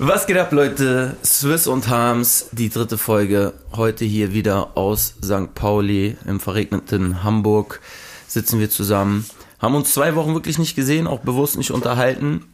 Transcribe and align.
Was 0.00 0.28
geht 0.28 0.36
ab, 0.36 0.52
Leute? 0.52 1.16
Swiss 1.24 1.66
und 1.66 1.88
Harms, 1.88 2.50
die 2.52 2.68
dritte 2.68 2.96
Folge. 2.98 3.52
Heute 3.74 4.04
hier 4.04 4.32
wieder 4.32 4.76
aus 4.76 5.14
St. 5.24 5.54
Pauli 5.56 6.16
im 6.24 6.38
verregneten 6.38 7.24
Hamburg 7.24 7.80
sitzen 8.28 8.60
wir 8.60 8.70
zusammen. 8.70 9.26
Haben 9.58 9.74
uns 9.74 9.92
zwei 9.92 10.14
Wochen 10.14 10.34
wirklich 10.34 10.56
nicht 10.56 10.76
gesehen, 10.76 11.08
auch 11.08 11.18
bewusst 11.18 11.58
nicht 11.58 11.72
unterhalten. 11.72 12.44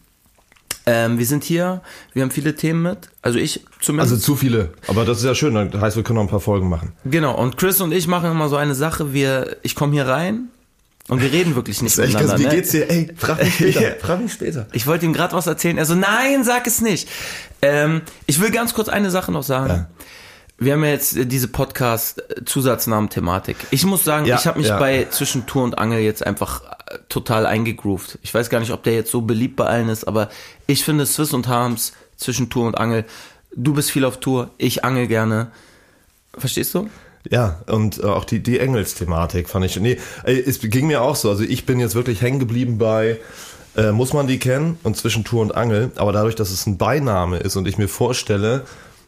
Ähm, 0.87 1.19
wir 1.19 1.27
sind 1.27 1.45
hier, 1.45 1.83
wir 2.15 2.23
haben 2.23 2.31
viele 2.31 2.55
Themen 2.55 2.81
mit. 2.81 3.11
Also 3.21 3.39
ich 3.39 3.63
zumindest. 3.79 4.13
Also 4.13 4.25
zu 4.25 4.37
viele. 4.37 4.73
Aber 4.87 5.05
das 5.05 5.19
ist 5.19 5.25
ja 5.25 5.35
schön, 5.35 5.55
das 5.71 5.83
heißt, 5.83 5.97
wir 5.97 6.03
können 6.03 6.17
noch 6.17 6.25
ein 6.25 6.31
paar 6.31 6.41
Folgen 6.41 6.71
machen. 6.71 6.93
Genau, 7.05 7.37
und 7.39 7.59
Chris 7.59 7.83
und 7.83 7.93
ich 7.93 8.09
machen 8.09 8.31
immer 8.31 8.49
so 8.49 8.57
eine 8.57 8.75
Sache, 8.75 9.13
wir, 9.13 9.59
ich 9.63 9.75
komme 9.75 9.93
hier 9.93 10.07
rein 10.07 10.49
und 11.09 11.21
wir 11.21 11.31
reden 11.33 11.55
wirklich 11.55 11.83
nicht 11.83 11.99
Echt, 11.99 12.15
miteinander. 12.15 12.39
wie 12.39 12.45
ne? 12.45 12.49
geht's 12.55 12.71
dir? 12.71 12.89
Ey, 12.91 13.11
frag 13.17 13.43
mich 13.43 13.55
später. 13.55 13.81
Ja. 13.83 13.91
frag 14.01 14.21
mich 14.21 14.33
später. 14.33 14.67
Ich 14.73 14.87
wollte 14.87 15.05
ihm 15.05 15.13
gerade 15.13 15.35
was 15.35 15.47
erzählen. 15.47 15.77
Er 15.79 15.85
so, 15.85 15.95
nein, 15.95 16.45
sag 16.45 16.67
es 16.67 16.81
nicht. 16.81 17.09
Ähm, 17.63 18.03
ich 18.27 18.41
will 18.41 18.51
ganz 18.51 18.75
kurz 18.75 18.89
eine 18.89 19.11
Sache 19.11 19.33
noch 19.33 19.43
sagen. 19.43 19.69
Ja. 19.69 19.89
Wir 20.57 20.75
haben 20.75 20.85
ja 20.85 20.91
jetzt 20.91 21.17
äh, 21.17 21.27
diese 21.27 21.49
Podcast-Zusatznamen-Thematik. 21.49 23.57
Ich 23.71 23.85
muss 23.85 24.05
sagen, 24.05 24.27
Ja, 24.27 24.37
ich 24.37 24.47
habe 24.47 24.59
mich 24.59 24.69
ja. 24.69 24.79
bei 24.79 25.07
Zwischen 25.11 25.47
Tour 25.47 25.65
und 25.65 25.79
Angel 25.79 26.01
jetzt 26.01 26.25
einfach 26.27 26.63
äh, 26.63 26.99
total 27.09 27.47
eingegroovt. 27.47 28.19
Ich 28.23 28.33
weiß 28.33 28.51
gar 28.51 28.61
nicht, 28.61 28.73
ob 28.73 28.83
der 28.85 28.95
jetzt 28.95 29.11
so 29.11 29.23
beliebt 29.23 29.57
bei 29.57 29.67
allen 29.67 29.89
ist, 29.89 30.07
aber 30.07 30.31
ich 30.67 30.85
finde 30.85 31.07
Swiss 31.07 31.33
und 31.33 31.49
Harms 31.49 31.93
Zwischen 32.17 32.49
Tour 32.49 32.69
und 32.69 32.79
Angel. 32.79 33.05
Du 33.57 33.75
bist 33.75 33.91
viel 33.91 34.05
auf 34.05 34.21
Tour, 34.21 34.51
ich 34.57 34.85
angel 34.85 35.09
gerne. 35.09 35.49
Verstehst 36.39 36.73
du? 36.75 36.89
Ja, 37.31 37.63
und 37.67 37.99
äh, 38.03 38.07
auch 38.07 38.25
die, 38.25 38.43
die 38.43 38.59
Engels-Thematik 38.59 39.49
fand 39.49 39.65
ich. 39.65 39.79
Nee, 39.81 39.99
ey, 40.25 40.39
es 40.39 40.61
ging 40.61 40.87
mir 40.87 41.03
auch 41.03 41.17
so. 41.17 41.31
Also 41.31 41.43
ich 41.43 41.65
bin 41.65 41.81
jetzt 41.81 41.95
wirklich 41.95 42.21
hängen 42.21 42.39
geblieben 42.39 42.77
bei, 42.79 43.19
äh, 43.77 43.93
muss 43.93 44.13
man 44.13 44.27
die 44.27 44.39
kennen 44.39 44.79
und 44.83 44.97
zwischen 44.97 45.25
Tour 45.25 45.43
und 45.43 45.55
Angel. 45.55 45.91
Aber 45.97 46.13
dadurch, 46.13 46.35
dass 46.35 46.51
es 46.51 46.67
ein 46.67 46.77
Beiname 46.77 47.39
ist 47.39 47.57
und 47.57 47.67
ich 47.67 47.79
mir 47.79 47.89
vorstelle, 47.89 48.65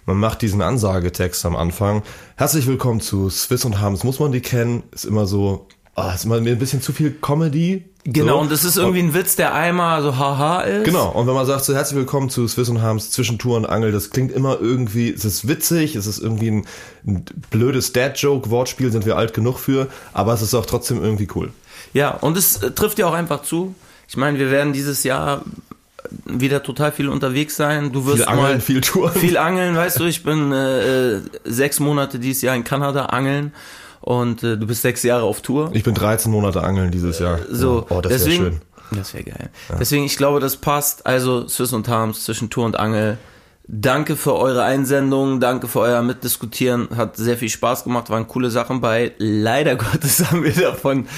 man 0.06 0.16
macht 0.16 0.40
diesen 0.40 0.62
Ansagetext 0.62 1.44
am 1.44 1.56
Anfang. 1.56 2.02
Herzlich 2.36 2.66
willkommen 2.66 3.00
zu 3.00 3.28
Swiss 3.28 3.64
und 3.64 3.80
Harms. 3.80 4.04
Muss 4.04 4.20
man 4.20 4.32
die 4.32 4.40
kennen? 4.40 4.84
Ist 4.92 5.04
immer 5.04 5.26
so, 5.26 5.66
ah, 5.96 6.12
ist 6.12 6.24
immer 6.24 6.40
mir 6.40 6.52
ein 6.52 6.58
bisschen 6.58 6.82
zu 6.82 6.92
viel 6.92 7.10
Comedy. 7.10 7.84
Genau, 8.04 8.34
so. 8.34 8.40
und 8.42 8.52
das 8.52 8.64
ist 8.64 8.76
irgendwie 8.76 9.00
ein 9.00 9.14
Witz, 9.14 9.34
der 9.34 9.52
einmal 9.54 10.00
so 10.02 10.16
haha 10.16 10.60
ist. 10.60 10.84
Genau, 10.84 11.08
und 11.10 11.26
wenn 11.26 11.34
man 11.34 11.46
sagt 11.46 11.64
so 11.64 11.74
herzlich 11.74 11.98
willkommen 11.98 12.30
zu 12.30 12.46
Swiss 12.46 12.68
und 12.68 12.80
Harms 12.80 13.10
zwischen 13.10 13.38
Tour 13.38 13.56
und 13.56 13.66
Angel, 13.66 13.90
das 13.90 14.10
klingt 14.10 14.30
immer 14.30 14.60
irgendwie, 14.60 15.10
es 15.10 15.24
ist 15.24 15.48
witzig, 15.48 15.96
es 15.96 16.06
ist 16.06 16.20
irgendwie 16.20 16.50
ein, 16.50 16.66
ein 17.04 17.24
blödes 17.50 17.92
Dad-Joke, 17.92 18.50
Wortspiel 18.50 18.92
sind 18.92 19.06
wir 19.06 19.16
alt 19.16 19.34
genug 19.34 19.58
für, 19.58 19.88
aber 20.12 20.34
es 20.34 20.42
ist 20.42 20.54
auch 20.54 20.66
trotzdem 20.66 21.02
irgendwie 21.02 21.26
cool. 21.34 21.50
Ja, 21.94 22.10
und 22.10 22.36
es 22.36 22.62
äh, 22.62 22.70
trifft 22.70 22.98
ja 22.98 23.06
auch 23.06 23.14
einfach 23.14 23.42
zu. 23.42 23.74
Ich 24.06 24.16
meine, 24.16 24.38
wir 24.38 24.52
werden 24.52 24.72
dieses 24.72 25.02
Jahr 25.02 25.42
wieder 26.24 26.62
total 26.62 26.92
viel 26.92 27.08
unterwegs 27.08 27.56
sein. 27.56 27.90
Du 27.90 28.06
wirst 28.06 28.18
Viel 28.18 28.26
Angeln, 28.26 28.52
mal 28.52 28.60
viel 28.60 28.80
Touren. 28.82 29.18
Viel 29.18 29.36
Angeln, 29.36 29.74
weißt 29.74 29.98
du, 29.98 30.04
ich 30.04 30.22
bin 30.22 30.52
äh, 30.52 31.14
äh, 31.14 31.20
sechs 31.44 31.80
Monate 31.80 32.20
dieses 32.20 32.42
Jahr 32.42 32.54
in 32.54 32.62
Kanada 32.62 33.06
angeln 33.06 33.52
und 34.00 34.42
äh, 34.42 34.56
du 34.56 34.66
bist 34.66 34.82
sechs 34.82 35.02
Jahre 35.02 35.24
auf 35.24 35.40
Tour. 35.40 35.70
Ich 35.72 35.84
bin 35.84 35.94
13 35.94 36.30
Monate 36.30 36.62
angeln 36.62 36.90
dieses 36.90 37.18
Jahr. 37.18 37.38
So, 37.50 37.86
oh, 37.88 38.00
das 38.00 38.10
wäre 38.10 38.18
deswegen, 38.18 38.44
schön. 38.44 38.60
Das 38.92 39.14
wäre 39.14 39.24
geil. 39.24 39.50
Deswegen, 39.78 40.04
ich 40.04 40.16
glaube, 40.16 40.40
das 40.40 40.56
passt. 40.56 41.06
Also 41.06 41.48
Swiss 41.48 41.72
und 41.72 41.88
Harms 41.88 42.24
zwischen 42.24 42.50
Tour 42.50 42.64
und 42.64 42.78
Angel. 42.78 43.18
Danke 43.68 44.14
für 44.14 44.34
eure 44.34 44.62
Einsendungen, 44.62 45.40
danke 45.40 45.66
für 45.66 45.80
euer 45.80 46.00
Mitdiskutieren. 46.00 46.88
Hat 46.96 47.16
sehr 47.16 47.36
viel 47.36 47.48
Spaß 47.48 47.82
gemacht, 47.82 48.10
waren 48.10 48.28
coole 48.28 48.50
Sachen 48.50 48.80
bei. 48.80 49.12
Leider 49.18 49.74
Gottes 49.76 50.24
haben 50.30 50.44
wir 50.44 50.52
davon, 50.52 51.08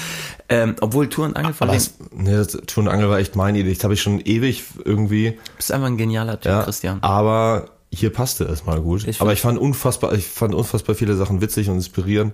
ähm, 0.49 0.75
obwohl 0.81 1.09
Tour 1.09 1.25
und 1.25 1.37
Angel 1.37 1.53
das, 1.59 1.93
nee, 2.11 2.31
das 2.35 2.47
Tour 2.47 2.83
und 2.83 2.89
Angel 2.89 3.07
war 3.07 3.19
echt 3.19 3.35
meine 3.35 3.59
Idee. 3.59 3.75
Das 3.75 3.83
habe 3.83 3.93
ich 3.93 4.01
schon 4.01 4.19
ewig 4.21 4.63
irgendwie. 4.83 5.31
Du 5.31 5.37
bist 5.57 5.71
einfach 5.71 5.87
ein 5.87 5.97
genialer 5.97 6.39
Typ, 6.39 6.51
Ja, 6.51 6.63
Christian. 6.63 6.97
Aber 7.01 7.69
hier 7.91 8.11
passte 8.11 8.45
es 8.45 8.65
mal 8.65 8.81
gut. 8.81 9.07
Ich 9.07 9.21
aber 9.21 9.33
ich 9.33 9.41
fand 9.41 9.59
unfassbar, 9.59 10.13
ich 10.13 10.25
fand 10.25 10.55
unfassbar 10.55 10.95
viele 10.95 11.15
Sachen 11.15 11.41
witzig 11.41 11.69
und 11.69 11.75
inspirierend. 11.75 12.33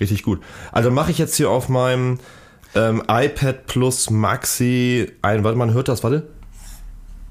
Richtig 0.00 0.22
gut. 0.22 0.40
Also 0.72 0.90
mache 0.90 1.10
ich 1.10 1.18
jetzt 1.18 1.34
hier 1.36 1.50
auf 1.50 1.68
meinem 1.68 2.18
ähm, 2.74 3.02
iPad 3.08 3.66
Plus 3.66 4.10
Maxi 4.10 5.10
ein. 5.22 5.42
Warte, 5.44 5.58
man 5.58 5.72
hört 5.72 5.88
das, 5.88 6.02
warte. 6.04 6.26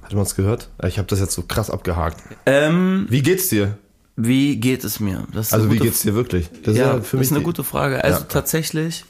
Hat 0.03 0.13
man 0.13 0.23
es 0.23 0.35
gehört? 0.35 0.69
Ich 0.85 0.97
habe 0.97 1.07
das 1.07 1.19
jetzt 1.19 1.33
so 1.33 1.43
krass 1.43 1.69
abgehakt. 1.69 2.21
Ähm, 2.45 3.05
Wie 3.09 3.21
geht's 3.21 3.49
dir? 3.49 3.77
wie 4.19 4.55
geht 4.55 4.83
es 4.83 4.99
mir? 4.99 5.27
Ist 5.35 5.53
Also 5.53 5.71
wie 5.71 5.77
geht's 5.77 6.01
dir 6.01 6.15
wirklich? 6.15 6.49
Das 6.63 6.75
ja, 6.75 7.01
für 7.01 7.17
das 7.17 7.27
ist 7.27 7.33
eine 7.33 7.43
gute 7.43 7.63
Frage. 7.63 8.03
Also 8.03 8.21
Ja. 8.21 8.25
tatsächlich 8.25 9.05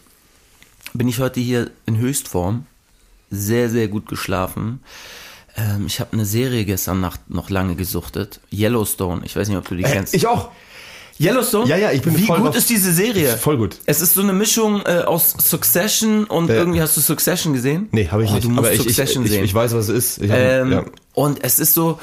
bin 0.93 1.07
ich 1.07 1.19
heute 1.19 1.39
hier 1.39 1.71
in 1.85 1.97
Höchstform. 1.97 2.65
Sehr, 3.29 3.69
sehr 3.69 3.87
gut 3.87 4.07
geschlafen. 4.09 4.81
Ähm, 5.55 5.85
ich 5.87 6.01
habe 6.01 6.11
eine 6.11 6.25
Serie 6.25 6.65
gestern 6.65 6.99
Nacht 6.99 7.29
noch 7.29 7.49
lange 7.49 7.75
gesuchtet. 7.75 8.41
Yellowstone. 8.51 9.21
Ich 9.25 9.33
weiß 9.35 9.47
nicht, 9.47 9.57
ob 9.57 9.67
du 9.69 9.75
die 9.75 9.83
Äh, 9.85 9.91
kennst. 9.93 10.13
ich 10.13 10.27
auch. 10.27 10.51
Yellowstone? 11.19 11.67
Ja, 11.69 11.77
ja, 11.77 11.91
ich 11.91 12.01
bin 12.01 12.15
Wie 12.17 12.25
voll 12.25 12.39
gut 12.41 12.55
ist 12.55 12.69
diese 12.69 12.93
Serie? 12.93 13.37
Voll 13.37 13.57
gut. 13.57 13.77
Es 13.85 14.01
ist 14.01 14.13
so 14.13 14.21
eine 14.21 14.33
Mischung 14.33 14.81
äh, 14.85 14.99
aus 15.05 15.31
Succession 15.39 16.25
und 16.25 16.49
Ja. 16.49 16.55
irgendwie 16.55 16.81
hast 16.81 16.95
du 16.97 17.01
Succession 17.01 17.53
gesehen? 17.53 17.87
Nee, 17.91 18.07
habe 18.09 18.23
ich 18.23 18.29
Oh, 18.29 18.33
nicht. 18.35 18.45
Du 18.45 18.49
musst 18.49 18.59
aber 18.59 18.71
ich, 18.73 18.79
ich, 18.81 18.85
Succession 18.95 19.23
ich, 19.25 19.31
sehen. 19.31 19.43
ich 19.43 19.53
weiß, 19.53 19.73
was 19.73 19.89
es 19.89 20.17
ist. 20.17 20.23
Ich 20.23 20.31
hab, 20.31 20.37
Ähm, 20.39 20.71
ja. 20.71 20.85
Und 21.13 21.43
es 21.43 21.59
ist 21.59 21.73
so, 21.73 21.99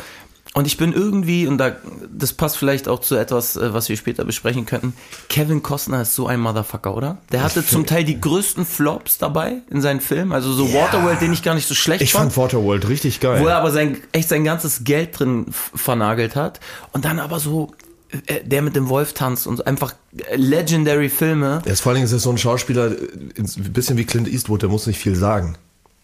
und 0.56 0.66
ich 0.69 0.76
bin 0.76 0.92
irgendwie, 0.92 1.47
und 1.48 1.58
da, 1.58 1.72
das 2.16 2.32
passt 2.32 2.56
vielleicht 2.56 2.86
auch 2.88 3.00
zu 3.00 3.16
etwas, 3.16 3.56
äh, 3.56 3.72
was 3.75 3.88
wir 3.88 3.97
später 3.97 4.25
besprechen 4.25 4.66
könnten. 4.66 4.92
Kevin 5.28 5.62
Costner 5.62 6.02
ist 6.02 6.14
so 6.14 6.26
ein 6.28 6.38
Motherfucker, 6.41 6.96
oder? 6.96 7.19
Der 7.32 7.42
hatte 7.42 7.66
zum 7.66 7.86
Teil 7.86 8.04
die 8.04 8.20
größten 8.20 8.64
Flops 8.64 9.19
dabei 9.19 9.62
in 9.70 9.81
seinen 9.81 10.00
Filmen. 10.00 10.32
Also 10.32 10.52
so 10.52 10.64
Ja. 10.66 10.82
Waterworld, 10.82 11.20
den 11.20 11.32
ich 11.32 11.42
gar 11.42 11.54
nicht 11.56 11.66
so 11.66 11.75
schlecht 11.75 12.02
Ich 12.02 12.12
fand. 12.12 12.32
fand 12.32 12.44
Waterworld 12.52 12.88
richtig 12.88 13.19
geil. 13.20 13.41
wo 13.42 13.46
er 13.46 13.56
aber 13.56 13.70
sein, 13.72 13.98
echt 14.12 14.28
sein 14.28 14.44
ganzes 14.44 14.84
Geld 14.84 15.19
drin 15.19 15.46
vernagelt 15.75 16.36
hat. 16.36 16.60
Und 16.92 17.04
dann 17.04 17.19
aber 17.19 17.41
so, 17.41 17.72
äh, 17.72 17.83
der 18.44 18.62
mit 18.62 18.76
dem 18.76 18.88
Wolf 18.88 19.12
tanzt 19.12 19.47
und 19.47 19.58
so 19.58 19.64
einfach 19.64 19.94
äh, 20.16 20.36
legendary 20.36 21.08
Filme. 21.08 21.62
Er 21.64 21.72
ist 21.72 21.80
vor 21.80 21.91
allen 21.91 22.02
Dingen 22.02 22.14
ist 22.14 22.22
so 22.22 22.30
ein 22.30 22.38
Schauspieler, 22.38 22.92
äh, 22.92 23.08
ein 23.38 23.72
bisschen 23.72 23.97
wie 23.97 24.04
Clint 24.04 24.28
Eastwood, 24.28 24.62
der 24.62 24.69
muss 24.69 24.86
nicht 24.86 24.98
viel 24.98 25.16
sagen. 25.16 25.56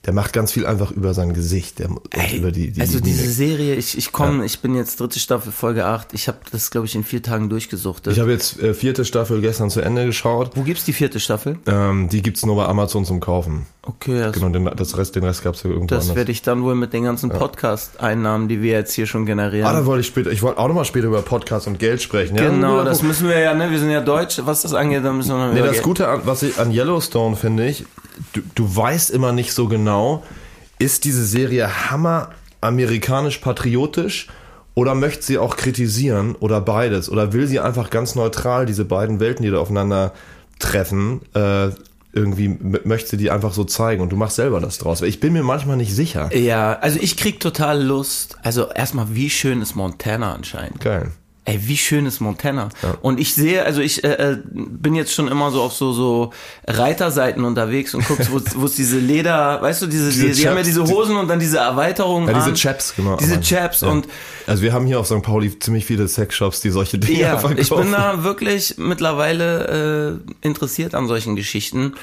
Der 0.07 0.15
macht 0.15 0.33
ganz 0.33 0.51
viel 0.53 0.65
einfach 0.65 0.93
über 0.93 1.13
sein 1.13 1.35
Gesicht, 1.35 1.79
der, 1.79 1.91
Ey, 2.13 2.39
über 2.39 2.53
die, 2.53 2.71
die 2.71 2.81
also 2.81 3.01
die 3.01 3.05
diese 3.05 3.21
Mimik. 3.23 3.37
Serie, 3.37 3.75
ich, 3.75 3.99
ich 3.99 4.13
komme, 4.13 4.47
ich 4.47 4.61
bin 4.61 4.75
jetzt 4.75 4.99
dritte 4.99 5.19
Staffel, 5.19 5.53
Folge 5.53 5.85
8. 5.85 6.15
Ich 6.15 6.27
habe 6.27 6.39
das, 6.51 6.71
glaube 6.71 6.87
ich, 6.87 6.95
in 6.95 7.05
vier 7.05 7.23
Tagen 7.23 7.51
durchgesuchtet. 7.51 8.15
Ich 8.15 8.19
habe 8.19 8.33
jetzt 8.33 8.59
äh, 8.61 8.73
vierte 8.73 9.05
Staffel 9.05 9.43
gestern 9.43 9.69
zu 9.69 9.83
Ende 9.83 10.07
geschaut. 10.07 10.53
Wo 10.55 10.63
gibt's 10.63 10.87
die 10.87 10.95
vierte 10.95 11.21
Staffel? 11.21 11.59
Ähm, 11.67 12.09
die 12.09 12.23
gibt's 12.23 12.47
nur 12.47 12.57
bei 12.57 12.65
Amazon 12.65 13.05
zum 13.05 13.21
Kaufen. 13.21 13.67
Okay, 13.97 14.21
das, 14.21 14.33
Genau, 14.33 14.49
den, 14.51 14.71
das 14.77 14.97
Rest, 14.97 15.17
den 15.17 15.25
Rest 15.25 15.43
gab's 15.43 15.63
ja 15.63 15.71
irgendwo 15.71 15.89
das 15.95 16.05
anders. 16.05 16.17
werde 16.17 16.33
ich 16.33 16.43
dann 16.43 16.63
wohl 16.63 16.75
mit 16.75 16.93
den 16.93 17.05
ganzen 17.05 17.31
Podcast-Einnahmen, 17.31 18.49
die 18.49 18.63
wir 18.63 18.73
jetzt 18.73 18.93
hier 18.93 19.07
schon 19.07 19.27
generieren. 19.27 19.67
Ah, 19.67 19.73
da 19.73 19.87
wollte 19.87 20.03
ich 20.03 20.07
später, 20.07 20.31
ich 20.31 20.43
wollte 20.43 20.59
auch 20.59 20.69
nochmal 20.69 20.85
später 20.85 21.07
über 21.09 21.23
Podcast 21.23 21.67
und 21.67 21.79
Geld 21.79 22.01
sprechen. 22.03 22.37
Ja, 22.37 22.49
genau, 22.51 22.73
Guter 22.79 22.85
das 22.85 23.03
müssen 23.03 23.29
wir 23.29 23.39
ja, 23.39 23.55
ne? 23.55 23.71
Wir 23.71 23.79
sind 23.79 23.91
ja 23.91 24.01
deutsch, 24.01 24.41
was 24.45 24.63
das 24.63 24.75
angeht, 24.75 25.05
da 25.05 25.13
müssen 25.13 25.31
wir 25.31 25.47
noch 25.47 25.53
Nee, 25.55 25.61
das 25.61 25.73
Geld- 25.73 25.83
Gute, 25.85 26.09
an, 26.09 26.21
was 26.25 26.43
ich 26.43 26.59
an 26.59 26.71
Yellowstone 26.73 27.37
finde 27.37 27.67
ich, 27.69 27.85
du, 28.33 28.41
du 28.55 28.77
weißt 28.77 29.11
immer 29.11 29.33
nicht 29.33 29.53
so 29.55 29.67
genau, 29.69 30.23
ist 30.79 31.05
diese 31.05 31.25
Serie 31.25 31.91
hammer 31.91 32.31
amerikanisch-patriotisch 32.63 34.29
oder 34.75 34.95
möchte 34.95 35.23
sie 35.25 35.39
auch 35.39 35.57
kritisieren 35.57 36.37
oder 36.39 36.61
beides? 36.61 37.11
Oder 37.11 37.33
will 37.33 37.47
sie 37.47 37.61
einfach 37.61 37.91
ganz 37.91 38.15
neutral 38.15 38.67
diese 38.67 38.85
beiden 38.85 39.21
Welten, 39.21 39.43
die 39.45 39.51
da 39.51 39.59
aufeinander 39.59 40.13
treffen, 40.59 41.21
äh, 41.35 41.69
irgendwie 42.13 42.49
möchte 42.49 43.17
die 43.17 43.31
einfach 43.31 43.53
so 43.53 43.65
zeigen 43.65 44.03
und 44.03 44.11
du 44.11 44.17
machst 44.17 44.37
selber 44.37 44.61
das 44.61 44.79
draus? 44.79 45.03
Ich 45.03 45.21
bin 45.21 45.33
mir 45.33 45.43
manchmal 45.43 45.77
nicht 45.77 45.95
sicher. 45.95 46.35
Ja, 46.37 46.75
also 46.81 46.99
ich 47.01 47.17
krieg 47.17 47.41
total 47.41 47.83
Lust. 47.83 48.37
Also 48.43 48.69
erstmal, 48.71 49.15
wie 49.15 49.31
schön 49.31 49.63
ist 49.63 49.77
Montana 49.77 50.35
anscheinend? 50.35 50.81
Geil. 50.81 51.13
Ey, 51.51 51.61
wie 51.69 51.77
schön 51.77 52.07
ist 52.07 52.21
Montana. 52.21 52.69
Und 53.03 53.19
ich 53.21 53.35
sehe, 53.35 53.65
also 53.65 53.81
ich 53.81 54.05
äh, 54.05 54.09
äh, 54.33 54.39
bin 54.45 54.95
jetzt 54.95 55.13
schon 55.13 55.29
immer 55.29 55.51
so 55.51 55.63
auf 55.63 55.73
so 55.73 55.93
so 55.93 56.33
Reiterseiten 56.67 57.45
unterwegs 57.45 57.95
und 57.95 58.07
guckst, 58.07 58.31
wo 58.33 58.65
es 58.67 58.75
diese 58.77 58.99
Leder, 58.99 59.61
weißt 59.63 59.83
du, 59.83 59.87
diese, 59.87 60.11
Diese 60.11 60.27
die, 60.29 60.33
die 60.33 60.49
haben 60.49 60.57
ja 60.57 60.63
Chaps, 60.63 60.67
diese 60.69 60.85
die- 60.85 60.93
Hosen 60.93 61.17
und 61.17 61.29
dann 61.29 61.41
diese 61.41 61.59
Erweiterungen 61.59 62.29
Ja, 62.29 62.35
diese. 62.35 62.55
Chaps, 62.55 62.95
genau. 62.97 63.17
Diese 63.17 63.41
Chaps 63.41 63.81
ja. 63.83 63.89
und 63.89 64.07
Also 64.47 64.63
wir 64.63 64.73
haben 64.73 64.87
hier 64.87 65.01
auf 65.01 65.07
St. 65.07 65.23
Pauli 65.23 65.59
ziemlich 65.59 65.85
viele 65.87 66.07
Sexshops, 66.09 66.61
die 66.61 66.71
solche 66.71 66.99
Dinge 66.99 67.21
ja, 67.21 67.39
verkaufen. 67.39 67.59
ich 67.59 67.71
bin 67.71 67.93
da 67.93 68.23
wirklich 68.25 68.75
mittlerweile 68.79 70.21
äh, 70.43 70.47
interessiert 70.47 70.95
an 70.95 71.09
solchen 71.09 71.37
Geschichten. 71.37 71.95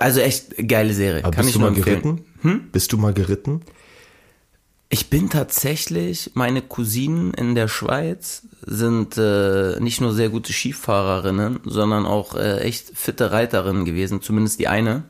Also 0.00 0.20
echt 0.20 0.54
geile 0.68 0.94
Serie, 0.94 1.24
Aber 1.24 1.32
kann 1.32 1.44
bist 1.44 1.48
ich 1.48 1.54
du 1.54 1.60
mal 1.60 1.68
empfehlen. 1.76 2.02
geritten? 2.02 2.24
Hm? 2.42 2.60
Bist 2.70 2.92
du 2.92 2.98
mal 2.98 3.12
geritten? 3.12 3.62
Ich 4.90 5.10
bin 5.10 5.28
tatsächlich, 5.28 6.30
meine 6.32 6.62
Cousinen 6.62 7.34
in 7.34 7.54
der 7.54 7.68
Schweiz 7.68 8.42
sind 8.64 9.18
äh, 9.18 9.78
nicht 9.80 10.00
nur 10.00 10.14
sehr 10.14 10.30
gute 10.30 10.52
Skifahrerinnen, 10.52 11.60
sondern 11.64 12.06
auch 12.06 12.34
äh, 12.34 12.60
echt 12.60 12.96
fitte 12.96 13.30
Reiterinnen 13.30 13.84
gewesen, 13.84 14.22
zumindest 14.22 14.60
die 14.60 14.68
eine. 14.68 15.02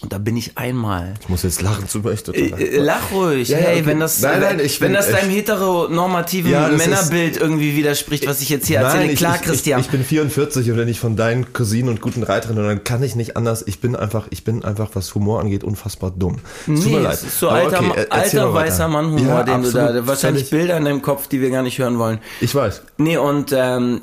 Und 0.00 0.12
da 0.12 0.18
bin 0.18 0.36
ich 0.36 0.56
einmal. 0.56 1.14
Ich 1.20 1.28
muss 1.28 1.42
jetzt 1.42 1.60
lachen 1.60 1.88
zu 1.88 1.98
möchte. 2.00 2.32
Äh, 2.32 2.78
Lach 2.78 3.10
ruhig. 3.10 3.48
Ja, 3.48 3.58
ja, 3.58 3.64
hey, 3.64 3.76
okay. 3.78 3.86
wenn 3.86 3.98
das, 3.98 4.20
Nein, 4.20 4.40
nein, 4.40 4.60
wenn 4.78 4.92
das 4.92 5.10
deinem 5.10 5.28
heteronormativen 5.30 6.52
Ja, 6.52 6.68
Männerbild 6.68 7.36
irgendwie 7.36 7.76
widerspricht, 7.76 8.24
was 8.28 8.40
ich 8.40 8.48
jetzt 8.48 8.68
hier 8.68 8.78
erzähle. 8.78 9.10
ich, 9.10 9.18
Klar, 9.18 9.34
ich, 9.36 9.42
Christian. 9.42 9.80
Ich, 9.80 9.86
ich 9.86 9.90
bin 9.92 10.04
44 10.04 10.70
und 10.70 10.76
wenn 10.76 10.86
ich 10.86 11.00
von 11.00 11.16
deinen 11.16 11.52
Cousinen 11.52 11.88
und 11.88 12.00
guten 12.00 12.22
Reiterinnen, 12.22 12.64
dann 12.64 12.84
kann 12.84 13.02
ich 13.02 13.16
nicht 13.16 13.36
anders. 13.36 13.64
Ich 13.66 13.80
bin 13.80 13.96
einfach, 13.96 14.28
ich 14.30 14.44
bin 14.44 14.64
einfach, 14.64 14.90
was 14.94 15.12
Humor 15.16 15.40
angeht, 15.40 15.64
unfassbar 15.64 16.12
dumm. 16.12 16.36
Es 16.60 16.64
Tut 16.66 16.74
Nee, 16.76 16.90
mir 16.92 17.00
leid. 17.00 17.14
es 17.14 17.22
ist 17.24 17.40
so 17.40 17.48
Aber 17.48 17.58
alter, 17.58 17.80
okay, 17.80 18.06
er- 18.08 18.12
alter 18.12 18.54
weißer 18.54 18.86
Mann-Humor, 18.88 19.20
Ja, 19.38 19.42
den 19.42 19.62
du 19.62 19.70
da, 19.72 20.06
wahrscheinlich 20.06 20.48
Bilder 20.50 20.76
in 20.76 20.84
deinem 20.84 21.02
Kopf, 21.02 21.26
die 21.26 21.40
wir 21.40 21.50
gar 21.50 21.62
nicht 21.62 21.78
hören 21.78 21.98
wollen. 21.98 22.20
Ich 22.40 22.54
weiß. 22.54 22.82
Nee, 22.98 23.16
und 23.16 23.52
ähm, 23.52 24.02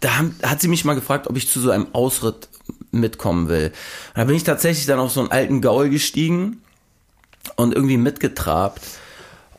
da 0.00 0.16
haben, 0.16 0.34
hat 0.42 0.62
sie 0.62 0.68
mich 0.68 0.86
mal 0.86 0.94
gefragt, 0.94 1.26
ob 1.28 1.36
ich 1.36 1.50
zu 1.50 1.60
so 1.60 1.70
einem 1.70 1.88
Ausritt 1.92 2.48
mitkommen 3.00 3.48
will. 3.48 3.66
Und 4.14 4.16
da 4.16 4.24
bin 4.24 4.36
ich 4.36 4.44
tatsächlich 4.44 4.86
dann 4.86 4.98
auf 4.98 5.12
so 5.12 5.20
einen 5.20 5.30
alten 5.30 5.60
Gaul 5.60 5.90
gestiegen 5.90 6.62
und 7.56 7.74
irgendwie 7.74 7.96
mitgetrabt. 7.96 8.80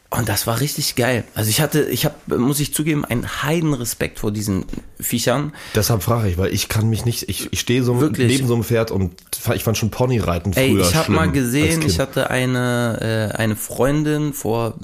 Und 0.10 0.30
das 0.30 0.48
war 0.48 0.62
richtig 0.62 0.95
geil. 0.95 1.25
Also 1.36 1.50
ich 1.50 1.60
hatte, 1.60 1.84
ich 1.84 2.06
habe, 2.06 2.38
muss 2.38 2.62
ich 2.62 2.74
zugeben, 2.74 3.04
einen 3.04 3.44
Heidenrespekt 3.44 4.19
vor 4.19 4.31
diesen 4.31 4.66
Viechern. 5.00 5.54
Deshalb 5.75 6.01
frage 6.01 6.30
ich, 6.30 6.38
weil 6.38 6.54
ich 6.54 6.69
kann 6.69 6.89
mich 6.89 7.04
nicht, 7.04 7.28
ich, 7.28 7.51
ich 7.51 7.60
stehe 7.60 7.84
so 7.84 8.00
Wirklich? 8.00 8.31
neben 8.31 8.48
so 8.48 8.54
einem 8.54 8.63
Pferd 8.63 8.92
und 8.92 9.13
ich 9.54 9.66
fand 9.66 9.78
schon 9.78 9.92
Ponyreiten 9.92 10.54
früher 10.54 10.63
Ey, 10.63 10.80
ich 10.80 10.95
habe 10.95 11.12
mal 11.12 11.30
gesehen, 11.30 11.81
ich 11.81 12.00
hatte 12.00 12.30
eine, 12.30 13.34
äh, 13.34 13.38
eine 13.38 13.57
Freundin 13.57 14.34
vor 14.34 14.75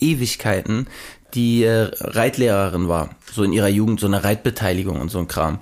Ewigkeiten, 0.00 0.86
die 1.34 1.64
äh, 1.64 1.90
Reitlehrerin 2.00 2.88
war, 2.88 3.10
so 3.30 3.42
in 3.42 3.52
ihrer 3.52 3.68
Jugend, 3.68 4.00
so 4.00 4.06
eine 4.06 4.24
Reitbeteiligung 4.24 4.98
und 4.98 5.10
so 5.10 5.18
ein 5.18 5.28
Kram. 5.28 5.58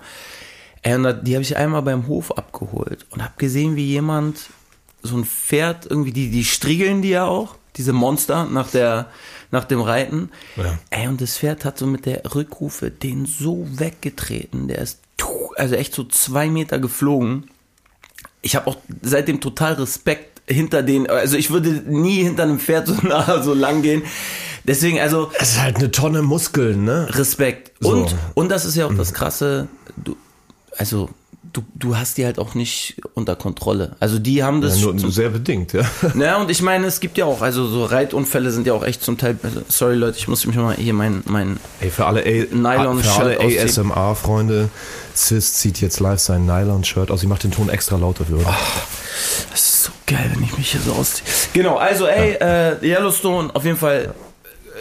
Ey, 0.83 0.95
und 0.95 1.23
die 1.23 1.35
habe 1.35 1.43
ich 1.43 1.57
einmal 1.57 1.83
beim 1.83 2.07
Hof 2.09 2.37
abgeholt 2.37 3.07
und 3.11 3.23
habe 3.23 3.35
gesehen, 3.39 3.77
wie 3.77 3.87
jemand 3.87 4.51
so 5.03 5.17
ein 5.17 5.25
Pferd 5.25 5.87
irgendwie, 5.87 6.13
die, 6.13 6.31
die 6.31 6.45
striegeln 6.45 7.03
die 7.03 7.11
ja 7.11 7.25
auch, 7.25 7.57
diese 7.77 7.93
Monster 7.93 8.47
nach 8.47 8.71
der, 8.71 9.07
nach 9.51 9.65
dem 9.65 9.81
Reiten. 9.81 10.31
Ja. 10.57 10.79
Ey, 10.91 11.09
und 11.09 11.21
das 11.21 11.39
Pferd 11.39 11.65
hat 11.65 11.79
so 11.79 11.87
mit 11.87 12.07
der 12.07 12.23
Rückrufe 12.35 12.91
den 12.91 13.27
so 13.27 13.67
weggetreten, 13.71 14.69
der 14.69 14.79
ist, 14.79 15.01
also 15.57 15.75
echt 15.75 15.95
so 15.95 16.05
zwei 16.05 16.49
Meter 16.49 16.79
geflogen 16.79 17.49
ich 18.43 18.57
habe 18.57 18.67
auch 18.67 18.77
seitdem 19.01 19.41
total 19.41 19.75
Respekt 19.75 20.43
hinter 20.47 20.83
den, 20.83 21.09
also 21.09 21.37
ich 21.37 21.51
würde 21.51 21.71
nie 21.87 22.25
hinter 22.25 22.43
einem 22.43 22.59
Pferd 22.59 22.89
so 22.89 22.95
nah 23.03 23.43
so 23.43 23.55
lang 23.55 23.83
gehen. 23.83 24.03
Deswegen, 24.65 25.01
also 25.01 25.31
Es 25.39 25.53
ist 25.53 25.63
halt 25.63 25.77
eine 25.77 25.91
Tonne 25.91 26.23
Muskeln, 26.23 26.85
ne? 26.85 27.09
Respekt. 27.11 27.73
So. 27.81 27.91
Und, 27.91 28.15
und 28.35 28.49
das 28.51 28.65
ist 28.65 28.77
ja 28.77 28.87
auch 28.87 28.95
das 28.95 29.13
Krasse, 29.13 29.69
du, 29.97 30.17
also 30.79 31.09
du, 31.53 31.63
du 31.75 31.97
hast 31.97 32.19
die 32.19 32.25
halt 32.25 32.39
auch 32.39 32.55
nicht 32.55 32.97
unter 33.15 33.37
Kontrolle. 33.37 33.97
Also 34.01 34.19
die 34.19 34.43
haben 34.43 34.61
das. 34.61 34.81
Ja, 34.81 34.87
nur, 34.87 34.95
nur 34.95 35.13
sehr 35.13 35.31
bedingt, 35.31 35.73
ja. 35.73 35.83
naja, 36.15 36.37
und 36.37 36.51
ich 36.51 36.63
meine, 36.63 36.87
es 36.87 37.01
gibt 37.01 37.19
ja 37.19 37.25
auch, 37.25 37.43
also 37.43 37.67
so 37.67 37.85
Reitunfälle 37.85 38.51
sind 38.51 38.67
ja 38.67 38.73
auch 38.73 38.85
echt 38.85 39.03
zum 39.03 39.19
Teil. 39.19 39.39
Also, 39.43 39.63
sorry 39.69 39.95
Leute, 39.95 40.19
ich 40.19 40.29
muss 40.29 40.47
mich 40.47 40.57
mal 40.57 40.75
hier 40.75 40.95
mein, 40.95 41.23
mein 41.27 41.59
Ey, 41.81 41.91
für 41.91 42.07
alle, 42.07 42.23
Nylon-Shirt 42.23 43.15
für 43.15 43.41
alle. 43.41 43.63
ASMR-Freunde, 43.65 44.69
Sis 45.15 45.55
zieht 45.55 45.81
jetzt 45.81 46.01
live 46.01 46.21
sein 46.21 46.47
Nylon-Shirt 46.47 47.11
aus. 47.11 47.23
Ich 47.23 47.29
mache 47.29 47.43
den 47.43 47.51
Ton 47.53 47.69
extra 47.69 47.97
lauter 47.97 48.25
für 48.25 48.37
euch. 48.37 48.47
Das 49.51 49.61
ist 49.61 49.85
so 49.85 49.91
geil, 50.07 50.31
wenn 50.35 50.43
ich 50.43 50.57
mich 50.57 50.73
hier 50.73 50.81
so 50.81 50.93
ausziehe. 50.93 51.27
Genau, 51.53 51.77
also 51.77 52.07
ey, 52.07 52.37
äh, 52.41 52.77
Yellowstone, 52.83 53.55
auf 53.55 53.65
jeden 53.65 53.77
Fall 53.77 54.15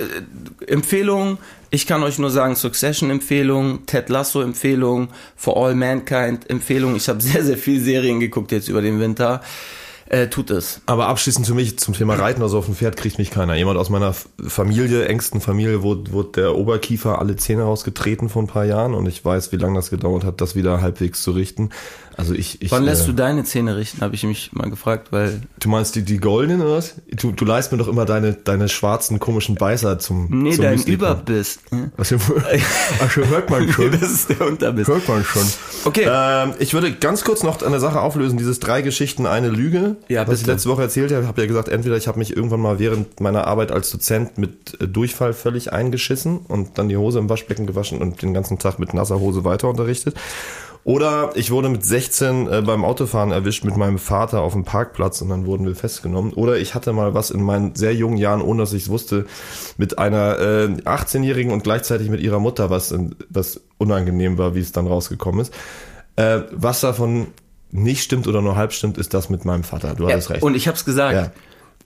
äh, 0.02 0.72
Empfehlung. 0.72 1.38
Ich 1.70 1.88
kann 1.88 2.04
euch 2.04 2.20
nur 2.20 2.30
sagen, 2.30 2.56
Succession 2.56 3.10
Empfehlung, 3.10 3.86
Ted 3.86 4.10
Lasso 4.10 4.42
Empfehlung, 4.42 5.10
For 5.36 5.58
All 5.58 5.76
Mankind 5.76 6.50
Empfehlung. 6.50 6.96
Ich 6.96 7.08
habe 7.08 7.22
sehr, 7.22 7.44
sehr 7.44 7.58
viel 7.58 7.80
Serien 7.80 8.20
geguckt 8.20 8.52
jetzt 8.52 8.68
über 8.68 8.82
den 8.82 9.00
Winter. 9.00 9.42
Äh, 10.14 10.28
tut 10.28 10.52
es. 10.52 10.82
Aber 10.88 11.08
abschließend 11.08 11.48
für 11.48 11.54
mich 11.54 11.80
zum 11.80 11.94
Thema 11.94 12.16
Reiten, 12.16 12.42
also 12.42 12.58
auf 12.58 12.66
dem 12.66 12.76
Pferd 12.76 12.98
kriegt 12.98 13.18
mich 13.18 13.32
keiner. 13.32 13.56
Jemand 13.56 13.80
aus 13.80 13.90
meiner 13.90 14.14
Familie, 14.46 15.06
engsten 15.08 15.40
Familie, 15.40 15.84
wurde, 15.84 16.12
wurde 16.12 16.32
der 16.42 16.56
Oberkiefer 16.58 17.20
alle 17.20 17.38
Zähne 17.38 17.64
rausgetreten 17.64 18.28
vor 18.28 18.44
ein 18.44 18.48
paar 18.48 18.66
Jahren 18.66 18.94
und 18.94 19.06
ich 19.08 19.24
weiß, 19.24 19.54
wie 19.54 19.56
lange 19.56 19.76
das 19.76 19.90
gedauert 19.90 20.26
hat, 20.26 20.42
das 20.42 20.54
wieder 20.54 20.82
halbwegs 20.82 21.22
zu 21.24 21.32
richten. 21.32 21.70
Also 22.18 22.34
ich, 22.34 22.62
ich 22.62 22.72
Wann 22.72 22.84
lässt 22.84 23.04
äh, 23.04 23.08
du 23.08 23.14
deine 23.14 23.46
Zähne 23.46 23.78
richten, 23.78 24.02
habe 24.02 24.14
ich 24.14 24.24
mich 24.24 24.52
mal 24.52 24.70
gefragt, 24.70 25.08
weil 25.12 25.42
Du 25.62 25.70
meinst 25.70 25.96
die, 25.96 26.04
die 26.04 26.18
goldenen 26.18 26.62
oder 26.62 26.74
was? 26.76 26.96
Du, 27.16 27.32
du 27.32 27.46
leist 27.46 27.72
mir 27.72 27.78
doch 27.78 27.88
immer 27.88 28.04
deine, 28.06 28.34
deine 28.34 28.68
schwarzen 28.68 29.18
komischen 29.20 29.56
Beißer 29.56 29.98
zum 29.98 30.28
nee, 30.30 30.52
zum 30.52 30.66
dein 30.66 30.78
Müsli- 30.78 30.92
Überbiss. 30.92 31.60
Hm? 31.70 31.92
Was 31.96 32.14
Ach, 33.02 33.10
schon 33.10 33.28
hört 33.30 33.50
man 33.50 33.70
schon. 33.72 33.92
das 33.92 34.12
ist 34.12 34.30
der 34.30 34.46
Unterbiss. 34.46 34.88
Hört 34.90 35.08
man 35.08 35.24
schon. 35.24 35.44
Okay. 35.86 36.06
Ähm, 36.06 36.54
ich 36.60 36.74
würde 36.74 36.92
ganz 36.92 37.24
kurz 37.24 37.44
noch 37.44 37.62
eine 37.62 37.80
Sache 37.80 38.02
auflösen. 38.02 38.38
Dieses 38.38 38.60
drei 38.60 38.82
Geschichten, 38.82 39.26
eine 39.26 39.48
Lüge, 39.50 39.96
Ja, 40.08 40.28
was 40.28 40.36
ich 40.36 40.42
bitte. 40.42 40.52
letzte 40.52 40.70
Woche 40.70 40.82
erzählt 40.82 41.12
habe. 41.12 41.22
Ich 41.22 41.28
habe 41.28 41.42
ja 41.42 41.48
gesagt, 41.48 41.70
entweder 41.70 41.98
ich 41.98 42.08
habe 42.08 42.20
mich 42.20 42.36
irgendwann 42.36 42.60
mal 42.60 42.80
während 42.80 43.20
meiner 43.20 43.48
Arbeit 43.48 43.72
als 43.72 43.90
Dozent 43.90 44.38
mit 44.38 44.82
äh, 44.82 44.88
Durchfall 44.88 45.34
völlig 45.34 45.72
eingeschissen 45.74 46.40
und 46.48 46.78
dann 46.78 46.90
die 46.90 46.98
Hose 46.98 47.20
im 47.20 47.30
Waschbecken 47.30 47.68
gewaschen 47.68 48.02
und 48.02 48.22
den 48.22 48.34
ganzen 48.34 48.60
Tag 48.60 48.80
mit 48.80 48.94
nasser 48.94 49.20
Hose 49.20 49.44
weiter 49.44 49.70
unterrichtet. 49.70 50.16
Oder 50.84 51.32
ich 51.36 51.52
wurde 51.52 51.70
mit 51.70 51.86
16 51.86 52.48
äh, 52.48 52.62
beim 52.64 52.84
Autofahren 52.84 53.32
erwischt 53.32 53.64
mit 53.64 53.78
meinem 53.78 54.00
Vater 54.00 54.42
auf 54.42 54.54
dem 54.54 54.64
Parkplatz 54.64 55.22
und 55.22 55.30
dann 55.30 55.46
wurden 55.46 55.68
wir 55.68 55.76
festgenommen. 55.76 56.34
Oder 56.34 56.58
ich 56.58 56.74
hatte 56.74 56.92
mal 56.92 57.14
was 57.14 57.30
in 57.30 57.44
meinen 57.44 57.76
sehr 57.76 57.94
jungen 57.94 58.18
Jahren, 58.18 58.42
ohne 58.42 58.64
dass 58.64 58.74
ich 58.74 58.84
es 58.84 58.90
wusste, 58.90 59.26
mit 59.78 60.00
einer 60.00 60.40
äh, 60.40 60.66
18-Jährigen 60.84 61.54
und 61.54 61.64
gleichzeitig 61.64 62.10
mit 62.10 62.20
ihrer 62.20 62.40
Mutter, 62.40 62.72
was, 62.72 62.92
äh, 62.92 63.00
was 63.30 63.62
unangenehm 63.78 64.40
war, 64.40 64.56
wie 64.56 64.60
es 64.60 64.72
dann 64.72 64.88
rausgekommen 64.88 65.42
ist. 65.42 65.54
Äh, 66.16 66.42
was 66.52 66.82
davon 66.82 67.28
nicht 67.72 68.04
stimmt 68.04 68.28
oder 68.28 68.42
nur 68.42 68.56
halb 68.56 68.74
stimmt, 68.74 68.98
ist 68.98 69.14
das 69.14 69.30
mit 69.30 69.46
meinem 69.46 69.64
Vater. 69.64 69.96
Du 69.96 70.04
Ja, 70.08 70.12
hattest 70.14 70.30
recht. 70.30 70.44
und 70.44 70.56
ich 70.56 70.68
habe 70.68 70.78
es 70.78 70.86
gesagt. 70.86 71.14
ja. 71.16 71.32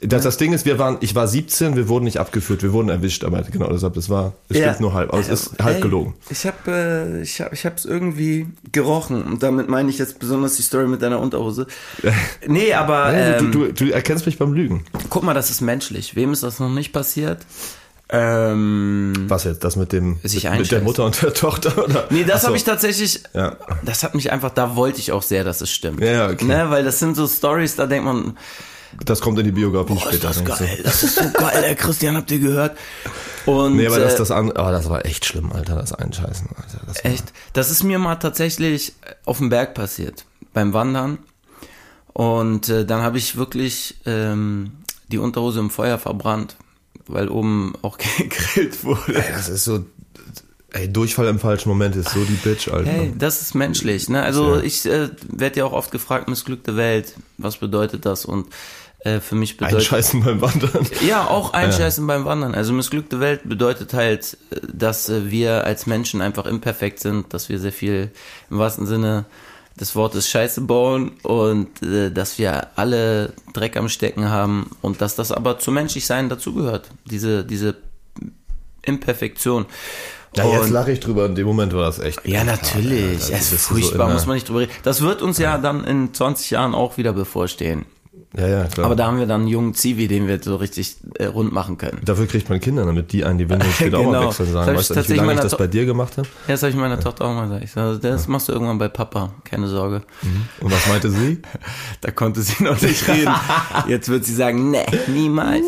Das, 0.02 0.24
das 0.24 0.36
Ding 0.36 0.52
ist, 0.52 0.66
wir 0.66 0.78
waren, 0.78 0.98
ich 1.00 1.16
war 1.16 1.26
17, 1.26 1.78
wir 1.78 1.88
wurden 1.88 2.04
nicht 2.04 2.18
abgeführt, 2.20 2.62
wir 2.64 2.74
wurden 2.74 2.90
erwischt, 2.90 3.24
aber 3.24 3.42
genau 3.44 3.72
deshalb, 3.72 3.96
es 3.96 4.10
war, 4.10 4.34
es 4.50 4.58
Ja. 4.58 4.64
stimmt 4.66 4.82
nur 4.82 4.94
halb, 4.94 5.10
aber 5.14 5.22
es 5.22 5.30
ist 5.30 5.58
halb 5.64 5.78
Ey, 5.78 5.82
gelogen. 5.82 6.14
Ich 6.30 6.46
habe 6.46 6.58
äh, 6.68 7.22
ich 7.22 7.40
hab, 7.40 7.54
ich 7.54 7.66
hab's 7.66 7.86
irgendwie 7.86 8.48
gerochen 8.74 9.24
und 9.24 9.42
damit 9.42 9.70
meine 9.70 9.90
ich 9.90 9.98
jetzt 9.98 10.20
besonders 10.20 10.58
die 10.58 10.64
Story 10.64 10.88
mit 10.88 11.02
deiner 11.02 11.22
Unterhose. 11.22 11.66
Nee, 12.46 12.74
aber 12.74 13.14
ähm, 13.14 13.54
du, 13.54 13.68
du, 13.68 13.74
du 13.74 13.90
erkennst 13.94 14.26
mich 14.26 14.38
beim 14.38 14.52
Lügen. 14.54 14.84
guck 15.10 15.24
mal, 15.24 15.34
das 15.34 15.50
ist 15.50 15.62
menschlich. 15.62 16.14
Wem 16.18 16.34
ist 16.34 16.44
das 16.44 16.60
noch 16.60 16.70
nicht 16.70 16.92
passiert? 16.92 17.40
Ähm, 18.10 19.26
Was 19.28 19.46
jetzt? 19.46 19.64
Das 19.64 19.76
mit 19.76 19.92
dem 19.92 20.20
Sich 20.24 20.44
mit, 20.44 20.60
mit 20.60 20.72
der. 20.72 20.82
Mutter 20.82 21.06
und 21.06 21.22
der 21.22 21.34
Tochter? 21.34 21.84
Oder? 21.84 22.06
nee, 22.12 22.24
das 22.24 22.42
so. 22.42 22.48
habe 22.48 22.58
ich 22.58 22.64
tatsächlich. 22.64 23.22
Ja. 23.34 23.56
Das 23.84 24.04
hat 24.04 24.14
mich 24.14 24.32
einfach. 24.32 24.52
Da 24.52 24.76
wollte 24.76 25.00
ich 25.00 25.12
auch 25.12 25.24
sehr, 25.24 25.44
dass 25.44 25.62
es 25.62 25.72
stimmt. 25.72 26.02
Ja, 26.02 26.30
okay. 26.30 26.46
Ne, 26.46 26.70
weil 26.70 26.84
das 26.84 27.00
sind 27.00 27.16
so 27.16 27.28
Stories, 27.28 27.76
da 27.76 27.88
denkt 27.88 28.06
man, 28.06 28.38
Das 29.04 29.22
kommt 29.22 29.40
in 29.40 29.46
die 29.46 29.52
Biografie 29.52 29.94
boah, 29.96 30.04
ist 30.12 30.18
später. 30.20 30.28
das 30.28 30.38
denkst 30.38 30.58
du. 30.60 30.66
geil. 30.66 30.80
Das 30.84 31.04
ist 31.04 31.16
so 31.16 31.24
geil, 31.34 31.62
der 31.62 31.76
Christian, 31.76 32.16
habt 32.16 32.30
ihr 32.30 32.40
gehört? 32.40 32.78
Und 33.48 33.76
Nee, 33.78 33.88
aber 33.88 34.00
das, 34.00 34.14
äh, 34.14 34.18
das, 34.18 34.32
an, 34.32 34.52
aber 34.52 34.72
das 34.72 34.88
war 34.90 35.06
echt 35.06 35.26
schlimm, 35.26 35.52
Alter, 35.52 35.76
das 35.76 35.94
Einscheißen. 35.94 36.48
Alter, 36.56 36.82
das 36.88 37.04
Echt? 37.04 37.34
Das 37.54 37.72
ist 37.72 37.84
mir 37.84 37.98
mal 38.00 38.16
tatsächlich 38.16 38.94
auf 39.26 39.40
dem 39.40 39.50
Berg 39.50 39.74
passiert, 39.74 40.26
beim 40.54 40.74
Wandern. 40.74 41.18
Und 42.14 42.70
äh, 42.70 42.86
dann 42.86 43.02
habe 43.02 43.18
ich 43.18 43.36
wirklich 43.36 43.96
ähm, 44.06 44.72
die 45.10 45.18
Unterhose 45.18 45.60
im 45.60 45.70
Feuer 45.70 45.98
verbrannt, 45.98 46.56
weil 47.08 47.30
oben 47.30 47.74
auch 47.82 47.98
gegrillt 48.18 48.84
wurde. 48.84 49.16
Ey, 49.16 49.32
das 49.34 49.50
ist 49.50 49.66
so, 49.66 49.86
ey, 50.74 50.92
Durchfall 50.92 51.28
im 51.28 51.40
falschen 51.40 51.70
Moment 51.70 51.96
ist 51.96 52.10
so 52.10 52.24
die 52.24 52.34
Bitch, 52.34 52.68
Alter. 52.68 52.90
Hey, 52.90 53.14
das 53.18 53.42
ist 53.42 53.56
menschlich. 53.56 54.10
Ne? 54.10 54.22
Also 54.24 54.56
Ja. 54.56 54.62
ich 54.62 54.86
äh, 54.86 55.10
werde 55.30 55.60
ja 55.60 55.66
auch 55.66 55.74
oft 55.74 55.92
gefragt, 55.92 56.28
missglückte 56.28 56.76
Welt, 56.76 57.14
was 57.38 57.58
bedeutet 57.58 58.06
das? 58.06 58.26
Und 58.26 58.48
äh, 59.00 59.20
für 59.20 59.36
mich 59.36 59.56
bedeutet 59.58 59.80
Einscheißen 59.80 60.24
beim 60.24 60.42
Wandern. 60.42 60.88
Ja, 61.08 61.28
auch 61.28 61.54
einscheißen 61.54 62.06
beim 62.08 62.26
Wandern. 62.26 62.56
Also 62.56 62.74
missglückte 62.74 63.20
Welt 63.20 63.42
bedeutet 63.46 63.94
halt, 63.94 64.38
äh, 64.50 64.60
dass 64.74 65.10
äh, 65.10 65.30
wir 65.30 65.64
als 65.64 65.86
Menschen 65.86 66.22
einfach 66.22 66.46
imperfekt 66.46 67.00
sind, 67.00 67.34
dass 67.34 67.48
wir 67.50 67.60
sehr 67.60 67.72
viel 67.74 68.12
im 68.50 68.58
wahrsten 68.58 68.88
Sinne 68.88 69.26
des 69.80 69.96
Wortes 69.96 70.30
Scheiße 70.30 70.62
bauen 70.62 71.12
und 71.24 71.82
äh, 71.84 72.10
dass 72.12 72.38
wir 72.40 72.68
alle 72.78 73.34
Dreck 73.54 73.76
am 73.78 73.90
Stecken 73.90 74.30
haben 74.30 74.70
und 74.82 75.02
dass 75.02 75.16
das 75.16 75.32
aber 75.32 75.60
zum 75.60 75.74
Menschlichsein 75.74 76.30
dazugehört. 76.30 76.90
Diese, 77.10 77.44
diese 77.44 77.76
Imperfektion. 78.84 79.66
Ja, 80.36 80.46
jetzt 80.46 80.66
Und- 80.66 80.72
lache 80.72 80.92
ich 80.92 81.00
drüber, 81.00 81.26
in 81.26 81.36
dem 81.36 81.48
Moment 81.48 81.74
war 81.74 81.84
das 81.86 82.00
echt. 82.00 82.26
ja, 82.26 82.44
natürlich. 82.44 83.18
das 83.20 83.30
es 83.30 83.52
ist 83.54 83.68
so 83.68 83.76
furchtbar, 83.76 84.06
der- 84.08 84.14
muss 84.16 84.26
man 84.26 84.36
nicht 84.36 84.48
drüber 84.50 84.62
reden. 84.62 84.72
Das 84.84 85.02
wird 85.02 85.22
uns 85.22 85.38
ja 85.38 85.58
dann 85.58 85.84
in 85.86 86.14
20 86.14 86.52
Jahren 86.52 86.76
auch 86.76 86.98
wieder 86.98 87.14
bevorstehen. 87.14 87.86
Ja, 88.38 88.48
ja, 88.48 88.64
klar. 88.66 88.88
Aber 88.88 88.96
da 88.96 89.08
haben 89.08 89.18
wir 89.20 89.26
dann 89.28 89.42
einen 89.42 89.50
jungen 89.50 89.74
Zivi, 89.74 90.08
den 90.08 90.28
wir 90.28 90.42
so 90.44 90.58
richtig 90.58 90.98
äh, 91.16 91.26
rund 91.26 91.54
machen 91.54 91.78
können. 91.78 92.02
Dafür 92.04 92.28
kriegt 92.28 92.50
man 92.50 92.60
Kinder, 92.60 92.86
damit 92.86 93.12
die 93.14 93.24
einen 93.24 93.38
die 93.38 93.50
Windel 93.50 93.70
später 93.74 94.00
auch 94.00 94.04
mal 94.06 94.12
Genau. 94.14 94.28
wechseln 94.30 94.52
sagen. 94.52 94.76
Weißt 94.76 94.90
du 94.90 94.96
nicht, 94.96 95.10
wie 95.10 95.14
lange 95.14 95.34
ich 95.36 95.40
das 95.40 95.52
To- 95.52 95.58
bei 95.58 95.68
dir 95.68 95.86
gemacht 95.86 96.18
habe? 96.18 96.28
Ja, 96.48 96.54
das 96.54 96.64
habe 96.64 96.72
ich 96.72 96.76
meiner 96.78 97.00
Tochter 97.00 97.26
auch 97.26 97.34
mal 97.34 97.46
gesagt. 97.48 97.64
Ich 97.64 97.72
sag, 97.72 98.02
das 98.02 98.28
machst 98.28 98.50
du 98.50 98.54
irgendwann 98.54 98.78
bei 98.78 98.88
Papa, 98.90 99.34
keine 99.46 99.68
Sorge. 99.68 100.02
Und 100.60 100.72
was 100.72 100.88
meinte 100.88 101.10
sie? 101.10 101.40
Da 102.02 102.12
konnte 102.12 102.42
sie 102.42 102.62
noch 102.64 102.80
nicht 102.82 103.08
reden. 103.08 103.34
Jetzt 103.88 104.10
wird 104.10 104.26
sie 104.26 104.36
sagen, 104.36 104.70
nee, 104.72 104.86
niemals. 105.08 105.64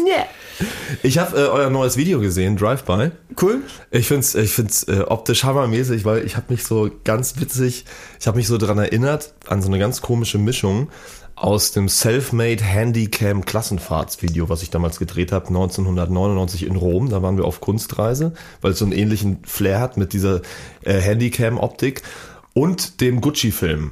Ich 1.03 1.17
habe 1.19 1.37
äh, 1.37 1.45
euer 1.47 1.69
neues 1.69 1.97
Video 1.97 2.19
gesehen, 2.19 2.57
Drive-By. 2.57 3.11
Cool. 3.41 3.61
Ich 3.91 4.07
find's, 4.07 4.33
ich 4.35 4.51
find's 4.53 4.83
äh, 4.83 5.01
optisch 5.07 5.43
hammermäßig, 5.43 6.03
weil 6.05 6.25
ich 6.25 6.35
habe 6.35 6.47
mich 6.49 6.63
so 6.63 6.89
ganz 7.03 7.39
witzig, 7.39 7.85
ich 8.19 8.27
habe 8.27 8.37
mich 8.37 8.47
so 8.47 8.57
dran 8.57 8.77
erinnert 8.79 9.33
an 9.47 9.61
so 9.61 9.67
eine 9.67 9.77
ganz 9.79 10.01
komische 10.01 10.37
Mischung 10.39 10.89
aus 11.37 11.71
dem 11.71 11.87
Selfmade 11.87 12.63
Handycam 12.63 13.45
Klassenfahrtsvideo, 13.45 14.49
was 14.49 14.63
ich 14.63 14.71
damals 14.71 14.97
gedreht 14.97 15.31
habe, 15.31 15.47
1999 15.47 16.65
in 16.65 16.75
Rom. 16.75 17.09
Da 17.09 17.21
waren 17.21 17.37
wir 17.37 17.45
auf 17.45 17.61
Kunstreise, 17.61 18.33
weil 18.61 18.71
es 18.71 18.79
so 18.79 18.85
einen 18.85 18.91
ähnlichen 18.91 19.43
Flair 19.43 19.79
hat 19.79 19.97
mit 19.97 20.13
dieser 20.13 20.41
äh, 20.81 20.99
Handycam-Optik 20.99 22.01
und 22.53 23.01
dem 23.01 23.21
Gucci-Film 23.21 23.91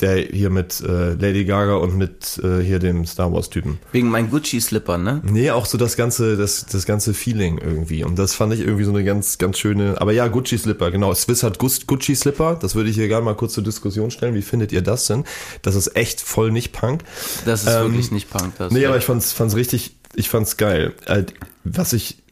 der 0.00 0.16
hier 0.18 0.50
mit 0.50 0.80
äh, 0.80 1.14
Lady 1.14 1.44
Gaga 1.44 1.74
und 1.76 1.96
mit 1.96 2.40
äh, 2.42 2.60
hier 2.60 2.78
dem 2.78 3.06
Star 3.06 3.32
Wars 3.32 3.50
Typen. 3.50 3.78
Wegen 3.92 4.08
meinen 4.08 4.30
Gucci-Slipper, 4.30 4.98
ne? 4.98 5.22
Nee, 5.24 5.50
auch 5.50 5.66
so 5.66 5.78
das 5.78 5.96
ganze, 5.96 6.36
das, 6.36 6.66
das 6.66 6.86
ganze 6.86 7.14
Feeling 7.14 7.58
irgendwie. 7.58 8.04
Und 8.04 8.18
das 8.18 8.34
fand 8.34 8.52
ich 8.52 8.60
irgendwie 8.60 8.84
so 8.84 8.90
eine 8.90 9.04
ganz, 9.04 9.38
ganz 9.38 9.58
schöne. 9.58 10.00
Aber 10.00 10.12
ja, 10.12 10.26
Gucci-Slipper, 10.28 10.90
genau. 10.90 11.12
Swiss 11.14 11.42
hat 11.42 11.58
Gucci-Slipper. 11.58 12.58
Das 12.60 12.74
würde 12.74 12.90
ich 12.90 12.96
hier 12.96 13.08
gerne 13.08 13.24
mal 13.24 13.34
kurz 13.34 13.54
zur 13.54 13.64
Diskussion 13.64 14.10
stellen. 14.10 14.34
Wie 14.34 14.42
findet 14.42 14.72
ihr 14.72 14.82
das 14.82 15.06
denn? 15.06 15.24
Das 15.62 15.74
ist 15.74 15.96
echt 15.96 16.20
voll 16.20 16.50
nicht 16.50 16.72
Punk. 16.72 17.02
Das 17.44 17.64
ist 17.64 17.74
ähm, 17.74 17.84
wirklich 17.84 18.10
nicht 18.10 18.30
Punk. 18.30 18.54
Das 18.58 18.72
nee, 18.72 18.86
aber 18.86 18.96
ich 18.96 19.04
fand's, 19.04 19.32
fand's 19.32 19.56
richtig, 19.56 19.96
ich 20.14 20.28
fand's 20.28 20.56
geil. 20.56 20.94
Äh, 21.06 21.24
was 21.64 21.92
ich, 21.92 22.22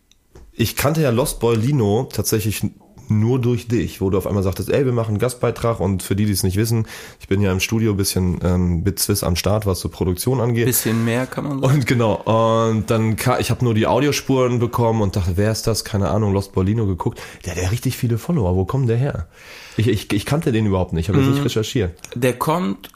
ich 0.53 0.77
kannte 0.77 1.03
ja 1.03 1.11
Lost 1.11 1.41
Boy 1.41 1.57
Lino 1.57 2.09
tatsächlich 2.13 2.63
nur 3.11 3.41
durch 3.41 3.69
dich, 3.69 4.01
wo 4.01 4.11
du 4.11 4.19
auf 4.19 4.27
einmal 4.27 4.43
sagtest, 4.43 4.71
ey, 4.71 4.85
wir 4.85 4.93
machen 4.93 5.11
einen 5.11 5.19
Gastbeitrag 5.19 5.81
und 5.81 6.03
für 6.03 6.17
die, 6.17 6.27
die 6.27 6.33
es 6.33 6.43
nicht 6.43 6.57
wissen, 6.57 6.87
ich 7.21 7.29
bin 7.29 7.41
ja 7.41 7.53
im 7.53 7.61
Studio 7.61 7.93
ein 7.93 7.97
bisschen 7.97 8.39
ähm, 8.43 8.83
mit 8.83 8.99
Swiss 8.99 9.23
am 9.23 9.37
Start, 9.37 9.67
was 9.67 9.81
so 9.81 9.89
Produktion 9.89 10.41
angeht. 10.41 10.67
Bisschen 10.67 11.05
mehr 11.05 11.27
kann 11.27 11.45
man 11.45 11.61
sagen. 11.61 11.75
Und 11.75 11.87
genau, 11.87 12.15
und 12.15 12.91
dann, 12.91 13.17
ich 13.39 13.51
habe 13.51 13.65
nur 13.65 13.75
die 13.75 13.87
Audiospuren 13.87 14.59
bekommen 14.59 15.03
und 15.03 15.17
dachte, 15.17 15.33
wer 15.37 15.53
ist 15.53 15.67
das? 15.67 15.85
Keine 15.85 16.11
Ahnung, 16.11 16.33
Lost 16.33 16.53
Bolino 16.53 16.87
geguckt. 16.87 17.21
Der 17.45 17.55
hat 17.55 17.63
ja 17.63 17.69
richtig 17.69 17.97
viele 17.97 18.19
Follower, 18.19 18.57
wo 18.57 18.65
kommt 18.65 18.89
der 18.89 18.97
her? 18.97 19.29
Ich, 19.77 19.89
ich, 19.89 20.13
ich 20.13 20.27
kannte 20.27 20.53
den 20.53 20.67
überhaupt 20.67 20.93
nicht, 20.93 21.09
habe 21.09 21.19
mhm. 21.19 21.31
nicht 21.31 21.45
recherchiert. 21.45 21.99
Der 22.15 22.35
kommt, 22.35 22.91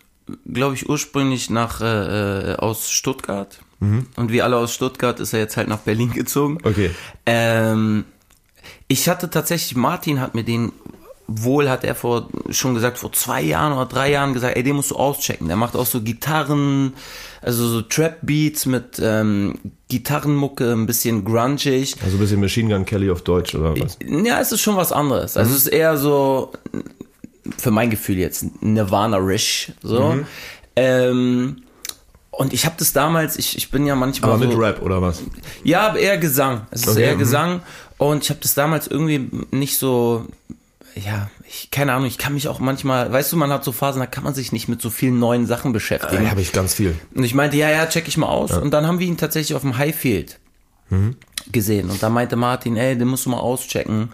glaube 0.51 0.75
ich, 0.75 0.89
ursprünglich 0.89 1.51
nach 1.51 1.81
äh, 1.81 2.53
äh, 2.53 2.57
aus 2.57 2.91
Stuttgart. 2.91 3.61
Mhm. 3.81 4.07
Und 4.17 4.31
wie 4.31 4.43
alle 4.43 4.57
aus 4.57 4.75
Stuttgart 4.75 5.19
ist 5.21 5.33
er 5.33 5.41
jetzt 5.41 5.57
halt 5.57 5.69
nach 5.69 5.79
Berlin 5.79 6.13
gezogen. 6.13 6.59
Okay. 6.63 6.91
Ähm, 7.27 8.05
ich 8.89 9.09
hatte 9.09 9.31
tatsächlich, 9.31 9.77
Martin 9.77 10.21
hat 10.21 10.35
mir 10.35 10.45
den 10.45 10.73
wohl, 11.27 11.71
hat 11.71 11.85
er 11.85 11.95
vor, 11.95 12.29
schon 12.51 12.75
gesagt, 12.75 12.99
vor 12.99 13.13
zwei 13.13 13.43
Jahren 13.43 13.73
oder 13.73 13.87
drei 13.87 14.11
Jahren 14.11 14.35
gesagt, 14.35 14.57
ey, 14.57 14.63
den 14.63 14.77
musst 14.77 14.91
du 14.91 14.97
auschecken. 14.97 15.47
Der 15.49 15.57
macht 15.57 15.77
auch 15.77 15.87
so 15.87 16.03
Gitarren, 16.03 16.95
also 17.41 17.67
so 17.69 17.83
Trap-Beats 17.83 18.67
mit 18.67 19.01
ähm, 19.03 19.55
Gitarrenmucke, 19.89 20.73
ein 20.73 20.87
bisschen 20.87 21.25
grungig. 21.25 21.97
Also 22.05 22.17
ein 22.17 22.21
bisschen 22.21 22.41
Machine 22.41 22.75
Gun 22.75 22.85
Kelly 22.85 23.11
auf 23.11 23.23
Deutsch 23.23 23.55
oder 23.55 23.79
was? 23.79 23.99
Ja, 24.05 24.41
es 24.41 24.53
ist 24.53 24.61
schon 24.61 24.77
was 24.77 24.93
anderes. 24.93 25.37
Also 25.37 25.51
mhm. 25.51 25.57
es 25.57 25.63
ist 25.63 25.69
eher 25.69 25.97
so, 25.97 26.53
für 27.59 27.71
mein 27.71 27.91
Gefühl 27.91 28.19
jetzt, 28.19 28.63
Nirvana-Rish, 28.63 29.73
so. 29.83 30.13
Mhm. 30.13 30.27
Ähm, 30.77 31.57
und 32.31 32.55
ich 32.55 32.65
habe 32.65 32.77
das 32.79 32.95
damals, 32.95 33.39
ich, 33.39 33.57
ich 33.59 33.71
bin 33.71 33.87
ja 33.87 33.95
manchmal. 33.95 34.33
Aber 34.33 34.47
mit 34.47 34.57
Rap 34.57 34.81
oder 34.81 35.03
was? 35.03 35.23
Ja, 35.65 35.95
eher 35.95 36.17
Gesang. 36.17 36.67
Es 36.71 36.83
ist 36.83 36.89
okay. 36.89 37.03
eher 37.03 37.15
mhm. 37.15 37.19
Gesang. 37.19 37.61
Und 38.03 38.25
ich 38.25 38.31
habe 38.31 38.41
das 38.41 38.55
damals 38.55 38.89
irgendwie 38.89 39.31
nicht 39.53 39.79
so, 39.79 40.27
ja, 40.97 41.31
ich, 41.49 41.71
keine 41.71 41.93
Ahnung, 41.93 42.09
ich 42.09 42.19
kann 42.19 42.35
mich 42.35 42.49
auch 42.49 42.59
manchmal, 42.59 43.13
weißt 43.13 43.33
du, 43.33 43.37
man 43.37 43.51
hat 43.51 43.63
so 43.63 43.71
Phasen, 43.71 44.01
da 44.01 44.07
kann 44.07 44.25
man 44.25 44.35
sich 44.35 44.51
nicht 44.51 44.67
mit 44.67 44.83
so 44.83 44.91
vielen 44.91 45.21
neuen 45.21 45.47
Sachen 45.47 45.73
beschäftigen. 45.73 46.25
Da 46.25 46.31
habe 46.31 46.41
ich 46.41 46.51
ganz 46.51 46.75
viel. 46.75 46.97
Und 47.15 47.23
ich 47.23 47.35
meinte, 47.35 47.57
ja, 47.57 47.71
ja, 47.71 47.87
check 47.87 48.09
ich 48.09 48.17
mal 48.17 48.27
aus. 48.27 48.51
Ja. 48.51 48.59
Und 48.59 48.73
dann 48.73 48.89
haben 48.89 48.99
wir 48.99 49.07
ihn 49.07 49.19
tatsächlich 49.19 49.55
auf 49.55 49.63
dem 49.63 49.79
Highfield 49.79 50.41
mhm. 50.91 51.17
gesehen. 51.53 51.91
Und 51.91 52.03
da 52.03 52.09
meinte 52.09 52.35
Martin, 52.35 52.77
ey, 52.77 52.99
den 52.99 53.07
musst 53.07 53.27
du 53.27 53.31
mal 53.31 53.39
auschecken. 53.39 54.09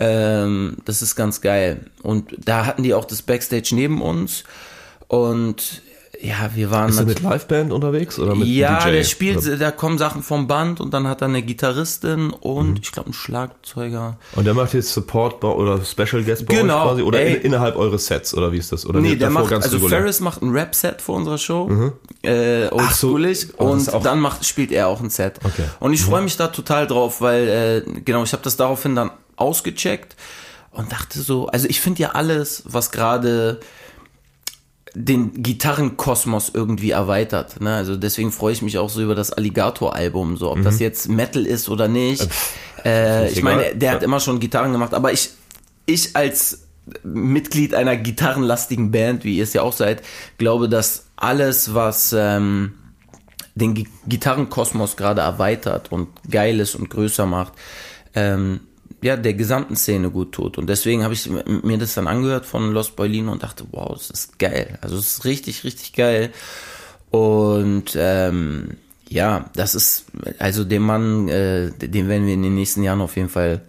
Ähm, 0.00 0.78
das 0.84 1.00
ist 1.00 1.14
ganz 1.14 1.40
geil. 1.40 1.86
Und 2.02 2.34
da 2.38 2.66
hatten 2.66 2.82
die 2.82 2.92
auch 2.92 3.04
das 3.04 3.22
Backstage 3.22 3.68
neben 3.72 4.02
uns. 4.02 4.42
Und 5.06 5.82
ja, 6.22 6.50
wir 6.54 6.70
waren. 6.70 6.88
Ist 6.88 7.00
er 7.00 7.04
mit 7.04 7.20
Liveband 7.20 7.72
unterwegs 7.72 8.16
oder 8.20 8.36
mit 8.36 8.46
Ja, 8.46 8.78
DJ? 8.78 8.92
der 8.92 9.04
spielt, 9.04 9.60
da 9.60 9.72
kommen 9.72 9.98
Sachen 9.98 10.22
vom 10.22 10.46
Band 10.46 10.80
und 10.80 10.94
dann 10.94 11.08
hat 11.08 11.20
er 11.20 11.26
eine 11.26 11.42
Gitarristin 11.42 12.30
und 12.30 12.70
mhm. 12.70 12.80
ich 12.80 12.92
glaube 12.92 13.06
einen 13.06 13.14
Schlagzeuger. 13.14 14.18
Und 14.36 14.44
der 14.44 14.54
macht 14.54 14.72
jetzt 14.72 14.92
Support 14.92 15.42
oder 15.42 15.84
Special 15.84 16.22
Guest 16.22 16.46
bei 16.46 16.54
genau, 16.54 16.84
quasi 16.84 17.02
oder 17.02 17.20
in, 17.24 17.42
innerhalb 17.42 17.74
eures 17.76 18.06
Sets 18.06 18.34
oder 18.34 18.52
wie 18.52 18.58
ist 18.58 18.70
das? 18.70 18.86
Oder 18.86 19.00
nee, 19.00 19.16
der 19.16 19.30
macht, 19.30 19.52
also 19.52 19.76
regulär? 19.76 19.98
Ferris 19.98 20.20
macht 20.20 20.42
ein 20.42 20.50
Rap-Set 20.50 21.02
vor 21.02 21.16
unserer 21.16 21.38
Show, 21.38 21.66
mhm. 21.66 21.92
äh, 22.22 22.68
oldschoolig 22.68 23.40
so, 23.40 23.54
oh, 23.58 23.70
und 23.70 24.04
dann 24.04 24.20
macht, 24.20 24.44
spielt 24.44 24.70
er 24.70 24.86
auch 24.86 25.00
ein 25.00 25.10
Set. 25.10 25.40
Okay. 25.42 25.64
Und 25.80 25.92
ich 25.92 26.02
freue 26.02 26.20
mhm. 26.20 26.26
mich 26.26 26.36
da 26.36 26.48
total 26.48 26.86
drauf, 26.86 27.20
weil 27.20 27.84
äh, 27.88 28.00
genau, 28.00 28.22
ich 28.22 28.32
habe 28.32 28.44
das 28.44 28.56
daraufhin 28.56 28.94
dann 28.94 29.10
ausgecheckt 29.34 30.14
und 30.70 30.92
dachte 30.92 31.20
so, 31.20 31.48
also 31.48 31.66
ich 31.68 31.80
finde 31.80 32.02
ja 32.02 32.10
alles, 32.10 32.62
was 32.64 32.92
gerade 32.92 33.58
den 34.94 35.42
Gitarrenkosmos 35.42 36.50
irgendwie 36.52 36.90
erweitert. 36.90 37.60
Ne? 37.60 37.74
Also 37.74 37.96
deswegen 37.96 38.30
freue 38.30 38.52
ich 38.52 38.62
mich 38.62 38.78
auch 38.78 38.90
so 38.90 39.00
über 39.00 39.14
das 39.14 39.32
Alligator-Album, 39.32 40.36
so 40.36 40.50
ob 40.50 40.58
mhm. 40.58 40.64
das 40.64 40.80
jetzt 40.80 41.08
Metal 41.08 41.46
ist 41.46 41.68
oder 41.68 41.88
nicht. 41.88 42.28
Äh, 42.84 43.30
ich 43.30 43.42
meine, 43.42 43.76
der 43.76 43.92
hat 43.92 44.02
immer 44.02 44.18
schon 44.18 44.40
Gitarren 44.40 44.72
gemacht, 44.72 44.92
aber 44.92 45.12
ich, 45.12 45.30
ich 45.86 46.16
als 46.16 46.66
Mitglied 47.04 47.74
einer 47.74 47.96
gitarrenlastigen 47.96 48.90
Band, 48.90 49.24
wie 49.24 49.36
ihr 49.36 49.44
es 49.44 49.52
ja 49.52 49.62
auch 49.62 49.72
seid, 49.72 50.02
glaube, 50.36 50.68
dass 50.68 51.06
alles, 51.16 51.74
was 51.74 52.12
ähm, 52.18 52.74
den 53.54 53.86
Gitarrenkosmos 54.06 54.96
gerade 54.96 55.20
erweitert 55.20 55.92
und 55.92 56.08
geil 56.28 56.58
ist 56.60 56.74
und 56.74 56.90
größer 56.90 57.26
macht, 57.26 57.52
ähm, 58.14 58.60
ja, 59.02 59.16
der 59.16 59.34
gesamten 59.34 59.76
Szene 59.76 60.10
gut 60.10 60.32
tut. 60.32 60.58
Und 60.58 60.68
deswegen 60.68 61.02
habe 61.02 61.14
ich 61.14 61.28
mir 61.28 61.78
das 61.78 61.94
dann 61.94 62.06
angehört 62.06 62.46
von 62.46 62.72
Los 62.72 62.90
Boilino 62.90 63.32
und 63.32 63.42
dachte, 63.42 63.66
wow, 63.72 63.92
das 63.92 64.10
ist 64.10 64.38
geil. 64.38 64.78
Also 64.80 64.96
es 64.96 65.18
ist 65.18 65.24
richtig, 65.24 65.64
richtig 65.64 65.92
geil. 65.92 66.30
Und 67.10 67.96
ähm, 67.96 68.76
ja, 69.08 69.50
das 69.54 69.74
ist, 69.74 70.06
also 70.38 70.64
den 70.64 70.82
Mann, 70.82 71.28
äh, 71.28 71.70
den 71.72 72.08
werden 72.08 72.26
wir 72.26 72.34
in 72.34 72.42
den 72.42 72.54
nächsten 72.54 72.82
Jahren 72.82 73.00
auf 73.00 73.16
jeden 73.16 73.28
Fall 73.28 73.60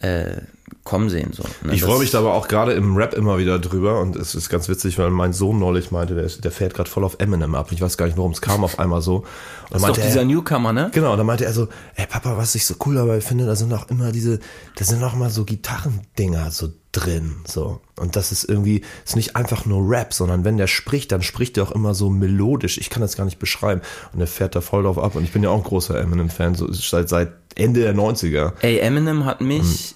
äh, 0.00 0.40
kommen 0.82 1.08
sehen. 1.08 1.32
So, 1.32 1.44
ne? 1.62 1.74
Ich 1.74 1.82
freue 1.82 1.98
mich 1.98 2.10
da 2.10 2.18
aber 2.18 2.34
auch 2.34 2.48
gerade 2.48 2.72
im 2.72 2.96
Rap 2.96 3.14
immer 3.14 3.38
wieder 3.38 3.58
drüber 3.58 4.00
und 4.00 4.16
es 4.16 4.34
ist 4.34 4.48
ganz 4.48 4.68
witzig, 4.68 4.98
weil 4.98 5.10
mein 5.10 5.32
Sohn 5.32 5.58
neulich 5.58 5.90
meinte, 5.90 6.14
der, 6.14 6.26
der 6.26 6.50
fährt 6.50 6.74
gerade 6.74 6.88
voll 6.88 7.04
auf 7.04 7.16
Eminem 7.18 7.54
ab. 7.54 7.68
Ich 7.72 7.80
weiß 7.80 7.96
gar 7.96 8.06
nicht, 8.06 8.16
warum 8.16 8.32
es 8.32 8.40
kam 8.40 8.64
auf 8.64 8.78
einmal 8.78 9.02
so. 9.02 9.16
Und 9.16 9.26
das 9.70 9.82
ist 9.82 9.88
doch 9.88 9.96
dieser 9.96 10.20
er, 10.20 10.26
Newcomer, 10.26 10.72
ne? 10.72 10.90
Genau, 10.92 11.16
da 11.16 11.24
meinte 11.24 11.44
er 11.44 11.52
so, 11.52 11.68
ey 11.96 12.06
Papa, 12.06 12.36
was 12.36 12.54
ich 12.54 12.66
so 12.66 12.74
cool 12.86 12.94
dabei 12.94 13.20
finde, 13.20 13.46
da 13.46 13.56
sind 13.56 13.72
auch 13.72 13.88
immer 13.88 14.12
diese, 14.12 14.40
da 14.76 14.84
sind 14.84 15.02
auch 15.02 15.14
mal 15.14 15.30
so 15.30 15.44
Gitarrendinger 15.44 16.50
so 16.50 16.68
drin, 16.92 17.36
so. 17.46 17.80
Und 17.96 18.16
das 18.16 18.32
ist 18.32 18.44
irgendwie, 18.44 18.82
ist 19.04 19.16
nicht 19.16 19.36
einfach 19.36 19.66
nur 19.66 19.88
Rap, 19.88 20.14
sondern 20.14 20.44
wenn 20.44 20.56
der 20.56 20.66
spricht, 20.66 21.12
dann 21.12 21.22
spricht 21.22 21.56
er 21.56 21.64
auch 21.64 21.72
immer 21.72 21.94
so 21.94 22.10
melodisch. 22.10 22.78
Ich 22.78 22.90
kann 22.90 23.00
das 23.00 23.16
gar 23.16 23.24
nicht 23.24 23.38
beschreiben. 23.38 23.82
Und 24.12 24.20
er 24.20 24.26
fährt 24.26 24.54
da 24.54 24.60
voll 24.60 24.82
drauf 24.82 24.98
ab. 24.98 25.14
Und 25.14 25.24
ich 25.24 25.32
bin 25.32 25.42
ja 25.42 25.50
auch 25.50 25.58
ein 25.58 25.64
großer 25.64 25.98
Eminem-Fan, 26.00 26.54
so 26.54 26.72
seit, 26.72 27.08
seit 27.08 27.32
Ende 27.54 27.80
der 27.80 27.94
90er. 27.94 28.52
Ey, 28.60 28.78
Eminem 28.78 29.24
hat 29.24 29.40
mich, 29.40 29.93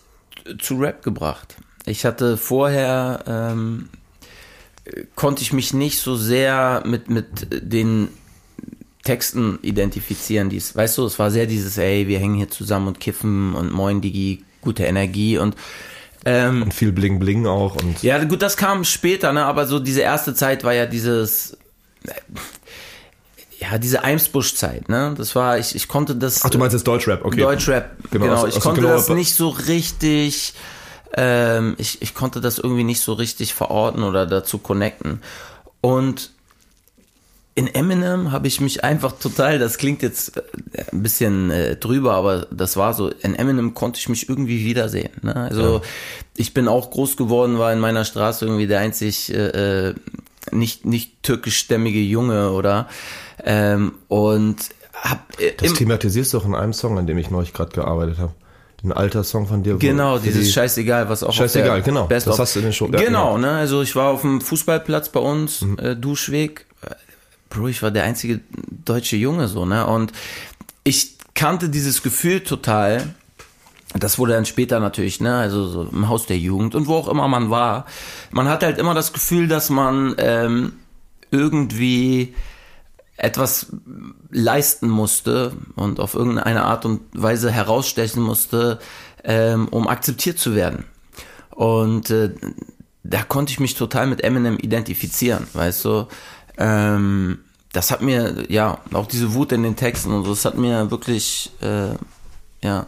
zu 0.61 0.77
Rap 0.77 1.03
gebracht. 1.03 1.57
Ich 1.87 2.05
hatte 2.05 2.37
vorher, 2.37 3.25
ähm, 3.27 3.89
konnte 5.15 5.43
ich 5.43 5.53
mich 5.53 5.75
nicht 5.75 6.01
so 6.01 6.17
sehr 6.17 6.83
mit, 6.87 7.09
mit 7.11 7.47
den 7.51 8.09
Texten 9.03 9.59
identifizieren. 9.63 10.51
Dies, 10.51 10.77
weißt 10.77 10.99
du, 10.99 11.07
es 11.07 11.19
war 11.19 11.31
sehr 11.31 11.47
dieses, 11.47 11.79
ey, 11.79 12.09
wir 12.09 12.19
hängen 12.19 12.35
hier 12.35 12.51
zusammen 12.51 12.89
und 12.89 13.01
kiffen 13.01 13.55
und 13.55 13.73
moin 13.73 14.01
Digi, 14.01 14.45
gute 14.61 14.85
Energie 14.85 15.39
und 15.39 15.57
ähm, 16.25 16.63
und 16.63 16.75
viel 16.75 16.93
Bling 16.93 17.19
Bling 17.21 17.47
auch 17.47 17.77
und 17.77 18.03
ja 18.03 18.23
gut, 18.25 18.43
das 18.43 18.57
kam 18.57 18.85
später, 18.85 19.33
ne? 19.33 19.45
Aber 19.45 19.67
so 19.67 19.79
diese 19.79 20.01
erste 20.01 20.35
Zeit 20.35 20.65
war 20.65 20.75
ja 20.75 20.85
dieses 20.85 21.57
ja, 23.59 23.79
diese 23.79 24.05
Eimsbusch-Zeit, 24.05 24.89
ne? 24.89 25.15
Das 25.17 25.35
war, 25.35 25.59
ich, 25.59 25.75
ich 25.75 25.89
konnte 25.89 26.15
das. 26.15 26.45
Ach, 26.45 26.51
du 26.51 26.59
meinst 26.59 26.75
jetzt 26.75 26.87
Deutschrap, 26.87 27.25
okay. 27.25 27.41
Deutschrap, 27.41 27.91
genau. 28.11 28.27
genau. 28.27 28.47
Ich 28.47 28.61
konnte 28.61 28.81
genau 28.81 28.95
das 28.95 29.09
nicht 29.09 29.35
so 29.35 29.49
richtig, 29.49 30.55
ähm, 31.15 31.75
ich, 31.79 32.01
ich 32.01 32.15
konnte 32.15 32.41
das 32.41 32.59
irgendwie 32.59 32.85
nicht 32.85 33.01
so 33.01 33.15
richtig 33.15 33.55
verorten 33.55 34.05
oder 34.05 34.27
dazu 34.27 34.59
connecten. 34.59 35.23
Und 35.81 36.31
in 37.57 37.67
Eminem 37.67 38.31
habe 38.31 38.47
ich 38.47 38.61
mich 38.61 38.85
einfach 38.85 39.19
total, 39.19 39.59
das 39.59 39.79
klingt 39.79 40.03
jetzt 40.03 40.37
äh, 40.37 40.43
ein 40.93 41.03
bisschen 41.03 41.51
äh, 41.51 41.75
drüber, 41.75 42.15
aber 42.15 42.47
das 42.53 42.77
war 42.77 42.95
so, 42.95 43.09
in 43.09 43.35
Eminem 43.35 43.75
konnte 43.75 43.99
ich 43.99 44.09
mich 44.09 44.29
irgendwie 44.29 44.65
wiedersehen. 44.65 45.11
Ne? 45.23 45.35
Also 45.35 45.79
ja. 45.79 45.83
ich 46.37 46.55
bin 46.55 46.69
auch 46.69 46.93
groß 46.93 47.17
geworden, 47.17 47.59
war 47.59 47.73
in 47.73 47.81
meiner 47.81 48.05
Straße 48.05 48.45
irgendwie 48.45 48.69
der 48.69 48.79
einzig 48.79 49.35
äh, 49.35 49.89
äh 49.89 49.95
nicht, 50.53 50.85
nicht 50.85 51.23
türkischstämmige 51.23 52.01
Junge 52.01 52.51
oder 52.51 52.89
ähm, 53.45 53.93
und 54.09 54.57
hab, 54.93 55.41
äh, 55.41 55.53
das 55.57 55.75
thematisierst 55.75 56.33
du 56.33 56.39
auch 56.39 56.45
in 56.45 56.55
einem 56.55 56.73
Song, 56.73 56.99
an 56.99 57.07
dem 57.07 57.19
ich 57.19 57.31
neulich 57.31 57.53
gerade 57.53 57.71
gearbeitet 57.73 58.19
habe. 58.19 58.33
Ein 58.85 58.93
alter 58.93 59.25
Song 59.25 59.49
von 59.49 59.65
dir. 59.65 59.77
Genau, 59.77 60.19
dieses 60.19 60.47
die 60.47 60.53
Scheißegal, 60.53 61.09
was 61.09 61.25
auch 61.25 61.33
Scheißegal, 61.33 61.83
genau. 61.83 62.07
Best 62.07 62.29
das 62.29 62.39
hast 62.39 62.55
du 62.55 62.61
in 62.61 62.67
den 62.67 62.73
Show. 62.73 62.87
Genau, 62.87 63.03
genau, 63.03 63.39
ne? 63.39 63.51
Also 63.51 63.83
ich 63.83 63.97
war 63.97 64.11
auf 64.11 64.21
dem 64.21 64.41
Fußballplatz 64.41 65.09
bei 65.09 65.19
uns, 65.19 65.63
mhm. 65.63 65.79
äh, 65.79 65.97
Duschweg. 65.97 66.67
Bro, 67.51 67.69
ich 67.69 67.83
war 67.83 67.91
der 67.91 68.05
einzige 68.05 68.41
deutsche 68.85 69.17
Junge 69.17 69.49
so, 69.49 69.65
ne? 69.65 69.87
Und 69.87 70.13
ich 70.85 71.17
kannte 71.35 71.69
dieses 71.71 72.03
Gefühl 72.03 72.41
total. 72.41 73.15
Das 73.95 74.19
wurde 74.19 74.35
dann 74.35 74.45
später 74.45 74.81
natürlich, 74.81 75.21
ne, 75.21 75.37
also 75.37 75.67
so 75.67 75.85
im 75.85 76.09
Haus 76.09 76.27
der 76.27 76.39
Jugend 76.39 76.75
und 76.75 76.87
wo 76.87 76.97
auch 76.97 77.09
immer 77.09 77.27
man 77.27 77.51
war. 77.51 77.87
Man 78.31 78.49
hat 78.49 78.63
halt 78.63 78.79
immer 78.79 78.95
das 78.95 79.13
Gefühl, 79.13 79.49
dass 79.49 79.71
man 79.71 80.15
ähm, 80.19 80.75
irgendwie 81.31 82.35
etwas 83.17 83.67
leisten 84.31 84.89
musste 84.89 85.53
und 85.75 86.01
auf 86.01 86.15
irgendeine 86.15 86.65
Art 86.65 86.85
und 86.85 87.01
Weise 87.13 87.51
herausstechen 87.51 88.23
musste, 88.23 88.79
ähm, 89.25 89.69
um 89.69 89.89
akzeptiert 89.89 90.39
zu 90.39 90.55
werden. 90.55 90.85
Und 91.51 92.11
äh, 92.11 92.33
da 93.03 93.23
konnte 93.23 93.53
ich 93.53 93.59
mich 93.59 93.75
total 93.75 94.07
mit 94.07 94.23
Eminem 94.23 94.59
identifizieren, 94.59 95.47
weißt 95.55 95.85
du. 95.85 96.07
Ähm, 96.59 97.39
das 97.73 97.91
hat 97.91 98.03
mir, 98.03 98.45
ja, 98.49 98.79
auch 98.93 99.07
diese 99.07 99.35
Wut 99.35 99.53
in 99.53 99.63
den 99.63 99.77
Texten 99.77 100.13
und 100.13 100.25
so, 100.25 100.31
das 100.31 100.45
hat 100.45 100.57
mir 100.57 100.91
wirklich, 100.91 101.51
äh, 101.61 101.95
ja, 102.63 102.87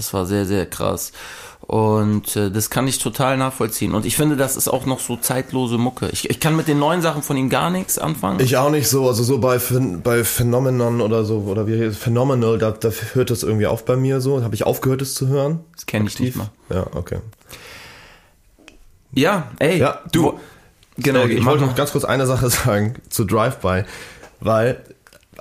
das 0.00 0.14
war 0.14 0.24
sehr, 0.24 0.46
sehr 0.46 0.64
krass. 0.64 1.12
Und 1.60 2.34
äh, 2.34 2.50
das 2.50 2.70
kann 2.70 2.88
ich 2.88 2.98
total 2.98 3.36
nachvollziehen. 3.36 3.94
Und 3.94 4.06
ich 4.06 4.16
finde, 4.16 4.36
das 4.36 4.56
ist 4.56 4.66
auch 4.66 4.86
noch 4.86 4.98
so 4.98 5.16
zeitlose 5.16 5.76
Mucke. 5.76 6.08
Ich, 6.10 6.30
ich 6.30 6.40
kann 6.40 6.56
mit 6.56 6.68
den 6.68 6.78
neuen 6.78 7.02
Sachen 7.02 7.22
von 7.22 7.36
ihm 7.36 7.50
gar 7.50 7.68
nichts 7.68 7.98
anfangen. 7.98 8.40
Ich 8.40 8.56
auch 8.56 8.70
nicht 8.70 8.88
so. 8.88 9.06
Also 9.06 9.22
so 9.22 9.38
bei, 9.38 9.60
bei 10.02 10.24
Phenomenon 10.24 11.02
oder 11.02 11.24
so, 11.24 11.40
oder 11.40 11.66
wie 11.66 11.90
Phenomenal, 11.90 12.56
da, 12.56 12.70
da 12.70 12.90
hört 13.12 13.30
das 13.30 13.42
irgendwie 13.42 13.66
auf 13.66 13.84
bei 13.84 13.96
mir 13.96 14.22
so. 14.22 14.42
Habe 14.42 14.54
ich 14.54 14.64
aufgehört, 14.64 15.02
es 15.02 15.12
zu 15.12 15.28
hören. 15.28 15.60
Das 15.74 15.84
kenne 15.84 16.08
ich 16.08 16.18
nicht 16.18 16.34
mal. 16.34 16.50
Ja, 16.70 16.86
okay. 16.94 17.18
Ja, 19.12 19.50
ey. 19.58 19.78
Ja, 19.78 20.00
du. 20.12 20.40
Genau, 20.96 21.24
ich 21.24 21.44
wollte 21.44 21.64
noch 21.64 21.76
ganz 21.76 21.92
kurz 21.92 22.04
eine 22.04 22.26
Sache 22.26 22.48
sagen 22.50 22.94
zu 23.10 23.24
Drive-By, 23.24 23.84
weil 24.40 24.82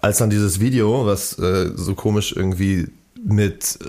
als 0.01 0.17
dann 0.17 0.29
dieses 0.29 0.59
Video, 0.59 1.05
was 1.05 1.39
äh, 1.39 1.71
so 1.75 1.95
komisch 1.95 2.33
irgendwie 2.35 2.89
mit, 3.23 3.79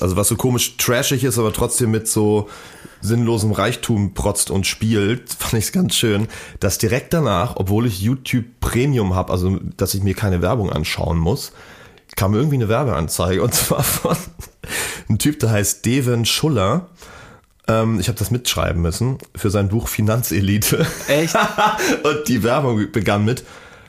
also 0.00 0.16
was 0.16 0.28
so 0.28 0.36
komisch 0.36 0.76
trashig 0.76 1.24
ist, 1.24 1.38
aber 1.38 1.52
trotzdem 1.52 1.90
mit 1.90 2.08
so 2.08 2.48
sinnlosem 3.00 3.52
Reichtum 3.52 4.14
protzt 4.14 4.50
und 4.50 4.66
spielt, 4.66 5.30
fand 5.38 5.54
ich 5.54 5.66
es 5.66 5.72
ganz 5.72 5.94
schön, 5.94 6.28
dass 6.60 6.78
direkt 6.78 7.12
danach, 7.12 7.56
obwohl 7.56 7.86
ich 7.86 8.00
YouTube 8.00 8.46
Premium 8.60 9.14
habe, 9.14 9.32
also 9.32 9.58
dass 9.76 9.94
ich 9.94 10.02
mir 10.02 10.14
keine 10.14 10.42
Werbung 10.42 10.70
anschauen 10.70 11.18
muss, 11.18 11.52
kam 12.16 12.34
irgendwie 12.34 12.56
eine 12.56 12.68
Werbeanzeige 12.68 13.42
und 13.42 13.54
zwar 13.54 13.82
von 13.82 14.16
einem 15.08 15.18
Typ, 15.18 15.38
der 15.40 15.50
heißt 15.50 15.84
Devin 15.84 16.24
Schuller 16.24 16.88
ähm, 17.68 18.00
ich 18.00 18.08
habe 18.08 18.18
das 18.18 18.30
mitschreiben 18.30 18.80
müssen 18.80 19.18
für 19.36 19.50
sein 19.50 19.68
Buch 19.68 19.88
Finanzelite. 19.88 20.86
Echt? 21.06 21.36
und 22.02 22.26
die 22.26 22.42
Werbung 22.42 22.90
begann 22.90 23.24
mit, 23.24 23.44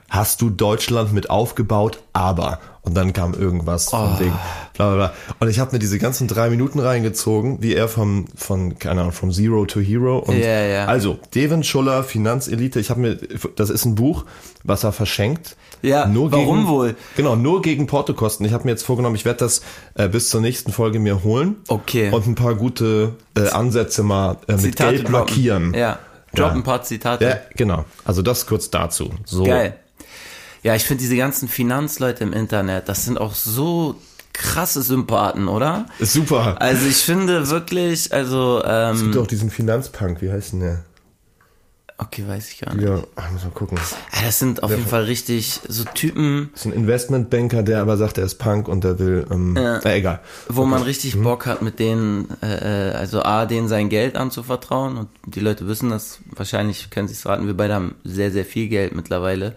hast 0.10 0.42
du 0.42 0.50
Deutschland 0.50 1.14
mit 1.14 1.30
aufgebaut, 1.30 2.00
aber. 2.14 2.60
Und 2.82 2.96
dann 2.96 3.14
kam 3.14 3.34
irgendwas 3.34 3.90
vom 3.90 4.14
Oh. 4.16 4.18
Ding. 4.18 4.32
Bla, 4.74 4.88
bla, 4.88 4.96
bla. 4.96 5.14
Und 5.40 5.50
ich 5.50 5.60
habe 5.60 5.74
mir 5.74 5.80
diese 5.80 6.00
ganzen 6.00 6.28
drei 6.28 6.50
Minuten 6.50 6.80
reingezogen, 6.80 7.62
wie 7.62 7.76
er 7.76 7.88
vom, 7.88 8.26
von, 8.36 8.80
keine 8.80 9.02
Ahnung, 9.02 9.12
from 9.14 9.32
Zero 9.32 9.66
to 9.66 9.80
Hero. 9.80 10.20
Und 10.20 10.38
Ja, 10.40 10.62
ja. 10.62 10.86
Also, 10.86 11.20
Devin 11.36 11.64
Schuller, 11.64 12.04
Finanzelite. 12.04 12.80
Ich 12.80 12.90
habe 12.90 13.02
mir, 13.02 13.18
das 13.56 13.70
ist 13.70 13.86
ein 13.86 13.96
Buch, 13.96 14.26
was 14.64 14.84
er 14.84 14.92
verschenkt. 14.94 15.56
Ja, 15.82 16.10
warum 16.14 16.30
gegen, 16.32 16.68
wohl? 16.68 16.96
Genau, 17.16 17.36
nur 17.36 17.62
gegen 17.62 17.86
Portokosten. 17.88 18.46
Ich 18.46 18.52
habe 18.54 18.66
mir 18.66 18.72
jetzt 18.72 18.84
vorgenommen, 18.84 19.16
ich 19.16 19.24
werde 19.26 19.40
das 19.40 19.62
äh, 19.96 20.08
bis 20.10 20.30
zur 20.30 20.42
nächsten 20.42 20.72
Folge 20.74 21.00
mir 21.00 21.24
holen. 21.24 21.58
Okay. 21.68 22.12
Und 22.12 22.28
ein 22.28 22.36
paar 22.36 22.56
gute 22.56 23.14
äh, 23.38 23.50
Ansätze 23.50 24.04
mal 24.04 24.38
äh, 24.48 24.54
mit 24.54 24.62
Zitate 24.62 24.92
Geld 24.96 25.02
droppen. 25.04 25.12
markieren. 25.12 25.74
Ja. 25.74 26.00
Drop 26.34 26.48
Ja. 26.50 26.54
ein 26.54 26.64
paar 26.64 26.84
Zitate. 26.84 27.24
Ja, 27.26 27.38
genau. 27.56 27.86
Also 28.04 28.22
das 28.22 28.46
kurz 28.46 28.70
dazu. 28.70 29.10
So. 29.26 29.44
Geil. 29.44 29.76
Ja, 30.64 30.76
ich 30.76 30.84
finde 30.84 31.02
diese 31.02 31.16
ganzen 31.18 31.48
Finanzleute 31.48 32.24
im 32.24 32.34
Internet, 32.34 32.90
das 32.90 33.06
sind 33.06 33.18
auch 33.20 33.34
so 33.36 33.96
krasse 34.34 34.82
Sympathen, 34.82 35.48
oder? 35.48 35.86
Super. 36.00 36.62
Also 36.62 36.86
ich 36.88 36.98
finde 36.98 37.50
wirklich, 37.50 38.14
also, 38.14 38.62
Es 38.64 39.02
gibt 39.02 39.16
ähm, 39.16 39.22
auch 39.22 39.28
diesen 39.28 39.50
Finanzpunk, 39.50 40.22
wie 40.22 40.32
heißt 40.32 40.54
denn 40.54 40.60
der? 40.62 40.84
okay, 42.02 42.24
weiß 42.26 42.50
ich 42.52 42.60
gar 42.62 42.74
nicht. 42.74 42.88
Ja, 42.88 43.04
ach, 43.18 43.30
muss 43.32 43.44
mal 43.44 43.50
gucken. 43.52 43.78
Ja, 44.14 44.22
das 44.26 44.40
sind 44.40 44.64
auf 44.64 44.72
jeden 44.72 44.88
Fall 44.88 45.04
richtig 45.04 45.60
so 45.68 45.84
Typen, 45.84 46.50
Das 46.54 46.62
ist 46.62 46.72
ein 46.72 46.74
Investmentbanker, 46.74 47.62
der 47.62 47.82
aber 47.82 47.98
sagt, 47.98 48.18
er 48.18 48.24
ist 48.24 48.36
Punk 48.36 48.70
und 48.70 48.86
der 48.86 49.00
will, 49.00 49.26
ähm, 49.30 49.58
Ja. 49.58 49.80
äh, 49.80 49.98
egal. 49.98 50.22
wo 50.48 50.64
man 50.66 50.82
richtig 50.82 51.22
Bock 51.22 51.46
hat, 51.46 51.62
mit 51.62 51.80
denen, 51.80 52.30
äh, 52.42 52.92
äh, 52.92 52.94
also 52.94 53.24
A, 53.24 53.46
denen 53.46 53.68
sein 53.68 53.90
Geld 53.90 54.16
anzuvertrauen 54.16 54.96
und 54.96 55.10
die 55.26 55.42
Leute 55.42 55.68
wissen 55.68 55.90
das, 55.90 56.20
wahrscheinlich 56.32 56.90
können 56.90 57.10
sie 57.10 57.16
es 57.16 57.26
raten, 57.26 57.48
wir 57.48 57.58
beide 57.58 57.74
haben 57.76 57.96
sehr, 58.06 58.32
sehr 58.32 58.46
viel 58.46 58.70
Geld 58.70 58.96
mittlerweile 58.96 59.56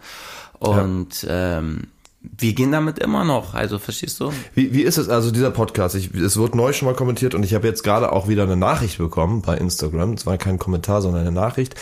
und 0.69 1.27
ähm, 1.29 1.89
wir 2.21 2.53
gehen 2.53 2.71
damit 2.71 2.99
immer 2.99 3.25
noch, 3.25 3.55
also 3.55 3.79
verstehst 3.79 4.21
du? 4.21 4.33
Wie, 4.55 4.73
wie 4.73 4.83
ist 4.83 4.97
es 4.97 5.09
also 5.09 5.31
dieser 5.31 5.51
Podcast? 5.51 5.95
Ich, 5.97 6.15
es 6.15 6.37
wurde 6.37 6.57
neu 6.57 6.73
schon 6.73 6.87
mal 6.87 6.95
kommentiert 6.95 7.35
und 7.35 7.43
ich 7.43 7.55
habe 7.55 7.67
jetzt 7.67 7.83
gerade 7.83 8.13
auch 8.13 8.29
wieder 8.29 8.45
eine 8.45 8.57
Nachricht 8.57 8.99
bekommen 8.99 9.43
bei 9.43 9.57
Instagram. 9.57 10.13
Es 10.13 10.25
war 10.25 10.39
kein 10.39 10.59
Kommentar, 10.59 11.03
sondern 11.03 11.23
eine 11.23 11.33
Nachricht, 11.33 11.75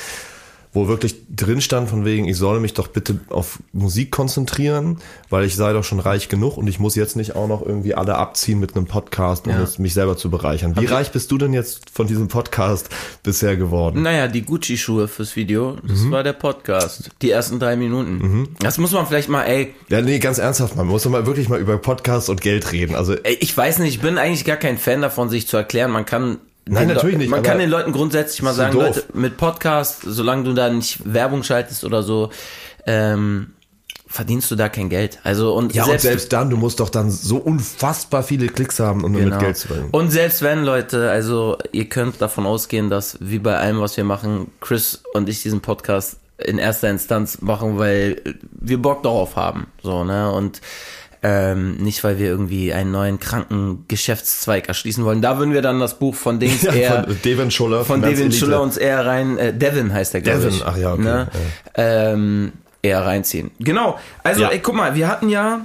wo 0.73 0.87
wirklich 0.87 1.17
drin 1.35 1.61
stand 1.61 1.89
von 1.91 2.05
wegen, 2.05 2.29
ich 2.29 2.37
soll 2.37 2.61
mich 2.61 2.75
doch 2.75 2.87
bitte 2.87 3.19
auf 3.29 3.59
Musik 3.73 4.13
konzentrieren, 4.13 4.99
weil 5.29 5.45
ich 5.45 5.57
sei 5.57 5.73
doch 5.73 5.83
schon 5.83 5.99
reich 5.99 6.29
genug 6.29 6.57
und 6.57 6.69
ich 6.69 6.79
muss 6.79 6.95
jetzt 6.95 7.17
nicht 7.17 7.35
auch 7.35 7.49
noch 7.49 7.61
irgendwie 7.67 7.95
alle 7.95 8.15
abziehen 8.15 8.61
mit 8.61 8.77
einem 8.77 8.87
Podcast, 8.87 9.47
um 9.47 9.53
Ja. 9.53 9.63
es- 9.63 9.79
mich 9.81 9.95
selber 9.95 10.17
zu 10.17 10.31
bereichern. 10.31 10.77
Wie 10.79 10.87
reich 10.87 11.11
bist 11.11 11.31
du 11.33 11.39
denn 11.39 11.53
jetzt 11.53 11.91
von 11.91 12.07
diesem 12.07 12.29
Podcast 12.29 12.89
bisher 13.25 13.57
geworden? 13.57 14.03
Naja, 14.03 14.29
die 14.29 14.43
Gucci-Schuhe 14.43 15.09
fürs 15.09 15.35
Video, 15.35 15.77
das 15.83 16.01
Mhm. 16.01 16.11
war 16.13 16.23
der 16.23 16.35
Podcast. 16.35 17.11
Die 17.23 17.31
ersten 17.31 17.59
drei 17.59 17.75
Minuten. 17.77 18.49
Das 18.61 18.79
muss 18.79 18.93
man 18.93 19.07
vielleicht 19.07 19.29
mal, 19.29 19.43
ey, 19.45 19.75
Ja, 19.89 20.01
nee, 20.03 20.19
ganz 20.21 20.39
ernsthaft, 20.39 20.77
man 20.77 20.87
muss 20.87 21.03
doch 21.03 21.11
mal 21.11 21.27
wirklich 21.27 21.49
mal 21.49 21.59
über 21.59 21.79
Podcast 21.79 22.31
und 22.31 22.41
Geld 22.43 22.71
reden. 22.73 22.95
Also 22.95 23.15
ey, 23.15 23.37
ich 23.41 23.57
weiß 23.57 23.81
nicht, 23.81 23.95
ich 23.97 24.01
bin 24.01 24.19
eigentlich 24.19 24.45
gar 24.45 24.57
kein 24.57 24.79
Fan 24.79 25.03
davon, 25.03 25.29
sich 25.31 25.49
zu 25.49 25.57
erklären. 25.57 25.91
Man 25.91 26.07
kann. 26.07 26.39
Nein, 26.67 26.89
natürlich 26.89 27.17
nicht, 27.17 27.31
Man 27.31 27.43
kann 27.43 27.59
den 27.59 27.71
Leuten 27.71 27.93
grundsätzlich 27.93 28.43
mal 28.43 28.55
sagen, 28.55 28.75
doof. 28.75 28.83
Leute, 28.85 29.05
mit 29.15 29.37
Podcast, 29.37 30.03
solange 30.05 30.45
du 30.45 30.53
da 30.53 30.71
nicht 30.71 31.01
Werbung 31.05 31.43
schaltest 31.43 31.85
oder 31.85 32.03
so, 32.03 32.31
ähm, 32.87 33.55
verdienst 34.07 34.51
du 34.51 34.57
da 34.57 34.69
kein 34.69 34.89
Geld. 34.89 35.21
Also 35.23 35.55
und 35.55 35.73
ja, 35.73 35.85
selbst, 35.85 36.05
und 36.05 36.11
selbst 36.11 36.33
dann, 36.33 36.51
du 36.51 36.57
musst 36.57 36.81
doch 36.81 36.89
dann 36.89 37.11
so 37.11 37.37
unfassbar 37.37 38.23
viele 38.25 38.49
Klicks 38.49 38.81
haben, 38.81 39.05
um 39.05 39.13
damit 39.13 39.29
Genau. 39.29 39.39
Geld 39.41 39.57
zu 39.57 39.69
verdienen. 39.69 39.91
Und 39.91 40.11
selbst 40.11 40.43
wenn, 40.43 40.65
Leute, 40.65 41.11
also 41.11 41.57
ihr 41.73 41.89
könnt 41.89 42.21
davon 42.21 42.45
ausgehen, 42.45 42.91
dass 42.91 43.19
wie 43.21 43.39
bei 43.39 43.57
allem, 43.57 43.81
was 43.81 43.97
wir 43.97 44.05
machen, 44.05 44.51
Chris 44.61 45.03
und 45.15 45.29
ich 45.29 45.43
diesen 45.43 45.61
Podcast 45.61 46.19
in 46.39 46.59
erster 46.59 46.91
Instanz 46.91 47.41
machen, 47.41 47.79
weil 47.79 48.21
wir 48.51 48.83
Bock 48.83 49.03
darauf 49.03 49.37
haben. 49.37 49.69
So, 49.83 50.05
ne? 50.05 50.31
Und 50.33 50.61
ähm, 51.23 51.77
nicht, 51.77 52.03
weil 52.05 52.19
wir 52.19 52.29
irgendwie 52.29 52.73
einen 52.73 52.91
neuen 52.93 53.21
kranken 53.21 53.85
Geschäftszweig 53.89 54.69
erschließen 54.69 55.05
wollen. 55.05 55.21
Da 55.21 55.39
würden 55.39 55.53
wir 55.53 55.63
dann 55.63 55.79
das 55.81 55.99
Buch 55.99 56.15
von 56.15 56.39
Dings 56.41 56.63
Ja, 56.63 56.73
eher 56.73 57.05
von 57.05 57.17
Devin 57.25 57.51
Schuller. 57.51 57.85
von 57.85 58.01
Devin. 58.03 58.33
Schuller 58.33 58.61
uns 58.63 58.77
eher 58.77 59.05
rein, 59.05 59.37
äh, 59.39 59.53
Devin 59.53 59.93
heißt 59.93 60.15
der, 60.15 60.23
glaube 60.23 60.41
Devin, 60.41 60.55
ich. 60.55 60.65
ach 60.67 60.77
ja, 60.77 60.93
okay, 60.95 61.03
Ne? 61.03 61.29
Ähm, 61.75 62.53
eher 62.83 63.05
reinziehen. 63.05 63.51
Genau. 63.59 63.99
Also, 64.23 64.43
Ja. 64.43 64.49
ey, 64.49 64.61
guck 64.61 64.75
mal, 64.75 64.95
wir 64.95 65.09
hatten 65.09 65.29
ja, 65.29 65.61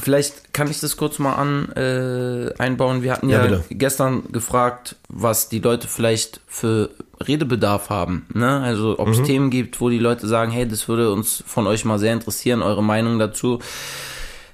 vielleicht 0.00 0.52
kann 0.52 0.68
ich 0.68 0.80
das 0.80 0.96
kurz 0.96 1.20
mal 1.20 1.34
an 1.34 1.70
äh, 1.76 2.52
einbauen. 2.58 3.02
Wir 3.04 3.12
hatten 3.12 3.28
Ja, 3.28 3.46
ja, 3.46 3.60
gestern 3.70 4.24
gefragt, 4.32 4.96
was 5.08 5.48
die 5.48 5.60
Leute 5.60 5.86
vielleicht 5.86 6.40
für 6.48 6.90
Redebedarf 7.24 7.90
haben. 7.90 8.26
Ne? 8.34 8.60
Also, 8.60 8.98
ob 8.98 9.06
es 9.08 9.18
Mhm. 9.20 9.24
Themen 9.24 9.50
gibt, 9.50 9.80
wo 9.80 9.88
die 9.88 10.00
Leute 10.00 10.26
sagen, 10.26 10.50
hey, 10.50 10.66
das 10.66 10.88
würde 10.88 11.12
uns 11.12 11.44
von 11.46 11.68
euch 11.68 11.84
mal 11.84 12.00
sehr 12.00 12.12
interessieren, 12.12 12.60
eure 12.62 12.82
Meinung 12.82 13.20
dazu. 13.20 13.60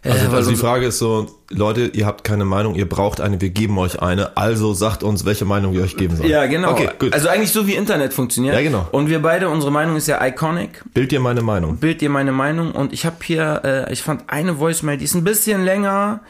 Also, 0.02 0.26
Äh, 0.30 0.34
also 0.34 0.50
die 0.50 0.56
Frage 0.56 0.86
ist 0.86 0.98
so, 0.98 1.26
Leute, 1.50 1.90
ihr 1.92 2.06
habt 2.06 2.24
keine 2.24 2.44
Meinung, 2.44 2.74
ihr 2.74 2.88
braucht 2.88 3.20
eine, 3.20 3.40
wir 3.40 3.50
geben 3.50 3.76
euch 3.78 4.00
eine, 4.00 4.36
also 4.36 4.72
sagt 4.72 5.02
uns, 5.02 5.24
welche 5.26 5.44
Meinung 5.44 5.74
wir 5.74 5.82
euch 5.82 5.96
geben 5.96 6.16
sollen. 6.16 6.30
ja, 6.30 6.46
genau. 6.46 6.70
Okay, 6.70 6.88
gut. 6.98 7.12
Also 7.12 7.28
eigentlich 7.28 7.52
so 7.52 7.66
wie 7.66 7.74
Internet 7.74 8.14
funktioniert. 8.14 8.54
Ja, 8.54 8.62
genau. 8.62 8.86
Und 8.92 9.08
wir 9.08 9.20
beide, 9.20 9.48
unsere 9.48 9.70
Meinung 9.72 9.96
ist 9.96 10.06
ja 10.08 10.24
iconic. 10.24 10.82
Bild 10.94 11.12
dir 11.12 11.20
meine 11.20 11.42
Meinung. 11.42 11.76
Bild 11.76 12.00
dir 12.00 12.08
meine 12.10 12.32
Meinung 12.32 12.72
und 12.72 12.92
ich 12.92 13.04
habe 13.04 13.16
hier, 13.22 13.60
äh, 13.64 13.92
ich 13.92 14.02
fand 14.02 14.24
eine 14.28 14.58
Voicemail, 14.58 14.96
die 14.96 15.04
ist 15.04 15.14
ein 15.14 15.24
bisschen 15.24 15.64
länger, 15.64 16.20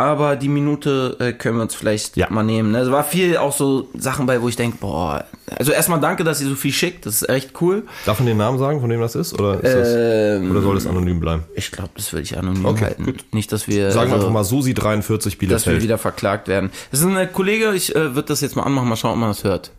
aber 0.00 0.36
die 0.36 0.48
Minute 0.48 1.16
äh, 1.20 1.32
können 1.32 1.56
wir 1.56 1.62
uns 1.62 1.74
vielleicht 1.74 2.16
Ja. 2.16 2.28
mal 2.30 2.42
nehmen. 2.42 2.72
Ne? 2.72 2.78
Es 2.80 2.90
war 2.90 3.04
viel 3.04 3.36
auch 3.36 3.56
so 3.56 3.88
Sachen 3.96 4.26
bei, 4.26 4.40
wo 4.42 4.48
ich 4.48 4.56
denke, 4.56 4.78
boah, 4.80 5.24
also 5.56 5.72
erstmal 5.72 6.00
danke, 6.00 6.24
dass 6.24 6.40
ihr 6.40 6.48
so 6.48 6.54
viel 6.54 6.72
schickt, 6.72 7.06
das 7.06 7.16
ist 7.22 7.28
echt 7.28 7.60
cool. 7.60 7.84
Darf 8.06 8.18
man 8.18 8.26
den 8.26 8.36
Namen 8.36 8.58
sagen, 8.58 8.80
von 8.80 8.88
dem 8.90 9.00
das 9.00 9.14
ist? 9.14 9.32
Oder, 9.34 9.62
ist 9.62 9.74
Ähm, 9.74 10.42
das, 10.44 10.50
oder 10.52 10.62
soll 10.62 10.76
es 10.76 10.86
anonym 10.86 11.20
bleiben? 11.20 11.44
Ich 11.54 11.70
glaube, 11.70 11.90
das 11.96 12.12
würde 12.12 12.22
ich 12.22 12.36
anonym 12.38 12.64
Okay, 12.64 12.84
halten. 12.86 13.04
gut. 13.04 13.24
Nicht, 13.32 13.52
dass 13.52 13.68
wir, 13.68 13.90
Sagen 13.92 14.10
wir 14.10 14.14
also, 14.14 14.26
einfach 14.26 14.32
mal 14.32 14.44
Susi 14.44 14.74
43 14.74 15.32
dass 15.34 15.40
wir 15.40 15.48
Bielefeld. 15.48 15.82
wieder 15.82 15.98
verklagt 15.98 16.48
werden. 16.48 16.70
Das 16.90 17.00
ist 17.00 17.06
ein 17.06 17.32
Kollege, 17.32 17.72
ich 17.74 17.94
äh, 17.94 18.14
würde 18.14 18.28
das 18.28 18.40
jetzt 18.40 18.56
mal 18.56 18.62
anmachen, 18.62 18.88
mal 18.88 18.96
schauen, 18.96 19.12
ob 19.12 19.18
man 19.18 19.30
das 19.30 19.44
hört. 19.44 19.70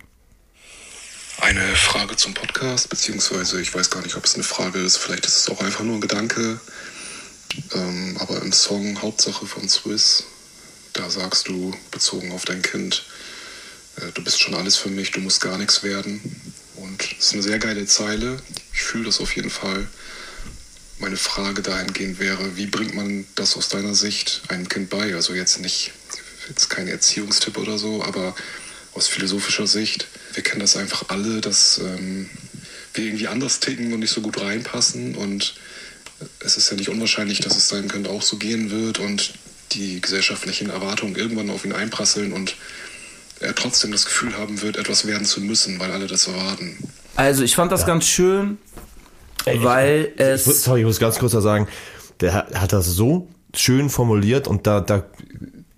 Eine 1.42 1.62
Frage 1.74 2.16
zum 2.16 2.36
Podcast, 2.36 2.90
beziehungsweise 2.90 3.60
ich 3.62 3.74
weiß 3.74 3.90
gar 3.90 4.04
nicht, 4.04 4.16
ob 4.16 4.26
es 4.26 4.36
eine 4.36 4.44
Frage 4.44 4.78
ist, 4.80 4.98
vielleicht 4.98 5.26
ist 5.26 5.38
es 5.38 5.50
auch 5.50 5.60
einfach 5.64 5.84
nur 5.84 5.96
ein 5.96 6.02
Gedanke. 6.02 6.60
Ähm, 7.74 8.18
aber 8.20 8.42
im 8.42 8.52
Song 8.52 9.02
Hauptsache 9.02 9.46
von 9.46 9.68
Swiss, 9.68 10.24
da 10.94 11.10
sagst 11.10 11.48
du, 11.48 11.76
bezogen 11.92 12.32
auf 12.32 12.46
dein 12.46 12.62
Kind, 12.62 13.06
äh, 13.98 14.12
du 14.14 14.24
bist 14.24 14.40
schon 14.42 14.56
alles 14.56 14.76
für 14.78 14.90
mich, 14.90 15.12
du 15.12 15.20
musst 15.20 15.42
gar 15.42 15.58
nichts 15.58 15.84
werden. 15.84 16.22
Und 16.76 17.04
es 17.20 17.28
ist 17.28 17.34
eine 17.34 17.44
sehr 17.44 17.60
geile 17.60 17.86
Zeile. 17.86 18.42
Ich 18.74 18.82
fühle 18.82 19.06
das 19.06 19.20
auf 19.20 19.36
jeden 19.36 19.50
Fall. 19.50 19.88
meine 21.00 21.18
Frage 21.18 21.62
dahingehend 21.64 22.20
wäre, 22.20 22.58
wie 22.58 22.68
bringt 22.68 22.94
man 22.94 23.26
das 23.36 23.58
aus 23.58 23.70
deiner 23.70 23.96
Sicht 23.96 24.44
einem 24.50 24.70
Kind 24.70 24.90
bei? 24.90 25.16
Also 25.16 25.34
jetzt 25.34 25.60
nicht, 25.60 25.92
jetzt 26.48 26.70
kein 26.70 26.88
Erziehungstipp 26.88 27.58
oder 27.58 27.78
so, 27.80 28.04
aber 28.04 28.36
aus 28.94 29.08
philosophischer 29.08 29.68
Sicht. 29.68 30.08
Wir 30.34 30.44
kennen 30.44 30.60
das 30.60 30.76
einfach 30.78 31.10
alle, 31.10 31.42
dass 31.42 31.80
ähm, 31.80 32.30
wir 32.94 33.06
irgendwie 33.06 33.28
anders 33.28 33.60
ticken 33.60 33.94
und 33.94 34.00
nicht 34.00 34.14
so 34.14 34.22
gut 34.22 34.40
reinpassen 34.40 35.16
und 35.16 35.56
es 36.40 36.58
ist 36.58 36.70
ja 36.70 36.78
nicht 36.78 36.90
unwahrscheinlich, 36.90 37.40
dass 37.40 37.58
es 37.58 37.68
sein 37.68 37.88
könnte, 37.88 38.10
auch 38.10 38.22
so 38.22 38.38
gehen 38.38 38.72
wird 38.72 39.00
und 39.00 39.34
die 39.72 40.02
gesellschaftlichen 40.02 40.70
Erwartungen 40.70 41.16
irgendwann 41.16 41.50
auf 41.50 41.66
ihn 41.66 41.74
einprasseln 41.74 42.34
und 42.34 42.56
er 43.40 43.56
trotzdem 43.56 43.92
das 43.92 44.06
Gefühl 44.06 44.38
haben 44.38 44.62
wird, 44.62 44.78
etwas 44.78 45.08
werden 45.08 45.26
zu 45.26 45.42
müssen, 45.42 45.80
weil 45.80 45.92
alle 45.92 46.08
das 46.08 46.28
erwarten. 46.28 46.78
Also 47.16 47.44
ich 47.44 47.56
fand 47.56 47.72
das 47.72 47.82
ja. 47.82 47.88
ganz 47.88 48.06
schön, 48.06 48.58
Ey, 49.46 49.64
weil 49.64 50.12
ich, 50.16 50.22
es. 50.22 50.48
Ich, 50.48 50.60
sorry, 50.60 50.82
ich 50.82 50.86
muss 50.86 51.00
ganz 51.00 51.18
kurz 51.18 51.32
sagen, 51.34 51.68
der 52.20 52.34
hat 52.34 52.74
das 52.74 52.86
so 52.86 53.28
schön 53.56 53.90
formuliert 53.90 54.48
und 54.48 54.68
da, 54.68 54.80
da, 54.80 55.04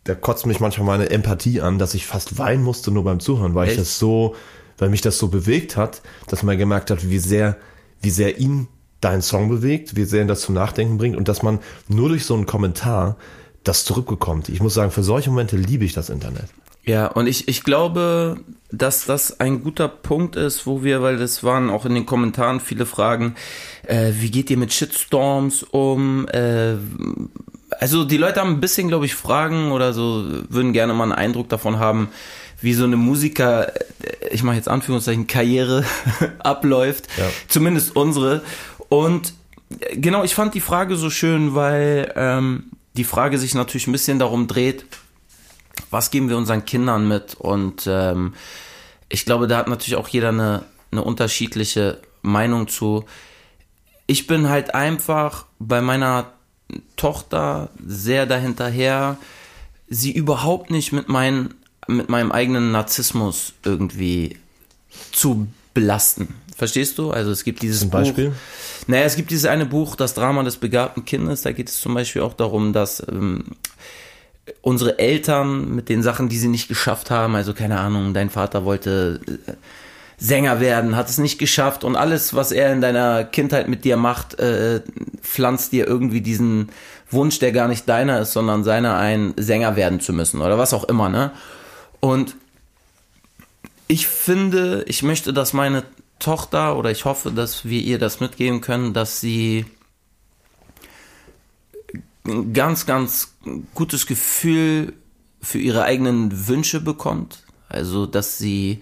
da 0.03 0.15
kotzt 0.15 0.45
mich 0.45 0.59
manchmal 0.59 0.85
meine 0.85 1.09
Empathie 1.09 1.61
an, 1.61 1.79
dass 1.79 1.93
ich 1.93 2.05
fast 2.05 2.37
weinen 2.37 2.63
musste 2.63 2.91
nur 2.91 3.03
beim 3.03 3.19
Zuhören, 3.19 3.55
weil 3.55 3.69
Echt? 3.69 3.73
ich 3.73 3.79
das 3.79 3.97
so, 3.97 4.35
weil 4.77 4.89
mich 4.89 5.01
das 5.01 5.17
so 5.17 5.29
bewegt 5.29 5.77
hat, 5.77 6.01
dass 6.27 6.43
man 6.43 6.57
gemerkt 6.57 6.91
hat, 6.91 7.09
wie 7.09 7.19
sehr, 7.19 7.57
wie 8.01 8.09
sehr 8.09 8.37
ihn 8.37 8.67
dein 9.03 9.21
Song 9.21 9.49
bewegt, 9.49 9.95
wie 9.95 10.05
sehr 10.05 10.21
ihn 10.21 10.27
das 10.27 10.41
zum 10.41 10.55
Nachdenken 10.55 10.97
bringt 10.97 11.15
und 11.15 11.27
dass 11.27 11.43
man 11.43 11.59
nur 11.87 12.09
durch 12.09 12.25
so 12.25 12.33
einen 12.33 12.45
Kommentar 12.45 13.17
das 13.63 13.85
zurückbekommt. 13.85 14.49
Ich 14.49 14.61
muss 14.61 14.73
sagen, 14.73 14.91
für 14.91 15.03
solche 15.03 15.29
Momente 15.29 15.55
liebe 15.55 15.85
ich 15.85 15.93
das 15.93 16.09
Internet. 16.09 16.45
Ja, 16.85 17.07
und 17.07 17.27
ich, 17.27 17.47
ich 17.47 17.63
glaube, 17.63 18.37
dass 18.71 19.05
das 19.05 19.39
ein 19.39 19.63
guter 19.63 19.87
Punkt 19.87 20.35
ist, 20.35 20.67
wo 20.67 20.83
wir, 20.83 21.01
weil 21.01 21.17
das 21.17 21.43
waren 21.43 21.69
auch 21.69 21.85
in 21.85 21.95
den 21.95 22.05
Kommentaren 22.05 22.59
viele 22.59 22.85
Fragen, 22.85 23.35
äh, 23.83 24.11
wie 24.19 24.31
geht 24.31 24.49
ihr 24.49 24.57
mit 24.57 24.73
Shitstorms 24.73 25.63
um? 25.63 26.27
Äh, 26.27 26.75
also 27.79 28.03
die 28.03 28.17
Leute 28.17 28.41
haben 28.41 28.51
ein 28.51 28.59
bisschen, 28.59 28.89
glaube 28.89 29.05
ich, 29.05 29.15
Fragen 29.15 29.71
oder 29.71 29.93
so, 29.93 30.25
würden 30.49 30.73
gerne 30.73 30.93
mal 30.93 31.03
einen 31.03 31.13
Eindruck 31.13 31.47
davon 31.47 31.79
haben, 31.79 32.09
wie 32.63 32.73
so 32.73 32.85
eine 32.85 32.95
Musiker, 32.95 33.71
ich 34.31 34.41
mache 34.43 34.55
jetzt 34.55 34.69
Anführungszeichen, 34.69 35.27
Karriere 35.27 35.83
abläuft. 36.39 37.07
Ja. 37.17 37.25
Zumindest 37.49 37.95
unsere. 37.95 38.41
Und 38.93 39.33
genau, 39.95 40.23
ich 40.23 40.35
fand 40.35 40.53
die 40.53 40.59
Frage 40.59 40.97
so 40.97 41.09
schön, 41.09 41.55
weil 41.55 42.13
ähm, 42.15 42.65
die 42.95 43.03
Frage 43.03 43.39
sich 43.39 43.55
natürlich 43.55 43.87
ein 43.87 43.91
bisschen 43.91 44.19
darum 44.19 44.45
dreht, 44.45 44.85
was 45.89 46.11
geben 46.11 46.29
wir 46.29 46.37
unseren 46.37 46.63
Kindern 46.63 47.07
mit? 47.07 47.33
Und 47.33 47.87
ähm, 47.87 48.35
ich 49.09 49.25
glaube, 49.25 49.47
da 49.47 49.57
hat 49.57 49.67
natürlich 49.67 49.95
auch 49.95 50.07
jeder 50.09 50.29
eine, 50.29 50.65
eine 50.91 51.03
unterschiedliche 51.03 52.01
Meinung 52.21 52.67
zu. 52.67 53.05
Ich 54.05 54.27
bin 54.27 54.47
halt 54.47 54.75
einfach 54.75 55.47
bei 55.57 55.81
meiner 55.81 56.31
Tochter 56.95 57.71
sehr 57.83 58.27
dahinterher, 58.27 59.17
sie 59.89 60.11
überhaupt 60.11 60.69
nicht 60.69 60.91
mit, 60.91 61.09
mein, 61.09 61.55
mit 61.87 62.09
meinem 62.09 62.31
eigenen 62.31 62.71
Narzissmus 62.71 63.53
irgendwie 63.65 64.37
zu 65.11 65.47
belasten. 65.73 66.35
Verstehst 66.55 66.97
du? 66.97 67.11
Also 67.11 67.31
es 67.31 67.43
gibt 67.43 67.61
dieses 67.61 67.81
Zum 67.81 67.89
Beispiel? 67.89 68.29
Buch. 68.29 68.35
Naja, 68.87 69.03
es 69.05 69.15
gibt 69.15 69.31
dieses 69.31 69.45
eine 69.45 69.65
Buch, 69.65 69.95
das 69.95 70.13
Drama 70.13 70.43
des 70.43 70.57
begabten 70.57 71.05
Kindes. 71.05 71.41
Da 71.41 71.51
geht 71.51 71.69
es 71.69 71.79
zum 71.79 71.93
Beispiel 71.93 72.21
auch 72.21 72.33
darum, 72.33 72.73
dass 72.73 73.03
ähm, 73.09 73.45
unsere 74.61 74.99
Eltern 74.99 75.73
mit 75.73 75.89
den 75.89 76.03
Sachen, 76.03 76.29
die 76.29 76.37
sie 76.37 76.47
nicht 76.47 76.67
geschafft 76.67 77.11
haben, 77.11 77.35
also 77.35 77.53
keine 77.53 77.79
Ahnung, 77.79 78.13
dein 78.13 78.29
Vater 78.29 78.65
wollte 78.65 79.19
äh, 79.27 79.51
Sänger 80.17 80.59
werden, 80.59 80.95
hat 80.95 81.09
es 81.09 81.17
nicht 81.17 81.39
geschafft 81.39 81.83
und 81.83 81.95
alles, 81.95 82.33
was 82.33 82.51
er 82.51 82.71
in 82.71 82.81
deiner 82.81 83.23
Kindheit 83.23 83.67
mit 83.67 83.83
dir 83.83 83.97
macht, 83.97 84.39
äh, 84.39 84.81
pflanzt 85.21 85.71
dir 85.71 85.87
irgendwie 85.87 86.21
diesen 86.21 86.69
Wunsch, 87.09 87.39
der 87.39 87.51
gar 87.51 87.67
nicht 87.67 87.89
deiner 87.89 88.21
ist, 88.21 88.33
sondern 88.33 88.63
seiner 88.63 88.97
ein, 88.97 89.33
Sänger 89.37 89.75
werden 89.75 89.99
zu 89.99 90.13
müssen 90.13 90.41
oder 90.41 90.57
was 90.57 90.73
auch 90.73 90.85
immer, 90.85 91.09
ne? 91.09 91.31
Und 91.99 92.35
ich 93.87 94.07
finde, 94.07 94.83
ich 94.87 95.03
möchte, 95.03 95.33
dass 95.33 95.53
meine 95.53 95.83
Tochter 96.23 96.77
oder 96.77 96.89
ich 96.89 97.05
hoffe, 97.05 97.31
dass 97.31 97.65
wir 97.65 97.81
ihr 97.81 97.99
das 97.99 98.19
mitgeben 98.19 98.61
können, 98.61 98.93
dass 98.93 99.19
sie 99.19 99.65
ein 102.25 102.53
ganz, 102.53 102.85
ganz 102.85 103.35
gutes 103.73 104.07
Gefühl 104.07 104.93
für 105.41 105.59
ihre 105.59 105.83
eigenen 105.83 106.47
Wünsche 106.47 106.79
bekommt. 106.79 107.43
Also, 107.67 108.05
dass 108.05 108.37
sie 108.37 108.81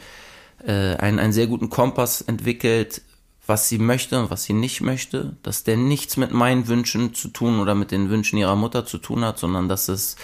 äh, 0.66 0.96
einen, 0.96 1.20
einen 1.20 1.34
sehr 1.34 1.48
guten 1.48 1.70
Kompass 1.70 2.22
entwickelt, 2.22 3.02
was 3.48 3.68
sie 3.68 3.80
möchte 3.80 4.20
und 4.20 4.30
was 4.30 4.44
sie 4.44 4.54
nicht 4.54 4.82
möchte, 4.82 5.36
dass 5.42 5.64
der 5.64 5.78
nichts 5.78 6.18
mit 6.18 6.32
meinen 6.32 6.68
Wünschen 6.68 7.16
zu 7.16 7.30
tun 7.30 7.60
oder 7.60 7.74
mit 7.74 7.92
den 7.92 8.10
Wünschen 8.10 8.38
ihrer 8.38 8.56
Mutter 8.56 8.86
zu 8.86 9.00
tun 9.00 9.26
hat, 9.26 9.40
sondern 9.40 9.68
dass 9.68 9.88
es, 9.88 10.16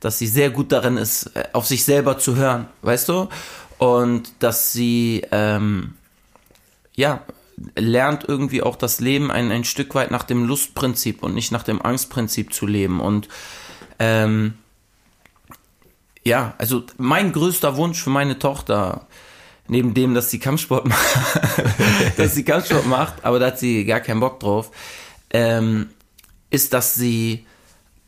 dass 0.00 0.18
sie 0.18 0.26
sehr 0.26 0.50
gut 0.50 0.72
darin 0.72 0.96
ist, 0.96 1.26
äh, 1.36 1.44
auf 1.52 1.66
sich 1.66 1.84
selber 1.84 2.18
zu 2.18 2.36
hören, 2.36 2.68
weißt 2.82 3.08
du? 3.10 3.28
Und 3.78 4.32
dass 4.38 4.72
sie, 4.72 5.26
ähm, 5.30 5.94
ja, 6.96 7.22
lernt 7.76 8.24
irgendwie 8.28 8.62
auch 8.62 8.76
das 8.76 9.00
Leben 9.00 9.30
ein, 9.30 9.50
ein 9.50 9.64
Stück 9.64 9.94
weit 9.94 10.10
nach 10.10 10.24
dem 10.24 10.44
Lustprinzip 10.44 11.22
und 11.22 11.34
nicht 11.34 11.52
nach 11.52 11.62
dem 11.62 11.80
Angstprinzip 11.80 12.52
zu 12.52 12.66
leben. 12.66 13.00
Und 13.00 13.28
ähm, 13.98 14.54
ja, 16.24 16.54
also 16.58 16.84
mein 16.96 17.32
größter 17.32 17.76
Wunsch 17.76 18.02
für 18.02 18.10
meine 18.10 18.38
Tochter, 18.38 19.06
neben 19.68 19.94
dem, 19.94 20.14
dass 20.14 20.30
sie 20.30 20.38
Kampfsport 20.38 20.86
macht, 20.88 21.18
dass 22.16 22.34
sie 22.34 22.44
Kampfsport 22.44 22.86
macht, 22.86 23.24
aber 23.24 23.38
da 23.38 23.46
hat 23.46 23.58
sie 23.58 23.84
gar 23.84 24.00
keinen 24.00 24.20
Bock 24.20 24.40
drauf, 24.40 24.70
ähm, 25.30 25.90
ist, 26.50 26.72
dass 26.72 26.94
sie, 26.94 27.46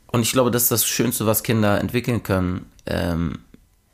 und 0.08 0.22
ich 0.22 0.32
glaube, 0.32 0.50
das 0.50 0.64
ist 0.64 0.72
das 0.72 0.86
Schönste, 0.86 1.26
was 1.26 1.42
Kinder 1.42 1.80
entwickeln 1.80 2.22
können, 2.22 2.70
ähm, 2.86 3.40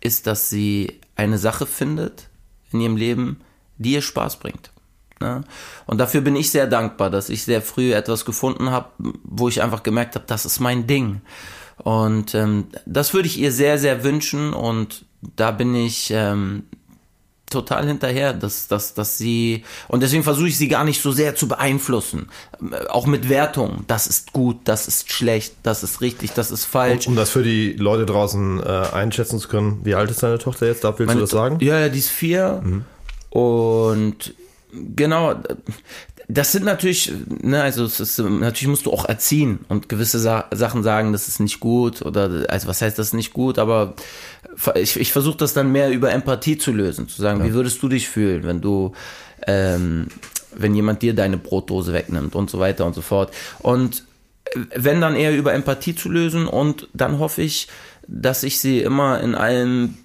ist, 0.01 0.27
dass 0.27 0.51
sie 0.51 1.01
eine 1.17 1.39
Sache 1.39 1.67
findet 1.67 2.29
in 2.73 2.81
ihrem 2.81 2.97
Leben, 2.97 3.41
die 3.79 3.93
ihr 3.93 4.03
Spaß 4.03 4.39
bringt. 4.39 4.71
Ne? 5.23 5.45
Und 5.87 5.99
dafür 5.99 6.21
bin 6.21 6.37
ich 6.37 6.51
sehr 6.51 6.67
dankbar, 6.67 7.09
dass 7.09 7.29
ich 7.29 7.45
sehr 7.45 7.63
früh 7.63 7.95
etwas 7.95 8.25
gefunden 8.25 8.71
habe, 8.71 8.89
wo 9.23 9.49
ich 9.49 9.63
einfach 9.63 9.83
gemerkt 9.83 10.17
habe, 10.17 10.25
das 10.27 10.45
ist 10.45 10.61
mein 10.61 10.87
Ding. 10.87 11.21
Und 11.79 12.35
ähm, 12.35 12.67
das 12.85 13.15
würde 13.15 13.29
ich 13.29 13.39
ihr 13.39 13.53
sehr, 13.53 13.79
sehr 13.79 14.05
wünschen 14.05 14.53
und 14.53 15.05
da 15.37 15.53
bin 15.53 15.75
ich 15.75 16.11
ähm, 16.13 16.65
total 17.53 17.87
hinterher, 17.87 18.33
dass, 18.33 18.67
dass, 18.67 18.95
dass 18.95 19.19
sie, 19.19 19.65
und 19.89 20.03
deswegen 20.03 20.25
versuche 20.25 20.49
ich 20.49 20.59
sie 20.59 20.69
gar 20.69 20.85
nicht 20.85 21.01
so 21.01 21.13
sehr 21.13 21.37
zu 21.37 21.47
beeinflussen. 21.47 22.29
Äh, 22.61 22.87
auch 22.89 23.07
mit 23.07 23.29
Wertungen. 23.29 23.85
Das 23.87 24.07
ist 24.07 24.33
gut, 24.33 24.59
das 24.65 24.89
ist 24.89 25.13
schlecht, 25.13 25.55
das 25.63 25.83
ist 25.83 26.01
richtig, 26.01 26.33
das 26.33 26.51
ist 26.51 26.65
falsch. 26.65 27.07
Um, 27.07 27.13
um 27.13 27.17
das 27.17 27.31
für 27.31 27.43
die 27.43 27.75
Leute 27.75 28.07
draußen 28.07 28.61
äh, 28.61 28.67
einschätzen 28.93 29.39
zu 29.39 29.49
können, 29.49 29.81
wie 29.85 29.95
alt 29.95 30.11
ist 30.11 30.23
deine 30.23 30.39
Tochter 30.39 30.67
jetzt? 30.67 30.85
Darf 30.85 30.99
willst 30.99 31.09
Meine 31.09 31.21
du 31.21 31.25
das 31.25 31.31
sagen? 31.31 31.59
Ja, 31.61 31.79
ja, 31.79 31.89
die 31.89 31.99
ist 31.99 32.11
vier. 32.11 32.61
Mhm. 32.65 32.85
Und 33.31 34.35
genau, 34.73 35.35
das 36.29 36.53
sind 36.53 36.65
natürlich, 36.65 37.13
ne, 37.29 37.63
also 37.63 37.85
es 37.85 38.01
ist, 38.01 38.19
natürlich 38.19 38.69
musst 38.69 38.87
du 38.87 38.93
auch 38.93 39.05
erziehen 39.05 39.61
und 39.69 39.89
gewisse 39.89 40.19
Sa 40.19 40.47
Sachen 40.53 40.83
sagen, 40.83 41.13
das 41.13 41.29
ist 41.29 41.41
nicht 41.41 41.61
gut 41.61 42.03
oder 42.03 42.47
also 42.49 42.69
was 42.69 42.81
heißt 42.81 42.99
das 42.99 43.13
nicht 43.13 43.33
gut, 43.33 43.59
aber 43.59 43.95
ich, 44.75 44.99
ich 44.99 45.13
versuche 45.13 45.37
das 45.37 45.53
dann 45.53 45.73
mehr 45.73 45.91
über 45.91 46.13
Empathie 46.13 46.59
zu 46.59 46.73
lösen, 46.73 47.09
zu 47.09 47.21
sagen, 47.21 47.41
ja. 47.41 47.47
wie 47.47 47.55
würdest 47.55 47.83
du 47.83 47.89
dich 47.89 48.09
fühlen, 48.09 48.45
wenn 48.45 48.61
du 48.61 48.93
ähm, 49.47 50.07
wenn 50.55 50.75
jemand 50.75 51.03
dir 51.03 51.15
deine 51.15 51.39
Brotdose 51.39 51.93
wegnimmt 51.93 52.35
und 52.35 52.51
so 52.51 52.59
weiter 52.59 52.87
und 52.87 52.95
so 52.95 53.01
fort. 53.01 53.35
Und 53.61 54.05
wenn 54.75 55.01
dann 55.01 55.17
eher 55.17 55.37
über 55.37 55.53
Empathie 55.53 55.95
zu 55.95 56.11
lösen 56.11 56.47
und 56.47 56.89
dann 56.93 57.19
hoffe 57.19 57.43
ich, 57.43 57.69
dass 58.07 58.43
ich 58.43 58.61
sie 58.61 58.81
immer 58.81 59.21
in 59.21 59.35
allem 59.35 59.97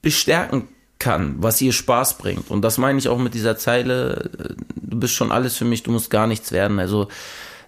bestärken 0.00 0.68
kann, 1.02 1.34
was 1.38 1.60
ihr 1.60 1.72
Spaß 1.72 2.18
bringt. 2.18 2.48
Und 2.48 2.62
das 2.62 2.78
meine 2.78 2.96
ich 2.96 3.08
auch 3.08 3.18
mit 3.18 3.34
dieser 3.34 3.56
Zeile, 3.56 4.30
äh, 4.38 4.54
du 4.76 5.00
bist 5.00 5.14
schon 5.14 5.32
alles 5.32 5.56
für 5.56 5.64
mich, 5.64 5.82
du 5.82 5.90
musst 5.90 6.10
gar 6.10 6.28
nichts 6.28 6.52
werden. 6.52 6.78
Also 6.78 7.08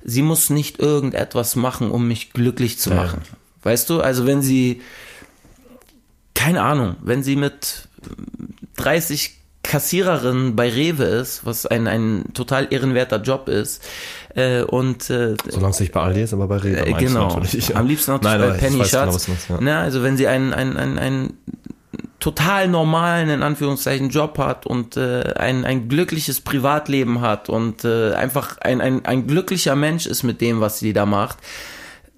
sie 0.05 0.23
muss 0.23 0.51
nicht 0.51 0.79
irgendetwas 0.79 1.57
machen, 1.57 1.90
um 1.90 2.07
mich 2.07 2.33
glücklich 2.33 2.79
zu 2.79 2.90
machen. 2.90 3.23
Ja. 3.25 3.70
Weißt 3.70 3.90
du, 3.90 4.01
also 4.01 4.25
wenn 4.25 4.40
sie, 4.40 4.83
keine 6.35 6.62
Ahnung, 6.62 6.94
wenn 7.03 7.25
sie 7.25 7.35
mit 7.35 7.88
30 8.77 9.37
Kassiererin 9.64 10.55
bei 10.55 10.68
Rewe 10.68 11.05
ist, 11.05 11.44
was 11.44 11.66
ein, 11.66 11.88
ein 11.88 12.27
total 12.35 12.68
ehrenwerter 12.70 13.20
Job 13.20 13.49
ist. 13.49 13.83
Äh, 14.37 14.62
und 14.62 15.11
äh, 15.11 15.37
Solange 15.49 15.70
es 15.70 15.81
nicht 15.81 15.92
bei 15.92 16.01
Aldi 16.01 16.23
ist, 16.23 16.35
aber 16.35 16.47
bei 16.47 16.59
Rewe. 16.59 16.87
Äh, 16.87 16.92
genau. 16.92 17.40
Am 17.75 17.87
liebsten 17.88 18.12
natürlich 18.12 18.38
Nein, 18.38 18.40
bei 18.40 18.57
Penny 18.59 18.85
Schatz. 18.85 19.27
Genau, 19.49 19.70
ja. 19.70 19.81
also 19.81 20.03
wenn 20.05 20.16
sie 20.16 20.29
ein, 20.29 20.53
ein, 20.53 20.77
ein, 20.77 20.99
ein 20.99 21.33
total 22.25 22.69
normalen, 22.69 23.29
in 23.29 23.43
Anführungszeichen, 23.43 24.09
Job 24.09 24.39
hat 24.39 24.65
und 24.65 24.97
äh, 24.97 25.35
ein, 25.35 25.67
ein 25.67 25.91
glückliches 25.91 26.41
Privatleben 26.41 27.21
hat 27.21 27.51
und 27.51 27.85
äh, 27.85 28.15
einfach 28.15 28.57
ein, 28.63 28.81
ein, 28.81 29.05
ein 29.05 29.27
glücklicher 29.27 29.77
Mensch 29.77 30.07
ist 30.07 30.23
mit 30.23 30.41
dem, 30.41 30.59
was 30.63 30.79
sie 30.79 30.95
da 30.95 31.05
macht, 31.05 31.37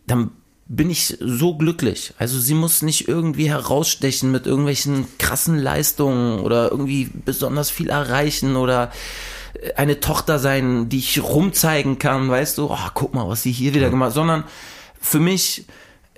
dann 0.07 0.31
bin 0.69 0.91
ich 0.91 1.19
so 1.21 1.57
glücklich. 1.57 2.15
Also 2.19 2.39
sie 2.39 2.55
muss 2.55 2.83
nicht 2.83 3.09
irgendwie 3.09 3.51
herausstechen 3.51 4.31
mit 4.31 4.47
irgendwelchen 4.47 5.09
krassen 5.19 5.59
Leistungen 5.59 6.39
oder 6.39 6.71
irgendwie 6.71 7.11
besonders 7.25 7.71
viel 7.71 7.89
erreichen 7.89 8.55
oder 8.55 8.93
eine 9.75 9.99
Tochter 9.99 10.39
sein, 10.39 10.89
die 10.89 10.99
ich 10.99 11.21
rumzeigen 11.21 11.99
kann, 11.99 12.29
weißt 12.29 12.59
du, 12.59 12.71
oh, 12.71 12.89
guck 12.95 13.13
mal, 13.13 13.27
was 13.27 13.43
sie 13.43 13.51
hier 13.51 13.75
wieder 13.75 13.91
gemacht, 13.91 14.13
sondern 14.13 14.45
für 15.01 15.19
mich 15.19 15.67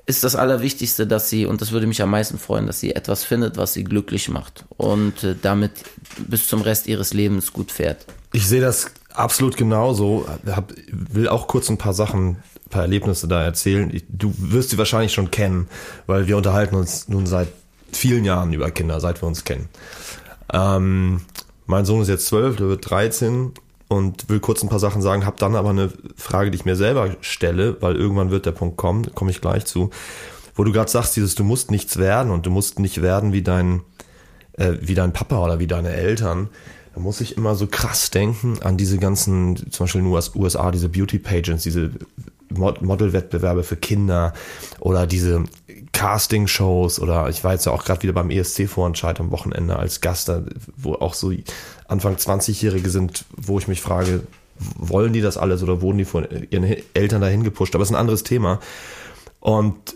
ist 0.08 0.24
das 0.24 0.36
Allerwichtigste, 0.36 1.06
dass 1.06 1.28
sie, 1.28 1.44
und 1.44 1.60
das 1.60 1.70
würde 1.70 1.86
mich 1.86 2.00
am 2.00 2.10
meisten 2.10 2.38
freuen, 2.38 2.66
dass 2.66 2.80
sie 2.80 2.94
etwas 2.94 3.24
findet, 3.24 3.58
was 3.58 3.74
sie 3.74 3.84
glücklich 3.84 4.30
macht 4.30 4.64
und 4.78 5.22
äh, 5.22 5.36
damit 5.40 5.72
bis 6.16 6.48
zum 6.48 6.62
Rest 6.62 6.86
ihres 6.86 7.12
Lebens 7.12 7.52
gut 7.52 7.70
fährt. 7.70 8.06
Ich 8.32 8.48
sehe 8.48 8.62
das 8.62 8.90
absolut 9.12 9.58
genauso. 9.58 10.26
Hab, 10.46 10.72
will 10.90 11.28
auch 11.28 11.46
kurz 11.46 11.68
ein 11.68 11.76
paar 11.76 11.92
Sachen, 11.92 12.28
ein 12.30 12.70
paar 12.70 12.82
Erlebnisse 12.82 13.28
da 13.28 13.44
erzählen. 13.44 13.94
Ich, 13.94 14.04
du 14.08 14.32
wirst 14.38 14.70
sie 14.70 14.78
wahrscheinlich 14.78 15.12
schon 15.12 15.30
kennen, 15.30 15.68
weil 16.06 16.26
wir 16.26 16.38
unterhalten 16.38 16.74
uns 16.74 17.08
nun 17.08 17.26
seit 17.26 17.48
vielen 17.92 18.24
Jahren 18.24 18.54
über 18.54 18.70
Kinder, 18.70 19.00
seit 19.00 19.22
wir 19.22 19.28
uns 19.28 19.44
kennen. 19.44 19.68
Ähm, 20.50 21.20
mein 21.66 21.84
Sohn 21.84 22.00
ist 22.00 22.08
jetzt 22.08 22.26
zwölf, 22.26 22.56
der 22.56 22.68
wird 22.68 22.88
13 22.88 23.52
und 23.88 24.28
will 24.28 24.40
kurz 24.40 24.62
ein 24.62 24.68
paar 24.68 24.78
Sachen 24.78 25.02
sagen, 25.02 25.24
habe 25.24 25.38
dann 25.38 25.56
aber 25.56 25.70
eine 25.70 25.90
Frage, 26.16 26.50
die 26.50 26.56
ich 26.56 26.64
mir 26.64 26.76
selber 26.76 27.16
stelle, 27.20 27.80
weil 27.80 27.96
irgendwann 27.96 28.30
wird 28.30 28.46
der 28.46 28.52
Punkt 28.52 28.76
kommen, 28.76 29.14
komme 29.14 29.30
ich 29.30 29.40
gleich 29.40 29.64
zu, 29.64 29.90
wo 30.54 30.64
du 30.64 30.72
gerade 30.72 30.90
sagst, 30.90 31.16
dieses 31.16 31.34
du 31.34 31.44
musst 31.44 31.70
nichts 31.70 31.96
werden 31.96 32.30
und 32.30 32.46
du 32.46 32.50
musst 32.50 32.78
nicht 32.78 33.00
werden 33.02 33.32
wie 33.32 33.42
dein 33.42 33.82
äh, 34.58 34.74
wie 34.80 34.94
dein 34.94 35.12
Papa 35.12 35.42
oder 35.42 35.58
wie 35.58 35.66
deine 35.66 35.92
Eltern. 35.92 36.48
Da 36.94 37.00
muss 37.00 37.20
ich 37.20 37.36
immer 37.36 37.54
so 37.54 37.66
krass 37.66 38.10
denken 38.10 38.58
an 38.62 38.76
diese 38.76 38.98
ganzen, 38.98 39.70
zum 39.70 39.84
Beispiel 39.84 40.00
in 40.00 40.10
den 40.10 40.42
USA, 40.42 40.70
diese 40.70 40.88
Beauty 40.88 41.18
Pageants, 41.18 41.62
diese 41.62 41.92
Modelwettbewerbe 42.50 43.62
für 43.62 43.76
Kinder 43.76 44.32
oder 44.80 45.06
diese 45.06 45.44
Casting-Shows 45.92 47.00
oder 47.00 47.28
ich 47.28 47.44
war 47.44 47.52
jetzt 47.52 47.66
ja 47.66 47.72
auch 47.72 47.84
gerade 47.84 48.02
wieder 48.02 48.12
beim 48.12 48.30
ESC-Vorentscheid 48.30 49.18
am 49.20 49.30
Wochenende 49.30 49.76
als 49.76 50.00
Gast, 50.00 50.30
wo 50.76 50.94
auch 50.94 51.14
so 51.14 51.32
Anfang 51.86 52.16
20-Jährige 52.16 52.90
sind, 52.90 53.24
wo 53.36 53.58
ich 53.58 53.68
mich 53.68 53.80
frage, 53.80 54.22
wollen 54.58 55.12
die 55.12 55.20
das 55.20 55.36
alles 55.36 55.62
oder 55.62 55.80
wurden 55.80 55.98
die 55.98 56.04
von 56.04 56.26
ihren 56.50 56.76
Eltern 56.94 57.20
dahin 57.20 57.44
gepusht? 57.44 57.74
Aber 57.74 57.82
es 57.82 57.90
ist 57.90 57.94
ein 57.94 58.00
anderes 58.00 58.22
Thema. 58.22 58.60
Und 59.40 59.94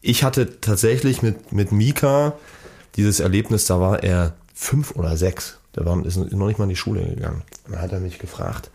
ich 0.00 0.24
hatte 0.24 0.60
tatsächlich 0.60 1.22
mit, 1.22 1.52
mit 1.52 1.72
Mika 1.72 2.34
dieses 2.96 3.20
Erlebnis, 3.20 3.66
da 3.66 3.80
war 3.80 4.02
er 4.02 4.34
fünf 4.54 4.92
oder 4.92 5.16
sechs. 5.16 5.58
Der 5.76 5.84
war, 5.84 6.04
ist 6.04 6.16
noch 6.16 6.46
nicht 6.46 6.58
mal 6.58 6.64
in 6.64 6.70
die 6.70 6.76
Schule 6.76 7.04
gegangen. 7.04 7.42
Dann 7.68 7.80
hat 7.80 7.92
er 7.92 8.00
mich 8.00 8.18
gefragt, 8.18 8.70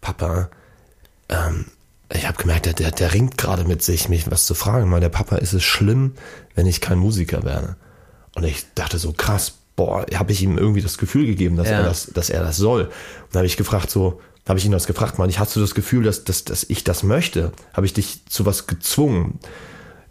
Papa, 0.00 0.48
ähm, 1.28 1.66
ich 2.14 2.26
habe 2.26 2.38
gemerkt, 2.38 2.66
der, 2.66 2.72
der, 2.72 2.90
der 2.90 3.12
ringt 3.12 3.36
gerade 3.36 3.64
mit 3.64 3.82
sich, 3.82 4.08
mich 4.08 4.30
was 4.30 4.46
zu 4.46 4.54
fragen. 4.54 4.90
Weil 4.92 5.00
der 5.00 5.08
Papa, 5.08 5.36
ist 5.36 5.52
es 5.52 5.62
schlimm, 5.62 6.14
wenn 6.54 6.66
ich 6.66 6.80
kein 6.80 6.98
Musiker 6.98 7.42
werde? 7.44 7.76
Und 8.34 8.44
ich 8.44 8.64
dachte 8.74 8.98
so, 8.98 9.12
krass, 9.12 9.54
boah, 9.76 10.06
habe 10.14 10.32
ich 10.32 10.42
ihm 10.42 10.58
irgendwie 10.58 10.82
das 10.82 10.98
Gefühl 10.98 11.26
gegeben, 11.26 11.56
dass, 11.56 11.68
ja. 11.68 11.78
er, 11.78 11.84
das, 11.84 12.06
dass 12.06 12.30
er 12.30 12.42
das 12.42 12.56
soll. 12.56 12.82
Und 12.82 12.90
dann 13.32 13.40
habe 13.40 13.46
ich 13.46 13.56
gefragt, 13.56 13.90
so, 13.90 14.20
habe 14.48 14.58
ich 14.58 14.64
ihn 14.64 14.72
das 14.72 14.86
gefragt, 14.86 15.18
man, 15.18 15.30
ich 15.30 15.38
hast 15.38 15.56
du 15.56 15.60
das 15.60 15.74
Gefühl, 15.74 16.04
dass, 16.04 16.24
dass, 16.24 16.44
dass 16.44 16.64
ich 16.64 16.84
das 16.84 17.02
möchte? 17.02 17.52
Habe 17.72 17.86
ich 17.86 17.94
dich 17.94 18.26
zu 18.26 18.46
was 18.46 18.66
gezwungen? 18.66 19.38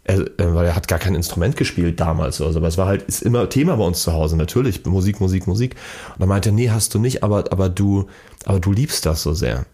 Er, 0.06 0.18
äh, 0.18 0.54
weil 0.54 0.66
er 0.66 0.76
hat 0.76 0.88
gar 0.88 0.98
kein 0.98 1.14
Instrument 1.14 1.56
gespielt 1.56 1.98
damals 1.98 2.38
oder 2.40 2.52
so, 2.52 2.58
aber 2.58 2.68
es 2.68 2.76
war 2.76 2.86
halt, 2.86 3.02
ist 3.04 3.22
immer 3.22 3.48
Thema 3.48 3.76
bei 3.76 3.84
uns 3.84 4.02
zu 4.02 4.12
Hause, 4.12 4.36
natürlich, 4.36 4.84
Musik, 4.84 5.18
Musik, 5.20 5.46
Musik. 5.46 5.76
Und 6.12 6.20
dann 6.20 6.28
meinte 6.28 6.50
er, 6.50 6.52
nee, 6.52 6.68
hast 6.68 6.92
du 6.92 6.98
nicht, 6.98 7.22
aber, 7.22 7.50
aber 7.50 7.70
du, 7.70 8.08
aber 8.44 8.60
du 8.60 8.72
liebst 8.72 9.06
das 9.06 9.22
so 9.22 9.32
sehr. 9.32 9.64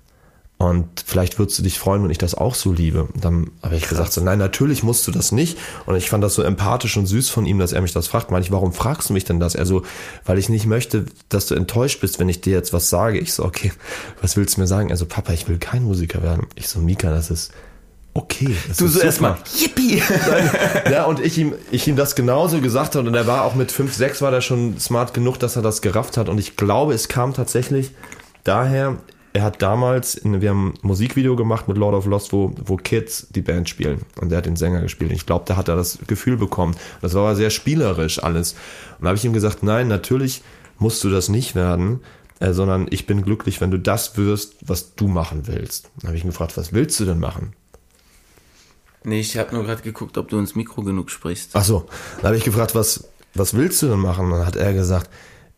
Und 0.61 1.05
vielleicht 1.07 1.39
würdest 1.39 1.59
du 1.59 1.63
dich 1.63 1.79
freuen, 1.79 2.05
wenn 2.05 2.11
ich 2.11 2.19
das 2.19 2.35
auch 2.35 2.55
so 2.55 2.71
liebe. 2.71 3.05
Und 3.05 3.25
dann 3.25 3.51
habe 3.63 3.77
ich 3.77 3.89
gesagt, 3.89 4.13
so, 4.13 4.21
nein, 4.21 4.39
natürlich 4.39 4.83
musst 4.83 5.07
du 5.07 5.11
das 5.11 5.33
nicht. 5.33 5.57
Und 5.87 5.97
ich 5.97 6.11
fand 6.11 6.23
das 6.23 6.35
so 6.35 6.43
empathisch 6.43 6.99
und 6.99 7.07
süß 7.07 7.31
von 7.31 7.47
ihm, 7.47 7.59
dass 7.59 7.73
er 7.73 7.81
mich 7.81 7.95
das 7.95 8.09
fragt. 8.09 8.31
Meine 8.31 8.45
ich, 8.45 8.53
warum 8.53 8.75
fragst 8.75 9.09
du 9.09 9.15
mich 9.15 9.25
denn 9.25 9.41
das? 9.41 9.55
Er 9.55 9.65
so, 9.65 9.85
weil 10.27 10.37
ich 10.37 10.51
nicht 10.51 10.67
möchte, 10.67 11.07
dass 11.31 11.47
du 11.47 11.55
enttäuscht 11.55 12.03
bist, 12.03 12.19
wenn 12.19 12.29
ich 12.29 12.43
dir 12.43 12.53
jetzt 12.53 12.75
was 12.75 12.91
sage. 12.91 13.19
Ich 13.19 13.33
so, 13.33 13.43
okay, 13.43 13.73
was 14.21 14.37
willst 14.37 14.59
du 14.59 14.61
mir 14.61 14.67
sagen? 14.67 14.91
Er 14.91 14.99
so, 14.99 15.07
Papa, 15.07 15.33
ich 15.33 15.49
will 15.49 15.57
kein 15.57 15.83
Musiker 15.83 16.23
werden. 16.23 16.47
Ich 16.57 16.69
so, 16.69 16.79
Mika, 16.79 17.09
das 17.09 17.31
ist 17.31 17.53
okay. 18.13 18.55
Das 18.69 18.77
du 18.77 18.87
so 18.87 19.01
erstmal, 19.01 19.39
yippie! 19.57 20.03
ja, 20.91 21.07
und 21.07 21.21
ich 21.21 21.39
ihm, 21.39 21.55
ich 21.71 21.89
ihm 21.89 21.97
das 21.97 22.15
genauso 22.15 22.61
gesagt 22.61 22.97
habe. 22.97 23.09
Und 23.09 23.15
er 23.15 23.27
war 23.27 23.45
auch 23.45 23.55
mit 23.55 23.73
5, 23.73 23.95
6 23.95 24.21
war 24.21 24.31
der 24.31 24.43
schon 24.43 24.79
smart 24.79 25.15
genug, 25.15 25.39
dass 25.39 25.57
er 25.57 25.63
das 25.63 25.81
gerafft 25.81 26.19
hat. 26.19 26.29
Und 26.29 26.37
ich 26.37 26.57
glaube, 26.57 26.93
es 26.93 27.09
kam 27.09 27.33
tatsächlich 27.33 27.93
daher, 28.45 28.99
er 29.33 29.43
hat 29.43 29.63
damals, 29.63 30.15
in, 30.15 30.41
wir 30.41 30.51
haben 30.51 30.75
ein 30.75 30.79
Musikvideo 30.83 31.37
gemacht 31.37 31.69
mit 31.69 31.77
Lord 31.77 31.95
of 31.95 32.07
Lost, 32.07 32.33
wo, 32.33 32.53
wo 32.65 32.77
Kids 32.77 33.29
die 33.31 33.43
Band 33.43 33.69
spielen. 33.69 34.03
Und 34.21 34.33
er 34.33 34.39
hat 34.39 34.47
den 34.47 34.57
Sänger 34.57 34.81
gespielt. 34.81 35.11
Und 35.11 35.17
ich 35.17 35.27
glaube, 35.27 35.45
da 35.47 35.57
hat 35.57 35.69
er 35.69 35.77
das 35.77 35.99
Gefühl 36.07 36.37
bekommen. 36.37 36.75
Das 37.01 37.15
war 37.15 37.23
aber 37.23 37.37
sehr 37.37 37.51
spielerisch 37.51 38.23
alles. 38.23 38.53
Und 38.99 39.05
da 39.05 39.09
habe 39.09 39.17
ich 39.17 39.25
ihm 39.25 39.33
gesagt, 39.33 39.63
nein, 39.63 39.89
natürlich 39.89 40.43
musst 40.79 41.05
du 41.05 41.11
das 41.11 41.29
nicht 41.29 41.55
werden, 41.55 42.01
äh, 42.41 42.53
sondern 42.53 42.87
ich 42.91 43.07
bin 43.07 43.23
glücklich, 43.23 43.61
wenn 43.61 43.71
du 43.71 43.79
das 43.79 44.17
wirst, 44.17 44.57
was 44.63 44.95
du 44.95 45.07
machen 45.07 45.47
willst. 45.47 45.91
Dann 46.01 46.09
habe 46.09 46.17
ich 46.17 46.25
ihn 46.25 46.31
gefragt, 46.31 46.57
was 46.57 46.73
willst 46.73 46.99
du 46.99 47.05
denn 47.05 47.21
machen? 47.21 47.53
Nee, 49.05 49.21
ich 49.21 49.39
habe 49.39 49.55
nur 49.55 49.65
gerade 49.65 49.83
geguckt, 49.83 50.19
ob 50.19 50.29
du 50.29 50.39
ins 50.39 50.55
Mikro 50.55 50.83
genug 50.83 51.11
sprichst. 51.11 51.51
Ach 51.55 51.65
so, 51.65 51.87
dann 52.17 52.27
habe 52.27 52.37
ich 52.37 52.45
gefragt, 52.45 52.75
was, 52.75 53.09
was 53.35 53.55
willst 53.55 53.81
du 53.83 53.89
denn 53.89 54.01
machen? 54.01 54.27
Und 54.27 54.33
dann 54.33 54.47
hat 54.47 54.57
er 54.57 54.75
gesagt, 54.75 55.09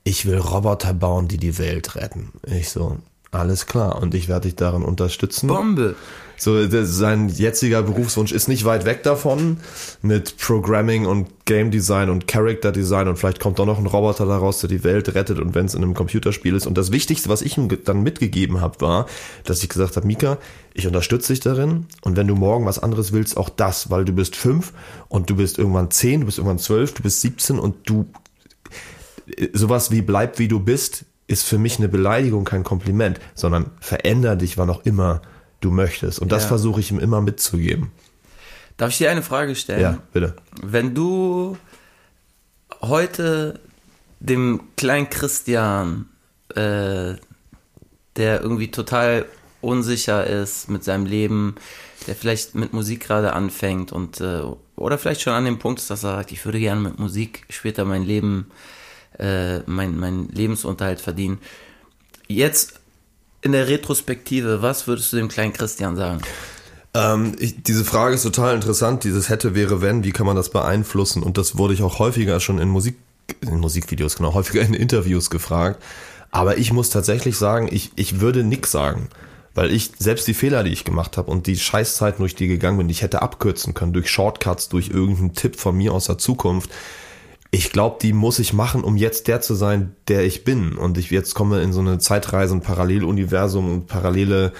ich 0.05 0.27
will 0.27 0.39
Roboter 0.39 0.95
bauen, 0.95 1.29
die 1.29 1.39
die 1.39 1.59
Welt 1.59 1.97
retten. 1.97 2.33
Ich 2.47 2.71
so, 2.71 2.99
alles 3.33 3.67
klar. 3.67 4.01
Und 4.01 4.15
ich 4.15 4.29
werde 4.29 4.49
dich 4.49 4.57
darin 4.57 4.83
unterstützen. 4.83 5.49
Bombe. 5.49 5.97
So, 6.37 6.57
sein 6.85 7.29
jetziger 7.29 7.83
Berufswunsch 7.83 8.33
ist 8.33 8.49
nicht 8.49 8.65
weit 8.65 8.85
weg 8.85 9.05
davon 9.05 9.59
mit 10.03 10.39
Programming 10.39 11.07
und 11.07 11.29
Game 11.45 11.71
Design 11.71 12.11
und 12.11 12.27
Character 12.27 12.73
Design 12.73 13.07
und 13.07 13.17
vielleicht 13.17 13.39
kommt 13.39 13.61
doch 13.61 13.67
noch 13.67 13.79
ein 13.79 13.87
Roboter 13.87 14.27
daraus, 14.27 14.59
der 14.59 14.69
die 14.69 14.83
Welt 14.83 15.15
rettet 15.15 15.39
und 15.39 15.55
wenn 15.55 15.67
es 15.67 15.75
in 15.75 15.85
einem 15.85 15.95
Computerspiel 15.95 16.57
ist. 16.57 16.67
Und 16.67 16.77
das 16.77 16.91
Wichtigste, 16.91 17.29
was 17.29 17.43
ich 17.43 17.57
ihm 17.59 17.69
dann 17.85 18.03
mitgegeben 18.03 18.61
habe, 18.61 18.81
war, 18.81 19.07
dass 19.45 19.63
ich 19.63 19.69
gesagt 19.69 19.95
habe, 19.95 20.07
Mika, 20.07 20.39
ich 20.75 20.87
unterstütze 20.87 21.33
dich 21.33 21.41
darin 21.41 21.87
und 22.01 22.17
wenn 22.17 22.27
du 22.27 22.35
morgen 22.35 22.67
was 22.67 22.81
anderes 22.81 23.13
willst, 23.13 23.37
auch 23.37 23.49
das, 23.49 23.91
weil 23.91 24.05
du 24.05 24.13
bist 24.13 24.35
fünf 24.35 24.73
und 25.09 25.31
du 25.31 25.37
bist 25.37 25.59
irgendwann 25.59 25.93
zehn, 25.93 26.21
du 26.21 26.27
bist 26.27 26.39
irgendwann 26.39 26.59
zwölf, 26.59 26.93
du 26.93 27.05
bist 27.05 27.21
siebzehn 27.21 27.61
und 27.61 27.89
du 27.89 28.07
sowas 29.53 29.93
wie 29.93 30.03
bleib 30.03 30.41
wie 30.41 30.49
du 30.49 30.59
bist 30.59 31.05
ist 31.27 31.45
für 31.45 31.59
mich 31.59 31.79
eine 31.79 31.89
Beleidigung 31.89 32.45
kein 32.45 32.65
Kompliment, 32.65 33.21
sondern 33.35 33.71
veränder 33.81 34.37
dich, 34.37 34.59
wann 34.59 34.71
auch 34.71 34.85
immer 34.85 35.23
du 35.61 35.71
möchtest. 35.71 36.19
Und 36.19 36.33
das 36.33 36.43
ja. 36.43 36.49
versuche 36.49 36.81
ich 36.81 36.91
ihm 36.91 36.99
immer 36.99 37.21
mitzugeben. 37.21 37.91
Darf 38.77 38.91
ich 38.91 38.99
dir 38.99 39.11
eine 39.11 39.23
Frage 39.23 39.55
stellen? 39.55 39.81
Ja, 39.81 39.99
bitte. 40.13 40.35
Wenn 40.61 40.95
du 40.95 41.57
heute 42.81 43.61
dem 44.21 44.61
kleinen 44.77 45.09
Christian, 45.09 46.07
äh, 46.55 47.15
der 48.17 48.41
irgendwie 48.41 48.71
total 48.71 49.27
unsicher 49.61 50.27
ist 50.27 50.69
mit 50.69 50.85
seinem 50.85 51.07
Leben, 51.07 51.55
der 52.07 52.17
vielleicht 52.17 52.55
mit 52.55 52.73
Musik 52.73 53.05
gerade 53.05 53.33
anfängt 53.33 53.93
und 53.93 54.21
äh, 54.21 54.43
oder 54.75 54.99
vielleicht 54.99 55.21
schon 55.21 55.33
an 55.35 55.45
dem 55.45 55.61
Punkt 55.61 55.81
ist, 55.81 55.91
dass 55.91 56.03
er 56.03 56.17
sagt, 56.17 56.33
ich 56.33 56.45
würde 56.45 56.59
gerne 56.59 56.81
mit 56.81 56.99
Musik 56.99 57.45
später 57.49 57.85
mein 57.85 58.03
Leben 58.03 58.47
äh, 58.51 58.83
mein, 59.19 59.99
mein 59.99 60.29
Lebensunterhalt 60.29 61.01
verdienen. 61.01 61.39
Jetzt 62.29 62.75
in 63.43 63.53
der 63.53 63.69
Retrospektive, 63.69 64.63
was 64.63 64.87
würdest 64.87 65.13
du 65.13 65.17
dem 65.17 65.29
kleinen 65.29 65.53
Christian 65.53 65.97
sagen? 65.97 66.23
Ähm, 66.95 67.35
ich, 67.39 67.63
diese 67.63 67.85
Frage 67.85 68.15
ist 68.15 68.23
total 68.23 68.55
interessant. 68.55 69.05
Dieses 69.05 69.29
hätte, 69.29 69.55
wäre, 69.55 69.81
wenn, 69.83 70.05
wie 70.05 70.13
kann 70.13 70.27
man 70.27 70.37
das 70.37 70.51
beeinflussen? 70.51 71.23
Und 71.23 71.39
das 71.39 71.59
wurde 71.59 71.75
ich 71.75 71.83
auch 71.83 71.99
häufiger 71.99 72.41
schon 72.41 72.59
in 72.59 72.69
Musik, 72.69 72.97
in 73.41 73.59
Musikvideos, 73.59 74.17
genau, 74.17 74.35
häufiger 74.35 74.63
in 74.63 74.75
Interviews 74.75 75.31
gefragt. 75.31 75.83
Aber 76.31 76.59
ich 76.59 76.73
muss 76.73 76.91
tatsächlich 76.91 77.37
sagen, 77.37 77.69
ich, 77.71 77.93
ich 77.97 78.21
würde 78.21 78.43
nix 78.45 78.71
sagen. 78.71 79.09
Weil 79.55 79.71
ich 79.71 79.93
selbst 79.99 80.27
die 80.29 80.35
Fehler, 80.35 80.65
die 80.65 80.73
ich 80.73 80.85
gemacht 80.85 81.19
habe 81.19 81.31
und 81.31 81.47
die 81.47 81.57
Scheißzeiten, 81.57 82.21
durch 82.21 82.35
die 82.35 82.49
gegangen 82.49 82.79
bin, 82.79 82.89
die 82.89 82.93
ich 82.93 83.03
hätte 83.03 83.21
abkürzen 83.21 83.75
können 83.75 83.93
durch 83.93 84.11
Shortcuts, 84.11 84.71
durch 84.71 84.89
irgendeinen 84.89 85.35
Tipp 85.35 85.61
von 85.61 85.77
mir 85.77 85.93
aus 85.93 86.07
der 86.07 86.17
Zukunft, 86.17 86.71
ich 87.55 87.71
glaube, 87.71 87.99
die 88.01 88.15
muss 88.15 88.39
ich 88.39 88.55
machen, 88.55 88.83
um 88.83 88.97
jetzt 88.97 89.29
der 89.29 89.43
zu 89.43 89.55
sein, 89.55 89.95
der 90.09 90.25
ich 90.25 90.43
bin. 90.43 90.73
Und 90.73 90.97
ich 90.97 91.11
jetzt 91.11 91.35
komme 91.35 91.61
in 91.61 91.75
so 91.75 91.81
eine 91.81 91.99
Zeitreise, 91.99 92.55
ein 92.55 92.63
Paralleluniversum 92.63 93.71
und 93.71 93.87
parallele 93.87 94.55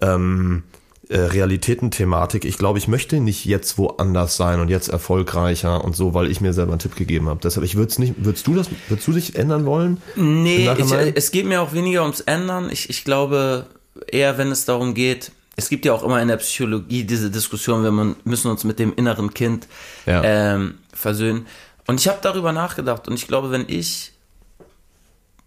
ähm, 0.00 0.62
äh, 1.08 1.18
Realitäten-Thematik. 1.18 2.44
Ich 2.44 2.58
glaube, 2.58 2.78
ich 2.78 2.86
möchte 2.86 3.18
nicht 3.18 3.44
jetzt 3.44 3.76
woanders 3.76 4.36
sein 4.36 4.60
und 4.60 4.68
jetzt 4.68 4.86
erfolgreicher 4.86 5.84
und 5.84 5.96
so, 5.96 6.14
weil 6.14 6.30
ich 6.30 6.40
mir 6.40 6.52
selber 6.52 6.70
einen 6.70 6.78
Tipp 6.78 6.94
gegeben 6.94 7.28
habe. 7.28 7.40
Deshalb, 7.42 7.66
ich 7.66 7.74
würde 7.74 7.90
es 7.90 7.98
nicht, 7.98 8.14
würdest 8.18 8.46
du 8.46 8.54
das, 8.54 8.70
würdest 8.86 9.08
du 9.08 9.12
dich 9.12 9.34
ändern 9.34 9.66
wollen? 9.66 10.00
Nee, 10.14 10.70
ich, 10.78 10.92
es 11.16 11.32
geht 11.32 11.46
mir 11.46 11.60
auch 11.60 11.72
weniger 11.72 12.02
ums 12.02 12.20
Ändern. 12.20 12.70
Ich, 12.70 12.88
ich 12.88 13.04
glaube 13.04 13.66
eher, 14.06 14.38
wenn 14.38 14.52
es 14.52 14.64
darum 14.64 14.94
geht, 14.94 15.32
es 15.56 15.68
gibt 15.68 15.84
ja 15.84 15.92
auch 15.92 16.04
immer 16.04 16.22
in 16.22 16.28
der 16.28 16.36
Psychologie 16.36 17.02
diese 17.02 17.32
Diskussion, 17.32 17.82
man 17.94 18.14
müssen 18.22 18.48
uns 18.48 18.62
mit 18.62 18.78
dem 18.78 18.94
inneren 18.94 19.34
Kind 19.34 19.66
ja. 20.06 20.22
ähm, 20.24 20.74
versöhnen. 20.94 21.46
Und 21.86 22.00
ich 22.00 22.08
habe 22.08 22.18
darüber 22.22 22.52
nachgedacht 22.52 23.08
und 23.08 23.14
ich 23.14 23.26
glaube, 23.26 23.50
wenn 23.50 23.68
ich 23.68 24.12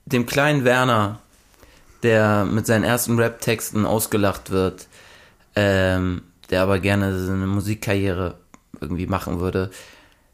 dem 0.06 0.26
kleinen 0.26 0.64
Werner, 0.64 1.20
der 2.04 2.46
mit 2.46 2.66
seinen 2.66 2.84
ersten 2.84 3.18
Rap-Texten 3.18 3.86
ausgelacht 3.86 4.52
wird, 4.52 4.88
ähm, 5.56 6.22
der 6.50 6.62
aber 6.62 6.80
gerne 6.80 7.18
so 7.18 7.32
eine 7.32 7.48
Musikkarriere 7.48 8.36
irgendwie 8.80 9.08
machen 9.08 9.40
würde, 9.40 9.72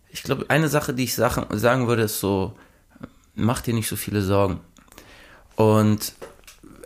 ich 0.09 0.23
glaube, 0.23 0.45
eine 0.49 0.67
Sache, 0.67 0.93
die 0.93 1.05
ich 1.05 1.15
sagen 1.15 1.87
würde, 1.87 2.03
ist 2.03 2.19
so, 2.19 2.53
mach 3.35 3.61
dir 3.61 3.73
nicht 3.73 3.87
so 3.87 3.95
viele 3.95 4.21
Sorgen. 4.21 4.59
Und 5.55 6.13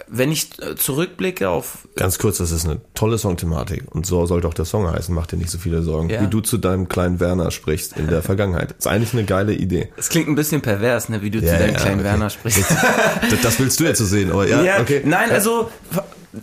wenn 0.07 0.31
ich 0.31 0.59
äh, 0.61 0.75
zurückblicke 0.75 1.49
auf 1.49 1.87
Ganz 1.95 2.19
kurz, 2.19 2.37
das 2.37 2.51
ist 2.51 2.65
eine 2.65 2.81
tolle 2.93 3.17
Songthematik 3.17 3.83
und 3.93 4.05
so 4.05 4.25
sollte 4.25 4.47
auch 4.47 4.53
der 4.53 4.65
Song 4.65 4.89
heißen, 4.89 5.13
mach 5.13 5.27
dir 5.27 5.37
nicht 5.37 5.49
so 5.49 5.57
viele 5.57 5.81
Sorgen. 5.81 6.09
Ja. 6.09 6.21
Wie 6.21 6.27
du 6.27 6.41
zu 6.41 6.57
deinem 6.57 6.87
kleinen 6.87 7.19
Werner 7.19 7.51
sprichst 7.51 7.97
in 7.97 8.07
der 8.07 8.21
Vergangenheit. 8.23 8.73
ist 8.77 8.87
eigentlich 8.87 9.13
eine 9.13 9.25
geile 9.25 9.53
Idee. 9.53 9.89
es 9.97 10.09
klingt 10.09 10.27
ein 10.27 10.35
bisschen 10.35 10.61
pervers, 10.61 11.09
ne, 11.09 11.21
wie 11.21 11.31
du 11.31 11.39
Ja, 11.39 11.53
zu 11.53 11.59
deinem 11.59 11.73
ja, 11.73 11.79
kleinen 11.79 11.99
okay. 11.99 12.03
Werner 12.09 12.29
sprichst. 12.29 12.65
Das, 13.29 13.41
das 13.41 13.59
willst 13.59 13.79
du 13.79 13.85
jetzt 13.85 13.99
so 13.99 14.05
sehen, 14.05 14.31
aber 14.31 14.47
ja, 14.47 14.61
Ja, 14.61 14.81
okay. 14.81 15.01
Nein, 15.03 15.31
also 15.31 15.69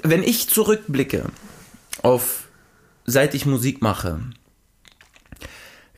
wenn 0.03 0.23
ich 0.23 0.49
zurückblicke 0.49 1.25
auf 2.03 2.49
seit 3.05 3.35
ich 3.35 3.47
Musik 3.47 3.83
mache, 3.83 4.21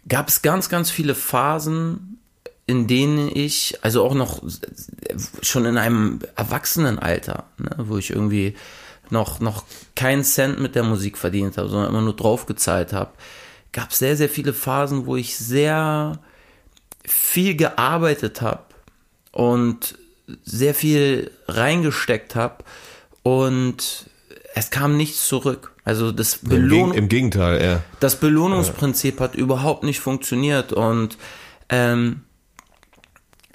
gab 0.08 0.28
es 0.28 0.42
ganz, 0.42 0.68
ganz 0.68 0.90
viele 0.90 1.14
Phasen, 1.14 2.13
in 2.66 2.86
denen 2.86 3.30
ich, 3.34 3.78
also 3.82 4.04
auch 4.04 4.14
noch 4.14 4.42
schon 5.42 5.66
in 5.66 5.76
einem 5.76 6.20
Erwachsenenalter, 6.36 7.44
ne, 7.58 7.70
wo 7.78 7.98
ich 7.98 8.10
irgendwie 8.10 8.54
noch, 9.10 9.40
noch 9.40 9.64
keinen 9.94 10.24
Cent 10.24 10.60
mit 10.60 10.74
der 10.74 10.82
Musik 10.82 11.18
verdient 11.18 11.58
habe, 11.58 11.68
sondern 11.68 11.90
immer 11.90 12.00
nur 12.00 12.16
draufgezahlt 12.16 12.92
habe, 12.92 13.10
gab 13.72 13.90
es 13.90 13.98
sehr, 13.98 14.16
sehr 14.16 14.30
viele 14.30 14.52
Phasen, 14.52 15.06
wo 15.06 15.16
ich 15.16 15.36
sehr 15.36 16.18
viel 17.04 17.54
gearbeitet 17.54 18.40
habe 18.40 18.64
und 19.30 19.98
sehr 20.44 20.74
viel 20.74 21.30
reingesteckt 21.48 22.34
habe 22.34 22.64
und 23.22 24.06
es 24.54 24.70
kam 24.70 24.96
nichts 24.96 25.28
zurück. 25.28 25.72
Also 25.84 26.12
das 26.12 26.36
Im, 26.36 26.48
Geg 26.48 26.58
Belohn 26.60 26.94
Im 26.94 27.08
Gegenteil, 27.08 27.62
ja. 27.62 27.82
das 28.00 28.18
Belohnungsprinzip 28.18 29.20
hat 29.20 29.34
überhaupt 29.34 29.82
nicht 29.82 30.00
funktioniert 30.00 30.72
und 30.72 31.18
ähm, 31.68 32.22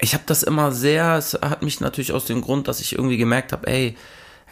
ich 0.00 0.14
habe 0.14 0.24
das 0.26 0.42
immer 0.42 0.72
sehr, 0.72 1.16
es 1.16 1.34
hat 1.34 1.62
mich 1.62 1.80
natürlich 1.80 2.12
aus 2.12 2.24
dem 2.24 2.40
Grund, 2.40 2.68
dass 2.68 2.80
ich 2.80 2.94
irgendwie 2.94 3.16
gemerkt 3.16 3.52
habe, 3.52 3.66
ey, 3.66 3.96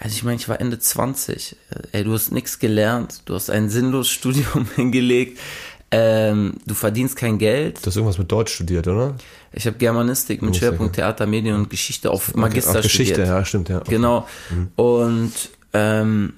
also 0.00 0.14
ich 0.14 0.22
meine, 0.22 0.36
ich 0.36 0.48
war 0.48 0.60
Ende 0.60 0.78
20, 0.78 1.56
ey, 1.92 2.04
du 2.04 2.12
hast 2.12 2.30
nichts 2.30 2.58
gelernt, 2.58 3.22
du 3.24 3.34
hast 3.34 3.50
ein 3.50 3.68
sinnloses 3.68 4.12
Studium 4.12 4.66
hingelegt, 4.76 5.38
ähm, 5.90 6.54
du 6.66 6.74
verdienst 6.74 7.16
kein 7.16 7.38
Geld. 7.38 7.78
Du 7.82 7.86
hast 7.86 7.96
irgendwas 7.96 8.18
mit 8.18 8.30
Deutsch 8.30 8.52
studiert, 8.54 8.86
oder? 8.86 9.14
Ich 9.52 9.66
habe 9.66 9.78
Germanistik 9.78 10.42
mit 10.42 10.54
Schwerpunkt 10.54 10.96
Theater, 10.96 11.26
Medien 11.26 11.54
und 11.56 11.70
Geschichte 11.70 12.10
auf 12.10 12.34
Magister 12.34 12.78
Ach, 12.78 12.82
Geschichte, 12.82 13.14
studiert. 13.14 13.28
ja, 13.28 13.44
stimmt, 13.44 13.68
ja. 13.70 13.78
Okay. 13.78 13.92
Genau. 13.92 14.28
Und 14.76 15.32
ähm, 15.72 16.34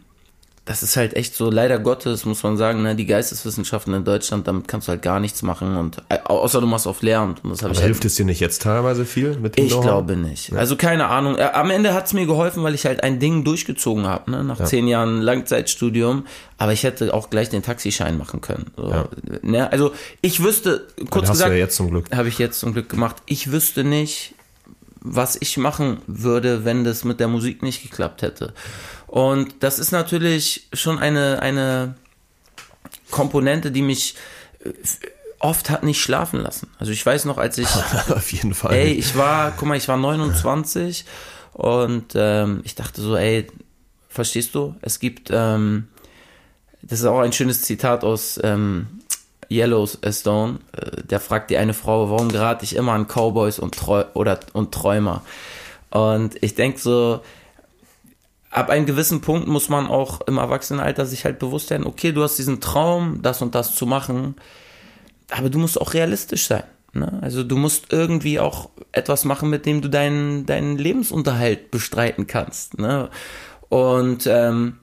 das 0.70 0.84
ist 0.84 0.96
halt 0.96 1.16
echt 1.16 1.34
so, 1.34 1.50
leider 1.50 1.80
Gottes, 1.80 2.24
muss 2.24 2.44
man 2.44 2.56
sagen, 2.56 2.82
ne, 2.82 2.94
die 2.94 3.04
Geisteswissenschaften 3.04 3.92
in 3.92 4.04
Deutschland, 4.04 4.46
damit 4.46 4.68
kannst 4.68 4.86
du 4.86 4.90
halt 4.90 5.02
gar 5.02 5.18
nichts 5.18 5.42
machen 5.42 5.76
und 5.76 6.00
äh, 6.10 6.18
außer 6.22 6.60
du 6.60 6.68
machst 6.68 6.86
auf 6.86 7.02
Lehramt. 7.02 7.42
Und 7.42 7.50
das 7.50 7.62
habe 7.64 7.72
ich 7.72 7.78
Aber 7.78 7.82
halt, 7.82 7.94
hilft 7.94 8.04
es 8.04 8.14
dir 8.14 8.24
nicht 8.24 8.38
jetzt 8.38 8.62
teilweise 8.62 9.04
viel 9.04 9.36
mit 9.36 9.58
dem 9.58 9.64
ich 9.64 9.72
Know-how? 9.72 9.84
glaube 9.84 10.16
nicht. 10.16 10.52
Also 10.52 10.76
keine 10.76 11.08
Ahnung. 11.08 11.36
Äh, 11.38 11.50
Am 11.54 11.70
Ende 11.70 11.92
hat's 11.92 12.12
mir 12.12 12.24
geholfen, 12.24 12.62
weil 12.62 12.76
ich 12.76 12.86
halt 12.86 13.02
ein 13.02 13.18
Ding 13.18 13.42
durchgezogen 13.42 14.06
habe, 14.06 14.30
ne? 14.30 14.44
nach 14.44 14.62
zehn 14.62 14.86
Jahren 14.86 15.20
Langzeitstudium. 15.20 16.24
Aber 16.56 16.72
ich 16.72 16.84
hätte 16.84 17.12
auch 17.14 17.30
gleich 17.30 17.48
den 17.48 17.64
Taxischein 17.64 18.16
machen 18.16 18.40
können. 18.40 18.66
So, 18.76 19.08
ne? 19.42 19.72
Also 19.72 19.90
ich 20.20 20.40
wüsste, 20.40 20.86
kurz 21.10 21.22
hast 21.24 21.30
du 21.30 21.32
gesagt, 21.32 21.50
ja 21.50 21.56
jetzt 21.58 21.74
zum 21.74 21.90
Glück. 21.90 22.14
habe 22.14 22.28
ich 22.28 22.38
jetzt 22.38 22.60
zum 22.60 22.74
Glück 22.74 22.88
gemacht. 22.88 23.16
Ich 23.26 23.50
wüsste 23.50 23.82
nicht, 23.82 24.36
was 25.00 25.36
ich 25.40 25.56
machen 25.56 25.98
würde, 26.06 26.64
wenn 26.64 26.84
das 26.84 27.02
mit 27.02 27.18
der 27.18 27.26
Musik 27.26 27.64
nicht 27.64 27.82
geklappt 27.82 28.22
hätte. 28.22 28.52
Und 29.10 29.64
das 29.64 29.80
ist 29.80 29.90
natürlich 29.90 30.68
schon 30.72 31.00
eine, 31.00 31.42
eine 31.42 31.96
Komponente, 33.10 33.72
die 33.72 33.82
mich 33.82 34.14
äh, 34.64 34.70
oft 35.40 35.68
hat 35.68 35.82
nicht 35.82 36.00
schlafen 36.00 36.38
lassen. 36.38 36.68
Also 36.78 36.92
ich 36.92 37.04
weiß 37.04 37.24
noch, 37.24 37.36
als 37.36 37.58
ich 37.58 37.66
Auf 38.08 38.30
jeden 38.30 38.54
Fall. 38.54 38.72
Ey, 38.72 38.92
ich 38.92 39.16
war, 39.16 39.50
guck 39.56 39.66
mal, 39.66 39.76
ich 39.76 39.88
war 39.88 39.96
29 39.96 41.04
und 41.54 42.12
ähm, 42.14 42.60
ich 42.62 42.76
dachte 42.76 43.02
so, 43.02 43.16
ey, 43.16 43.48
verstehst 44.08 44.54
du? 44.54 44.76
Es 44.80 45.00
gibt, 45.00 45.30
ähm, 45.32 45.88
das 46.80 47.00
ist 47.00 47.06
auch 47.06 47.18
ein 47.18 47.32
schönes 47.32 47.62
Zitat 47.62 48.04
aus 48.04 48.38
ähm, 48.44 49.00
Yellowstone. 49.50 50.60
Äh, 50.70 51.02
der 51.02 51.18
fragt 51.18 51.50
die 51.50 51.56
eine 51.56 51.74
Frau, 51.74 52.10
warum 52.10 52.28
gerate 52.28 52.64
ich 52.64 52.76
immer 52.76 52.92
an 52.92 53.08
Cowboys 53.08 53.58
und, 53.58 53.74
Trau 53.74 54.04
oder, 54.14 54.38
und 54.52 54.72
Träumer? 54.72 55.24
Und 55.90 56.40
ich 56.44 56.54
denk 56.54 56.78
so, 56.78 57.22
ab 58.50 58.68
einem 58.68 58.86
gewissen 58.86 59.20
Punkt 59.20 59.46
muss 59.46 59.68
man 59.68 59.86
auch 59.86 60.20
im 60.22 60.38
Erwachsenenalter 60.38 61.06
sich 61.06 61.24
halt 61.24 61.38
bewusst 61.38 61.70
werden, 61.70 61.86
okay, 61.86 62.12
du 62.12 62.22
hast 62.22 62.36
diesen 62.36 62.60
Traum, 62.60 63.22
das 63.22 63.42
und 63.42 63.54
das 63.54 63.74
zu 63.74 63.86
machen, 63.86 64.34
aber 65.30 65.48
du 65.48 65.58
musst 65.58 65.80
auch 65.80 65.94
realistisch 65.94 66.46
sein. 66.46 66.64
Ne? 66.92 67.18
Also 67.22 67.44
du 67.44 67.56
musst 67.56 67.92
irgendwie 67.92 68.40
auch 68.40 68.70
etwas 68.90 69.24
machen, 69.24 69.48
mit 69.48 69.66
dem 69.66 69.80
du 69.80 69.88
deinen, 69.88 70.46
deinen 70.46 70.76
Lebensunterhalt 70.76 71.70
bestreiten 71.70 72.26
kannst. 72.26 72.78
Ne? 72.78 73.08
Und 73.68 74.26
ähm, 74.26 74.79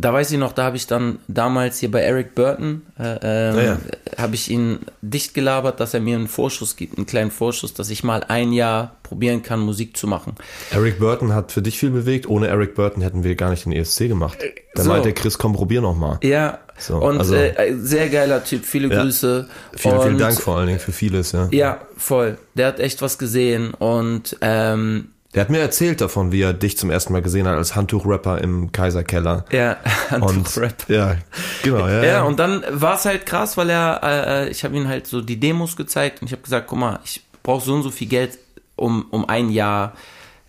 da 0.00 0.12
weiß 0.12 0.30
ich 0.32 0.38
noch, 0.38 0.52
da 0.52 0.64
habe 0.64 0.76
ich 0.76 0.86
dann 0.86 1.18
damals 1.28 1.78
hier 1.78 1.90
bei 1.90 2.00
Eric 2.00 2.34
Burton, 2.34 2.82
äh, 2.98 3.18
ähm, 3.22 3.56
Ja, 3.56 3.62
ja. 3.64 3.78
habe 4.16 4.34
ich 4.34 4.50
ihn 4.50 4.78
dicht 5.02 5.34
gelabert, 5.34 5.80
dass 5.80 5.94
er 5.94 6.00
mir 6.00 6.16
einen 6.16 6.28
Vorschuss 6.28 6.76
gibt, 6.76 6.96
einen 6.96 7.06
kleinen 7.06 7.30
Vorschuss, 7.30 7.74
dass 7.74 7.90
ich 7.90 8.04
mal 8.04 8.24
ein 8.28 8.52
Jahr 8.52 8.96
probieren 9.02 9.42
kann, 9.42 9.60
Musik 9.60 9.96
zu 9.96 10.06
machen. 10.06 10.34
Eric 10.70 10.98
Burton 10.98 11.34
hat 11.34 11.52
für 11.52 11.62
dich 11.62 11.78
viel 11.78 11.90
bewegt. 11.90 12.28
Ohne 12.28 12.48
Eric 12.48 12.74
Burton 12.74 13.02
hätten 13.02 13.24
wir 13.24 13.34
gar 13.36 13.50
nicht 13.50 13.64
den 13.64 13.72
ESC 13.72 14.08
gemacht. 14.08 14.38
Da 14.74 14.82
so. 14.82 14.88
meinte 14.90 15.12
Chris, 15.12 15.38
komm, 15.38 15.52
probier 15.54 15.80
noch 15.80 15.96
mal. 15.96 16.18
Ja, 16.22 16.58
So, 16.78 16.96
und 16.98 17.18
also- 17.18 17.34
äh, 17.34 17.74
sehr 17.80 18.08
geiler 18.08 18.44
Typ, 18.44 18.64
viele 18.64 18.88
Ja. 18.94 19.02
Grüße. 19.02 19.48
Vielen, 19.74 19.94
und, 19.96 20.02
vielen 20.02 20.18
Dank 20.18 20.40
vor 20.40 20.58
allen 20.58 20.68
Dingen 20.68 20.78
für 20.78 20.92
vieles, 20.92 21.32
ja. 21.32 21.48
Ja, 21.50 21.80
voll. 21.96 22.38
Der 22.54 22.68
hat 22.68 22.78
echt 22.80 23.02
was 23.02 23.18
gesehen 23.18 23.74
und 23.74 24.36
ähm, 24.42 25.08
Der 25.34 25.42
hat 25.42 25.50
mir 25.50 25.58
erzählt 25.60 26.00
davon, 26.00 26.32
wie 26.32 26.40
er 26.40 26.54
dich 26.54 26.78
zum 26.78 26.90
ersten 26.90 27.12
Mal 27.12 27.20
gesehen 27.20 27.46
hat 27.46 27.56
als 27.56 27.76
Handtuchrapper 27.76 28.38
im 28.40 28.72
Kaiserkeller. 28.72 29.44
ja, 29.50 29.76
Und 30.10 30.22
Handtuchrap. 30.22 30.88
ja, 30.88 31.16
genau, 31.62 31.86
ja. 31.86 32.02
Ja, 32.02 32.22
und 32.22 32.38
dann 32.38 32.64
war 32.70 32.94
es 32.94 33.04
halt 33.04 33.26
krass, 33.26 33.56
weil 33.58 33.68
er, 33.68 34.00
äh, 34.02 34.48
ich 34.48 34.64
habe 34.64 34.74
ihm 34.76 34.88
halt 34.88 35.06
so 35.06 35.20
die 35.20 35.38
Demos 35.38 35.76
gezeigt 35.76 36.22
und 36.22 36.28
ich 36.28 36.32
habe 36.32 36.42
gesagt, 36.42 36.66
guck 36.66 36.78
mal, 36.78 37.00
ich 37.04 37.22
brauche 37.42 37.64
so 37.64 37.74
und 37.74 37.82
so 37.82 37.90
viel 37.90 38.08
Geld, 38.08 38.38
um, 38.76 39.06
um 39.10 39.28
ein 39.28 39.50
Jahr 39.50 39.92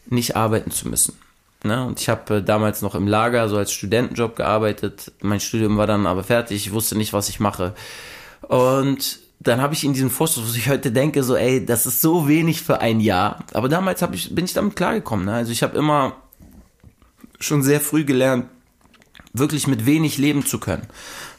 nicht 0.08 0.38
arbeiten 0.38 0.72
zu 0.72 0.88
müssen. 0.88 1.14
Ne? 1.64 1.86
Und 1.86 2.00
ich 2.00 2.08
habe 2.08 2.38
äh, 2.38 2.42
damals 2.42 2.82
noch 2.82 2.96
im 2.96 3.06
Lager 3.06 3.50
so 3.50 3.58
als 3.58 3.74
Studentenjob 3.74 4.38
gearbeitet. 4.38 5.12
Mein 5.22 5.42
Studium 5.42 5.78
war 5.78 5.88
dann 5.88 6.08
aber 6.08 6.24
fertig, 6.24 6.66
ich 6.66 6.72
wusste 6.72 6.98
nicht, 6.98 7.12
was 7.12 7.28
ich 7.28 7.42
mache. 7.42 7.74
Und 8.48 9.20
dann 9.40 9.62
habe 9.62 9.74
ich 9.74 9.84
in 9.86 9.94
diesen 9.94 10.10
Vorschuss, 10.10 10.52
wo 10.52 10.58
ich 10.58 10.70
heute 10.70 10.92
denke, 10.92 11.24
so, 11.24 11.36
ey, 11.36 11.66
das 11.66 11.86
ist 11.86 12.02
so 12.02 12.28
wenig 12.28 12.62
für 12.62 12.82
ein 12.82 13.00
Jahr. 13.00 13.46
Aber 13.54 13.70
damals 13.70 14.02
hab 14.02 14.14
ich, 14.14 14.36
bin 14.36 14.46
ich 14.46 14.54
damit 14.54 14.76
klargekommen. 14.76 15.26
Ne? 15.26 15.34
Also 15.34 15.52
ich 15.52 15.64
habe 15.64 15.78
immer 15.78 16.18
schon 17.40 17.64
sehr 17.64 17.80
früh 17.80 18.04
gelernt, 18.04 18.46
wirklich 19.34 19.68
mit 19.68 19.86
wenig 19.86 20.18
leben 20.18 20.46
zu 20.46 20.60
können. 20.60 20.88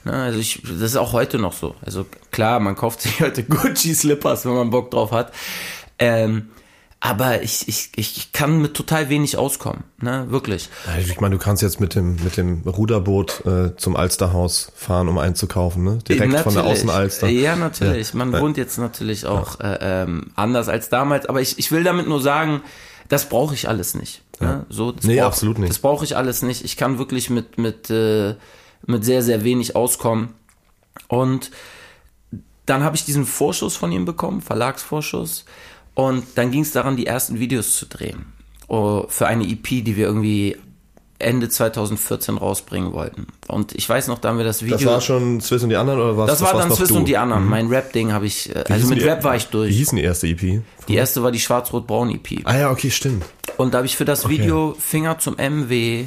Ne, 0.05 0.15
also 0.15 0.39
ich, 0.39 0.63
das 0.63 0.81
ist 0.81 0.97
auch 0.97 1.13
heute 1.13 1.39
noch 1.39 1.53
so. 1.53 1.75
Also 1.85 2.07
klar, 2.31 2.59
man 2.61 2.75
kauft 2.75 3.03
sich 3.03 3.21
heute 3.21 3.45
Gucci 3.49 3.95
Slippers, 3.95 4.47
wenn 4.47 4.55
man 4.55 4.71
Bock 4.71 4.91
drauf 4.91 5.13
hat. 5.13 5.33
Ähm, 5.99 6.49
aber 7.03 7.43
ich, 7.43 7.67
ich, 7.67 7.91
ich 7.97 8.33
kann 8.33 8.61
mit 8.61 8.75
total 8.75 9.09
wenig 9.09 9.39
auskommen, 9.39 9.85
ne, 10.03 10.27
wirklich. 10.29 10.69
Also 10.87 11.11
Ich 11.11 11.19
meine, 11.21 11.37
du 11.37 11.43
kannst 11.43 11.63
jetzt 11.63 11.81
mit 11.81 11.95
dem, 11.95 12.17
mit 12.23 12.37
dem 12.37 12.61
Ruderboot 12.67 13.45
äh, 13.47 13.75
zum 13.77 13.97
Alsterhaus 13.97 14.71
fahren, 14.77 15.09
um 15.09 15.17
einzukaufen, 15.17 15.83
ne? 15.83 15.99
Direkt 16.07 16.23
von 16.41 16.53
der 16.53 16.63
Natürlich. 16.63 16.71
Außenalster. 16.81 17.29
Ja, 17.29 17.57
natürlich. 17.57 18.13
Man 18.13 18.33
Ja. 18.35 18.41
wohnt 18.43 18.59
jetzt 18.59 18.77
natürlich 18.79 19.25
auch 19.25 19.61
äh, 19.61 19.79
ähm, 19.81 20.33
anders 20.37 20.69
als 20.69 20.91
damals, 20.91 21.25
aber 21.27 21.41
ich, 21.41 21.59
ich 21.59 21.73
will 21.73 21.85
damit 21.85 22.07
nur 22.07 22.21
sagen, 22.21 22.61
das 23.09 23.29
brauche 23.29 23.55
ich 23.55 23.67
alles 23.69 23.95
nicht. 23.95 24.23
Ne? 24.39 24.67
So, 24.69 24.93
das 24.93 25.05
Nee, 25.05 25.17
brauch- 25.17 25.25
absolut 25.27 25.59
nicht. 25.59 25.71
Das 25.71 25.79
brauche 25.79 26.05
ich 26.05 26.17
alles 26.17 26.43
nicht. 26.43 26.65
Ich 26.65 26.77
kann 26.77 26.99
wirklich 26.99 27.29
mit, 27.31 27.57
mit, 27.59 27.89
äh, 27.91 28.35
mit 28.87 29.05
sehr, 29.05 29.23
sehr 29.23 29.43
wenig 29.43 29.75
auskommen. 29.75 30.35
Und 31.09 31.51
dann 32.67 32.85
habe 32.85 32.95
ich 32.95 33.05
diesen 33.05 33.27
Vorschuss 33.27 33.75
von 33.75 33.91
ihm 33.91 34.05
bekommen, 34.05 34.41
Verlagsvorschuss. 34.43 35.45
Und 36.01 36.25
dann 36.37 36.51
ging 36.51 36.63
es 36.63 36.73
daran, 36.73 36.97
die 36.97 37.07
ersten 37.07 37.39
Videos 37.39 37.77
zu 37.77 37.85
drehen. 37.85 38.25
Oh, 38.69 39.05
für 39.09 39.27
eine 39.27 39.45
EP, 39.47 39.67
die 39.67 39.97
wir 39.97 40.07
irgendwie 40.07 40.57
Ende 41.19 41.51
2014 41.51 42.39
rausbringen 42.39 42.95
wollten. 42.95 43.27
Und 43.49 43.75
ich 43.75 43.87
weiß 43.87 44.09
noch, 44.09 44.19
da 44.19 44.31
haben 44.31 44.39
wir 44.39 44.47
das 44.47 44.63
Video. 44.63 44.79
Das 44.79 44.87
war 44.87 45.01
schon 45.03 45.43
Swiss 45.43 45.63
und 45.63 45.69
die 45.69 45.77
anderen 45.77 46.01
oder 46.01 46.17
was? 46.17 46.31
Das, 46.31 46.41
war 46.41 46.55
war's 46.55 46.69
dann 46.69 46.77
Swiss 46.77 46.89
du? 46.89 46.97
und 46.97 47.05
die 47.05 47.19
anderen. 47.19 47.47
Mein 47.47 47.67
Rap-Ding 47.67 48.13
habe 48.13 48.25
ich, 48.25 48.49
äh, 48.49 48.65
Wie 48.67 48.73
also 48.73 48.89
hieß 48.89 48.97
mit 48.97 49.05
Rap 49.05 49.25
war 49.25 49.37
ich 49.37 49.49
Wie 49.49 49.53
durch. 49.53 49.77
hieß 49.77 49.91
denn 49.91 49.97
die 49.99 50.05
erste 50.05 50.27
EP? 50.27 50.63
Die 50.89 50.95
erste 50.95 51.23
war 51.23 51.33
die 51.33 51.41
Schwarz-Rot-Braun-EP. 51.41 52.41
Ah 52.45 52.57
ja, 52.57 52.71
okay, 52.71 52.91
stimmt. 52.91 53.27
Und 53.59 53.75
da 53.75 53.79
habe 53.79 53.87
ich 53.87 53.97
für 53.97 54.07
das 54.07 54.27
Video 54.27 54.75
Finger 54.79 55.19
zum 55.19 55.35
MW. 55.35 56.07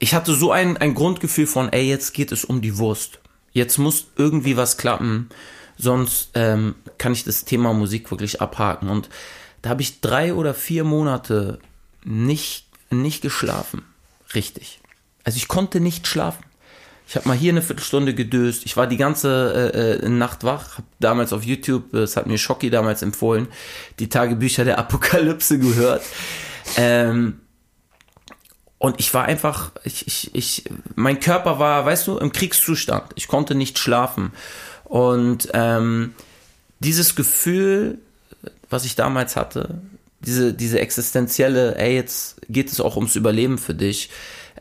Ich 0.00 0.14
hatte 0.14 0.34
so 0.34 0.50
ein, 0.50 0.76
ein 0.76 0.94
Grundgefühl 0.94 1.46
von, 1.46 1.72
ey, 1.72 1.88
jetzt 1.88 2.14
geht 2.14 2.32
es 2.32 2.44
um 2.44 2.60
die 2.60 2.78
Wurst. 2.78 3.20
Jetzt 3.52 3.78
muss 3.78 4.08
irgendwie 4.16 4.56
was 4.56 4.76
klappen, 4.76 5.28
sonst 5.76 6.30
ähm, 6.34 6.74
kann 6.98 7.12
ich 7.12 7.24
das 7.24 7.44
Thema 7.44 7.72
Musik 7.72 8.10
wirklich 8.10 8.40
abhaken. 8.40 8.88
Und 8.88 9.08
da 9.62 9.70
habe 9.70 9.82
ich 9.82 10.00
drei 10.00 10.34
oder 10.34 10.54
vier 10.54 10.84
Monate 10.84 11.58
nicht, 12.04 12.66
nicht 12.90 13.22
geschlafen. 13.22 13.82
Richtig. 14.34 14.80
Also 15.24 15.36
ich 15.36 15.48
konnte 15.48 15.80
nicht 15.80 16.06
schlafen. 16.06 16.44
Ich 17.06 17.16
habe 17.16 17.28
mal 17.28 17.36
hier 17.36 17.52
eine 17.52 17.62
Viertelstunde 17.62 18.14
gedöst. 18.14 18.62
Ich 18.64 18.76
war 18.76 18.86
die 18.86 18.96
ganze 18.96 19.72
äh, 19.74 20.04
äh, 20.04 20.08
Nacht 20.08 20.42
wach. 20.44 20.78
Hab 20.78 20.84
damals 21.00 21.32
auf 21.32 21.44
YouTube, 21.44 21.90
das 21.92 22.16
hat 22.16 22.26
mir 22.26 22.38
Schocki 22.38 22.70
damals 22.70 23.02
empfohlen, 23.02 23.48
die 23.98 24.08
Tagebücher 24.08 24.64
der 24.64 24.78
Apokalypse 24.78 25.58
gehört. 25.58 26.02
Ähm, 26.76 27.40
und 28.78 29.00
ich 29.00 29.12
war 29.14 29.24
einfach, 29.24 29.72
ich, 29.84 30.06
ich, 30.06 30.34
ich, 30.34 30.64
mein 30.94 31.20
Körper 31.20 31.58
war, 31.58 31.86
weißt 31.86 32.06
du, 32.06 32.18
im 32.18 32.32
Kriegszustand. 32.32 33.12
Ich 33.14 33.28
konnte 33.28 33.54
nicht 33.54 33.78
schlafen. 33.78 34.32
Und 34.84 35.48
ähm, 35.54 36.14
dieses 36.80 37.14
Gefühl, 37.14 37.98
was 38.70 38.84
ich 38.84 38.96
damals 38.96 39.36
hatte, 39.36 39.80
diese, 40.20 40.54
diese 40.54 40.80
existenzielle, 40.80 41.76
ey, 41.76 41.94
jetzt 41.94 42.40
geht 42.48 42.70
es 42.70 42.80
auch 42.80 42.96
ums 42.96 43.16
Überleben 43.16 43.58
für 43.58 43.74
dich. 43.74 44.10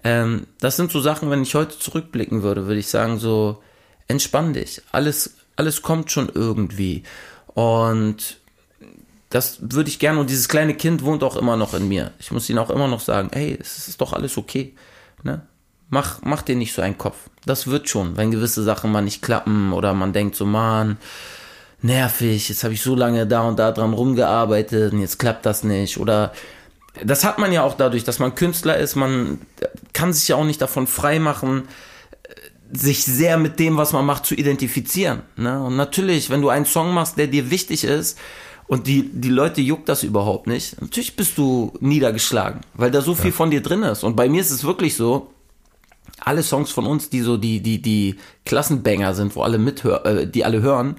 Ähm, 0.03 0.47
das 0.59 0.76
sind 0.78 0.91
so 0.91 0.99
Sachen, 0.99 1.30
wenn 1.30 1.43
ich 1.43 1.55
heute 1.55 1.78
zurückblicken 1.78 2.43
würde, 2.43 2.67
würde 2.67 2.80
ich 2.80 2.88
sagen, 2.88 3.19
so, 3.19 3.61
entspann 4.07 4.53
dich. 4.53 4.82
Alles, 4.91 5.36
alles 5.55 5.82
kommt 5.82 6.11
schon 6.11 6.30
irgendwie. 6.34 7.03
Und 7.47 8.38
das 9.30 9.57
würde 9.61 9.89
ich 9.89 9.99
gerne. 9.99 10.19
Und 10.19 10.30
dieses 10.30 10.49
kleine 10.49 10.76
Kind 10.76 11.03
wohnt 11.03 11.24
auch 11.24 11.38
immer 11.38 11.57
noch 11.57 11.74
in 11.74 11.88
mir. 11.88 12.11
Ich 12.19 12.32
muss 12.32 12.49
ihnen 12.49 12.59
auch 12.59 12.69
immer 12.69 12.88
noch 12.88 12.99
sagen, 12.99 13.30
hey, 13.34 13.57
es 13.59 13.88
ist 13.88 14.01
doch 14.01 14.13
alles 14.13 14.38
okay. 14.38 14.76
Ne? 15.24 15.41
Mach, 15.94 16.22
mach 16.24 16.41
dir 16.41 16.56
nicht 16.56 16.74
so 16.74 16.82
einen 16.82 16.98
Kopf. 16.98 17.18
Das 17.46 17.68
wird 17.68 17.88
schon, 17.88 18.18
wenn 18.18 18.32
gewisse 18.32 18.64
Sachen 18.64 18.91
mal 18.91 19.04
nicht 19.04 19.22
klappen 19.22 19.74
oder 19.74 19.94
man 19.94 20.12
denkt 20.12 20.36
so, 20.36 20.44
man, 20.44 20.98
nervig, 21.84 22.50
jetzt 22.50 22.64
habe 22.64 22.74
ich 22.74 22.82
so 22.82 22.96
lange 22.96 23.28
da 23.28 23.41
und 23.41 23.60
da 23.60 23.72
dran 23.72 23.94
rumgearbeitet 23.94 24.91
und 24.91 25.02
jetzt 25.02 25.20
klappt 25.20 25.46
das 25.46 25.64
nicht. 25.64 26.00
Oder 26.00 26.34
das 27.04 27.24
hat 27.24 27.38
man 27.38 27.52
ja 27.52 27.62
auch 27.62 27.76
dadurch, 27.76 28.04
dass 28.04 28.18
man 28.18 28.34
Künstler 28.34 28.76
ist, 28.76 28.96
man 28.96 29.39
kann 29.94 30.14
sich 30.14 30.28
ja 30.30 30.36
auch 30.36 30.46
nicht 30.46 30.64
davon 30.64 30.88
freimachen, 30.88 31.68
sich 32.72 33.06
sehr 33.06 33.38
mit 33.38 33.60
dem, 33.60 33.78
was 33.78 33.94
man 33.94 34.04
macht, 34.04 34.26
zu 34.26 34.34
identifizieren. 34.34 35.22
Ne? 35.36 35.62
Und 35.62 35.76
natürlich, 35.76 36.32
wenn 36.32 36.41
du 36.41 36.50
einen 36.50 36.66
Song 36.66 36.91
machst, 36.91 37.20
der 37.20 37.28
dir 37.28 37.52
wichtig 37.52 37.84
ist, 37.84 38.18
und 38.66 38.88
die, 38.88 39.10
die 39.12 39.30
Leute 39.30 39.62
juckt 39.62 39.89
das 39.89 40.04
überhaupt 40.04 40.48
nicht. 40.48 40.82
Natürlich 40.82 41.16
bist 41.16 41.38
du 41.38 41.74
niedergeschlagen, 41.82 42.62
weil 42.74 42.89
da 42.89 43.02
so 43.02 43.14
viel 43.14 43.32
ja. 43.32 43.36
von 43.36 43.52
dir 43.52 43.62
drin 43.62 43.84
ist. 43.84 44.04
Und 44.04 44.16
bei 44.16 44.30
mir 44.30 44.39
ist 44.39 44.52
es 44.52 44.64
wirklich 44.64 44.96
so, 44.96 45.32
alle 46.20 46.43
Songs 46.43 46.72
von 46.72 46.86
uns, 46.86 47.09
die 47.09 47.22
so 47.22 47.38
die, 47.38 47.61
die, 47.61 47.82
die 47.82 48.16
Klassenbanger 48.45 49.14
sind, 49.14 49.36
wo 49.36 49.41
alle 49.43 49.57
mithören, 49.57 50.18
äh, 50.18 50.28
die 50.28 50.45
alle 50.45 50.61
hören, 50.61 50.95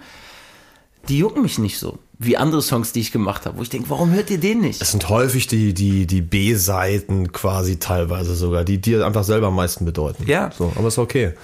die 1.09 1.19
jucken 1.19 1.43
mich 1.43 1.59
nicht 1.59 1.79
so. 1.79 1.99
Wie 2.19 2.37
andere 2.37 2.62
Songs, 2.62 2.93
die 2.93 3.01
ich 3.01 3.12
gemacht 3.12 3.45
habe, 3.45 3.59
wo 3.59 3.62
ich 3.62 3.71
denke, 3.71 3.91
warum 3.91 4.12
hört 4.12 4.31
ihr 4.31 4.39
den 4.39 4.61
nicht? 4.61 4.81
Es 4.81 4.93
sind 4.93 5.09
häufig 5.09 5.47
die, 5.47 5.75
die, 5.75 6.07
die 6.07 6.23
B-Seiten 6.23 7.33
quasi 7.33 7.79
teilweise 7.79 8.35
sogar, 8.35 8.65
die 8.65 8.81
dir 8.81 9.05
einfach 9.05 9.25
selber 9.25 9.49
am 9.49 9.57
meisten 9.57 9.85
bedeuten. 9.85 10.25
Ja. 10.27 10.51
So, 10.57 10.73
aber 10.77 10.89
ist 10.89 10.99
okay. 10.99 11.35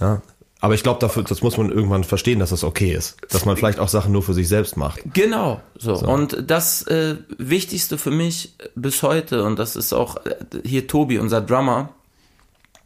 Ja. 0.00 0.20
Aber 0.58 0.74
ich 0.74 0.82
glaube, 0.82 0.98
dafür, 1.00 1.22
das 1.22 1.42
muss 1.42 1.56
man 1.58 1.70
irgendwann 1.70 2.02
verstehen, 2.02 2.40
dass 2.40 2.50
das 2.50 2.64
okay 2.64 2.92
ist. 2.92 3.16
Dass 3.30 3.44
man 3.44 3.56
vielleicht 3.56 3.78
auch 3.78 3.88
Sachen 3.88 4.10
nur 4.10 4.22
für 4.22 4.34
sich 4.34 4.48
selbst 4.48 4.76
macht. 4.76 5.00
Genau, 5.12 5.60
so. 5.78 5.94
so. 5.94 6.06
Und 6.06 6.44
das 6.50 6.82
äh, 6.86 7.16
Wichtigste 7.38 7.98
für 7.98 8.10
mich 8.10 8.56
bis 8.74 9.02
heute, 9.02 9.44
und 9.44 9.58
das 9.58 9.76
ist 9.76 9.92
auch 9.92 10.16
äh, 10.24 10.34
hier 10.64 10.86
Tobi, 10.86 11.18
unser 11.18 11.40
Drummer, 11.40 11.90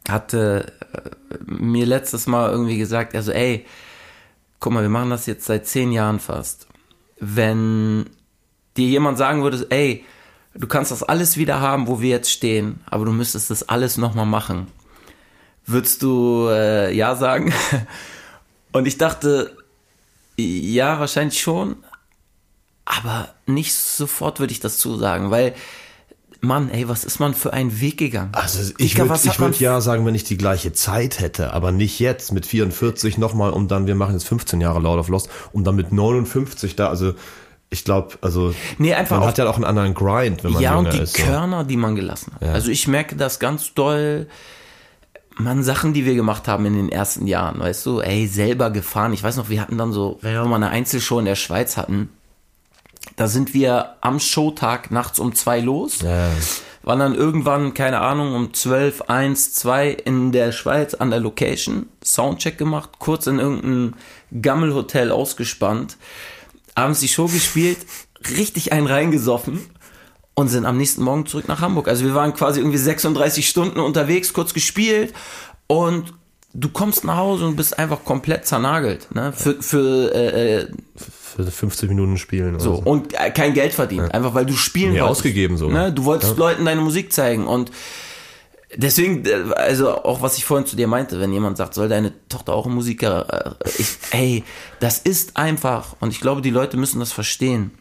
hatte 0.09 0.73
äh, 0.93 1.37
mir 1.45 1.85
letztes 1.85 2.27
Mal 2.27 2.51
irgendwie 2.51 2.77
gesagt, 2.77 3.15
also 3.15 3.31
ey, 3.31 3.65
guck 4.59 4.73
mal, 4.73 4.81
wir 4.81 4.89
machen 4.89 5.09
das 5.09 5.25
jetzt 5.25 5.45
seit 5.45 5.67
zehn 5.67 5.91
Jahren 5.91 6.19
fast. 6.19 6.67
Wenn 7.19 8.09
dir 8.77 8.87
jemand 8.87 9.17
sagen 9.17 9.43
würde, 9.43 9.65
ey, 9.69 10.05
du 10.53 10.67
kannst 10.67 10.91
das 10.91 11.03
alles 11.03 11.37
wieder 11.37 11.59
haben, 11.59 11.87
wo 11.87 12.01
wir 12.01 12.09
jetzt 12.09 12.31
stehen, 12.31 12.81
aber 12.85 13.05
du 13.05 13.11
müsstest 13.11 13.49
das 13.49 13.67
alles 13.67 13.97
nochmal 13.97 14.25
machen, 14.25 14.67
würdest 15.65 16.01
du 16.01 16.47
äh, 16.49 16.93
ja 16.93 17.15
sagen? 17.15 17.53
Und 18.71 18.87
ich 18.87 18.97
dachte, 18.97 19.57
ja, 20.37 20.99
wahrscheinlich 20.99 21.41
schon, 21.41 21.77
aber 22.85 23.33
nicht 23.45 23.73
sofort 23.73 24.39
würde 24.39 24.53
ich 24.53 24.59
das 24.59 24.77
zusagen, 24.77 25.29
weil 25.31 25.53
Mann, 26.41 26.69
ey, 26.71 26.89
was 26.89 27.03
ist 27.03 27.19
man 27.19 27.35
für 27.35 27.53
einen 27.53 27.79
Weg 27.81 27.97
gegangen? 27.97 28.31
Also 28.33 28.73
ich 28.77 28.97
würde 28.97 29.11
würd 29.11 29.59
ja 29.59 29.79
sagen, 29.79 30.05
wenn 30.07 30.15
ich 30.15 30.23
die 30.23 30.37
gleiche 30.37 30.73
Zeit 30.73 31.19
hätte, 31.19 31.53
aber 31.53 31.71
nicht 31.71 31.99
jetzt 31.99 32.31
mit 32.31 32.47
44 32.47 33.19
nochmal 33.19 33.51
und 33.51 33.69
dann, 33.69 33.85
wir 33.85 33.93
machen 33.93 34.13
jetzt 34.13 34.27
15 34.27 34.59
Jahre 34.59 34.79
Lord 34.79 34.99
of 34.99 35.07
Lost 35.07 35.29
und 35.53 35.65
dann 35.65 35.75
mit 35.75 35.91
59 35.91 36.75
da, 36.75 36.87
also 36.87 37.13
ich 37.69 37.85
glaube, 37.85 38.17
also 38.21 38.53
nee, 38.79 38.93
einfach 38.93 39.19
man 39.19 39.27
hat 39.27 39.37
ja 39.37 39.47
auch 39.47 39.55
einen 39.55 39.65
anderen 39.65 39.93
Grind, 39.93 40.43
wenn 40.43 40.51
man 40.51 40.61
ja, 40.61 40.75
jünger 40.75 40.89
und 40.89 40.97
die 40.97 41.03
ist. 41.03 41.13
Körner, 41.13 41.63
die 41.63 41.77
man 41.77 41.95
gelassen 41.95 42.33
hat. 42.33 42.41
Ja. 42.41 42.53
Also 42.53 42.71
ich 42.71 42.87
merke 42.87 43.15
das 43.15 43.39
ganz 43.39 43.75
doll, 43.75 44.27
man, 45.37 45.63
Sachen, 45.63 45.93
die 45.93 46.05
wir 46.05 46.15
gemacht 46.15 46.47
haben 46.47 46.65
in 46.65 46.73
den 46.73 46.89
ersten 46.89 47.27
Jahren, 47.27 47.59
weißt 47.59 47.85
du, 47.85 48.01
ey, 48.01 48.27
selber 48.27 48.71
gefahren. 48.71 49.13
Ich 49.13 49.23
weiß 49.23 49.37
noch, 49.37 49.49
wir 49.49 49.61
hatten 49.61 49.77
dann 49.77 49.93
so, 49.93 50.17
wenn 50.21 50.33
wir 50.33 50.45
mal 50.45 50.55
eine 50.55 50.69
Einzelshow 50.69 51.19
in 51.19 51.25
der 51.25 51.35
Schweiz 51.35 51.77
hatten, 51.77 52.09
da 53.21 53.27
sind 53.27 53.53
wir 53.53 53.97
am 54.01 54.19
Showtag 54.19 54.89
nachts 54.89 55.19
um 55.19 55.35
zwei 55.35 55.59
los. 55.59 55.99
Ja. 56.01 56.31
Waren 56.81 56.97
dann 56.97 57.13
irgendwann, 57.13 57.75
keine 57.75 57.99
Ahnung, 57.99 58.33
um 58.33 58.55
zwölf, 58.55 59.03
eins, 59.03 59.53
zwei 59.53 59.91
in 59.91 60.31
der 60.31 60.51
Schweiz 60.51 60.95
an 60.95 61.11
der 61.11 61.19
Location. 61.19 61.85
Soundcheck 62.03 62.57
gemacht, 62.57 62.93
kurz 62.97 63.27
in 63.27 63.37
irgendein 63.37 63.93
Gammelhotel 64.41 65.11
ausgespannt. 65.11 65.97
Abends 66.73 67.01
die 67.01 67.09
Show 67.09 67.27
gespielt, 67.27 67.77
richtig 68.35 68.73
einen 68.73 68.87
reingesoffen 68.87 69.69
und 70.33 70.47
sind 70.47 70.65
am 70.65 70.77
nächsten 70.77 71.03
Morgen 71.03 71.27
zurück 71.27 71.47
nach 71.47 71.61
Hamburg. 71.61 71.89
Also 71.89 72.03
wir 72.05 72.15
waren 72.15 72.33
quasi 72.33 72.59
irgendwie 72.59 72.79
36 72.79 73.47
Stunden 73.47 73.79
unterwegs, 73.79 74.33
kurz 74.33 74.55
gespielt 74.55 75.13
und 75.67 76.15
du 76.55 76.69
kommst 76.69 77.03
nach 77.03 77.17
Hause 77.17 77.45
und 77.45 77.55
bist 77.55 77.77
einfach 77.77 78.03
komplett 78.03 78.47
zernagelt. 78.47 79.13
Ne? 79.13 79.31
Für, 79.31 79.61
für 79.61 80.11
äh, 80.11 80.65
für 80.95 81.20
50 81.37 81.89
Minuten 81.89 82.17
spielen. 82.17 82.59
So, 82.59 82.75
so. 82.75 82.81
und 82.81 83.13
äh, 83.13 83.31
kein 83.31 83.53
Geld 83.53 83.73
verdient, 83.73 84.07
ja. 84.07 84.09
einfach 84.09 84.33
weil 84.33 84.45
du 84.45 84.53
spielen 84.53 84.93
Mir 84.93 85.01
wolltest. 85.01 85.19
ausgegeben 85.19 85.57
so. 85.57 85.69
Ne? 85.69 85.91
Du 85.91 86.05
wolltest 86.05 86.33
ja. 86.33 86.37
Leuten 86.39 86.65
deine 86.65 86.81
Musik 86.81 87.13
zeigen 87.13 87.47
und 87.47 87.71
deswegen, 88.75 89.25
äh, 89.25 89.53
also 89.55 90.03
auch 90.03 90.21
was 90.21 90.37
ich 90.37 90.45
vorhin 90.45 90.67
zu 90.67 90.75
dir 90.75 90.87
meinte, 90.87 91.19
wenn 91.19 91.33
jemand 91.33 91.57
sagt, 91.57 91.73
soll 91.73 91.89
deine 91.89 92.13
Tochter 92.29 92.53
auch 92.53 92.65
ein 92.65 92.73
Musiker, 92.73 93.57
äh, 93.59 93.69
ich, 93.77 93.97
ey, 94.11 94.43
das 94.79 94.99
ist 94.99 95.37
einfach 95.37 95.95
und 95.99 96.11
ich 96.11 96.21
glaube, 96.21 96.41
die 96.41 96.49
Leute 96.49 96.77
müssen 96.77 96.99
das 96.99 97.11
verstehen. 97.11 97.71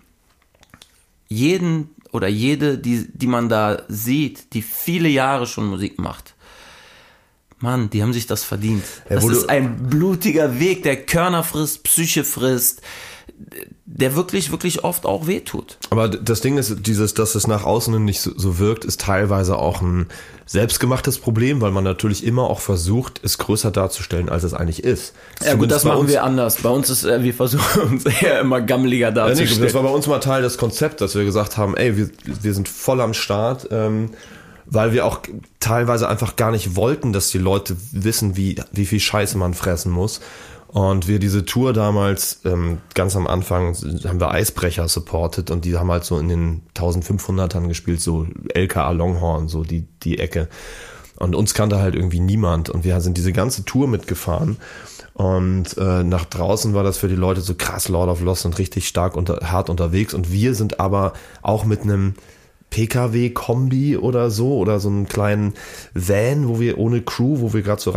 Jeden 1.28 1.90
oder 2.12 2.28
jede, 2.28 2.76
die, 2.78 3.06
die 3.12 3.26
man 3.26 3.48
da 3.48 3.82
sieht, 3.88 4.52
die 4.52 4.62
viele 4.62 5.08
Jahre 5.08 5.46
schon 5.46 5.66
Musik 5.66 5.98
macht, 5.98 6.34
Mann, 7.60 7.90
die 7.90 8.02
haben 8.02 8.14
sich 8.14 8.26
das 8.26 8.42
verdient. 8.42 8.84
Ja, 9.08 9.16
das 9.16 9.24
ist 9.26 9.50
ein 9.50 9.88
blutiger 9.88 10.58
Weg, 10.58 10.82
der 10.82 11.04
Körner 11.04 11.44
frisst, 11.44 11.84
Psyche 11.84 12.24
frisst, 12.24 12.80
der 13.84 14.14
wirklich, 14.16 14.50
wirklich 14.50 14.84
oft 14.84 15.06
auch 15.06 15.26
wehtut. 15.26 15.78
Aber 15.90 16.08
das 16.08 16.40
Ding 16.40 16.58
ist, 16.58 16.86
dieses, 16.86 17.14
dass 17.14 17.34
es 17.34 17.46
nach 17.46 17.64
außen 17.64 18.02
nicht 18.04 18.20
so, 18.20 18.30
so, 18.36 18.58
wirkt, 18.58 18.84
ist 18.84 19.00
teilweise 19.00 19.56
auch 19.56 19.80
ein 19.80 20.06
selbstgemachtes 20.46 21.18
Problem, 21.18 21.60
weil 21.60 21.70
man 21.70 21.84
natürlich 21.84 22.24
immer 22.24 22.44
auch 22.44 22.60
versucht, 22.60 23.20
es 23.24 23.38
größer 23.38 23.70
darzustellen, 23.70 24.28
als 24.28 24.44
es 24.44 24.54
eigentlich 24.54 24.84
ist. 24.84 25.14
Ja 25.44 25.54
gut, 25.54 25.70
das 25.70 25.84
machen 25.84 26.08
wir 26.08 26.22
anders. 26.22 26.56
Bei 26.56 26.70
uns 26.70 26.90
ist, 26.90 27.04
äh, 27.04 27.22
wir 27.22 27.34
versuchen 27.34 27.82
uns 27.90 28.04
eher 28.04 28.40
immer 28.40 28.60
gammeliger 28.60 29.10
darzustellen. 29.10 29.58
Ja, 29.58 29.64
das 29.64 29.74
war 29.74 29.82
bei 29.82 29.90
uns 29.90 30.06
mal 30.06 30.20
Teil 30.20 30.42
des 30.42 30.58
Konzepts, 30.58 30.98
dass 30.98 31.14
wir 31.14 31.24
gesagt 31.24 31.56
haben, 31.56 31.76
ey, 31.76 31.96
wir, 31.96 32.10
wir 32.24 32.54
sind 32.54 32.68
voll 32.68 33.00
am 33.00 33.14
Start. 33.14 33.68
Ähm, 33.70 34.10
weil 34.72 34.92
wir 34.92 35.04
auch 35.04 35.20
teilweise 35.58 36.08
einfach 36.08 36.36
gar 36.36 36.52
nicht 36.52 36.76
wollten, 36.76 37.12
dass 37.12 37.28
die 37.30 37.38
Leute 37.38 37.76
wissen, 37.90 38.36
wie, 38.36 38.56
wie 38.70 38.86
viel 38.86 39.00
Scheiße 39.00 39.36
man 39.36 39.52
fressen 39.52 39.90
muss. 39.90 40.20
Und 40.72 41.08
wir 41.08 41.18
diese 41.18 41.44
Tour 41.44 41.72
damals, 41.72 42.42
ähm, 42.44 42.78
ganz 42.94 43.16
am 43.16 43.26
Anfang, 43.26 43.74
haben 44.06 44.20
wir 44.20 44.30
Eisbrecher 44.30 44.86
supported 44.86 45.50
und 45.50 45.64
die 45.64 45.76
haben 45.76 45.90
halt 45.90 46.04
so 46.04 46.16
in 46.16 46.28
den 46.28 46.62
1500ern 46.76 47.66
gespielt, 47.66 48.00
so 48.00 48.26
LKA 48.54 48.92
Longhorn, 48.92 49.48
so 49.48 49.64
die, 49.64 49.88
die 50.04 50.20
Ecke. 50.20 50.48
Und 51.16 51.34
uns 51.34 51.54
kannte 51.54 51.80
halt 51.80 51.96
irgendwie 51.96 52.20
niemand 52.20 52.70
und 52.70 52.84
wir 52.84 53.00
sind 53.00 53.16
diese 53.16 53.32
ganze 53.32 53.64
Tour 53.64 53.88
mitgefahren. 53.88 54.58
Und 55.14 55.76
äh, 55.76 56.04
nach 56.04 56.24
draußen 56.24 56.72
war 56.72 56.84
das 56.84 56.98
für 56.98 57.08
die 57.08 57.16
Leute 57.16 57.40
so 57.40 57.54
krass 57.54 57.88
Lord 57.88 58.08
of 58.08 58.20
Lost 58.20 58.46
und 58.46 58.56
richtig 58.58 58.86
stark 58.86 59.16
unter, 59.16 59.50
hart 59.50 59.70
unterwegs. 59.70 60.14
Und 60.14 60.32
wir 60.32 60.54
sind 60.54 60.78
aber 60.78 61.14
auch 61.42 61.64
mit 61.64 61.82
einem 61.82 62.14
PKW-Kombi 62.70 63.96
oder 63.96 64.30
so 64.30 64.56
oder 64.56 64.78
so 64.78 64.88
einen 64.88 65.08
kleinen 65.08 65.54
Van, 65.94 66.48
wo 66.48 66.60
wir 66.60 66.78
ohne 66.78 67.02
Crew, 67.02 67.40
wo 67.40 67.52
wir 67.52 67.62
gerade 67.62 67.82
so 67.82 67.90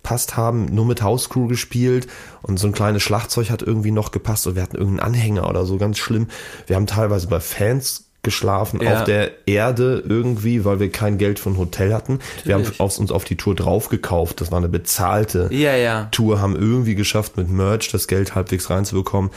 reingepasst 0.00 0.36
haben, 0.36 0.66
nur 0.66 0.86
mit 0.86 1.02
Hauscrew 1.02 1.46
gespielt 1.46 2.06
und 2.42 2.58
so 2.58 2.66
ein 2.66 2.72
kleines 2.72 3.02
Schlagzeug 3.02 3.50
hat 3.50 3.62
irgendwie 3.62 3.90
noch 3.90 4.10
gepasst 4.10 4.46
und 4.46 4.56
wir 4.56 4.62
hatten 4.62 4.76
irgendeinen 4.76 5.14
Anhänger 5.14 5.48
oder 5.48 5.64
so, 5.66 5.76
ganz 5.76 5.98
schlimm. 5.98 6.28
Wir 6.66 6.76
haben 6.76 6.86
teilweise 6.86 7.26
bei 7.26 7.40
Fans 7.40 8.06
geschlafen 8.22 8.80
ja. 8.82 8.98
auf 8.98 9.04
der 9.04 9.48
Erde 9.48 10.04
irgendwie, 10.06 10.64
weil 10.66 10.78
wir 10.78 10.92
kein 10.92 11.16
Geld 11.16 11.38
von 11.38 11.56
Hotel 11.56 11.94
hatten. 11.94 12.14
Natürlich. 12.14 12.46
Wir 12.46 12.54
haben 12.54 12.72
auf, 12.78 12.98
uns 12.98 13.10
auf 13.10 13.24
die 13.24 13.36
Tour 13.36 13.54
drauf 13.54 13.88
gekauft. 13.88 14.42
Das 14.42 14.50
war 14.50 14.58
eine 14.58 14.68
bezahlte 14.68 15.48
ja, 15.50 15.74
ja. 15.74 16.08
Tour, 16.10 16.38
haben 16.40 16.54
irgendwie 16.54 16.94
geschafft, 16.94 17.38
mit 17.38 17.48
Merch 17.48 17.90
das 17.90 18.08
Geld 18.08 18.34
halbwegs 18.34 18.68
reinzubekommen. 18.68 19.30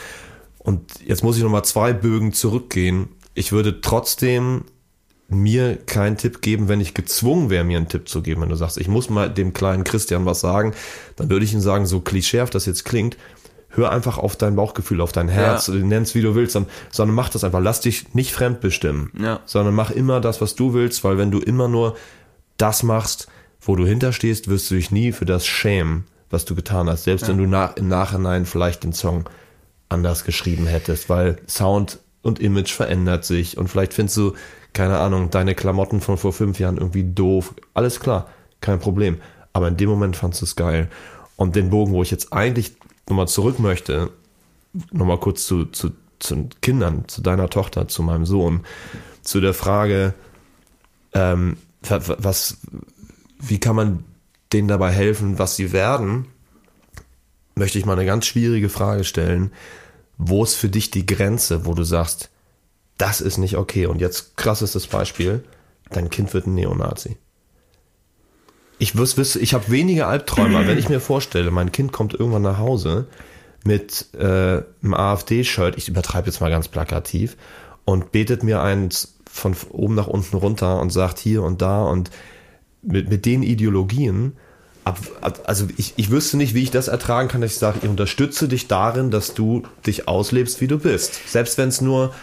Und 0.57 0.82
jetzt 1.05 1.24
muss 1.24 1.38
ich 1.38 1.43
nochmal 1.43 1.64
zwei 1.64 1.93
Bögen 1.93 2.34
zurückgehen. 2.34 3.07
Ich 3.36 3.53
würde 3.53 3.80
trotzdem 3.80 4.66
mir 5.34 5.77
keinen 5.77 6.17
Tipp 6.17 6.41
geben, 6.41 6.67
wenn 6.67 6.81
ich 6.81 6.93
gezwungen 6.93 7.49
wäre, 7.49 7.63
mir 7.63 7.77
einen 7.77 7.88
Tipp 7.88 8.07
zu 8.07 8.21
geben. 8.21 8.41
Wenn 8.41 8.49
du 8.49 8.55
sagst, 8.55 8.77
ich 8.77 8.88
muss 8.88 9.09
mal 9.09 9.29
dem 9.29 9.53
kleinen 9.53 9.84
Christian 9.84 10.25
was 10.25 10.39
sagen, 10.39 10.73
dann 11.15 11.29
würde 11.29 11.45
ich 11.45 11.53
ihm 11.53 11.61
sagen, 11.61 11.86
so 11.86 11.99
klischeehaft 11.99 12.55
das 12.55 12.65
jetzt 12.65 12.86
klingt, 12.86 13.17
hör 13.69 13.91
einfach 13.91 14.17
auf 14.17 14.36
dein 14.36 14.55
Bauchgefühl, 14.55 15.01
auf 15.01 15.11
dein 15.11 15.29
Herz, 15.29 15.67
ja. 15.67 15.73
nenn's 15.73 16.15
wie 16.15 16.21
du 16.21 16.36
willst, 16.36 16.57
sondern 16.91 17.15
mach 17.15 17.29
das 17.29 17.43
einfach. 17.43 17.61
Lass 17.61 17.81
dich 17.81 18.13
nicht 18.13 18.31
fremdbestimmen, 18.31 19.11
ja. 19.19 19.39
sondern 19.45 19.73
mach 19.73 19.91
immer 19.91 20.21
das, 20.21 20.41
was 20.41 20.55
du 20.55 20.73
willst, 20.73 21.03
weil 21.03 21.17
wenn 21.17 21.31
du 21.31 21.39
immer 21.39 21.67
nur 21.67 21.95
das 22.57 22.84
machst, 22.84 23.27
wo 23.61 23.75
du 23.75 23.86
hinterstehst, 23.86 24.47
wirst 24.47 24.69
du 24.69 24.75
dich 24.75 24.91
nie 24.91 25.11
für 25.11 25.25
das 25.25 25.45
schämen, 25.45 26.05
was 26.29 26.45
du 26.45 26.55
getan 26.55 26.89
hast. 26.89 27.05
Selbst 27.05 27.27
wenn 27.27 27.38
du 27.38 27.47
nach, 27.47 27.77
im 27.77 27.88
Nachhinein 27.88 28.45
vielleicht 28.45 28.84
den 28.84 28.93
Song 28.93 29.29
anders 29.89 30.23
geschrieben 30.23 30.67
hättest, 30.67 31.09
weil 31.09 31.38
Sound 31.47 31.99
und 32.21 32.39
Image 32.39 32.71
verändert 32.71 33.25
sich 33.25 33.57
und 33.57 33.67
vielleicht 33.67 33.93
findest 33.93 34.17
du, 34.17 34.34
keine 34.74 34.97
Ahnung, 34.97 35.30
deine 35.30 35.55
Klamotten 35.55 36.01
von 36.01 36.17
vor 36.17 36.34
fünf 36.34 36.59
Jahren 36.59 36.78
irgendwie 36.78 37.03
doof. 37.03 37.53
Alles 37.74 37.99
klar, 37.99 38.28
kein 38.61 38.80
Problem. 38.80 39.21
Aber 39.53 39.67
in 39.67 39.78
dem 39.78 39.89
Moment 39.89 40.15
fandst 40.15 40.41
du 40.41 40.45
es 40.45 40.55
geil. 40.55 40.89
Und 41.36 41.55
den 41.55 41.69
Bogen, 41.69 41.93
wo 41.93 42.01
ich 42.01 42.11
jetzt 42.11 42.34
eigentlich 42.34 42.76
nochmal 43.07 43.28
zurück 43.28 43.59
möchte, 43.59 44.09
nochmal 44.91 45.19
kurz 45.19 45.45
zu, 45.45 45.65
zu, 45.65 45.91
zu 46.19 46.49
Kindern, 46.61 47.07
zu 47.07 47.21
deiner 47.21 47.49
Tochter, 47.49 47.88
zu 47.88 48.01
meinem 48.01 48.26
Sohn, 48.26 48.61
zu 49.21 49.41
der 49.41 49.53
Frage, 49.53 50.13
ähm, 51.13 51.57
was, 51.82 52.57
wie 53.39 53.59
kann 53.59 53.76
man 53.76 54.03
denen 54.51 54.67
dabei 54.67 54.91
helfen, 54.91 55.38
was 55.39 55.55
sie 55.55 55.71
werden, 55.71 56.26
möchte 57.55 57.78
ich 57.78 57.86
mal 57.86 57.93
eine 57.93 58.05
ganz 58.05 58.26
schwierige 58.26 58.69
Frage 58.69 59.03
stellen. 59.03 59.51
Wo 60.17 60.43
ist 60.43 60.55
für 60.55 60.69
dich 60.69 60.91
die 60.91 61.05
Grenze, 61.05 61.65
wo 61.65 61.74
du 61.74 61.84
sagst, 61.84 62.30
das 62.97 63.21
ist 63.21 63.37
nicht 63.37 63.57
okay? 63.57 63.85
Und 63.85 63.99
jetzt 63.99 64.37
krassestes 64.37 64.87
Beispiel, 64.87 65.43
dein 65.89 66.09
Kind 66.09 66.33
wird 66.33 66.47
ein 66.47 66.55
Neonazi. 66.55 67.17
Ich 68.79 68.95
ich 68.95 69.53
habe 69.53 69.71
wenige 69.71 70.07
Albträume, 70.07 70.67
wenn 70.67 70.77
ich 70.77 70.89
mir 70.89 70.99
vorstelle, 70.99 71.51
mein 71.51 71.71
Kind 71.71 71.91
kommt 71.91 72.13
irgendwann 72.13 72.41
nach 72.41 72.57
Hause 72.57 73.07
mit 73.63 74.07
äh, 74.13 74.61
einem 74.83 74.93
AfD-Shirt, 74.93 75.77
ich 75.77 75.87
übertreibe 75.87 76.27
jetzt 76.27 76.41
mal 76.41 76.49
ganz 76.49 76.67
plakativ, 76.67 77.37
und 77.85 78.11
betet 78.11 78.43
mir 78.43 78.61
eins 78.61 79.15
von 79.29 79.55
oben 79.69 79.95
nach 79.95 80.07
unten 80.07 80.37
runter 80.37 80.79
und 80.79 80.91
sagt 80.91 81.19
hier 81.19 81.43
und 81.43 81.61
da 81.61 81.83
und 81.83 82.11
mit, 82.81 83.09
mit 83.09 83.25
den 83.25 83.43
Ideologien, 83.43 84.33
ab, 84.83 84.99
ab, 85.21 85.41
also 85.45 85.67
ich, 85.77 85.93
ich 85.95 86.11
wüsste 86.11 86.37
nicht, 86.37 86.53
wie 86.53 86.63
ich 86.63 86.71
das 86.71 86.87
ertragen 86.87 87.29
kann, 87.29 87.41
dass 87.41 87.53
ich 87.53 87.57
sage, 87.57 87.79
ich 87.81 87.89
unterstütze 87.89 88.47
dich 88.47 88.67
darin, 88.67 89.11
dass 89.11 89.33
du 89.33 89.63
dich 89.85 90.07
auslebst, 90.07 90.61
wie 90.61 90.67
du 90.67 90.77
bist. 90.77 91.19
Selbst 91.27 91.57
wenn 91.57 91.69
es 91.69 91.81
nur 91.81 92.13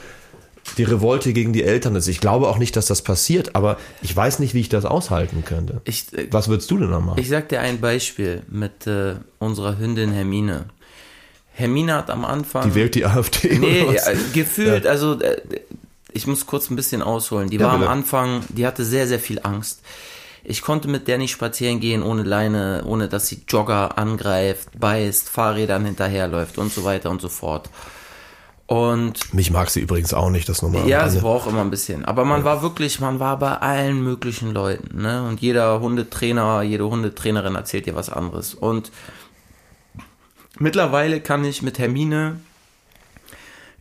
die 0.78 0.84
Revolte 0.84 1.32
gegen 1.32 1.52
die 1.52 1.62
Eltern 1.62 1.96
ist. 1.96 2.06
Ich 2.08 2.20
glaube 2.20 2.48
auch 2.48 2.58
nicht, 2.58 2.76
dass 2.76 2.86
das 2.86 3.02
passiert, 3.02 3.54
aber 3.54 3.78
ich 4.02 4.14
weiß 4.14 4.38
nicht, 4.38 4.54
wie 4.54 4.60
ich 4.60 4.68
das 4.68 4.84
aushalten 4.84 5.44
könnte. 5.44 5.80
Ich, 5.84 6.12
äh, 6.12 6.28
Was 6.30 6.48
würdest 6.48 6.70
du 6.70 6.78
denn 6.78 6.90
noch 6.90 7.00
machen? 7.00 7.20
Ich 7.20 7.28
sag 7.28 7.48
dir 7.48 7.60
ein 7.60 7.80
Beispiel 7.80 8.42
mit 8.48 8.86
äh, 8.86 9.14
unserer 9.38 9.78
Hündin 9.78 10.12
Hermine. 10.12 10.66
Hermine 11.52 11.94
hat 11.94 12.10
am 12.10 12.24
Anfang. 12.24 12.68
Die 12.68 12.74
wählt 12.74 12.94
die 12.94 13.04
AfD. 13.04 13.58
Nee, 13.58 13.86
ja, 13.92 14.02
gefühlt, 14.32 14.84
ja. 14.84 14.90
also 14.90 15.20
äh, 15.20 15.40
ich 16.12 16.26
muss 16.26 16.46
kurz 16.46 16.70
ein 16.70 16.76
bisschen 16.76 17.02
ausholen. 17.02 17.50
Die 17.50 17.56
ja, 17.56 17.66
war 17.66 17.78
bitte. 17.78 17.90
am 17.90 17.98
Anfang, 17.98 18.44
die 18.48 18.66
hatte 18.66 18.84
sehr, 18.84 19.06
sehr 19.06 19.20
viel 19.20 19.40
Angst. 19.42 19.80
Ich 20.42 20.62
konnte 20.62 20.88
mit 20.88 21.06
der 21.06 21.18
nicht 21.18 21.32
spazieren 21.32 21.80
gehen 21.80 22.02
ohne 22.02 22.22
Leine, 22.22 22.82
ohne 22.86 23.08
dass 23.08 23.28
sie 23.28 23.42
Jogger 23.46 23.98
angreift, 23.98 24.68
beißt, 24.78 25.28
Fahrrädern 25.28 25.84
hinterherläuft 25.84 26.56
und 26.56 26.72
so 26.72 26.84
weiter 26.84 27.10
und 27.10 27.20
so 27.20 27.28
fort. 27.28 27.68
Und 28.70 29.34
mich 29.34 29.50
mag 29.50 29.68
sie 29.68 29.80
übrigens 29.80 30.14
auch 30.14 30.30
nicht, 30.30 30.48
das 30.48 30.62
normal. 30.62 30.86
Ja, 30.86 31.04
es 31.04 31.18
braucht 31.18 31.48
immer 31.48 31.60
ein 31.60 31.70
bisschen. 31.70 32.04
Aber 32.04 32.24
man 32.24 32.40
ja. 32.40 32.44
war 32.44 32.62
wirklich, 32.62 33.00
man 33.00 33.18
war 33.18 33.36
bei 33.36 33.56
allen 33.56 34.00
möglichen 34.04 34.52
Leuten, 34.52 35.02
ne? 35.02 35.26
Und 35.26 35.40
jeder 35.40 35.80
Hundetrainer, 35.80 36.62
jede 36.62 36.88
Hundetrainerin 36.88 37.56
erzählt 37.56 37.86
dir 37.86 37.96
was 37.96 38.10
anderes. 38.10 38.54
Und 38.54 38.92
mittlerweile 40.60 41.20
kann 41.20 41.44
ich 41.44 41.62
mit 41.62 41.80
Hermine 41.80 42.38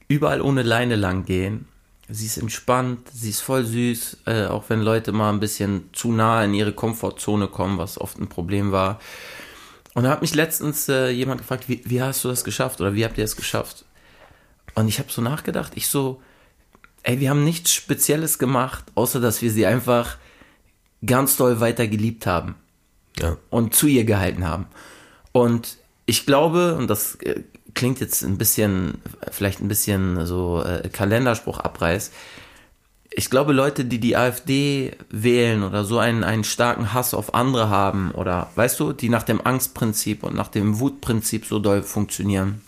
überall 0.07 0.41
ohne 0.41 0.63
Leine 0.63 0.95
lang 0.95 1.23
gehen 1.23 1.67
Sie 2.11 2.25
ist 2.25 2.37
entspannt, 2.37 3.07
sie 3.13 3.29
ist 3.29 3.41
voll 3.41 3.63
süß, 3.63 4.17
äh, 4.25 4.45
auch 4.45 4.63
wenn 4.69 4.81
Leute 4.81 5.11
mal 5.11 5.29
ein 5.29 5.39
bisschen 5.39 5.91
zu 5.93 6.11
nah 6.11 6.43
in 6.43 6.55
ihre 6.55 6.73
Komfortzone 6.73 7.47
kommen, 7.47 7.77
was 7.77 8.01
oft 8.01 8.17
ein 8.17 8.27
Problem 8.27 8.71
war. 8.71 8.99
Und 9.93 10.05
da 10.05 10.09
hat 10.09 10.21
mich 10.21 10.33
letztens 10.33 10.89
äh, 10.89 11.09
jemand 11.09 11.41
gefragt, 11.41 11.69
wie, 11.69 11.83
wie 11.85 12.01
hast 12.01 12.23
du 12.23 12.29
das 12.29 12.43
geschafft 12.43 12.81
oder 12.81 12.95
wie 12.95 13.05
habt 13.05 13.19
ihr 13.19 13.23
es 13.23 13.35
geschafft? 13.35 13.85
Und 14.79 14.87
ich 14.87 14.97
habe 14.99 15.11
so 15.11 15.21
nachgedacht, 15.21 15.73
ich 15.75 15.89
so, 15.89 16.21
ey, 17.03 17.19
wir 17.19 17.31
haben 17.31 17.43
nichts 17.43 17.73
Spezielles 17.73 18.39
gemacht, 18.39 18.85
außer 18.95 19.19
dass 19.19 19.41
wir 19.41 19.51
sie 19.51 19.65
einfach 19.65 20.15
ganz 21.05 21.35
doll 21.35 21.59
weiter 21.59 21.85
geliebt 21.85 22.25
haben 22.25 22.55
ja. 23.19 23.35
und 23.49 23.75
zu 23.75 23.87
ihr 23.87 24.05
gehalten 24.05 24.47
haben. 24.47 24.67
Und 25.33 25.75
ich 26.05 26.25
glaube, 26.25 26.75
und 26.75 26.87
das 26.89 27.15
äh, 27.15 27.41
klingt 27.73 27.99
jetzt 27.99 28.23
ein 28.23 28.37
bisschen, 28.37 29.01
vielleicht 29.29 29.59
ein 29.59 29.67
bisschen 29.67 30.25
so 30.25 30.63
äh, 30.63 30.87
Kalenderspruch 30.87 31.59
abreiß. 31.59 32.11
Ich 33.11 33.29
glaube, 33.29 33.51
Leute, 33.51 33.83
die 33.83 33.99
die 33.99 34.15
AfD 34.15 34.95
wählen 35.09 35.63
oder 35.63 35.83
so 35.83 35.99
einen, 35.99 36.23
einen 36.23 36.45
starken 36.45 36.93
Hass 36.93 37.13
auf 37.13 37.33
andere 37.33 37.67
haben 37.67 38.11
oder, 38.11 38.49
weißt 38.55 38.79
du, 38.79 38.93
die 38.93 39.09
nach 39.09 39.23
dem 39.23 39.45
Angstprinzip 39.45 40.23
und 40.23 40.35
nach 40.35 40.47
dem 40.47 40.79
Wutprinzip 40.79 41.45
so 41.45 41.59
doll 41.59 41.83
funktionieren, 41.83 42.61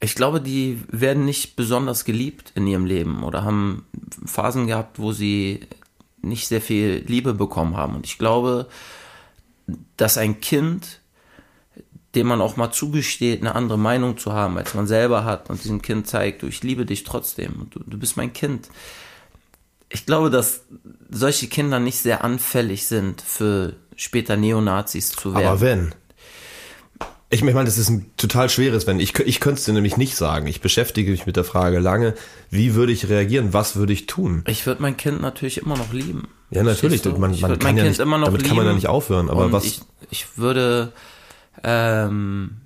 ich 0.00 0.14
glaube, 0.14 0.40
die 0.40 0.80
werden 0.88 1.24
nicht 1.24 1.56
besonders 1.56 2.04
geliebt 2.04 2.52
in 2.54 2.66
ihrem 2.66 2.86
Leben 2.86 3.22
oder 3.22 3.44
haben 3.44 3.84
Phasen 4.24 4.66
gehabt, 4.66 4.98
wo 4.98 5.12
sie 5.12 5.60
nicht 6.22 6.48
sehr 6.48 6.60
viel 6.60 7.04
Liebe 7.06 7.34
bekommen 7.34 7.76
haben. 7.76 7.96
Und 7.96 8.06
ich 8.06 8.18
glaube, 8.18 8.68
dass 9.96 10.18
ein 10.18 10.40
Kind 10.40 11.00
dem 12.14 12.26
man 12.26 12.40
auch 12.40 12.56
mal 12.56 12.72
zugesteht, 12.72 13.40
eine 13.40 13.54
andere 13.54 13.78
Meinung 13.78 14.18
zu 14.18 14.32
haben, 14.32 14.58
als 14.58 14.74
man 14.74 14.86
selber 14.86 15.24
hat 15.24 15.48
und 15.48 15.62
diesem 15.62 15.80
Kind 15.80 16.08
zeigt, 16.08 16.42
du, 16.42 16.46
ich 16.46 16.62
liebe 16.62 16.84
dich 16.84 17.04
trotzdem 17.04 17.54
und 17.60 17.74
du, 17.74 17.80
du 17.80 17.98
bist 17.98 18.16
mein 18.16 18.32
Kind. 18.32 18.68
Ich 19.88 20.06
glaube, 20.06 20.30
dass 20.30 20.64
solche 21.08 21.48
Kinder 21.48 21.78
nicht 21.78 21.98
sehr 21.98 22.24
anfällig 22.24 22.86
sind 22.86 23.20
für 23.20 23.74
später 23.96 24.36
Neonazis 24.36 25.10
zu 25.10 25.34
werden. 25.34 25.46
Aber 25.46 25.60
wenn? 25.60 25.94
Ich 27.32 27.42
meine, 27.42 27.64
das 27.64 27.78
ist 27.78 27.88
ein 27.88 28.10
total 28.16 28.50
schweres 28.50 28.86
Wenn. 28.86 28.98
Ich, 28.98 29.16
ich 29.20 29.38
könnte 29.38 29.60
es 29.60 29.64
dir 29.64 29.72
nämlich 29.72 29.96
nicht 29.96 30.16
sagen. 30.16 30.48
Ich 30.48 30.60
beschäftige 30.60 31.12
mich 31.12 31.26
mit 31.26 31.36
der 31.36 31.44
Frage 31.44 31.78
lange, 31.78 32.14
wie 32.50 32.74
würde 32.74 32.92
ich 32.92 33.08
reagieren, 33.08 33.52
was 33.52 33.76
würde 33.76 33.92
ich 33.92 34.06
tun? 34.06 34.42
Ich 34.48 34.66
würde 34.66 34.82
mein 34.82 34.96
Kind 34.96 35.20
natürlich 35.20 35.58
immer 35.58 35.76
noch 35.76 35.92
lieben. 35.92 36.28
Ja, 36.50 36.64
natürlich. 36.64 37.04
Man, 37.04 37.38
man 37.40 37.58
kann 37.58 37.76
ja 37.76 37.84
nicht, 37.84 38.00
damit 38.00 38.44
kann 38.44 38.56
man 38.56 38.66
ja 38.66 38.72
nicht 38.72 38.88
aufhören. 38.88 39.30
Aber 39.30 39.52
was? 39.52 39.64
Ich, 39.64 39.80
ich 40.10 40.26
würde 40.36 40.92
ähm, 41.62 42.56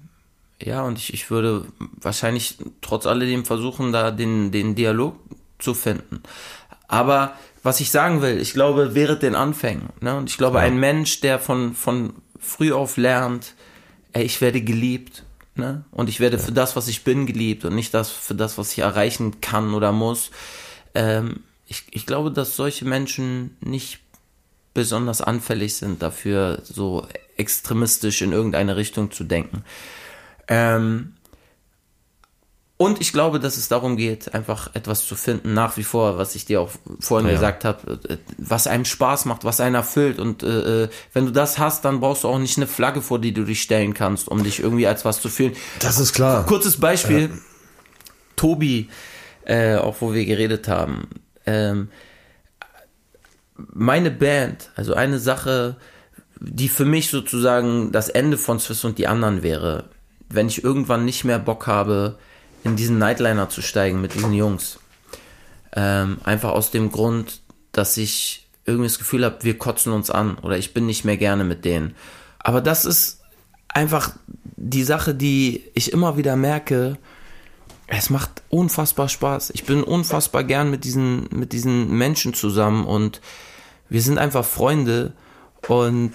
ja, 0.62 0.82
und 0.82 0.98
ich, 0.98 1.12
ich 1.12 1.30
würde 1.30 1.66
wahrscheinlich 2.00 2.58
trotz 2.80 3.06
alledem 3.06 3.44
versuchen, 3.44 3.92
da 3.92 4.10
den, 4.10 4.50
den 4.50 4.74
Dialog 4.74 5.16
zu 5.58 5.74
finden. 5.74 6.22
Aber 6.88 7.34
was 7.62 7.80
ich 7.80 7.90
sagen 7.90 8.22
will, 8.22 8.40
ich 8.40 8.52
glaube, 8.52 8.94
während 8.94 9.22
den 9.22 9.34
Anfängen, 9.34 9.88
ne, 10.00 10.16
und 10.16 10.30
ich 10.30 10.38
glaube, 10.38 10.58
ja. 10.58 10.64
ein 10.64 10.78
Mensch, 10.78 11.20
der 11.20 11.38
von, 11.38 11.74
von 11.74 12.14
früh 12.38 12.72
auf 12.72 12.96
lernt, 12.96 13.54
ey, 14.14 14.24
ich 14.24 14.40
werde 14.40 14.62
geliebt, 14.62 15.24
ne, 15.54 15.84
und 15.90 16.08
ich 16.08 16.20
werde 16.20 16.38
ja. 16.38 16.42
für 16.42 16.52
das, 16.52 16.74
was 16.76 16.88
ich 16.88 17.04
bin, 17.04 17.26
geliebt 17.26 17.64
und 17.64 17.74
nicht 17.74 17.92
das 17.92 18.10
für 18.10 18.34
das, 18.34 18.56
was 18.56 18.72
ich 18.72 18.78
erreichen 18.78 19.40
kann 19.40 19.74
oder 19.74 19.92
muss, 19.92 20.30
ähm, 20.94 21.40
ich, 21.66 21.84
ich 21.90 22.06
glaube, 22.06 22.30
dass 22.30 22.56
solche 22.56 22.84
Menschen 22.84 23.56
nicht 23.60 24.00
besonders 24.74 25.20
anfällig 25.20 25.74
sind 25.74 26.02
dafür, 26.02 26.60
so 26.64 27.06
extremistisch 27.36 28.22
in 28.22 28.32
irgendeine 28.32 28.76
Richtung 28.76 29.10
zu 29.10 29.24
denken. 29.24 29.64
Ähm, 30.48 31.13
und 32.84 33.00
ich 33.00 33.14
glaube, 33.14 33.40
dass 33.40 33.56
es 33.56 33.68
darum 33.68 33.96
geht, 33.96 34.34
einfach 34.34 34.74
etwas 34.74 35.06
zu 35.06 35.16
finden, 35.16 35.54
nach 35.54 35.78
wie 35.78 35.84
vor, 35.84 36.18
was 36.18 36.34
ich 36.34 36.44
dir 36.44 36.60
auch 36.60 36.68
vorhin 37.00 37.28
ja. 37.28 37.32
gesagt 37.32 37.64
habe, 37.64 37.98
äh, 38.06 38.18
was 38.36 38.66
einem 38.66 38.84
Spaß 38.84 39.24
macht, 39.24 39.42
was 39.42 39.58
einen 39.58 39.74
erfüllt. 39.74 40.18
Und 40.18 40.42
äh, 40.42 40.82
äh, 40.84 40.88
wenn 41.14 41.24
du 41.24 41.32
das 41.32 41.58
hast, 41.58 41.86
dann 41.86 42.00
brauchst 42.00 42.24
du 42.24 42.28
auch 42.28 42.38
nicht 42.38 42.58
eine 42.58 42.66
Flagge, 42.66 43.00
vor 43.00 43.18
die 43.18 43.32
du 43.32 43.44
dich 43.44 43.62
stellen 43.62 43.94
kannst, 43.94 44.28
um 44.28 44.44
dich 44.44 44.60
irgendwie 44.60 44.86
als 44.86 45.06
was 45.06 45.22
zu 45.22 45.30
fühlen. 45.30 45.54
Das 45.78 45.98
ist 45.98 46.12
klar. 46.12 46.44
Kurzes 46.44 46.78
Beispiel. 46.78 47.30
Ja. 47.30 47.38
Tobi, 48.36 48.90
äh, 49.46 49.76
auch 49.76 49.96
wo 50.00 50.12
wir 50.12 50.26
geredet 50.26 50.68
haben. 50.68 51.08
Ähm, 51.46 51.88
meine 53.56 54.10
Band, 54.10 54.72
also 54.76 54.92
eine 54.92 55.20
Sache, 55.20 55.76
die 56.38 56.68
für 56.68 56.84
mich 56.84 57.08
sozusagen 57.08 57.92
das 57.92 58.10
Ende 58.10 58.36
von 58.36 58.60
Swiss 58.60 58.84
und 58.84 58.98
die 58.98 59.06
anderen 59.06 59.42
wäre, 59.42 59.84
wenn 60.28 60.48
ich 60.48 60.62
irgendwann 60.62 61.06
nicht 61.06 61.24
mehr 61.24 61.38
Bock 61.38 61.66
habe, 61.66 62.18
in 62.64 62.76
diesen 62.76 62.98
Nightliner 62.98 63.48
zu 63.48 63.62
steigen 63.62 64.00
mit 64.00 64.14
diesen 64.14 64.32
Jungs. 64.32 64.78
Ähm, 65.76 66.18
einfach 66.24 66.52
aus 66.52 66.70
dem 66.70 66.90
Grund, 66.90 67.40
dass 67.72 67.96
ich 67.96 68.46
irgendwie 68.64 68.88
das 68.88 68.98
Gefühl 68.98 69.24
habe, 69.24 69.42
wir 69.42 69.58
kotzen 69.58 69.92
uns 69.92 70.10
an 70.10 70.38
oder 70.38 70.56
ich 70.56 70.72
bin 70.72 70.86
nicht 70.86 71.04
mehr 71.04 71.16
gerne 71.16 71.44
mit 71.44 71.64
denen. 71.64 71.94
Aber 72.38 72.60
das 72.60 72.84
ist 72.84 73.20
einfach 73.68 74.12
die 74.56 74.84
Sache, 74.84 75.14
die 75.14 75.64
ich 75.74 75.92
immer 75.92 76.16
wieder 76.16 76.36
merke, 76.36 76.96
es 77.86 78.08
macht 78.08 78.42
unfassbar 78.48 79.08
Spaß. 79.08 79.50
Ich 79.50 79.64
bin 79.64 79.82
unfassbar 79.82 80.44
gern 80.44 80.70
mit 80.70 80.84
diesen, 80.84 81.28
mit 81.30 81.52
diesen 81.52 81.90
Menschen 81.90 82.32
zusammen 82.32 82.86
und 82.86 83.20
wir 83.90 84.00
sind 84.00 84.18
einfach 84.18 84.44
Freunde 84.44 85.12
und 85.68 86.12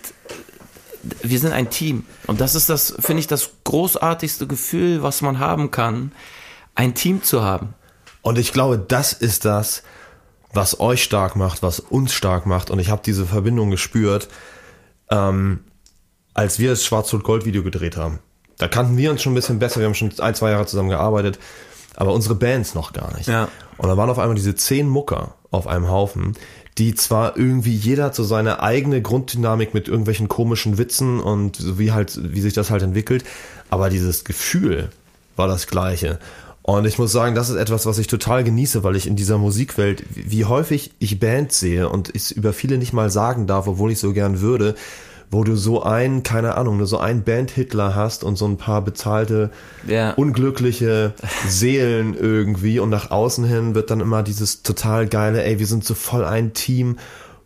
wir 1.21 1.39
sind 1.39 1.53
ein 1.53 1.69
Team. 1.69 2.05
Und 2.27 2.41
das 2.41 2.55
ist 2.55 2.69
das, 2.69 2.95
finde 2.99 3.19
ich, 3.21 3.27
das 3.27 3.51
großartigste 3.63 4.47
Gefühl, 4.47 5.03
was 5.03 5.21
man 5.21 5.39
haben 5.39 5.69
kann, 5.69 6.11
ein 6.79 6.95
Team 6.95 7.23
zu 7.23 7.43
haben. 7.43 7.73
Und 8.21 8.37
ich 8.37 8.53
glaube, 8.53 8.77
das 8.79 9.11
ist 9.11 9.43
das, 9.43 9.83
was 10.53 10.79
euch 10.79 11.03
stark 11.03 11.35
macht, 11.35 11.61
was 11.61 11.81
uns 11.81 12.13
stark 12.13 12.45
macht. 12.45 12.71
Und 12.71 12.79
ich 12.79 12.89
habe 12.89 13.01
diese 13.05 13.25
Verbindung 13.25 13.69
gespürt, 13.69 14.29
ähm, 15.11 15.59
als 16.33 16.57
wir 16.57 16.69
das 16.69 16.85
Schwarz-Rot-Gold-Video 16.85 17.63
gedreht 17.63 17.97
haben. 17.97 18.19
Da 18.57 18.69
kannten 18.69 18.95
wir 18.95 19.11
uns 19.11 19.21
schon 19.21 19.33
ein 19.33 19.35
bisschen 19.35 19.59
besser, 19.59 19.81
wir 19.81 19.87
haben 19.87 19.93
schon 19.93 20.17
ein, 20.19 20.35
zwei 20.35 20.51
Jahre 20.51 20.65
zusammen 20.67 20.87
gearbeitet, 20.87 21.37
aber 21.97 22.13
unsere 22.13 22.35
Bands 22.35 22.75
noch 22.75 22.93
gar 22.93 23.13
nicht. 23.17 23.27
Ja. 23.27 23.49
Und 23.77 23.89
da 23.89 23.97
waren 23.97 24.09
auf 24.09 24.19
einmal 24.19 24.35
diese 24.35 24.55
zehn 24.55 24.87
Mucker 24.87 25.35
auf 25.51 25.67
einem 25.67 25.89
Haufen, 25.89 26.37
die 26.77 26.95
zwar 26.95 27.35
irgendwie 27.35 27.75
jeder 27.75 28.05
hat 28.05 28.15
so 28.15 28.23
seine 28.23 28.63
eigene 28.63 29.01
Grunddynamik 29.01 29.73
mit 29.73 29.89
irgendwelchen 29.89 30.29
komischen 30.29 30.77
Witzen 30.77 31.19
und 31.19 31.57
so 31.57 31.77
wie 31.77 31.91
halt, 31.91 32.17
wie 32.33 32.39
sich 32.39 32.53
das 32.53 32.71
halt 32.71 32.83
entwickelt, 32.83 33.25
aber 33.69 33.89
dieses 33.89 34.23
Gefühl 34.23 34.91
war 35.35 35.49
das 35.49 35.67
gleiche. 35.67 36.19
Und 36.77 36.85
ich 36.85 36.99
muss 36.99 37.11
sagen, 37.11 37.33
das 37.33 37.49
ist 37.49 37.55
etwas, 37.55 37.87
was 37.87 37.97
ich 37.97 38.05
total 38.05 38.43
genieße, 38.43 38.83
weil 38.83 38.95
ich 38.95 39.07
in 39.07 39.15
dieser 39.15 39.39
Musikwelt, 39.39 40.03
wie 40.13 40.45
häufig 40.45 40.91
ich 40.99 41.19
Bands 41.19 41.59
sehe 41.59 41.89
und 41.89 42.13
ich 42.15 42.31
über 42.35 42.53
viele 42.53 42.77
nicht 42.77 42.93
mal 42.93 43.09
sagen 43.09 43.47
darf, 43.47 43.65
obwohl 43.67 43.91
ich 43.91 43.99
so 43.99 44.13
gern 44.13 44.39
würde, 44.39 44.75
wo 45.31 45.43
du 45.43 45.55
so 45.55 45.81
einen, 45.81 46.21
keine 46.21 46.57
Ahnung, 46.57 46.77
nur 46.77 46.85
so 46.85 46.99
einen 46.99 47.23
Band-Hitler 47.23 47.95
hast 47.95 48.23
und 48.23 48.35
so 48.35 48.45
ein 48.47 48.57
paar 48.57 48.83
bezahlte, 48.83 49.49
Ja. 49.87 50.11
unglückliche 50.11 51.13
Seelen 51.47 52.13
irgendwie 52.13 52.77
und 52.79 52.89
nach 52.91 53.09
außen 53.09 53.45
hin 53.45 53.73
wird 53.73 53.89
dann 53.89 53.99
immer 53.99 54.21
dieses 54.21 54.61
total 54.61 55.07
geile, 55.07 55.43
ey, 55.43 55.57
wir 55.57 55.67
sind 55.67 55.83
so 55.83 55.95
voll 55.95 56.23
ein 56.23 56.53
Team. 56.53 56.97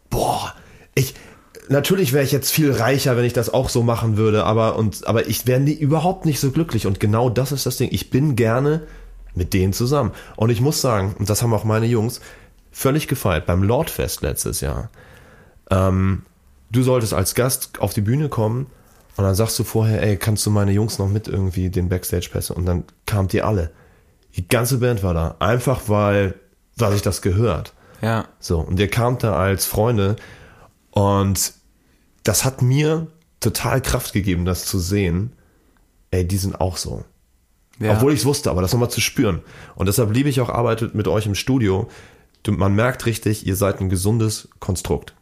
Boah, 0.09 0.53
ich, 0.95 1.13
natürlich 1.69 2.11
wäre 2.11 2.25
ich 2.25 2.33
jetzt 2.33 2.51
viel 2.51 2.73
reicher, 2.73 3.15
wenn 3.15 3.23
ich 3.25 3.33
das 3.33 3.53
auch 3.53 3.69
so 3.69 3.83
machen 3.83 4.17
würde, 4.17 4.43
aber 4.43 4.75
und, 4.75 5.07
aber 5.07 5.27
ich 5.27 5.47
wäre 5.47 5.61
überhaupt 5.61 6.25
nicht 6.25 6.41
so 6.41 6.51
glücklich 6.51 6.87
und 6.87 6.99
genau 6.99 7.29
das 7.29 7.53
ist 7.53 7.65
das 7.65 7.77
Ding. 7.77 7.87
Ich 7.91 8.09
bin 8.09 8.35
gerne 8.35 8.81
mit 9.35 9.53
denen 9.53 9.73
zusammen. 9.73 10.11
Und 10.35 10.49
ich 10.49 10.61
muss 10.61 10.81
sagen, 10.81 11.15
und 11.17 11.29
das 11.29 11.41
haben 11.41 11.53
auch 11.53 11.63
meine 11.63 11.85
Jungs 11.85 12.21
völlig 12.71 13.07
gefeiert 13.07 13.45
beim 13.45 13.63
Lordfest 13.63 14.21
letztes 14.21 14.61
Jahr. 14.61 14.89
Ähm, 15.69 16.23
du 16.71 16.83
solltest 16.83 17.13
als 17.13 17.35
Gast 17.35 17.79
auf 17.79 17.93
die 17.93 18.01
Bühne 18.01 18.29
kommen 18.29 18.67
und 19.15 19.23
dann 19.23 19.35
sagst 19.35 19.57
du 19.59 19.63
vorher, 19.63 20.01
ey, 20.01 20.17
kannst 20.17 20.45
du 20.45 20.49
meine 20.49 20.71
Jungs 20.71 20.97
noch 20.97 21.07
mit 21.07 21.27
irgendwie 21.27 21.69
den 21.69 21.89
Backstage-Pässe? 21.89 22.53
Und 22.53 22.65
dann 22.65 22.83
kamt 23.05 23.33
ihr 23.33 23.45
alle. 23.45 23.71
Die 24.35 24.47
ganze 24.47 24.79
Band 24.79 25.03
war 25.03 25.13
da. 25.13 25.35
Einfach 25.39 25.81
weil, 25.87 26.35
weil 26.77 26.93
sich 26.93 27.03
das 27.03 27.21
gehört. 27.21 27.73
Ja. 28.01 28.25
So, 28.39 28.59
und 28.59 28.79
ihr 28.79 28.89
kamt 28.89 29.23
da 29.23 29.35
als 29.35 29.65
Freunde 29.65 30.15
und 30.91 31.53
das 32.23 32.43
hat 32.43 32.61
mir 32.61 33.07
total 33.39 33.81
Kraft 33.81 34.13
gegeben, 34.13 34.45
das 34.45 34.65
zu 34.65 34.79
sehen. 34.79 35.33
Ey, 36.11 36.27
die 36.27 36.37
sind 36.37 36.59
auch 36.59 36.77
so. 36.77 37.05
Ja. 37.83 37.93
Obwohl 37.93 38.13
ich 38.13 38.19
es 38.19 38.25
wusste, 38.25 38.49
aber 38.49 38.61
das 38.61 38.71
nochmal 38.71 38.89
zu 38.89 39.01
spüren. 39.01 39.41
Und 39.75 39.87
deshalb 39.87 40.13
liebe 40.13 40.29
ich 40.29 40.39
auch 40.41 40.49
Arbeit 40.49 40.93
mit 40.93 41.07
euch 41.07 41.25
im 41.25 41.35
Studio. 41.35 41.89
Man 42.47 42.75
merkt 42.75 43.05
richtig, 43.05 43.45
ihr 43.45 43.55
seid 43.55 43.79
ein 43.79 43.89
gesundes 43.89 44.49
Konstrukt. 44.59 45.13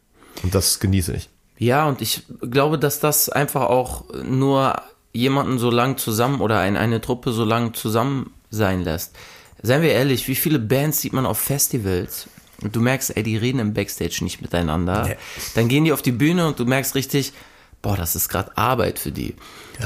Und 0.43 0.55
das 0.55 0.79
genieße 0.79 1.13
ich. 1.13 1.29
Ja, 1.57 1.87
und 1.87 2.01
ich 2.01 2.23
glaube, 2.41 2.79
dass 2.79 2.99
das 2.99 3.29
einfach 3.29 3.63
auch 3.63 4.05
nur 4.23 4.81
jemanden 5.13 5.59
so 5.59 5.69
lang 5.69 5.97
zusammen 5.97 6.41
oder 6.41 6.59
ein, 6.59 6.77
eine 6.77 7.01
Truppe 7.01 7.31
so 7.31 7.43
lang 7.43 7.73
zusammen 7.73 8.33
sein 8.49 8.83
lässt. 8.83 9.15
Seien 9.61 9.81
wir 9.81 9.91
ehrlich, 9.91 10.27
wie 10.27 10.35
viele 10.35 10.59
Bands 10.59 11.01
sieht 11.01 11.13
man 11.13 11.25
auf 11.25 11.37
Festivals? 11.37 12.27
Und 12.63 12.75
du 12.75 12.79
merkst, 12.79 13.15
ey, 13.15 13.23
die 13.23 13.37
reden 13.37 13.59
im 13.59 13.73
Backstage 13.73 14.19
nicht 14.21 14.41
miteinander. 14.41 15.03
Nee. 15.07 15.15
Dann 15.55 15.67
gehen 15.67 15.83
die 15.83 15.93
auf 15.93 16.01
die 16.01 16.11
Bühne 16.11 16.47
und 16.47 16.59
du 16.59 16.65
merkst 16.65 16.95
richtig, 16.95 17.33
boah, 17.81 17.97
das 17.97 18.15
ist 18.15 18.29
gerade 18.29 18.55
Arbeit 18.57 18.99
für 18.99 19.11
die. 19.11 19.35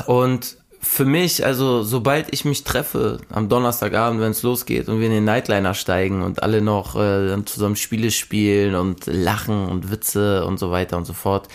Und 0.07 0.57
für 0.85 1.03
mich, 1.03 1.43
also 1.43 1.83
sobald 1.83 2.31
ich 2.31 2.45
mich 2.45 2.63
treffe 2.63 3.19
am 3.29 3.49
Donnerstagabend, 3.49 4.21
wenn 4.21 4.31
es 4.31 4.43
losgeht 4.43 4.87
und 4.87 4.99
wir 4.99 5.07
in 5.07 5.13
den 5.13 5.25
Nightliner 5.25 5.73
steigen 5.73 6.21
und 6.21 6.43
alle 6.43 6.61
noch 6.61 6.95
äh, 6.95 7.27
dann 7.27 7.45
zusammen 7.47 7.75
Spiele 7.75 8.11
spielen 8.11 8.75
und 8.75 9.07
lachen 9.07 9.67
und 9.67 9.91
Witze 9.91 10.45
und 10.45 10.59
so 10.59 10.71
weiter 10.71 10.95
und 10.95 11.05
so 11.05 11.13
fort, 11.13 11.49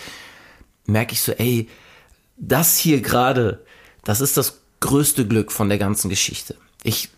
merke 0.85 1.13
ich 1.13 1.21
so, 1.21 1.31
ey, 1.31 1.69
das 2.37 2.77
hier 2.77 3.01
gerade, 3.01 3.63
das 4.03 4.19
ist 4.19 4.35
das 4.35 4.59
größte 4.81 5.25
Glück 5.25 5.51
von 5.51 5.69
der 5.69 5.77
ganzen 5.77 6.09
Geschichte. 6.09 6.55
Ich, 6.83 7.09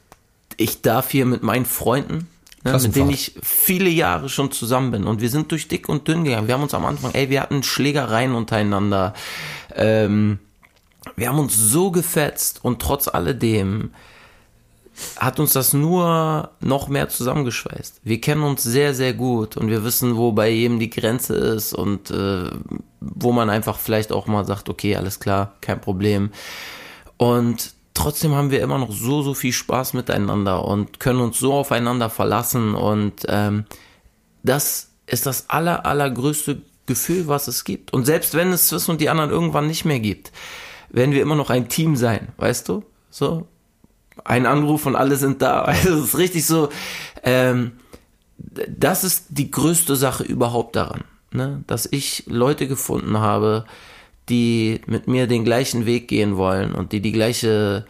ich 0.55 0.81
darf 0.81 1.09
hier 1.09 1.25
mit 1.25 1.41
meinen 1.41 1.65
Freunden, 1.65 2.27
ne, 2.63 2.77
mit 2.79 2.95
denen 2.95 3.09
ich 3.09 3.35
viele 3.41 3.89
Jahre 3.89 4.29
schon 4.29 4.51
zusammen 4.51 4.91
bin 4.91 5.05
und 5.05 5.19
wir 5.19 5.29
sind 5.29 5.51
durch 5.51 5.67
dick 5.67 5.89
und 5.89 6.07
dünn 6.07 6.23
gegangen. 6.23 6.47
Wir 6.47 6.53
haben 6.53 6.63
uns 6.63 6.75
am 6.75 6.85
Anfang, 6.85 7.11
ey, 7.15 7.29
wir 7.29 7.41
hatten 7.41 7.63
Schlägereien 7.63 8.35
untereinander. 8.35 9.13
Ähm, 9.75 10.39
wir 11.15 11.29
haben 11.29 11.39
uns 11.39 11.57
so 11.57 11.91
gefetzt 11.91 12.63
und 12.63 12.81
trotz 12.81 13.07
alledem 13.07 13.91
hat 15.17 15.39
uns 15.39 15.53
das 15.53 15.73
nur 15.73 16.51
noch 16.59 16.87
mehr 16.87 17.09
zusammengeschweißt. 17.09 18.01
Wir 18.03 18.21
kennen 18.21 18.43
uns 18.43 18.61
sehr, 18.61 18.93
sehr 18.93 19.13
gut 19.13 19.57
und 19.57 19.69
wir 19.69 19.83
wissen, 19.83 20.17
wo 20.17 20.31
bei 20.31 20.49
jedem 20.49 20.79
die 20.79 20.89
Grenze 20.89 21.35
ist 21.35 21.73
und 21.73 22.11
äh, 22.11 22.51
wo 22.99 23.31
man 23.31 23.49
einfach 23.49 23.79
vielleicht 23.79 24.11
auch 24.11 24.27
mal 24.27 24.45
sagt, 24.45 24.69
okay, 24.69 24.95
alles 24.95 25.19
klar, 25.19 25.55
kein 25.61 25.81
Problem. 25.81 26.31
Und 27.17 27.73
trotzdem 27.95 28.33
haben 28.33 28.51
wir 28.51 28.61
immer 28.61 28.77
noch 28.77 28.91
so, 28.91 29.23
so 29.23 29.33
viel 29.33 29.53
Spaß 29.53 29.93
miteinander 29.93 30.63
und 30.65 30.99
können 30.99 31.21
uns 31.21 31.39
so 31.39 31.53
aufeinander 31.53 32.09
verlassen 32.09 32.75
und 32.75 33.25
ähm, 33.27 33.65
das 34.43 34.89
ist 35.07 35.25
das 35.25 35.49
aller, 35.49 35.85
allergrößte 35.85 36.61
Gefühl, 36.85 37.27
was 37.27 37.47
es 37.47 37.63
gibt. 37.63 37.93
Und 37.93 38.05
selbst 38.05 38.35
wenn 38.35 38.51
es 38.51 38.67
Swiss 38.67 38.89
und 38.89 38.99
die 39.01 39.09
anderen 39.09 39.31
irgendwann 39.31 39.67
nicht 39.67 39.85
mehr 39.85 39.99
gibt, 39.99 40.31
werden 40.93 41.11
wir 41.11 41.21
immer 41.21 41.35
noch 41.35 41.49
ein 41.49 41.67
Team 41.67 41.97
sein, 41.97 42.29
weißt 42.37 42.69
du? 42.69 42.83
So, 43.09 43.47
ein 44.23 44.45
Anruf 44.45 44.85
und 44.85 44.95
alle 44.95 45.17
sind 45.17 45.41
da. 45.41 45.61
Also 45.65 45.95
es 45.95 46.05
ist 46.05 46.17
richtig 46.17 46.45
so, 46.45 46.69
ähm, 47.23 47.73
das 48.37 49.03
ist 49.03 49.25
die 49.29 49.51
größte 49.51 49.95
Sache 49.95 50.23
überhaupt 50.23 50.75
daran, 50.75 51.03
ne? 51.31 51.63
dass 51.67 51.87
ich 51.91 52.23
Leute 52.27 52.67
gefunden 52.67 53.17
habe, 53.19 53.65
die 54.29 54.81
mit 54.85 55.07
mir 55.07 55.27
den 55.27 55.43
gleichen 55.43 55.85
Weg 55.85 56.07
gehen 56.07 56.37
wollen 56.37 56.73
und 56.73 56.91
die 56.93 57.01
die 57.01 57.11
gleiche 57.11 57.85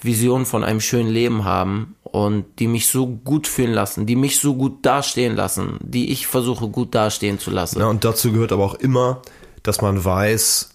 Vision 0.00 0.44
von 0.46 0.64
einem 0.64 0.80
schönen 0.80 1.08
Leben 1.08 1.44
haben 1.44 1.96
und 2.02 2.44
die 2.58 2.68
mich 2.68 2.86
so 2.86 3.06
gut 3.06 3.46
fühlen 3.46 3.72
lassen, 3.72 4.06
die 4.06 4.16
mich 4.16 4.38
so 4.38 4.54
gut 4.54 4.84
dastehen 4.84 5.34
lassen, 5.34 5.78
die 5.80 6.12
ich 6.12 6.26
versuche 6.26 6.68
gut 6.68 6.94
dastehen 6.94 7.38
zu 7.38 7.50
lassen. 7.50 7.80
Ja, 7.80 7.86
und 7.86 8.04
dazu 8.04 8.32
gehört 8.32 8.52
aber 8.52 8.64
auch 8.64 8.74
immer, 8.74 9.22
dass 9.62 9.80
man 9.80 10.04
weiß, 10.04 10.70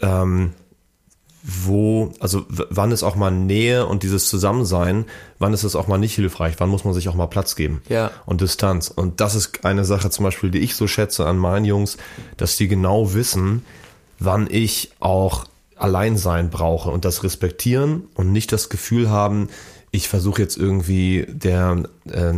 ähm, 0.00 0.52
wo, 1.42 2.12
also 2.20 2.44
wann 2.48 2.92
ist 2.92 3.02
auch 3.02 3.16
mal 3.16 3.30
Nähe 3.32 3.86
und 3.86 4.04
dieses 4.04 4.28
Zusammensein, 4.28 5.06
wann 5.40 5.52
ist 5.52 5.64
es 5.64 5.74
auch 5.74 5.88
mal 5.88 5.98
nicht 5.98 6.14
hilfreich, 6.14 6.54
wann 6.58 6.68
muss 6.68 6.84
man 6.84 6.94
sich 6.94 7.08
auch 7.08 7.14
mal 7.16 7.26
Platz 7.26 7.56
geben 7.56 7.82
Ja. 7.88 8.12
und 8.26 8.40
Distanz. 8.40 8.88
Und 8.88 9.20
das 9.20 9.34
ist 9.34 9.64
eine 9.64 9.84
Sache 9.84 10.10
zum 10.10 10.24
Beispiel, 10.24 10.50
die 10.50 10.60
ich 10.60 10.76
so 10.76 10.86
schätze 10.86 11.26
an 11.26 11.38
meinen 11.38 11.64
Jungs, 11.64 11.96
dass 12.36 12.56
die 12.56 12.68
genau 12.68 13.12
wissen, 13.14 13.64
wann 14.20 14.46
ich 14.48 14.92
auch 15.00 15.46
Alleinsein 15.76 16.48
brauche 16.48 16.90
und 16.90 17.04
das 17.04 17.24
respektieren 17.24 18.04
und 18.14 18.30
nicht 18.30 18.52
das 18.52 18.68
Gefühl 18.68 19.10
haben, 19.10 19.48
ich 19.92 20.08
versuche 20.08 20.42
jetzt 20.42 20.56
irgendwie 20.56 21.26
der 21.28 21.84
äh, 22.10 22.32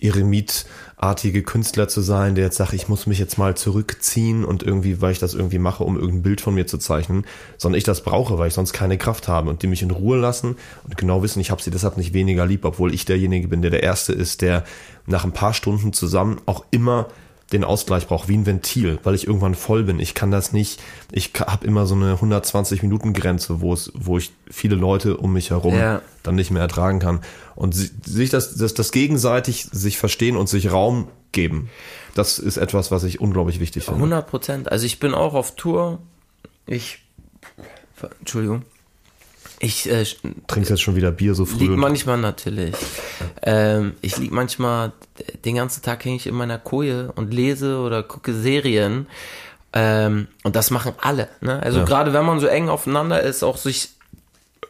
Eremitartige 0.00 1.42
Künstler 1.42 1.88
zu 1.88 2.02
sein, 2.02 2.36
der 2.36 2.44
jetzt 2.44 2.58
sagt, 2.58 2.72
ich 2.74 2.88
muss 2.88 3.06
mich 3.06 3.18
jetzt 3.18 3.36
mal 3.36 3.56
zurückziehen 3.56 4.44
und 4.44 4.62
irgendwie, 4.62 5.00
weil 5.00 5.10
ich 5.10 5.18
das 5.18 5.34
irgendwie 5.34 5.58
mache, 5.58 5.82
um 5.82 5.96
irgendein 5.96 6.22
Bild 6.22 6.40
von 6.40 6.54
mir 6.54 6.68
zu 6.68 6.78
zeichnen, 6.78 7.24
sondern 7.56 7.78
ich 7.78 7.84
das 7.84 8.04
brauche, 8.04 8.38
weil 8.38 8.48
ich 8.48 8.54
sonst 8.54 8.74
keine 8.74 8.98
Kraft 8.98 9.26
habe 9.26 9.50
und 9.50 9.62
die 9.62 9.66
mich 9.66 9.82
in 9.82 9.90
Ruhe 9.90 10.18
lassen 10.18 10.56
und 10.84 10.96
genau 10.96 11.22
wissen, 11.22 11.40
ich 11.40 11.50
habe 11.50 11.62
sie 11.62 11.72
deshalb 11.72 11.96
nicht 11.96 12.12
weniger 12.12 12.46
lieb, 12.46 12.64
obwohl 12.64 12.94
ich 12.94 13.06
derjenige 13.06 13.48
bin, 13.48 13.62
der 13.62 13.72
der 13.72 13.82
Erste 13.82 14.12
ist, 14.12 14.42
der 14.42 14.64
nach 15.06 15.24
ein 15.24 15.32
paar 15.32 15.54
Stunden 15.54 15.92
zusammen 15.92 16.40
auch 16.46 16.64
immer 16.70 17.08
den 17.52 17.64
Ausgleich 17.64 18.06
brauche, 18.06 18.28
wie 18.28 18.36
ein 18.36 18.44
Ventil, 18.44 18.98
weil 19.04 19.14
ich 19.14 19.26
irgendwann 19.26 19.54
voll 19.54 19.84
bin. 19.84 20.00
Ich 20.00 20.14
kann 20.14 20.30
das 20.30 20.52
nicht, 20.52 20.80
ich 21.12 21.32
habe 21.38 21.66
immer 21.66 21.86
so 21.86 21.94
eine 21.94 22.12
120 22.12 22.82
Minuten 22.82 23.14
Grenze, 23.14 23.60
wo 23.62 23.72
es, 23.72 23.90
wo 23.94 24.18
ich 24.18 24.32
viele 24.50 24.74
Leute 24.76 25.16
um 25.16 25.32
mich 25.32 25.48
herum 25.50 25.74
Ja. 25.74 26.02
dann 26.22 26.34
nicht 26.34 26.50
mehr 26.50 26.60
ertragen 26.60 26.98
kann. 26.98 27.20
Und 27.54 27.74
si- 27.74 27.90
sich 28.04 28.28
das, 28.28 28.56
das, 28.56 28.74
das 28.74 28.92
gegenseitig 28.92 29.64
sich 29.72 29.96
verstehen 29.96 30.36
und 30.36 30.48
sich 30.50 30.70
Raum 30.70 31.08
geben, 31.32 31.70
das 32.14 32.38
ist 32.38 32.58
etwas, 32.58 32.90
was 32.90 33.04
ich 33.04 33.18
unglaublich 33.20 33.60
wichtig 33.60 33.84
finde. 33.84 33.98
100 34.00 34.26
Prozent. 34.28 34.70
Also 34.70 34.84
ich 34.84 35.00
bin 35.00 35.14
auch 35.14 35.32
auf 35.34 35.56
Tour. 35.56 36.00
Ich, 36.66 37.02
Entschuldigung. 38.20 38.62
Ich 39.60 39.90
äh, 39.90 40.04
Trinkst 40.46 40.70
jetzt 40.70 40.82
schon 40.82 40.94
wieder 40.94 41.10
Bier 41.10 41.34
so 41.34 41.44
früh. 41.44 41.58
lieg 41.60 41.70
und- 41.70 41.78
manchmal 41.78 42.16
natürlich. 42.18 42.74
Ähm, 43.42 43.94
ich 44.02 44.16
lieg 44.16 44.30
manchmal 44.30 44.92
den 45.44 45.56
ganzen 45.56 45.82
Tag 45.82 46.04
hänge 46.04 46.16
ich 46.16 46.26
in 46.26 46.34
meiner 46.34 46.58
Koje 46.58 47.10
und 47.16 47.34
lese 47.34 47.78
oder 47.78 48.02
gucke 48.02 48.32
Serien. 48.34 49.06
Ähm, 49.72 50.28
und 50.44 50.54
das 50.56 50.70
machen 50.70 50.92
alle. 51.00 51.28
Ne? 51.40 51.60
Also 51.62 51.80
Ja. 51.80 51.84
gerade 51.84 52.12
wenn 52.12 52.24
man 52.24 52.40
so 52.40 52.46
eng 52.46 52.68
aufeinander 52.68 53.20
ist, 53.22 53.42
auch 53.42 53.56
sich 53.56 53.90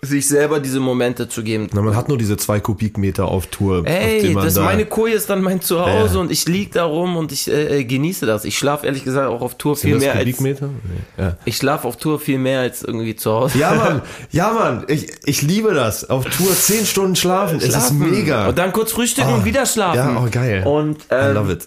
sich 0.01 0.28
selber 0.28 0.61
diese 0.61 0.78
Momente 0.78 1.28
zu 1.28 1.42
geben. 1.42 1.68
Na, 1.72 1.82
man 1.82 1.96
hat 1.96 2.09
nur 2.09 2.18
diese 2.18 2.36
zwei 2.36 2.61
Kubikmeter 2.61 3.26
auf 3.26 3.49
Tour. 3.49 3.80
auf 3.80 3.86
Ey, 3.86 4.30
man 4.32 4.44
das 4.44 4.55
da, 4.55 4.62
meine 4.62 4.86
Koje 4.86 5.12
ist 5.14 5.28
dann 5.28 5.42
mein 5.42 5.61
Zuhause 5.61 6.14
Ja. 6.14 6.20
und 6.20 6.30
ich 6.30 6.46
lieg 6.46 6.70
da 6.72 6.84
rum 6.84 7.16
und 7.16 7.32
ich 7.32 7.49
äh, 7.51 7.80
äh, 7.80 7.84
genieße 7.84 8.24
das. 8.24 8.44
Ich 8.44 8.57
schlafe 8.57 8.86
ehrlich 8.86 9.03
gesagt 9.03 9.28
auch 9.28 9.40
auf 9.40 9.57
Tour 9.59 9.74
sind 9.74 9.88
viel 9.90 9.94
das 9.94 10.03
mehr 10.05 10.12
als 10.14 10.20
Kubikmeter? 10.20 10.66
Nee. 10.68 11.22
Ja. 11.24 11.36
ich 11.44 11.57
schlafe 11.57 11.88
auf 11.88 11.96
Tour 11.96 12.20
viel 12.20 12.38
mehr 12.38 12.61
als 12.61 12.82
irgendwie 12.82 13.16
zu 13.16 13.32
Hause. 13.32 13.59
Ja, 13.59 13.74
Mann, 13.74 14.03
ja, 14.30 14.53
Mann, 14.53 14.84
ich, 14.86 15.09
ich 15.24 15.42
liebe 15.42 15.74
das. 15.74 16.09
Auf 16.09 16.24
Tour 16.26 16.55
zehn 16.55 16.86
Stunden 16.86 17.16
schlafen, 17.16 17.59
es 17.59 17.64
ist 17.64 17.70
Schlafen. 17.72 17.99
mega. 17.99 18.49
Und 18.49 18.57
dann 18.59 18.72
kurz 18.72 18.92
frühstücken 18.92 19.30
Oh, 19.32 19.34
und 19.38 19.44
wieder 19.44 19.66
schlafen. 19.66 19.96
ja, 19.96 20.22
oh, 20.24 20.28
geil. 20.30 20.62
Und 20.64 20.99
I 21.11 21.14
ähm, 21.28 21.34
love 21.34 21.53
it. 21.53 21.66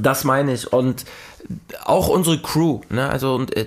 das 0.00 0.22
meine 0.22 0.52
ich. 0.54 0.72
Und 0.72 1.04
auch 1.84 2.06
unsere 2.08 2.38
Crew, 2.38 2.80
ne? 2.90 3.08
Also 3.08 3.34
und 3.34 3.56
äh, 3.56 3.66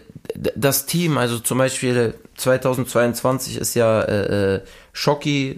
das 0.56 0.86
Team, 0.86 1.18
also 1.18 1.40
zum 1.40 1.58
Beispiel 1.58 2.14
2022 2.40 3.58
ist 3.58 3.74
ja 3.76 4.02
äh, 4.02 4.56
äh, 4.56 4.62
Schocki, 4.94 5.58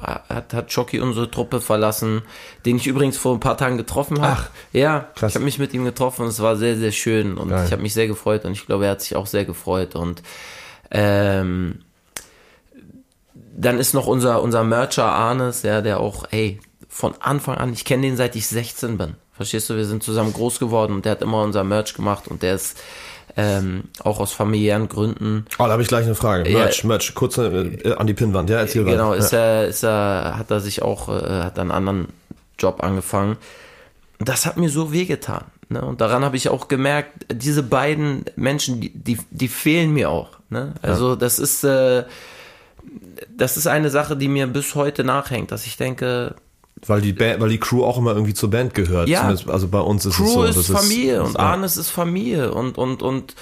hat, 0.00 0.52
hat 0.52 0.72
Schocki 0.72 1.00
unsere 1.00 1.30
Truppe 1.30 1.60
verlassen, 1.60 2.22
den 2.66 2.76
ich 2.76 2.86
übrigens 2.86 3.16
vor 3.16 3.34
ein 3.34 3.40
paar 3.40 3.56
Tagen 3.56 3.76
getroffen 3.76 4.20
habe. 4.20 4.36
Ach, 4.40 4.50
ja, 4.72 5.08
krass. 5.14 5.32
ich 5.32 5.36
habe 5.36 5.44
mich 5.44 5.58
mit 5.58 5.74
ihm 5.74 5.84
getroffen 5.84 6.22
und 6.22 6.28
es 6.28 6.40
war 6.40 6.56
sehr, 6.56 6.76
sehr 6.76 6.92
schön 6.92 7.36
und 7.38 7.50
Geil. 7.50 7.64
ich 7.66 7.72
habe 7.72 7.82
mich 7.82 7.94
sehr 7.94 8.06
gefreut 8.06 8.44
und 8.44 8.52
ich 8.52 8.66
glaube, 8.66 8.84
er 8.84 8.92
hat 8.92 9.02
sich 9.02 9.16
auch 9.16 9.26
sehr 9.26 9.44
gefreut 9.44 9.94
und 9.96 10.22
ähm, 10.90 11.80
dann 13.56 13.78
ist 13.78 13.94
noch 13.94 14.06
unser, 14.06 14.42
unser 14.42 14.64
Mercher 14.64 15.06
Arnes, 15.06 15.62
ja, 15.62 15.82
der 15.82 16.00
auch, 16.00 16.24
ey, 16.30 16.60
von 16.88 17.14
Anfang 17.20 17.56
an, 17.56 17.72
ich 17.72 17.84
kenne 17.84 18.02
den 18.02 18.16
seit 18.16 18.34
ich 18.36 18.46
16 18.46 18.98
bin. 18.98 19.14
Verstehst 19.32 19.70
du, 19.70 19.76
wir 19.76 19.86
sind 19.86 20.02
zusammen 20.02 20.32
groß 20.32 20.58
geworden 20.58 20.92
und 20.94 21.04
der 21.04 21.12
hat 21.12 21.22
immer 21.22 21.42
unser 21.42 21.64
Merch 21.64 21.94
gemacht 21.94 22.28
und 22.28 22.42
der 22.42 22.56
ist 22.56 22.78
ähm, 23.36 23.84
auch 24.02 24.20
aus 24.20 24.32
familiären 24.32 24.88
Gründen. 24.88 25.46
Oh, 25.58 25.64
da 25.64 25.70
habe 25.70 25.82
ich 25.82 25.88
gleich 25.88 26.04
eine 26.04 26.14
Frage. 26.14 26.48
Ja. 26.50 26.58
Merch, 26.58 26.84
Merch, 26.84 27.14
kurz 27.14 27.38
äh, 27.38 27.94
an 27.96 28.06
die 28.06 28.14
Pinnwand. 28.14 28.50
Ja, 28.50 28.58
erzähl 28.58 28.84
Genau, 28.84 29.12
ist 29.12 29.32
ja. 29.32 29.38
er, 29.38 29.66
ist 29.68 29.84
er, 29.84 30.38
hat 30.38 30.50
er 30.50 30.60
sich 30.60 30.82
auch, 30.82 31.08
äh, 31.08 31.42
hat 31.42 31.58
einen 31.58 31.70
anderen 31.70 32.08
Job 32.58 32.82
angefangen. 32.82 33.36
Das 34.18 34.46
hat 34.46 34.56
mir 34.56 34.68
so 34.68 34.92
wehgetan. 34.92 35.44
Ne? 35.68 35.82
Und 35.82 36.00
daran 36.00 36.24
habe 36.24 36.36
ich 36.36 36.48
auch 36.48 36.68
gemerkt, 36.68 37.26
diese 37.32 37.62
beiden 37.62 38.24
Menschen, 38.36 38.80
die, 38.80 38.90
die, 38.90 39.18
die 39.30 39.48
fehlen 39.48 39.92
mir 39.92 40.10
auch. 40.10 40.38
Ne? 40.50 40.74
Also 40.82 41.16
das 41.16 41.38
ist, 41.38 41.64
äh, 41.64 42.04
das 43.36 43.56
ist 43.56 43.66
eine 43.66 43.90
Sache, 43.90 44.16
die 44.16 44.28
mir 44.28 44.46
bis 44.46 44.74
heute 44.74 45.04
nachhängt, 45.04 45.52
dass 45.52 45.66
ich 45.66 45.76
denke, 45.76 46.34
Weil 46.86 47.00
die 47.02 47.12
Band, 47.12 47.40
weil 47.40 47.50
die 47.50 47.60
Crew 47.60 47.84
auch 47.84 47.98
immer 47.98 48.12
irgendwie 48.12 48.34
zur 48.34 48.50
Band 48.50 48.72
gehört. 48.74 49.08
Ja. 49.08 49.20
Zumindest- 49.20 49.50
Also 49.50 49.68
bei 49.68 49.80
uns 49.80 50.06
ist 50.06 50.12
es 50.14 50.16
Crew 50.16 50.26
so. 50.28 50.44
ist 50.44 50.56
das 50.56 50.66
Familie 50.80 51.22
und 51.22 51.34
ja. 51.34 51.40
Arnes 51.40 51.76
ist 51.76 51.90
Familie 51.90 52.52
und 52.54 52.78
und 52.78 53.02
und 53.02 53.34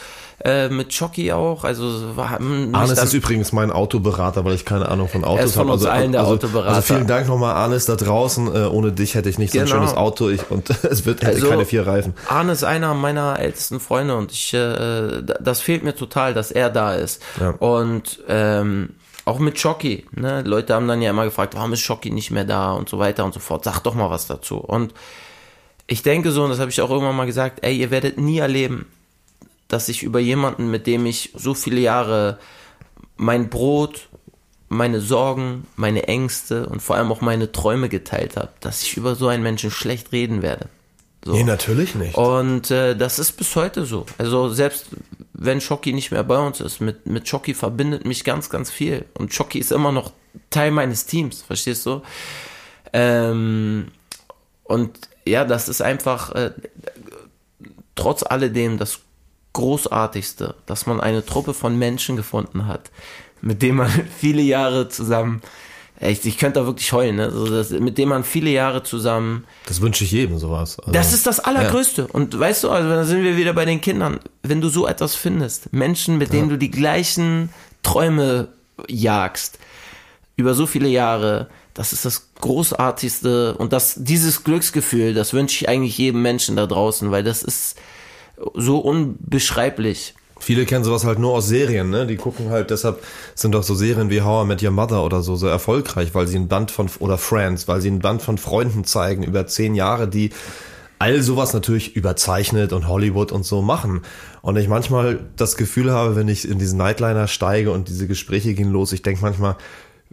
äh, 0.45 0.68
mit 0.68 0.91
Chucky 0.91 1.32
auch. 1.32 1.64
Also 1.64 1.84
nicht 1.84 2.74
Arnes 2.74 3.03
ist 3.03 3.12
übrigens 3.14 3.53
mein 3.53 3.70
Autoberater, 3.72 4.45
weil 4.45 4.55
ich 4.55 4.64
keine 4.64 4.89
Ahnung 4.89 5.09
von 5.09 5.24
Autos 5.24 5.47
ist 5.51 5.57
habe. 5.57 5.72
uns 5.72 5.84
allen 5.84 6.12
der 6.12 6.26
Autoberater. 6.26 6.68
Also 6.76 6.95
vielen 6.95 7.07
Dank 7.09 7.26
nochmal, 7.28 7.55
Arnes, 7.55 7.86
da 7.86 7.97
draußen. 7.97 8.47
Äh, 8.55 8.66
ohne 8.66 8.93
dich 8.93 9.14
hätte 9.14 9.28
ich 9.28 9.39
nicht 9.39 9.53
so 9.53 9.59
ein 9.61 9.64
Genau. 9.66 9.76
schönes 9.78 9.95
Auto 9.95 10.28
ich, 10.28 10.49
und 10.51 10.70
es 10.84 11.07
wird, 11.07 11.22
hätte 11.22 11.34
Also, 11.36 11.49
keine 11.49 11.64
vier 11.64 11.86
Reifen. 11.86 12.14
Arne 12.28 12.53
ist 12.53 12.62
einer 12.64 12.95
meiner 12.95 13.39
ältesten 13.39 13.80
Freunde 13.80 14.16
und 14.16 14.30
ich, 14.32 14.53
äh, 14.55 15.22
da- 15.22 15.39
das 15.41 15.61
fehlt 15.61 15.82
mir 15.84 15.95
total, 15.95 16.34
dass 16.34 16.51
er 16.53 16.70
da 16.70 16.95
ist. 16.95 17.20
Ja. 17.41 17.51
Und 17.51 18.20
ähm, 18.28 18.91
auch 19.29 19.39
mit 19.39 19.59
Shocky, 19.59 20.07
ne? 20.12 20.43
Leute 20.43 20.74
haben 20.74 20.89
dann 20.89 21.03
ja 21.03 21.11
immer 21.11 21.24
gefragt, 21.24 21.55
warum 21.55 21.72
ist 21.72 21.81
Shocky 21.81 22.11
nicht 22.11 22.31
mehr 22.31 22.45
da 22.45 22.72
und 22.72 22.89
so 22.89 22.99
weiter 22.99 23.24
und 23.24 23.35
so 23.35 23.41
fort. 23.41 23.64
Sag 23.64 23.81
doch 23.81 23.95
mal 23.95 24.11
was 24.11 24.26
dazu. 24.26 24.57
Und 24.57 24.95
ich 25.87 26.03
denke 26.03 26.33
so, 26.33 26.45
und 26.45 26.51
das 26.51 26.59
habe 26.59 26.70
ich 26.70 26.81
auch 26.81 26.91
irgendwann 26.91 27.16
mal 27.16 27.26
gesagt, 27.26 27.61
ey, 27.62 27.76
ihr 27.76 27.91
werdet 27.91 28.18
nie 28.18 28.39
erleben, 28.39 28.87
dass 29.68 29.89
ich 29.89 30.03
über 30.03 30.18
jemanden, 30.18 30.70
mit 30.70 30.87
dem 30.87 31.07
ich 31.07 31.33
so 31.35 31.55
viele 31.55 31.81
Jahre 31.81 32.39
mein 33.16 33.51
Brot, 33.51 34.09
meine 34.68 35.01
Sorgen, 35.01 35.66
meine 35.76 36.09
Ängste 36.09 36.66
und 36.66 36.81
vor 36.81 36.97
allem 36.97 37.12
auch 37.12 37.20
meine 37.20 37.53
Träume 37.53 37.89
geteilt 37.89 38.37
habe, 38.37 38.51
dass 38.61 38.83
ich 38.83 38.97
über 38.97 39.14
so 39.14 39.29
einen 39.29 39.43
Menschen 39.43 39.70
schlecht 39.70 40.12
reden 40.12 40.43
werde. 40.43 40.68
So. 41.25 41.33
Nee, 41.33 41.45
natürlich 41.45 41.95
nicht. 41.95 42.16
Und 42.16 42.71
äh, 42.71 42.97
das 42.97 43.19
ist 43.19 43.33
bis 43.33 43.55
heute 43.57 43.85
so. 43.85 44.07
Also 44.19 44.49
selbst 44.49 44.87
wenn 45.33 45.61
Schocki 45.61 45.93
nicht 45.93 46.11
mehr 46.11 46.25
bei 46.25 46.39
uns 46.39 46.61
ist, 46.61 46.81
mit, 46.81 47.07
mit 47.07 47.29
Schocki 47.29 47.55
verbindet 47.55 48.05
mich 48.05 48.25
ganz, 48.25 48.51
ganz 48.51 48.71
viel. 48.71 49.05
Und 49.14 49.33
Schocki 49.35 49.59
ist 49.59 49.73
immer 49.73 49.93
noch 49.93 50.12
Teil 50.51 50.71
meines 50.71 51.07
Teams, 51.07 51.43
verstehst 51.43 51.87
du? 51.87 52.03
Ähm, 52.93 53.89
und 54.64 54.99
ja, 55.27 55.45
das 55.45 55.69
ist 55.69 55.81
einfach 55.81 56.33
äh, 56.33 56.53
trotz 57.95 58.23
alledem 58.23 58.79
das 58.79 59.01
Großartigste, 59.53 60.55
dass 60.66 60.87
man 60.87 61.01
eine 61.01 61.25
Truppe 61.25 61.55
von 61.55 61.79
Menschen 61.79 62.16
gefunden 62.16 62.66
hat, 62.66 62.91
mit 63.41 63.62
denen 63.62 63.79
man 63.79 63.91
viele 64.19 64.43
Jahre 64.43 64.89
zusammen, 64.89 65.43
echt, 65.43 65.68
ich 66.01 66.38
könnte 66.38 66.61
da 66.61 66.66
wirklich 66.66 66.92
heulen, 66.92 67.16
ne? 67.16 67.24
also 67.24 67.46
das, 67.46 67.70
mit 67.70 67.99
dem 67.99 68.11
man 68.11 68.22
viele 68.22 68.51
Jahre 68.51 68.82
zusammen 68.82 69.44
Das 69.66 69.80
wünsche 69.80 70.05
ich 70.05 70.12
jedem 70.12 70.38
sowas. 70.38 70.78
Also, 70.78 70.92
das 70.92 71.12
ist 71.12 71.26
das 71.26 71.40
Allergrößte. 71.40 72.07
Und 72.07 72.38
weißt 72.38 72.64
du, 72.64 72.70
also 72.70 72.88
da 72.88 73.05
sind 73.05 73.24
wir 73.24 73.36
wieder 73.36 73.53
bei 73.53 73.64
den 73.64 73.80
Kindern. 73.80 74.20
Wenn 74.42 74.61
du 74.61 74.68
so 74.68 74.86
etwas 74.86 75.14
findest, 75.14 75.72
Menschen, 75.72 76.18
mit 76.18 76.32
denen 76.32 76.49
du 76.49 76.57
die 76.57 76.70
gleichen 76.70 77.51
Träume 77.82 78.49
jagst, 78.86 79.59
über 80.36 80.55
so 80.55 80.66
viele 80.66 80.88
Jahre, 80.88 81.49
das 81.74 81.92
ist 81.92 82.05
das 82.05 82.28
Großartigste. 82.40 83.57
Und 83.57 83.72
das, 83.72 83.96
dieses 83.99 84.44
Glücksgefühl, 84.44 85.14
das 85.14 85.32
wünsche 85.32 85.64
ich 85.64 85.68
eigentlich 85.68 85.99
jedem 85.99 86.22
Menschen 86.22 86.55
da 86.57 86.66
draußen, 86.66 87.11
weil 87.11 87.24
das 87.24 87.42
ist 87.42 87.76
so 88.55 88.78
unbeschreiblich. 88.78 90.14
Viele 90.49 90.64
kennen 90.64 90.82
sowas 90.82 91.05
halt 91.05 91.18
nur 91.18 91.34
aus 91.34 91.46
Serien, 91.46 91.90
ne? 91.90 92.07
Die 92.07 92.16
gucken 92.16 92.49
halt, 92.49 92.70
deshalb 92.70 93.03
sind 93.34 93.53
doch 93.53 93.62
so 93.62 93.74
Serien 93.74 94.09
wie 94.09 94.22
How 94.22 94.46
I 94.46 94.49
Met 94.49 94.62
Your 94.62 94.70
Mother 94.70 95.05
oder 95.05 95.20
so 95.20 95.36
so 95.36 95.46
erfolgreich, 95.46 96.14
weil 96.14 96.26
sie 96.26 96.38
ein 96.38 96.49
Band 96.49 96.70
von, 96.70 96.88
oder 97.01 97.18
Friends, 97.18 97.68
weil 97.68 97.82
sie 97.82 97.90
ein 97.90 97.99
Band 97.99 98.22
von 98.22 98.38
Freunden 98.38 98.84
zeigen 98.84 99.24
über 99.24 99.46
zehn 99.46 99.74
Jahre, 99.74 100.09
die 100.09 100.30
all 100.99 101.20
sowas 101.20 101.53
natürlich 101.53 101.96
überzeichnet 101.96 102.72
und 102.72 102.88
Hollywood 102.88 103.30
und 103.30 103.44
so 103.44 103.61
machen. 103.61 104.01
Und 104.40 104.57
ich 104.57 104.68
manchmal 104.68 105.18
das 105.36 105.59
Gefühl 105.59 105.92
habe, 105.92 106.16
wenn 106.16 106.28
ich 106.28 106.49
in 106.49 106.59
diesen 106.59 106.78
Nightliner 106.78 107.28
steige 107.28 107.70
und 107.70 107.90
diese 107.90 108.07
Gespräche 108.07 108.55
gehen 108.55 108.72
los, 108.72 108.94
ich 108.94 109.03
denke 109.03 109.20
manchmal, 109.20 109.57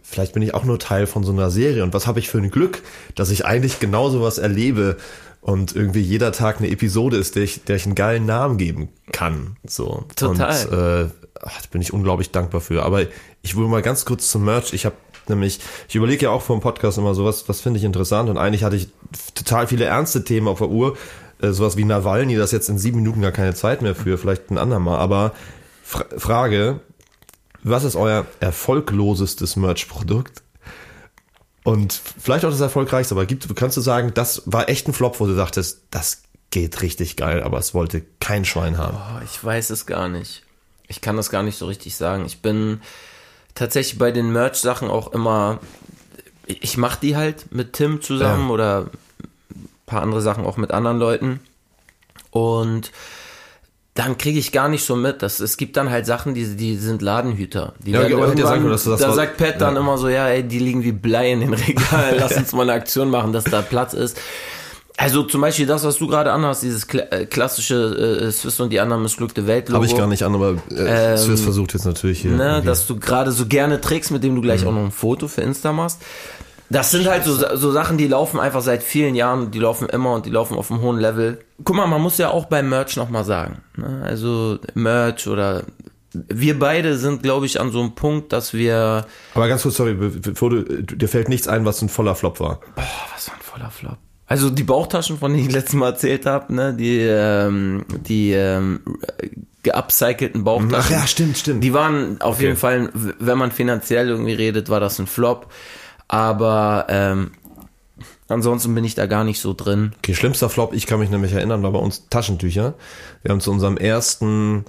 vielleicht 0.02 0.34
bin 0.34 0.42
ich 0.42 0.52
auch 0.52 0.64
nur 0.64 0.78
Teil 0.78 1.06
von 1.06 1.24
so 1.24 1.32
einer 1.32 1.50
Serie 1.50 1.82
und 1.82 1.94
was 1.94 2.06
habe 2.06 2.18
ich 2.18 2.28
für 2.28 2.36
ein 2.36 2.50
Glück, 2.50 2.82
dass 3.14 3.30
ich 3.30 3.46
eigentlich 3.46 3.80
genau 3.80 4.10
sowas 4.10 4.36
erlebe 4.36 4.98
und 5.46 5.76
irgendwie 5.76 6.00
jeder 6.00 6.32
Tag 6.32 6.58
eine 6.58 6.68
Episode 6.68 7.16
ist, 7.16 7.36
der 7.36 7.44
ich, 7.44 7.62
der 7.62 7.76
ich 7.76 7.86
einen 7.86 7.94
geilen 7.94 8.26
Namen 8.26 8.58
geben 8.58 8.88
kann. 9.12 9.56
So. 9.64 10.04
Total. 10.16 10.66
Und 10.66 10.72
äh, 10.72 11.08
ach, 11.40 11.66
bin 11.68 11.80
ich 11.80 11.92
unglaublich 11.92 12.32
dankbar 12.32 12.60
für. 12.60 12.82
Aber 12.82 13.02
ich 13.42 13.56
will 13.56 13.68
mal 13.68 13.80
ganz 13.80 14.04
kurz 14.04 14.28
zum 14.28 14.44
Merch. 14.44 14.72
Ich 14.72 14.84
habe 14.84 14.96
nämlich, 15.28 15.60
ich 15.88 15.94
überlege 15.94 16.24
ja 16.24 16.30
auch 16.30 16.42
vor 16.42 16.56
dem 16.56 16.62
Podcast 16.62 16.98
immer 16.98 17.14
sowas, 17.14 17.48
was 17.48 17.60
finde 17.60 17.78
ich 17.78 17.84
interessant 17.84 18.28
und 18.28 18.38
eigentlich 18.38 18.64
hatte 18.64 18.74
ich 18.74 18.88
total 19.36 19.68
viele 19.68 19.84
ernste 19.84 20.24
Themen 20.24 20.48
auf 20.48 20.58
der 20.58 20.68
Uhr, 20.68 20.96
äh, 21.40 21.50
sowas 21.52 21.76
wie 21.76 21.84
Nawalny, 21.84 22.34
das 22.34 22.50
jetzt 22.50 22.68
in 22.68 22.78
sieben 22.78 22.96
Minuten 22.96 23.22
gar 23.22 23.30
keine 23.30 23.54
Zeit 23.54 23.82
mehr 23.82 23.94
für, 23.94 24.18
vielleicht 24.18 24.50
ein 24.50 24.58
andermal. 24.58 24.98
Aber 24.98 25.32
Fra 25.84 26.06
Frage, 26.16 26.80
was 27.62 27.84
ist 27.84 27.94
euer 27.94 28.26
erfolglosestes 28.40 29.54
Merch-Produkt? 29.54 30.42
Und 31.66 32.00
vielleicht 32.18 32.44
auch 32.44 32.50
das 32.50 32.60
erfolgreichste, 32.60 33.14
aber 33.14 33.26
gibt, 33.26 33.54
kannst 33.56 33.76
du 33.76 33.80
sagen, 33.80 34.12
das 34.14 34.42
war 34.46 34.68
echt 34.68 34.86
ein 34.88 34.92
Flop, 34.92 35.18
wo 35.20 35.26
du 35.26 35.34
dachtest, 35.34 35.82
das 35.90 36.22
geht 36.50 36.80
richtig 36.80 37.16
geil, 37.16 37.42
aber 37.42 37.58
es 37.58 37.74
wollte 37.74 38.02
kein 38.20 38.44
Schwein 38.44 38.78
haben. 38.78 38.96
Oh, 38.96 39.20
ich 39.24 39.42
weiß 39.42 39.70
es 39.70 39.84
gar 39.84 40.08
nicht. 40.08 40.44
Ich 40.86 41.00
kann 41.00 41.16
das 41.16 41.28
gar 41.30 41.42
nicht 41.42 41.58
so 41.58 41.66
richtig 41.66 41.96
sagen. 41.96 42.24
Ich 42.24 42.40
bin 42.40 42.80
tatsächlich 43.56 43.98
bei 43.98 44.12
den 44.12 44.32
Merch-Sachen 44.32 44.88
auch 44.88 45.12
immer. 45.12 45.58
Ich 46.46 46.76
mache 46.76 47.00
die 47.02 47.16
halt 47.16 47.52
mit 47.52 47.72
Tim 47.72 48.00
zusammen 48.00 48.46
Ja. 48.46 48.54
oder 48.54 48.86
ein 49.50 49.68
paar 49.86 50.02
andere 50.02 50.22
Sachen 50.22 50.44
auch 50.46 50.56
mit 50.56 50.70
anderen 50.70 50.98
Leuten. 50.98 51.40
Und 52.30 52.92
dann 53.96 54.16
kriege 54.18 54.38
ich 54.38 54.52
gar 54.52 54.68
nicht 54.68 54.84
so 54.84 54.94
mit. 54.94 55.22
Das, 55.22 55.40
es 55.40 55.56
gibt 55.56 55.76
dann 55.76 55.90
halt 55.90 56.06
Sachen, 56.06 56.34
die, 56.34 56.54
die 56.56 56.76
sind 56.76 57.02
Ladenhüter. 57.02 57.72
Die 57.84 57.90
Ja, 57.90 58.02
ja 58.02 58.08
sagen 58.10 58.12
irgendwann- 58.20 58.58
können, 58.60 58.70
dass 58.70 58.84
du 58.84 58.90
das 58.90 59.00
da 59.00 59.12
sagt 59.12 59.36
Pat 59.38 59.60
dann 59.60 59.74
Ja. 59.74 59.80
immer 59.80 59.98
so, 59.98 60.08
ja, 60.08 60.28
ey, 60.28 60.42
die 60.44 60.58
liegen 60.60 60.84
wie 60.84 60.92
Blei 60.92 61.32
in 61.32 61.40
den 61.40 61.54
Regalen. 61.54 62.16
Lass 62.20 62.36
uns 62.36 62.52
mal 62.52 62.62
eine 62.62 62.72
Aktion 62.74 63.10
machen, 63.10 63.32
dass 63.32 63.44
da 63.44 63.62
Platz 63.62 63.92
ist. 63.94 64.16
Also 64.98 65.24
zum 65.24 65.42
Beispiel 65.42 65.66
das, 65.66 65.84
was 65.84 65.98
du 65.98 66.06
gerade 66.06 66.32
anhast, 66.32 66.62
dieses 66.62 66.84
äh, 66.94 67.26
klassische 67.26 67.74
äh, 68.28 68.30
Swiss 68.32 68.58
und 68.60 68.70
die 68.70 68.80
anderen 68.80 69.02
missglückte 69.02 69.46
Welt 69.46 69.68
Habe 69.70 69.84
ich 69.84 69.94
gar 69.94 70.06
nicht 70.06 70.22
an, 70.22 70.34
aber 70.34 70.52
äh, 70.70 71.12
Ähm, 71.12 71.16
Swiss 71.18 71.42
versucht 71.42 71.74
jetzt 71.74 71.84
natürlich 71.84 72.20
hier. 72.22 72.30
ne, 72.30 72.44
irgendwie- 72.44 72.66
dass 72.68 72.86
du 72.86 72.98
gerade 72.98 73.30
so 73.30 73.44
gerne 73.44 73.78
trägst, 73.82 74.10
mit 74.10 74.24
dem 74.24 74.34
du 74.36 74.40
gleich 74.40 74.64
auch 74.64 74.72
noch 74.72 74.82
ein 74.84 74.90
Foto 74.92 75.28
für 75.28 75.42
Insta 75.42 75.72
machst. 75.74 76.00
Das 76.70 76.90
sind 76.90 77.06
halt 77.06 77.24
so, 77.24 77.34
so 77.56 77.70
Sachen, 77.72 77.96
die 77.96 78.08
laufen 78.08 78.40
einfach 78.40 78.60
seit 78.62 78.82
vielen 78.82 79.14
Jahren, 79.14 79.50
die 79.52 79.58
laufen 79.60 79.88
immer 79.88 80.12
und 80.14 80.26
die 80.26 80.30
laufen 80.30 80.56
auf 80.56 80.70
einem 80.70 80.80
hohen 80.80 80.98
Level. 80.98 81.38
Guck 81.62 81.76
mal, 81.76 81.86
man 81.86 82.02
muss 82.02 82.18
ja 82.18 82.30
auch 82.30 82.46
beim 82.46 82.68
Merch 82.68 82.96
nochmal 82.96 83.24
sagen. 83.24 83.58
Ne? 83.76 84.02
Also 84.04 84.58
Merch 84.74 85.28
oder 85.28 85.62
wir 86.12 86.58
beide 86.58 86.96
sind, 86.96 87.22
glaube 87.22 87.46
ich, 87.46 87.60
an 87.60 87.70
so 87.72 87.80
einem 87.80 87.94
Punkt, 87.94 88.32
dass 88.32 88.52
wir. 88.54 89.06
aber 89.34 89.48
ganz 89.48 89.62
kurz, 89.62 89.76
sorry, 89.76 89.94
be- 89.94 90.08
bevor 90.08 90.50
du, 90.50 90.62
dir 90.82 91.08
fällt 91.08 91.28
nichts 91.28 91.46
ein, 91.46 91.64
was 91.64 91.82
ein 91.82 91.88
voller 91.88 92.14
Flop 92.14 92.40
war. 92.40 92.60
Boah, 92.74 92.84
was 93.14 93.28
war 93.28 93.34
ein 93.36 93.42
voller 93.42 93.70
Flop. 93.70 93.98
Also 94.26 94.50
die 94.50 94.64
Bauchtaschen, 94.64 95.18
von 95.18 95.32
denen 95.32 95.46
ich 95.46 95.52
letztes 95.52 95.74
Mal 95.74 95.90
erzählt 95.90 96.26
habe, 96.26 96.52
ne, 96.52 96.74
die, 96.74 96.98
ähm, 97.00 97.84
die 98.08 98.32
ähm, 98.32 98.80
geupcycelten 99.62 100.42
Bauchtaschen. 100.44 100.74
Ach 100.96 101.02
ja, 101.02 101.06
stimmt, 101.06 101.38
stimmt. 101.38 101.62
Die 101.62 101.72
waren 101.72 102.20
auf 102.20 102.36
Okay. 102.36 102.44
jeden 102.46 102.56
Fall, 102.56 102.90
wenn 102.94 103.38
man 103.38 103.50
finanziell 103.52 104.08
irgendwie 104.08 104.32
redet, 104.34 104.68
war 104.68 104.80
das 104.80 104.98
ein 104.98 105.06
Flop. 105.06 105.46
Aber 106.08 106.86
ähm, 106.88 107.32
ansonsten 108.28 108.74
bin 108.74 108.84
ich 108.84 108.94
da 108.94 109.06
gar 109.06 109.24
nicht 109.24 109.40
so 109.40 109.54
drin. 109.54 109.92
Okay, 109.98 110.14
schlimmster 110.14 110.48
Flop, 110.48 110.72
ich 110.72 110.86
kann 110.86 111.00
mich 111.00 111.10
nämlich 111.10 111.32
erinnern, 111.32 111.62
war 111.62 111.72
bei 111.72 111.78
uns 111.78 112.08
Taschentücher. 112.08 112.74
Wir 113.22 113.32
haben 113.32 113.40
zu 113.40 113.50
unserem 113.50 113.76
ersten 113.76 114.64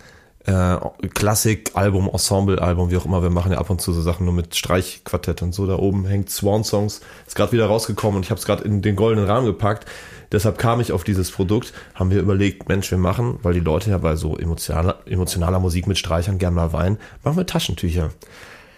äh, 0.48 0.78
Klassik-Album, 1.14 2.10
Ensemble-Album, 2.12 2.90
wie 2.90 2.98
auch 2.98 3.06
immer. 3.06 3.22
Wir 3.22 3.30
machen 3.30 3.52
ja 3.52 3.58
ab 3.58 3.70
und 3.70 3.82
zu 3.82 3.94
so 3.94 4.02
Sachen 4.02 4.26
nur 4.26 4.34
mit 4.34 4.56
Streichquartett 4.56 5.42
und 5.42 5.54
so. 5.54 5.68
Da 5.68 5.76
oben 5.76 6.06
hängt 6.06 6.30
Swan 6.30 6.64
Songs, 6.64 7.02
ist 7.28 7.36
gerade 7.36 7.52
wieder 7.52 7.68
rausgekommen 7.68 8.18
und 8.18 8.24
ich 8.24 8.32
habe 8.32 8.40
es 8.40 8.46
gerade 8.46 8.64
in 8.64 8.82
den 8.82 8.96
goldenen 8.96 9.30
Rahmen 9.30 9.46
gepackt. 9.46 9.86
Deshalb 10.32 10.58
kam 10.58 10.80
ich 10.82 10.92
auf 10.92 11.04
dieses 11.04 11.32
Produkt, 11.32 11.74
haben 11.96 12.12
wir 12.12 12.20
überlegt, 12.20 12.68
Mensch, 12.68 12.92
wir 12.92 12.98
machen, 12.98 13.40
weil 13.44 13.54
die 13.54 13.60
Leute 13.62 13.92
ja 13.92 13.98
bei 13.98 14.16
so 14.16 14.38
emotionaler, 14.38 15.00
emotionaler 15.06 15.60
Musik 15.60 15.88
mit 15.88 15.98
Streichern 15.98 16.38
gern 16.38 16.54
mal 16.54 16.74
weinen, 16.74 16.98
machen 17.24 17.38
wir 17.38 17.46
Taschentücher. 17.46 18.12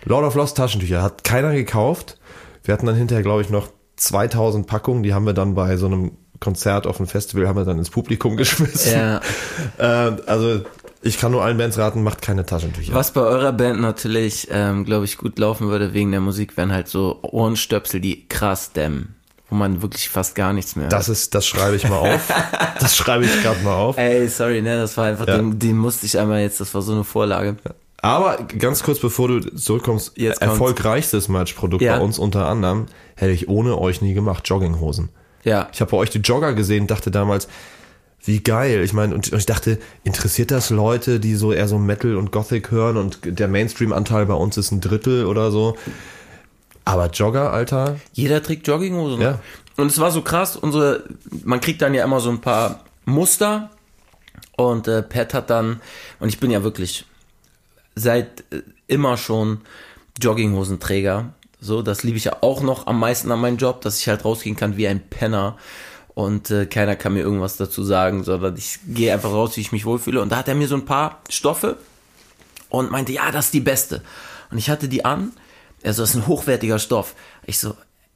Lord 0.06 0.26
of 0.26 0.36
Lost 0.36 0.58
Taschentücher 0.58 1.02
hat 1.02 1.24
keiner 1.24 1.54
gekauft. 1.54 2.18
Wir 2.70 2.74
hatten 2.74 2.86
dann 2.86 2.94
hinterher, 2.96 3.24
glaube 3.24 3.42
ich, 3.42 3.50
noch 3.50 3.70
2000 3.96 4.68
Packungen, 4.68 5.02
die 5.02 5.16
haben 5.16 5.26
wir 5.26 5.34
dann 5.34 5.56
bei 5.56 5.76
so 5.76 5.88
einem 5.88 6.12
Konzert 6.40 6.86
auf 6.86 6.98
dem 6.98 7.08
Festival 7.08 7.48
haben 7.48 7.58
wir 7.58 7.66
dann 7.66 7.80
ins 7.80 7.90
Publikum 7.90 8.38
geschmissen. 8.38 8.94
Ja. 8.94 9.22
äh, 9.80 10.22
also 10.28 10.62
ich 11.02 11.18
kann 11.18 11.32
nur 11.32 11.44
allen 11.44 11.58
Bands 11.58 11.80
raten, 11.80 12.04
macht 12.04 12.22
keine 12.22 12.46
Taschentücher. 12.46 12.94
Was 12.94 13.10
bei 13.12 13.22
eurer 13.22 13.54
Band 13.54 13.82
natürlich, 13.82 14.50
ähm, 14.52 14.86
glaube 14.86 15.06
ich, 15.06 15.18
gut 15.18 15.40
laufen 15.40 15.70
würde 15.70 15.96
wegen 15.96 16.12
der 16.12 16.22
Musik, 16.22 16.58
wären 16.58 16.72
halt 16.72 16.88
so 16.88 17.18
Ohrenstöpsel, 17.24 18.02
die 18.02 18.28
krass 18.30 18.72
dämmen. 18.72 19.16
Wo 19.50 19.56
man 19.56 19.82
wirklich 19.82 20.08
fast 20.08 20.36
gar 20.36 20.54
nichts 20.54 20.76
mehr 20.76 20.84
hört. 20.84 20.94
Das 20.94 21.10
ist, 21.10 21.34
das 21.34 21.48
schreibe 21.48 21.76
ich 21.76 21.90
mal 21.90 21.98
auf. 21.98 22.32
das 22.80 22.96
schreibe 22.96 23.26
ich 23.26 23.42
gerade 23.42 23.64
mal 23.64 23.74
auf. 23.74 23.98
Ey, 23.98 24.28
sorry, 24.28 24.62
ne, 24.62 24.78
das 24.78 24.96
war 24.96 25.06
einfach, 25.06 25.26
Ja. 25.26 25.38
den, 25.38 25.58
den 25.58 25.76
musste 25.76 26.06
ich 26.06 26.20
einmal 26.20 26.42
jetzt, 26.42 26.60
das 26.60 26.72
war 26.76 26.84
so 26.84 26.92
eine 26.92 27.04
Vorlage. 27.04 27.56
Aber 28.02 28.38
ganz 28.58 28.84
kurz 28.84 29.00
bevor 29.00 29.28
du 29.28 29.40
zurückkommst, 29.42 30.14
Jetzt 30.16 30.40
kommt's. 30.40 30.52
erfolgreichstes 30.54 31.28
Merch-Produkt 31.28 31.82
Ja. 31.82 31.98
bei 31.98 32.04
uns 32.04 32.18
unter 32.20 32.48
anderem 32.48 32.86
hätte 33.16 33.32
ich 33.32 33.50
ohne 33.50 33.78
euch 33.78 34.02
nie 34.02 34.14
gemacht, 34.14 34.48
Jogginghosen. 34.48 35.10
Ja. 35.44 35.70
Ich 35.74 35.82
habe 35.82 35.92
bei 35.92 35.98
euch 35.98 36.10
die 36.10 36.20
Jogger 36.20 36.54
gesehen, 36.54 36.88
dachte 36.88 37.12
damals, 37.12 37.48
wie 38.24 38.42
geil. 38.42 38.84
Ich 38.84 38.94
meine, 38.94 39.16
und 39.16 39.32
und 39.32 39.38
ich 39.40 39.46
dachte, 39.46 39.80
interessiert 40.04 40.52
das 40.52 40.70
Leute, 40.70 41.20
die 41.20 41.36
so 41.36 41.52
eher 41.54 41.68
so 41.68 41.78
Metal 41.78 42.16
und 42.18 42.32
Gothic 42.32 42.72
hören 42.72 42.98
und 42.98 43.20
der 43.24 43.48
Mainstream-Anteil 43.48 44.26
bei 44.26 44.34
uns 44.34 44.58
ist 44.58 44.72
ein 44.72 44.82
Drittel 44.82 45.26
oder 45.26 45.52
so. 45.52 45.76
Aber 46.86 47.08
Jogger, 47.08 47.52
Alter, 47.54 47.98
Jeder 48.14 48.42
trägt 48.42 48.68
Jogginghosen. 48.68 49.22
Ja. 49.22 49.40
Und 49.78 49.88
es 49.88 50.00
war 50.00 50.12
so 50.12 50.22
krass, 50.22 50.56
unsere, 50.58 51.04
man 51.44 51.62
kriegt 51.62 51.82
dann 51.82 51.94
ja 51.94 52.04
immer 52.04 52.20
so 52.20 52.30
ein 52.30 52.42
paar 52.42 52.82
Muster 53.06 53.70
und 54.58 54.88
äh, 54.90 55.02
Pat 55.02 55.34
hat 55.34 55.50
dann, 55.50 55.80
und 56.20 56.28
ich 56.30 56.40
bin 56.40 56.52
ja 56.52 56.64
wirklich 56.64 57.06
seit 58.00 58.42
äh, 58.52 58.62
immer 58.88 59.18
schon 59.18 59.62
Jogginghosenträger. 60.22 61.34
So, 61.62 61.82
das 61.82 62.04
liebe 62.04 62.18
ich 62.18 62.26
ja 62.26 62.38
auch 62.42 62.62
noch 62.62 62.88
am 62.88 63.00
meisten 63.00 63.32
an 63.32 63.42
meinem 63.42 63.58
Job, 63.58 63.82
dass 63.82 64.00
ich 64.00 64.08
halt 64.08 64.24
rausgehen 64.24 64.56
kann 64.56 64.78
wie 64.78 64.88
ein 64.88 65.02
Penner 65.10 65.58
und 66.20 66.52
äh, 66.52 66.66
keiner 66.66 66.96
kann 66.96 67.14
mir 67.14 67.22
irgendwas 67.22 67.58
dazu 67.58 67.84
sagen, 67.84 68.24
sondern 68.24 68.58
ich 68.58 68.80
gehe 68.88 69.14
einfach 69.14 69.32
raus, 69.32 69.56
wie 69.56 69.62
ich 69.62 69.72
mich 69.72 69.86
wohlfühle. 69.86 70.22
Und 70.22 70.32
da 70.32 70.38
hat 70.38 70.48
er 70.48 70.56
mir 70.56 70.68
so 70.68 70.76
ein 70.76 70.86
paar 70.86 71.22
Stoffe 71.30 71.78
und 72.70 72.92
meinte, 72.92 73.12
ja, 73.12 73.32
das 73.32 73.46
ist 73.46 73.54
die 73.54 73.62
beste. 73.62 74.02
Und 74.52 74.58
ich 74.58 74.70
hatte 74.70 74.90
die 74.90 75.06
an, 75.06 75.32
also 75.84 76.04
das 76.04 76.12
ist 76.12 76.16
ein 76.18 76.28
hochwertiger 76.28 76.80
Stoff. 76.80 77.16
Ich 77.46 77.60
so, 77.60 77.76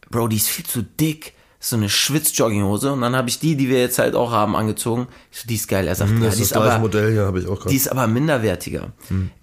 Bro, 0.10 0.28
die 0.28 0.36
ist 0.36 0.50
viel 0.50 0.66
zu 0.66 0.84
dick. 0.84 1.34
So 1.66 1.78
eine 1.78 1.88
Schwitz-Jogginghose. 1.88 2.92
Und 2.92 3.00
dann 3.02 3.16
habe 3.16 3.30
ich 3.30 3.40
die, 3.40 3.56
die 3.56 3.70
wir 3.70 3.80
jetzt 3.80 3.98
halt 3.98 4.16
auch 4.16 4.32
haben, 4.32 4.54
angezogen. 4.56 5.08
Ich 5.32 5.40
so, 5.40 5.48
die 5.48 5.56
ist 5.56 5.70
geil. 5.70 5.88
Er 5.88 5.96
sagt, 5.96 6.12
ja, 6.12 6.20
das 6.26 6.36
die 6.36 6.42
ist 6.42 6.52
das 6.52 6.62
aber, 6.62 6.80
Modell 6.80 7.14
hier, 7.14 7.26
habe 7.26 7.40
ich 7.40 7.48
auch 7.48 7.56
gerade. 7.58 7.70
die 7.70 7.78
ist 7.78 7.88
aber 7.90 8.06
minderwertiger. 8.08 8.88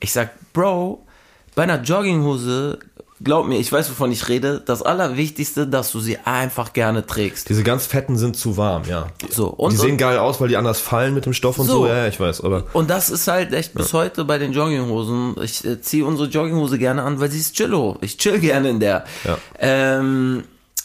Ich 0.00 0.12
sag, 0.12 0.30
Bro, 0.52 1.06
bei 1.54 1.62
einer 1.62 1.80
Jogginghose, 1.80 2.78
glaub 3.24 3.46
mir, 3.48 3.58
ich 3.58 3.72
weiß, 3.72 3.88
wovon 3.90 4.12
ich 4.12 4.28
rede, 4.28 4.60
das 4.64 4.82
Allerwichtigste, 4.82 5.66
dass 5.66 5.92
du 5.92 6.00
sie 6.00 6.18
einfach 6.18 6.74
gerne 6.74 7.06
trägst. 7.06 7.48
Diese 7.48 7.62
ganz 7.62 7.86
fetten 7.86 8.18
sind 8.18 8.36
zu 8.36 8.58
warm, 8.58 8.82
ja. 8.86 9.06
Die, 9.22 9.32
So, 9.32 9.48
und- 9.48 9.72
die 9.72 9.78
sehen 9.78 9.92
und- 9.92 9.96
geil 9.96 10.18
aus, 10.18 10.42
weil 10.42 10.48
die 10.48 10.58
anders 10.58 10.78
fallen 10.78 11.14
mit 11.14 11.24
dem 11.24 11.32
Stoff 11.32 11.58
und 11.58 11.68
so. 11.68 11.72
So. 11.84 11.86
Ja, 11.86 11.96
ja, 11.98 12.06
ich 12.08 12.20
weiß, 12.20 12.42
aber 12.42 12.64
Und 12.74 12.90
das 12.90 13.08
ist 13.08 13.28
halt 13.28 13.54
echt 13.54 13.72
bis 13.72 13.94
heute 13.94 14.26
bei 14.26 14.36
den 14.36 14.52
Jogginghosen. 14.52 15.36
Ich 15.42 15.64
äh, 15.64 15.80
ziehe 15.80 16.04
unsere 16.04 16.28
Jogginghose 16.28 16.76
gerne 16.78 17.02
an, 17.02 17.18
weil 17.18 17.30
sie 17.30 17.38
ist 17.38 17.54
chillo. 17.56 17.96
Ich 18.02 18.18
chill 18.18 18.38
gerne 18.40 18.68
in 18.68 18.78
der. 18.80 19.04
Ja. 19.24 19.38
Ähm, 19.58 20.44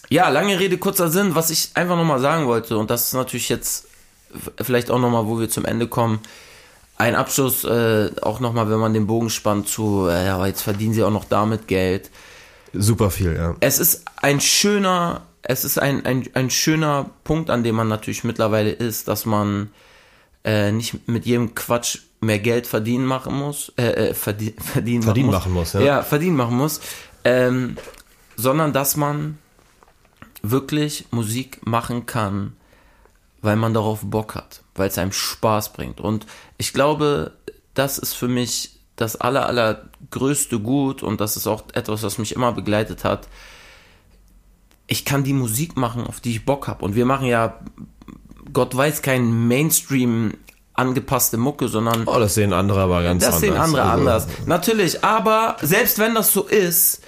ja, 0.09 0.29
lange 0.29 0.59
Rede, 0.59 0.77
kurzer 0.77 1.09
Sinn. 1.09 1.35
Was 1.35 1.49
ich 1.49 1.69
einfach 1.73 1.95
nochmal 1.95 2.19
sagen 2.19 2.47
wollte, 2.47 2.77
und 2.77 2.89
das 2.89 3.07
ist 3.07 3.13
natürlich 3.13 3.49
jetzt 3.49 3.87
vielleicht 4.61 4.91
auch 4.91 4.99
nochmal, 4.99 5.25
wo 5.27 5.39
wir 5.39 5.49
zum 5.49 5.65
Ende 5.65 5.87
kommen, 5.87 6.19
ein 6.97 7.15
Abschluss, 7.15 7.63
äh, 7.63 8.11
auch 8.21 8.39
nochmal, 8.39 8.69
wenn 8.69 8.79
man 8.79 8.93
den 8.93 9.07
Bogen 9.07 9.29
spannt 9.29 9.67
zu, 9.67 10.07
äh, 10.07 10.27
ja, 10.27 10.35
aber 10.35 10.47
jetzt 10.47 10.61
verdienen 10.61 10.93
sie 10.93 11.03
auch 11.03 11.11
noch 11.11 11.25
damit 11.25 11.67
Geld. 11.67 12.09
super 12.73 13.11
viel, 13.11 13.35
ja. 13.35 13.55
Es 13.59 13.79
ist 13.79 14.03
ein 14.21 14.39
schöner, 14.39 15.23
es 15.41 15.65
ist 15.65 15.77
ein, 15.77 16.05
ein, 16.05 16.29
ein 16.33 16.49
schöner 16.49 17.09
Punkt, 17.23 17.49
an 17.49 17.63
dem 17.63 17.75
man 17.75 17.87
natürlich 17.87 18.23
mittlerweile 18.23 18.71
ist, 18.71 19.07
dass 19.07 19.25
man 19.25 19.71
äh, 20.45 20.71
nicht 20.71 21.07
mit 21.07 21.25
jedem 21.25 21.53
Quatsch 21.53 21.99
mehr 22.21 22.39
Geld 22.39 22.65
verdienen 22.65 23.05
machen 23.05 23.35
muss, 23.35 23.73
äh, 23.77 24.09
äh, 24.09 24.13
verdien, 24.13 24.53
verdienen, 24.59 25.03
Verdienen 25.03 25.31
machen 25.31 25.51
muss, 25.51 25.73
machen 25.73 25.81
muss, 25.81 25.87
ja. 25.87 25.97
ja, 25.97 26.03
verdienen 26.03 26.37
machen 26.37 26.55
muss, 26.55 26.79
ähm, 27.25 27.77
sondern 28.37 28.71
dass 28.71 28.95
man 28.95 29.37
wirklich 30.51 31.05
Musik 31.11 31.65
machen 31.65 32.05
kann, 32.05 32.55
weil 33.41 33.55
man 33.55 33.73
darauf 33.73 34.01
Bock 34.03 34.35
hat, 34.35 34.61
weil 34.75 34.89
es 34.89 34.97
einem 34.97 35.11
Spaß 35.11 35.73
bringt. 35.73 35.99
Und 35.99 36.25
ich 36.57 36.73
glaube, 36.73 37.31
das 37.73 37.97
ist 37.97 38.13
für 38.13 38.27
mich 38.27 38.71
das 38.95 39.15
aller, 39.17 39.45
allergrößte 39.47 40.59
Gut 40.59 41.03
und 41.03 41.19
das 41.21 41.35
ist 41.37 41.47
auch 41.47 41.63
etwas, 41.73 42.03
was 42.03 42.17
mich 42.17 42.33
immer 42.33 42.51
begleitet 42.53 43.03
hat. 43.03 43.27
Ich 44.87 45.03
kann 45.05 45.23
die 45.23 45.33
Musik 45.33 45.75
machen, 45.77 46.05
auf 46.07 46.19
die 46.21 46.31
ich 46.31 46.45
Bock 46.45 46.67
habe. 46.67 46.85
Und 46.85 46.95
wir 46.95 47.05
machen 47.05 47.27
ja, 47.27 47.59
Gott 48.53 48.75
weiß, 48.75 49.01
kein 49.01 49.47
Mainstream 49.47 50.33
angepasste 50.73 51.37
Mucke, 51.37 51.67
sondern 51.67 52.03
Oh, 52.05 52.19
das 52.19 52.35
sehen 52.35 52.53
andere 52.53 52.81
aber 52.81 53.01
ganz 53.01 53.23
das 53.23 53.35
anders. 53.35 53.41
sehen 53.41 53.57
andere 53.57 53.81
Also, 53.83 53.99
anders. 53.99 54.27
Natürlich, 54.45 55.03
aber 55.03 55.57
selbst 55.61 55.99
wenn 55.99 56.15
das 56.15 56.31
so 56.33 56.43
ist, 56.43 57.01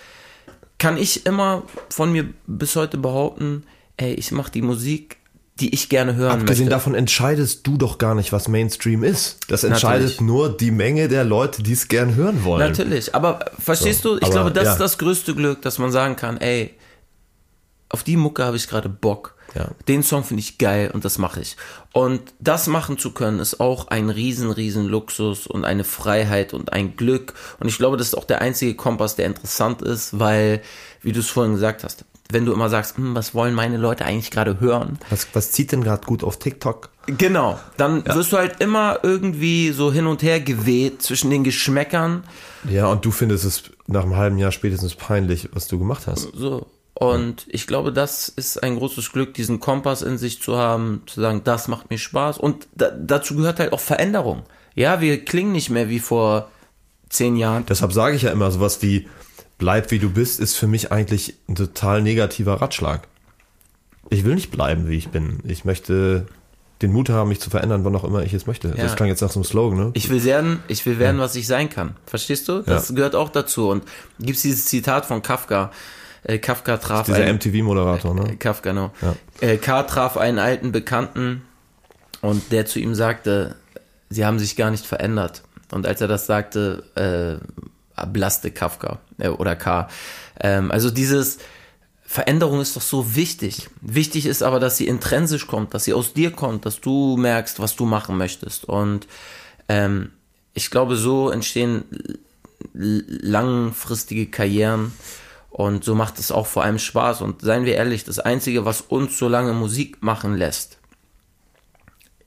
kann 0.80 0.97
ich 0.97 1.25
immer 1.25 1.63
von 1.89 2.11
mir 2.11 2.25
bis 2.45 2.75
heute 2.75 2.97
behaupten, 2.97 3.63
ey, 3.97 4.13
ich 4.13 4.32
mache 4.32 4.51
die 4.51 4.61
Musik, 4.61 5.17
die 5.59 5.73
ich 5.73 5.89
gerne 5.89 6.15
hören 6.15 6.41
Abgesehen 6.41 6.65
möchte. 6.65 6.69
davon 6.69 6.93
entscheidest 6.93 7.65
du 7.65 7.78
doch 7.78 7.97
gar 7.97 8.13
nicht, 8.13 8.32
was 8.32 8.47
Mainstream 8.47 9.03
ist. 9.03 9.39
Das 9.47 9.63
entscheidet 9.63 10.09
Natürlich. 10.09 10.21
nur 10.21 10.55
die 10.55 10.69
Menge 10.69 11.07
der 11.07 11.23
Leute, 11.23 11.63
die 11.63 11.73
es 11.73 11.88
gern 11.88 12.13
hören 12.13 12.43
wollen. 12.43 12.59
Natürlich, 12.59 13.15
aber 13.15 13.39
verstehst 13.57 14.03
So, 14.03 14.11
du, 14.13 14.17
ich 14.17 14.25
aber, 14.25 14.34
glaube, 14.34 14.51
das 14.51 14.65
ja. 14.65 14.71
ist 14.73 14.80
das 14.80 14.97
größte 14.99 15.34
Glück, 15.34 15.63
dass 15.63 15.80
man 15.80 15.91
sagen 15.91 16.15
kann, 16.15 16.38
ey, 16.38 16.75
auf 17.89 18.03
die 18.03 18.17
Mucke 18.17 18.43
habe 18.45 18.57
ich 18.57 18.67
gerade 18.67 18.88
Bock. 18.89 19.36
Ja. 19.58 19.70
Den 19.88 20.03
Song 20.03 20.24
finde 20.24 20.41
ich 20.41 20.58
geil 20.58 20.91
und 20.93 21.03
das 21.03 21.18
mache 21.18 21.41
ich. 21.41 21.58
Und 21.93 22.22
das 22.39 22.68
machen 22.68 22.97
zu 22.97 23.12
können, 23.12 23.39
ist 23.39 23.60
auch 23.60 23.88
ein 23.88 24.10
riesen, 24.10 24.51
riesen 24.51 24.86
Luxus 24.86 25.47
und 25.47 25.66
eine 25.66 25.84
Freiheit 25.84 26.53
und 26.53 26.74
ein 26.74 26.95
Glück. 26.95 27.34
Und 27.60 27.68
ich 27.68 27.78
glaube, 27.78 27.97
das 27.97 28.10
ist 28.10 28.16
auch 28.16 28.26
der 28.26 28.41
einzige 28.41 28.76
Kompass, 28.76 29.16
der 29.16 29.26
interessant 29.26 29.82
ist, 29.82 30.20
weil, 30.20 30.62
wie 31.01 31.12
du 31.12 31.22
es 31.22 31.30
vorhin 31.30 31.53
gesagt 31.53 31.84
hast, 31.84 32.05
wenn 32.30 32.45
du 32.45 32.53
immer 32.53 32.70
sagst, 32.70 32.97
hm, 32.97 33.16
was 33.16 33.34
wollen 33.34 33.55
meine 33.55 33.78
Leute 33.78 34.05
eigentlich 34.05 34.32
gerade 34.32 34.60
hören, 34.60 34.99
Was, 35.10 35.28
was 35.34 35.51
zieht 35.51 35.72
denn 35.72 35.84
gerade 35.84 36.05
gut 36.05 36.24
auf 36.24 36.38
TikTok? 36.38 36.89
Genau, 37.08 37.58
dann 37.78 38.05
wirst 38.05 38.34
du 38.34 38.38
halt 38.38 38.60
immer 38.60 38.99
irgendwie 39.01 39.72
so 39.72 39.93
hin 39.93 40.08
und 40.08 40.22
her 40.24 40.41
geweht 40.41 41.01
zwischen 41.01 41.30
den 41.30 41.45
Geschmäckern. 41.45 42.26
Ja, 42.70 42.88
und 42.88 43.05
du 43.05 43.12
findest 43.12 43.45
es 43.45 43.64
nach 43.88 44.03
einem 44.03 44.18
halben 44.18 44.38
Jahr 44.38 44.51
spätestens 44.51 44.93
peinlich, 44.93 45.49
was 45.53 45.68
du 45.68 45.80
gemacht 45.80 46.05
hast. 46.05 46.30
So. 46.34 46.68
Und 47.00 47.45
ich 47.48 47.68
glaube, 47.68 47.93
das 47.93 48.28
ist 48.28 48.64
ein 48.64 48.76
großes 48.76 49.12
Glück, 49.12 49.36
diesen 49.36 49.60
Kompass 49.60 50.02
in 50.02 50.18
sich 50.18 50.41
zu 50.41 50.58
haben, 50.58 51.04
zu 51.06 51.22
sagen, 51.22 51.41
das 51.43 51.68
macht 51.68 51.91
mir 51.91 52.00
Spaß. 52.00 52.39
Und 52.39 52.68
da, 52.74 52.89
dazu 52.89 53.36
gehört 53.36 53.60
halt 53.60 53.72
auch 53.72 53.80
Veränderung. 53.80 54.43
Ja, 54.74 55.00
wir 55.00 55.24
klingen 55.24 55.52
nicht 55.52 55.70
mehr 55.70 55.89
wie 55.89 56.00
vor 56.00 56.50
zehn 57.10 57.36
Jahren. 57.36 57.68
Deshalb 57.68 57.93
sage 57.93 58.16
ich 58.16 58.24
ja 58.24 58.32
immer, 58.32 58.50
sowas 58.50 58.82
wie 58.82 59.08
bleib 59.60 59.91
wie 59.91 60.00
du 60.00 60.10
bist, 60.10 60.39
ist 60.39 60.56
für 60.56 60.66
mich 60.66 60.91
eigentlich 60.91 61.36
ein 61.48 61.54
total 61.54 62.02
negativer 62.02 62.56
Ratschlag. 62.56 63.08
Ich 64.10 64.26
will 64.26 64.34
nicht 64.34 64.50
bleiben, 64.50 64.89
wie 64.89 64.98
ich 64.98 65.10
bin. 65.10 65.39
Ich 65.43 65.66
möchte 65.66 66.26
den 66.82 66.91
Mut 66.91 67.10
haben, 67.10 67.30
mich 67.30 67.39
zu 67.39 67.52
verändern, 67.52 67.86
wann 67.86 67.95
auch 67.95 68.06
immer 68.06 68.24
ich 68.24 68.34
es 68.34 68.48
möchte. 68.48 68.70
Ja. 68.70 68.76
Das 68.76 68.95
klang 68.95 69.10
jetzt 69.10 69.22
nach 69.22 69.30
so 69.30 69.39
einem 69.39 69.45
Slogan, 69.45 69.78
ne? 69.78 69.91
Ich 69.93 70.10
will 70.10 70.24
werden, 70.24 70.64
ich 70.68 70.84
will 70.88 70.98
werden, 70.98 71.20
was 71.20 71.36
ich 71.36 71.45
sein 71.45 71.70
kann. 71.70 71.95
Verstehst 72.08 72.48
du? 72.48 72.62
Das 72.62 72.95
gehört 72.95 73.14
auch 73.14 73.30
dazu. 73.30 73.70
Und 73.70 73.84
gibt's 74.20 74.41
dieses 74.41 74.66
Zitat 74.66 75.06
von 75.06 75.22
Kafka. 75.22 75.72
Äh, 76.28 76.39
Kafka 76.39 76.78
traf 76.78 77.05
Dieser 77.05 77.19
einen- 77.19 77.38
MTV-Moderator, 77.38 78.13
ne? 78.13 78.36
Kafka, 78.38 78.69
genau. 78.71 78.91
Ja. 79.01 79.15
Äh, 79.41 79.57
K. 79.57 79.84
traf 79.84 80.17
einen 80.17 80.39
alten 80.39 80.71
Bekannten 80.71 81.41
und 82.21 82.51
der 82.51 82.65
zu 82.65 82.80
ihm 82.80 82.93
sagte, 82.95 83.55
sie 84.09 84.25
haben 84.25 84.38
sich 84.38 84.55
gar 84.55 84.69
nicht 84.69 84.86
verändert. 84.86 85.43
Und 85.71 85.86
als 85.88 86.01
er 86.01 86.07
das 86.07 86.25
sagte, 86.25 86.84
äh, 86.95 88.05
blaste 88.07 88.51
Kafka 88.51 88.99
äh, 89.17 89.30
oder 89.30 89.55
K. 89.55 89.88
Ähm, 90.41 90.71
also 90.71 90.89
dieses 90.89 91.38
Veränderung 92.05 92.61
ist 92.61 92.75
doch 92.75 92.82
so 92.82 93.15
wichtig. 93.15 93.69
Wichtig 93.82 94.25
ist 94.25 94.43
aber, 94.43 94.59
dass 94.59 94.78
sie 94.78 94.88
intrinsisch 94.88 95.47
kommt, 95.47 95.73
dass 95.73 95.84
sie 95.86 95.93
aus 95.93 96.13
dir 96.13 96.32
kommt, 96.32 96.65
dass 96.65 96.80
du 96.80 97.17
merkst, 97.17 97.59
was 97.59 97.75
du 97.75 97.86
machen 97.86 98.17
möchtest. 98.17 98.65
Und 98.65 99.07
ähm, 99.67 100.11
ich 100.53 100.69
glaube, 100.71 100.95
so 100.95 101.30
entstehen 101.30 101.84
langfristige 102.73 104.28
Karrieren 104.28 104.91
und 105.50 105.84
so 105.84 105.95
macht 105.95 106.20
es 106.20 106.32
auch 106.32 106.48
vor 106.48 106.64
allem 106.64 106.80
Spaß. 106.80 107.22
Und 107.22 107.41
seien 107.41 107.66
wir 107.66 107.76
ehrlich, 107.76 108.04
das 108.04 108.20
Einzige, 108.20 108.66
was 108.66 108.82
uns 108.82 109.18
so 109.18 109.28
lange 109.28 109.54
Musik 109.54 110.04
machen 110.04 110.36
lässt, 110.36 110.78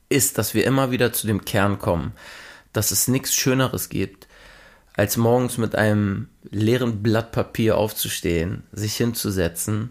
ist, 0.09 0.39
dass 0.39 0.55
wir 0.55 0.65
immer 0.65 0.91
wieder 0.91 1.13
zu 1.13 1.27
dem 1.27 1.45
Kern 1.45 1.79
kommen, 1.79 2.13
dass 2.73 2.91
es 2.91 3.09
nichts 3.09 3.35
Schöneres 3.35 3.89
gibt, 3.89 4.27
als 4.97 5.17
morgens 5.17 5.59
mit 5.59 5.77
einem 5.77 6.29
leeren 6.51 7.03
Blatt 7.03 7.33
Papier 7.33 7.79
aufzustehen, 7.79 8.65
sich 8.73 8.97
hinzusetzen 8.97 9.91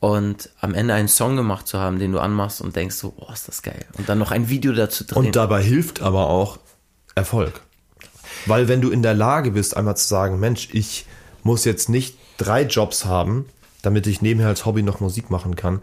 und 0.00 0.50
am 0.60 0.74
Ende 0.74 0.94
einen 0.94 1.08
Song 1.08 1.36
gemacht 1.36 1.66
zu 1.66 1.78
haben, 1.78 1.98
den 1.98 2.12
du 2.12 2.18
anmachst 2.18 2.60
und 2.60 2.76
denkst 2.76 2.96
so, 2.96 3.14
oh, 3.16 3.32
ist 3.32 3.48
das 3.48 3.62
geil. 3.62 3.86
Und 3.96 4.08
dann 4.08 4.18
noch 4.18 4.30
ein 4.30 4.48
Video 4.48 4.72
dazu 4.72 5.04
drehen. 5.04 5.26
Und 5.26 5.36
dabei 5.36 5.62
hilft 5.62 6.02
aber 6.02 6.28
auch 6.28 6.58
Erfolg. 7.14 7.60
Weil 8.46 8.68
wenn 8.68 8.80
du 8.80 8.90
in 8.90 9.02
der 9.02 9.14
Lage 9.14 9.52
bist, 9.52 9.76
einmal 9.76 9.96
zu 9.96 10.06
sagen, 10.06 10.40
Mensch, 10.40 10.68
ich 10.72 11.06
muss 11.42 11.64
jetzt 11.64 11.88
nicht 11.88 12.17
drei 12.38 12.62
Jobs 12.62 13.04
haben, 13.04 13.44
damit 13.82 14.06
ich 14.06 14.22
nebenher 14.22 14.48
als 14.48 14.64
Hobby 14.64 14.82
noch 14.82 15.00
Musik 15.00 15.30
machen 15.30 15.54
kann, 15.56 15.82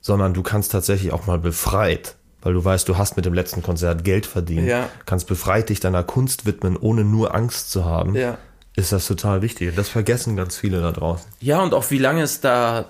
sondern 0.00 0.34
du 0.34 0.42
kannst 0.42 0.72
tatsächlich 0.72 1.12
auch 1.12 1.26
mal 1.26 1.38
befreit, 1.38 2.16
weil 2.42 2.54
du 2.54 2.64
weißt, 2.64 2.88
du 2.88 2.98
hast 2.98 3.16
mit 3.16 3.24
dem 3.24 3.34
letzten 3.34 3.62
Konzert 3.62 4.02
Geld 4.04 4.26
verdient, 4.26 4.66
Ja. 4.66 4.88
kannst 5.06 5.28
befreit 5.28 5.68
dich 5.68 5.78
deiner 5.78 6.02
Kunst 6.02 6.44
widmen, 6.44 6.76
ohne 6.76 7.04
nur 7.04 7.34
Angst 7.34 7.70
zu 7.70 7.84
haben, 7.84 8.16
Ja. 8.16 8.36
ist 8.74 8.90
das 8.90 9.06
total 9.06 9.42
wichtig. 9.42 9.74
Das 9.76 9.88
vergessen 9.88 10.34
ganz 10.36 10.56
viele 10.56 10.80
da 10.80 10.90
draußen. 10.92 11.26
Ja, 11.40 11.60
und 11.62 11.72
auch 11.72 11.88
wie 11.90 11.98
lange 11.98 12.22
es 12.22 12.40
da, 12.40 12.86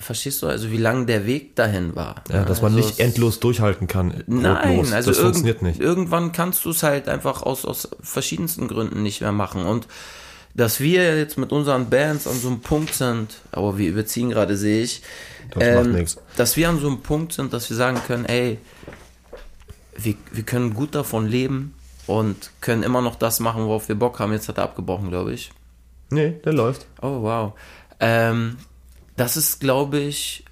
verstehst 0.00 0.42
du, 0.42 0.46
also 0.48 0.70
wie 0.72 0.78
lang 0.78 1.06
der 1.06 1.26
Weg 1.26 1.54
dahin 1.56 1.94
war. 1.94 2.16
Ja, 2.32 2.44
dass 2.44 2.62
man 2.62 2.74
also 2.74 2.86
nicht 2.86 2.98
endlos 3.00 3.38
durchhalten 3.38 3.86
kann. 3.86 4.24
Nein, 4.26 4.76
brotlos. 4.76 4.92
also 4.92 5.10
das 5.10 5.20
funktioniert 5.20 5.62
nicht. 5.62 5.78
irgendwann 5.78 6.32
kannst 6.32 6.64
du 6.64 6.70
es 6.70 6.82
halt 6.82 7.06
einfach 7.08 7.42
aus, 7.42 7.64
aus 7.66 7.88
verschiedensten 8.00 8.66
Gründen 8.66 9.02
nicht 9.02 9.20
mehr 9.20 9.32
machen. 9.32 9.66
Und 9.66 9.86
dass 10.54 10.80
wir 10.80 11.16
jetzt 11.16 11.38
mit 11.38 11.52
unseren 11.52 11.90
Bands 11.90 12.26
an 12.26 12.34
so 12.38 12.48
einem 12.48 12.60
Punkt 12.60 12.94
sind, 12.94 13.36
aber 13.52 13.78
wir 13.78 13.88
überziehen 13.88 14.30
gerade, 14.30 14.56
sehe 14.56 14.82
ich, 14.82 15.02
ähm, 15.56 15.60
Das 15.60 15.74
macht 15.86 15.94
nix. 15.96 16.16
dass 16.36 16.56
wir 16.56 16.68
an 16.68 16.80
so 16.80 16.88
einem 16.88 17.00
Punkt 17.02 17.32
sind, 17.32 17.52
dass 17.52 17.68
wir 17.70 17.76
sagen 17.76 18.00
können, 18.06 18.24
ey, 18.24 18.58
wir, 19.96 20.14
wir 20.32 20.42
können 20.44 20.74
gut 20.74 20.94
davon 20.94 21.26
leben 21.26 21.74
und 22.06 22.50
können 22.60 22.82
immer 22.82 23.02
noch 23.02 23.16
das 23.16 23.40
machen, 23.40 23.64
worauf 23.66 23.88
wir 23.88 23.94
Bock 23.94 24.18
haben. 24.18 24.32
Jetzt 24.32 24.48
hat 24.48 24.58
er 24.58 24.64
abgebrochen, 24.64 25.10
glaube 25.10 25.32
ich. 25.32 25.50
Nee, 26.10 26.34
der 26.44 26.52
läuft. 26.52 26.86
Oh, 27.02 27.22
wow. 27.22 27.52
Ähm, 28.00 28.56
das 29.16 29.36
ist, 29.36 29.60
glaube 29.60 29.98
ich, 29.98 30.44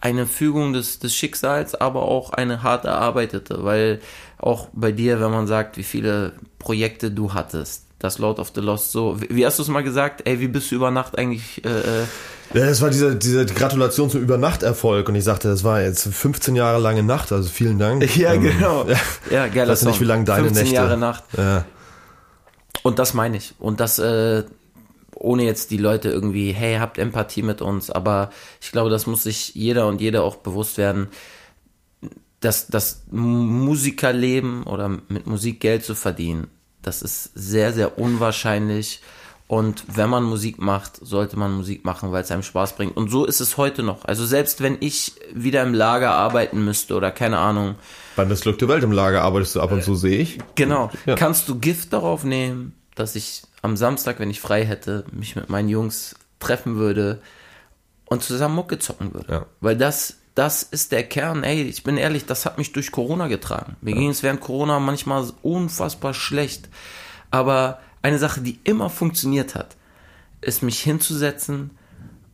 eine 0.00 0.26
Fügung 0.26 0.72
des, 0.72 0.98
des 0.98 1.14
Schicksals, 1.14 1.74
aber 1.74 2.02
auch 2.02 2.30
eine 2.32 2.62
hart 2.62 2.86
erarbeitete, 2.86 3.62
weil 3.64 4.00
auch 4.38 4.68
bei 4.72 4.90
dir, 4.92 5.20
wenn 5.20 5.30
man 5.30 5.46
sagt, 5.46 5.76
wie 5.76 5.82
viele 5.82 6.32
Projekte 6.58 7.10
du 7.10 7.34
hattest, 7.34 7.84
das 8.00 8.18
Lord 8.18 8.38
of 8.40 8.50
the 8.54 8.60
Lost 8.60 8.90
so, 8.90 9.16
wie, 9.28 9.46
hast 9.46 9.58
du 9.58 9.62
es 9.62 9.68
mal 9.68 9.82
gesagt? 9.84 10.26
Ey, 10.26 10.40
wie 10.40 10.48
bist 10.48 10.70
du 10.72 10.74
über 10.74 10.90
Nacht 10.90 11.16
eigentlich, 11.16 11.64
äh, 11.64 11.68
äh, 11.68 12.04
Ja, 12.54 12.66
das 12.66 12.80
war 12.80 12.90
diese, 12.90 13.14
diese 13.14 13.46
Gratulation 13.46 14.10
zum 14.10 14.22
Übernachterfolg 14.22 15.08
und 15.08 15.14
ich 15.14 15.22
sagte, 15.24 15.48
das 15.48 15.62
war 15.62 15.82
jetzt 15.82 16.08
15 16.12 16.56
Jahre 16.56 16.80
lange 16.80 17.02
Nacht, 17.04 17.30
also 17.30 17.48
vielen 17.48 17.78
Dank. 17.78 18.04
Ja, 18.16 18.32
Ähm, 18.32 18.42
genau. 18.42 18.86
Ja, 18.88 18.96
ja, 19.30 19.46
geiler 19.48 19.72
weiß 19.72 19.84
nicht, 19.84 19.94
Song. 19.94 20.00
wie 20.00 20.08
lange 20.08 20.24
deine 20.24 20.44
15 20.44 20.62
Nächte. 20.64 20.74
Jahre 20.76 20.96
Nacht. 20.96 21.24
Ja. 21.36 21.64
Und 22.82 22.98
das 22.98 23.12
meine 23.14 23.36
ich. 23.36 23.54
Und 23.58 23.78
das, 23.80 23.98
äh, 23.98 24.44
ohne 25.14 25.44
jetzt 25.44 25.70
die 25.70 25.76
Leute 25.76 26.08
irgendwie, 26.08 26.52
hey, 26.52 26.78
habt 26.78 26.96
Empathie 26.96 27.42
mit 27.42 27.60
uns, 27.60 27.90
aber 27.90 28.30
ich 28.62 28.72
glaube, 28.72 28.88
das 28.88 29.06
muss 29.06 29.24
sich 29.24 29.54
jeder 29.54 29.86
und 29.86 30.00
jede 30.00 30.22
auch 30.22 30.36
bewusst 30.36 30.78
werden, 30.78 31.08
dass 32.40 32.68
das 32.68 33.02
Musikerleben 33.10 34.62
oder 34.62 34.88
mit 34.88 35.26
Musik 35.26 35.60
Geld 35.60 35.84
zu 35.84 35.94
verdienen, 35.94 36.46
das 36.82 37.02
ist 37.02 37.30
sehr, 37.34 37.72
sehr 37.72 37.98
unwahrscheinlich. 37.98 39.00
Und 39.46 39.82
wenn 39.96 40.08
man 40.08 40.22
Musik 40.22 40.60
macht, 40.60 41.04
sollte 41.04 41.36
man 41.36 41.52
Musik 41.52 41.84
machen, 41.84 42.12
weil 42.12 42.22
es 42.22 42.30
einem 42.30 42.44
Spaß 42.44 42.76
bringt. 42.76 42.96
Und 42.96 43.10
so 43.10 43.24
ist 43.24 43.40
es 43.40 43.56
heute 43.56 43.82
noch. 43.82 44.04
Also 44.04 44.24
selbst 44.24 44.62
wenn 44.62 44.76
ich 44.78 45.14
wieder 45.34 45.64
im 45.64 45.74
Lager 45.74 46.12
arbeiten 46.12 46.64
müsste 46.64 46.94
oder 46.94 47.10
keine 47.10 47.38
Ahnung, 47.38 47.74
Beim 48.14 48.28
Missglückte 48.28 48.68
Welt 48.68 48.84
im 48.84 48.92
Lager 48.92 49.22
arbeitest 49.22 49.56
du 49.56 49.60
ab 49.60 49.72
und 49.72 49.82
zu, 49.82 49.96
sehe 49.96 50.18
ich. 50.18 50.38
Genau. 50.54 50.90
Ja. 51.04 51.16
Kannst 51.16 51.48
du 51.48 51.58
Gift 51.58 51.92
darauf 51.92 52.22
nehmen, 52.22 52.74
dass 52.94 53.16
ich 53.16 53.42
am 53.60 53.76
Samstag, 53.76 54.20
wenn 54.20 54.30
ich 54.30 54.40
frei 54.40 54.64
hätte, 54.64 55.04
mich 55.10 55.34
mit 55.34 55.48
meinen 55.48 55.68
Jungs 55.68 56.14
treffen 56.38 56.76
würde 56.76 57.20
und 58.04 58.22
zusammen 58.22 58.54
Mucke 58.54 58.78
zocken 58.78 59.14
würde? 59.14 59.32
Ja. 59.32 59.46
Weil 59.60 59.76
das, 59.76 60.19
das 60.34 60.62
ist 60.62 60.92
der 60.92 61.04
Kern. 61.04 61.42
Ey, 61.42 61.62
ich 61.62 61.82
bin 61.82 61.96
ehrlich, 61.96 62.26
das 62.26 62.46
hat 62.46 62.58
mich 62.58 62.72
durch 62.72 62.92
Corona 62.92 63.28
getragen. 63.28 63.76
Mir 63.80 63.94
ging 63.94 64.10
es 64.10 64.22
während 64.22 64.40
Corona 64.40 64.78
manchmal 64.78 65.30
unfassbar 65.42 66.14
schlecht. 66.14 66.68
Aber 67.30 67.80
eine 68.02 68.18
Sache, 68.18 68.40
die 68.40 68.58
immer 68.64 68.90
funktioniert 68.90 69.54
hat, 69.54 69.76
ist 70.40 70.62
mich 70.62 70.80
hinzusetzen 70.80 71.70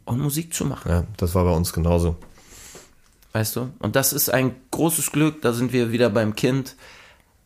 und 0.04 0.20
Musik 0.20 0.54
zu 0.54 0.64
machen. 0.64 0.90
Ja, 0.90 1.04
das 1.16 1.34
war 1.34 1.44
bei 1.44 1.50
uns 1.50 1.72
genauso. 1.72 2.16
Weißt 3.32 3.56
du? 3.56 3.70
Und 3.80 3.96
das 3.96 4.12
ist 4.12 4.30
ein 4.30 4.54
großes 4.70 5.12
Glück, 5.12 5.42
da 5.42 5.52
sind 5.52 5.72
wir 5.72 5.92
wieder 5.92 6.08
beim 6.08 6.34
Kind, 6.36 6.76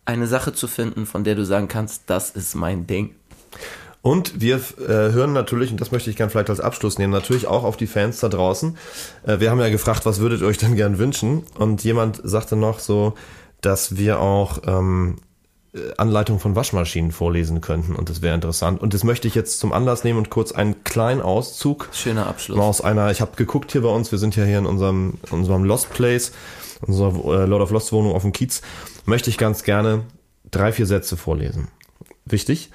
eine 0.05 0.27
Sache 0.27 0.53
zu 0.53 0.69
finden, 0.69 1.07
von 1.07 1.25
der 1.25 1.35
du 1.35 1.45
sagen 1.45 1.69
kannst, 1.69 2.05
das 2.07 2.31
ist 2.31 2.55
mein 2.55 2.87
Ding. 2.87 3.15
Und 4.03 4.41
wir 4.41 4.57
äh, 4.57 5.13
hören 5.13 5.33
natürlich, 5.33 5.71
und 5.71 5.81
das 5.81 5.93
möchte 5.93 6.09
ich 6.09 6.17
gerne 6.17 6.31
vielleicht 6.31 6.49
als 6.49 6.61
Abschluss 6.61 6.99
nehmen, 6.99 7.13
natürlich 7.13 7.47
auch 7.47 7.65
auf 7.65 7.77
die 7.77 7.87
Fans 7.87 8.21
da 8.21 8.29
draußen. 8.29 8.79
Äh, 9.27 9.41
wir 9.41 9.51
haben 9.51 9.61
ja 9.61 9.69
gefragt, 9.69 10.07
was 10.07 10.21
würdet 10.21 10.41
ihr 10.41 10.47
euch 10.47 10.59
denn 10.59 10.75
gern 10.75 10.99
wünschen? 10.99 11.45
Und 11.59 11.85
jemand 11.85 12.21
sagte 12.25 12.57
noch 12.57 12.79
so, 12.79 13.15
dass 13.61 13.97
wir 13.97 14.21
auch 14.21 14.63
ähm, 14.67 15.17
äh, 15.75 15.79
Anleitungen 15.99 16.41
von 16.41 16.57
Waschmaschinen 16.57 17.13
vorlesen 17.13 17.61
könnten. 17.61 17.95
Und 17.95 18.09
das 18.09 18.23
wäre 18.23 18.35
interessant. 18.35 18.81
Und 18.81 18.95
das 18.95 19.05
möchte 19.05 19.29
ich 19.29 19.35
jetzt 19.35 19.61
zum 19.61 19.73
Anlass 19.73 20.03
nehmen 20.03 20.19
und 20.19 20.31
kurz 20.31 20.53
einen 20.53 20.83
kleinen 20.83 21.21
Auszug 21.21 21.91
Schöner 21.93 22.23
mal 22.23 22.31
Abschluss. 22.31 22.59
aus 22.59 22.81
einer, 22.81 23.11
ich 23.11 23.21
habe 23.21 23.37
geguckt 23.37 23.71
hier 23.73 23.83
bei 23.83 23.89
uns, 23.89 24.11
wir 24.11 24.19
sind 24.19 24.35
ja 24.35 24.45
hier 24.45 24.59
in 24.59 24.67
unserem, 24.67 25.19
unserem 25.31 25.65
Lost 25.65 25.91
Place, 25.91 26.33
unserer 26.81 27.43
äh, 27.43 27.47
Lord 27.47 27.63
of 27.63 27.71
Lost 27.71 27.93
Wohnung 27.93 28.15
auf 28.15 28.23
dem 28.23 28.33
Kiez, 28.33 28.63
möchte 29.05 29.29
ich 29.31 29.39
ganz 29.39 29.63
gerne 29.63 30.05
drei, 30.51 30.73
vier 30.73 30.87
Sätze 30.87 31.17
vorlesen. 31.17 31.69
Wichtig. 32.25 32.71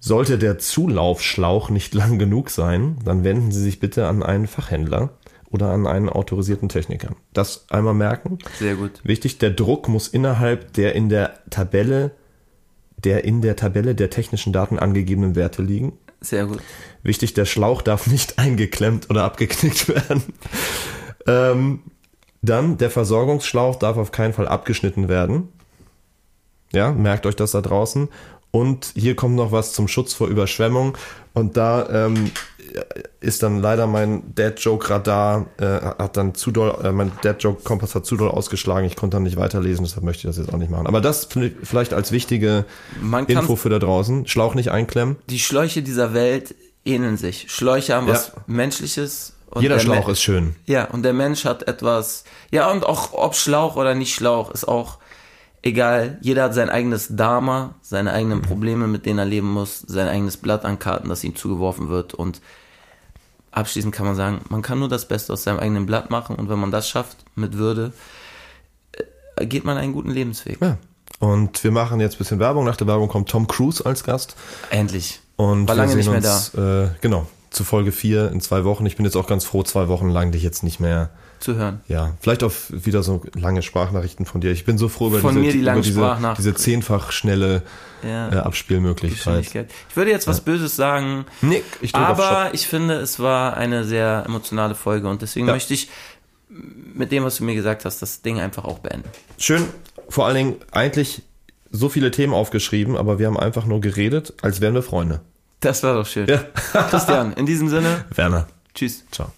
Sollte 0.00 0.38
der 0.38 0.58
Zulaufschlauch 0.58 1.70
nicht 1.70 1.94
lang 2.00 2.18
genug 2.18 2.50
sein, 2.50 2.98
dann 3.04 3.24
wenden 3.24 3.52
Sie 3.52 3.62
sich 3.62 3.80
bitte 3.80 4.06
an 4.06 4.22
einen 4.22 4.46
Fachhändler 4.46 5.10
oder 5.50 5.70
an 5.70 5.86
einen 5.86 6.08
autorisierten 6.08 6.68
Techniker. 6.68 7.16
Das 7.32 7.66
einmal 7.70 7.94
merken. 7.94 8.38
Sehr 8.58 8.74
gut. 8.74 9.00
Wichtig, 9.02 9.38
der 9.38 9.50
Druck 9.50 9.88
muss 9.88 10.08
innerhalb 10.08 10.74
der 10.74 10.94
in 10.94 11.08
der 11.08 11.40
Tabelle 11.50 12.12
der 13.04 13.24
in 13.24 13.42
der 13.42 13.56
Tabelle 13.56 13.94
der 13.94 14.10
technischen 14.10 14.52
Daten 14.52 14.78
angegebenen 14.78 15.36
Werte 15.36 15.62
liegen. 15.62 15.92
Sehr 16.20 16.46
gut. 16.46 16.60
Wichtig, 17.02 17.34
der 17.34 17.44
Schlauch 17.44 17.82
darf 17.82 18.06
nicht 18.06 18.38
eingeklemmt 18.40 19.08
oder 19.10 19.24
abgeknickt 19.24 19.88
werden. 19.88 20.22
ähm, 21.26 21.82
dann, 22.42 22.78
der 22.78 22.90
Versorgungsschlauch 22.90 23.76
darf 23.76 23.96
auf 23.96 24.12
keinen 24.12 24.32
Fall 24.32 24.48
abgeschnitten 24.48 25.08
werden. 25.08 25.48
Ja, 26.72 26.92
merkt 26.92 27.26
euch 27.26 27.36
das 27.36 27.52
da 27.52 27.60
draußen. 27.60 28.08
Und 28.50 28.92
hier 28.94 29.14
kommt 29.16 29.36
noch 29.36 29.52
was 29.52 29.72
zum 29.72 29.88
Schutz 29.88 30.14
vor 30.14 30.28
Überschwemmung. 30.28 30.96
Und 31.34 31.56
da 31.56 32.06
ähm, 32.06 32.30
ist 33.20 33.42
dann 33.42 33.60
leider 33.60 33.86
mein 33.86 34.34
Dad-Joke-Radar, 34.34 35.46
äh, 35.58 35.64
hat 35.64 36.16
dann 36.16 36.34
zu 36.34 36.50
doll, 36.50 36.76
äh, 36.82 36.92
mein 36.92 37.12
Dad-Joke-Kompass 37.22 37.94
hat 37.94 38.06
zu 38.06 38.16
doll 38.16 38.28
ausgeschlagen. 38.28 38.86
Ich 38.86 38.96
konnte 38.96 39.16
dann 39.16 39.22
nicht 39.24 39.36
weiterlesen, 39.36 39.84
deshalb 39.84 40.04
möchte 40.04 40.28
ich 40.28 40.34
das 40.34 40.38
jetzt 40.44 40.52
auch 40.52 40.58
nicht 40.58 40.70
machen. 40.70 40.86
Aber 40.86 41.00
das 41.00 41.28
vielleicht 41.62 41.92
als 41.94 42.10
wichtige 42.12 42.64
Info 43.26 43.56
für 43.56 43.68
da 43.68 43.78
draußen. 43.78 44.26
Schlauch 44.26 44.54
nicht 44.54 44.70
einklemmen. 44.70 45.16
Die 45.28 45.38
Schläuche 45.38 45.82
dieser 45.82 46.14
Welt 46.14 46.54
ähneln 46.84 47.16
sich. 47.16 47.46
Schläuche 47.50 47.94
haben 47.94 48.06
Ja. 48.06 48.14
was 48.14 48.32
Menschliches. 48.46 49.34
Und 49.50 49.62
Jeder 49.62 49.76
der 49.76 49.80
Schlauch 49.82 50.06
Me- 50.06 50.12
ist 50.12 50.22
schön. 50.22 50.56
Ja, 50.66 50.84
und 50.86 51.02
der 51.04 51.14
Mensch 51.14 51.44
hat 51.46 51.66
etwas. 51.68 52.24
Ja, 52.50 52.70
und 52.70 52.84
auch 52.84 53.12
ob 53.14 53.34
Schlauch 53.34 53.76
oder 53.76 53.94
nicht 53.94 54.14
Schlauch, 54.14 54.50
ist 54.50 54.68
auch 54.68 54.98
egal. 55.62 56.18
Jeder 56.20 56.44
hat 56.44 56.54
sein 56.54 56.70
eigenes 56.70 57.08
Dharma, 57.16 57.74
seine 57.82 58.12
eigenen 58.12 58.42
Probleme, 58.42 58.86
mit 58.86 59.06
denen 59.06 59.18
er 59.18 59.24
leben 59.24 59.52
muss, 59.52 59.80
sein 59.80 60.08
eigenes 60.08 60.36
Blatt 60.36 60.64
an 60.64 60.78
Karten, 60.78 61.08
das 61.08 61.24
ihm 61.24 61.36
zugeworfen 61.36 61.88
wird. 61.88 62.14
Und 62.14 62.40
abschließend 63.50 63.94
kann 63.94 64.06
man 64.06 64.14
sagen, 64.14 64.40
man 64.48 64.62
kann 64.62 64.78
nur 64.78 64.88
das 64.88 65.08
Beste 65.08 65.32
aus 65.32 65.44
seinem 65.44 65.58
eigenen 65.58 65.86
Blatt 65.86 66.10
machen. 66.10 66.36
Und 66.36 66.48
wenn 66.48 66.58
man 66.58 66.70
das 66.70 66.88
schafft, 66.88 67.18
mit 67.34 67.56
Würde, 67.56 67.92
äh, 69.36 69.46
geht 69.46 69.64
man 69.64 69.76
einen 69.76 69.92
guten 69.92 70.10
Lebensweg. 70.10 70.58
Ja. 70.60 70.78
Und 71.20 71.64
wir 71.64 71.72
machen 71.72 72.00
jetzt 72.00 72.14
ein 72.14 72.18
bisschen 72.18 72.38
Werbung. 72.38 72.64
Nach 72.64 72.76
der 72.76 72.86
Werbung 72.86 73.08
kommt 73.08 73.28
Tom 73.28 73.48
Cruise 73.48 73.84
als 73.84 74.04
Gast. 74.04 74.36
Endlich. 74.70 75.20
Und 75.36 75.68
War 75.68 75.74
wir 75.74 75.82
lange 75.82 75.88
sehen 75.88 75.98
nicht 75.98 76.10
mehr 76.10 76.34
uns, 76.34 76.54
Äh, 76.54 76.90
genau, 77.00 77.26
zu 77.50 77.64
Folge 77.64 77.92
4 77.92 78.30
in 78.30 78.40
zwei 78.40 78.64
Wochen. 78.64 78.86
Ich 78.86 78.96
bin 78.96 79.04
jetzt 79.04 79.16
auch 79.16 79.26
ganz 79.26 79.44
froh, 79.44 79.62
zwei 79.62 79.88
Wochen 79.88 80.10
lang 80.10 80.32
dich 80.32 80.42
jetzt 80.42 80.62
nicht 80.62 80.80
mehr, 80.80 81.10
zu 81.40 81.54
hören. 81.56 81.80
ja, 81.88 82.14
vielleicht 82.20 82.42
auf 82.42 82.66
wieder 82.70 83.02
so 83.02 83.22
lange 83.34 83.62
Sprachnachrichten 83.62 84.26
von 84.26 84.40
dir. 84.40 84.50
Ich 84.52 84.64
bin 84.64 84.78
so 84.78 84.88
froh 84.88 85.08
über 85.08 85.18
Von 85.20 85.34
diese, 85.34 85.46
mir 85.46 85.52
die 85.52 85.60
langen 85.60 85.82
über 85.84 86.16
diese, 86.20 86.34
diese 86.36 86.54
zehnfach 86.54 87.12
schnelle 87.12 87.62
Ja. 88.02 88.28
äh, 88.32 88.36
Abspielmöglichkeit. 88.36 89.46
Ich 89.88 89.96
würde 89.96 90.10
jetzt 90.10 90.26
was 90.26 90.40
Böses 90.40 90.76
sagen, 90.76 91.24
Nick, 91.42 91.64
ich 91.80 91.94
aber 91.94 92.50
ich 92.52 92.66
finde, 92.66 92.94
es 92.94 93.18
war 93.20 93.56
eine 93.56 93.84
sehr 93.84 94.24
emotionale 94.26 94.74
Folge 94.74 95.08
und 95.08 95.22
deswegen 95.22 95.46
Ja. 95.48 95.52
möchte 95.54 95.74
ich 95.74 95.88
mit 96.50 97.12
dem, 97.12 97.24
was 97.24 97.36
du 97.36 97.44
mir 97.44 97.54
gesagt 97.54 97.84
hast, 97.84 98.00
das 98.00 98.22
Ding 98.22 98.40
einfach 98.40 98.64
auch 98.64 98.78
beenden. 98.78 99.08
Schön, 99.38 99.64
vor 100.08 100.26
allen 100.26 100.36
Dingen 100.36 100.56
eigentlich 100.72 101.22
so 101.70 101.88
viele 101.90 102.10
Themen 102.10 102.32
aufgeschrieben, 102.32 102.96
aber 102.96 103.18
wir 103.18 103.26
haben 103.26 103.38
einfach 103.38 103.66
nur 103.66 103.80
geredet, 103.80 104.32
als 104.42 104.60
wären 104.60 104.72
wir 104.74 104.82
Freunde. 104.82 105.20
Das 105.60 105.82
war 105.82 105.94
doch 105.94 106.06
schön. 106.06 106.26
Ja. 106.28 106.38
Christian, 106.88 107.32
in 107.34 107.44
diesem 107.44 107.68
Sinne, 107.68 108.04
Werner, 108.14 108.46
tschüss. 108.74 109.04
ciao. 109.10 109.30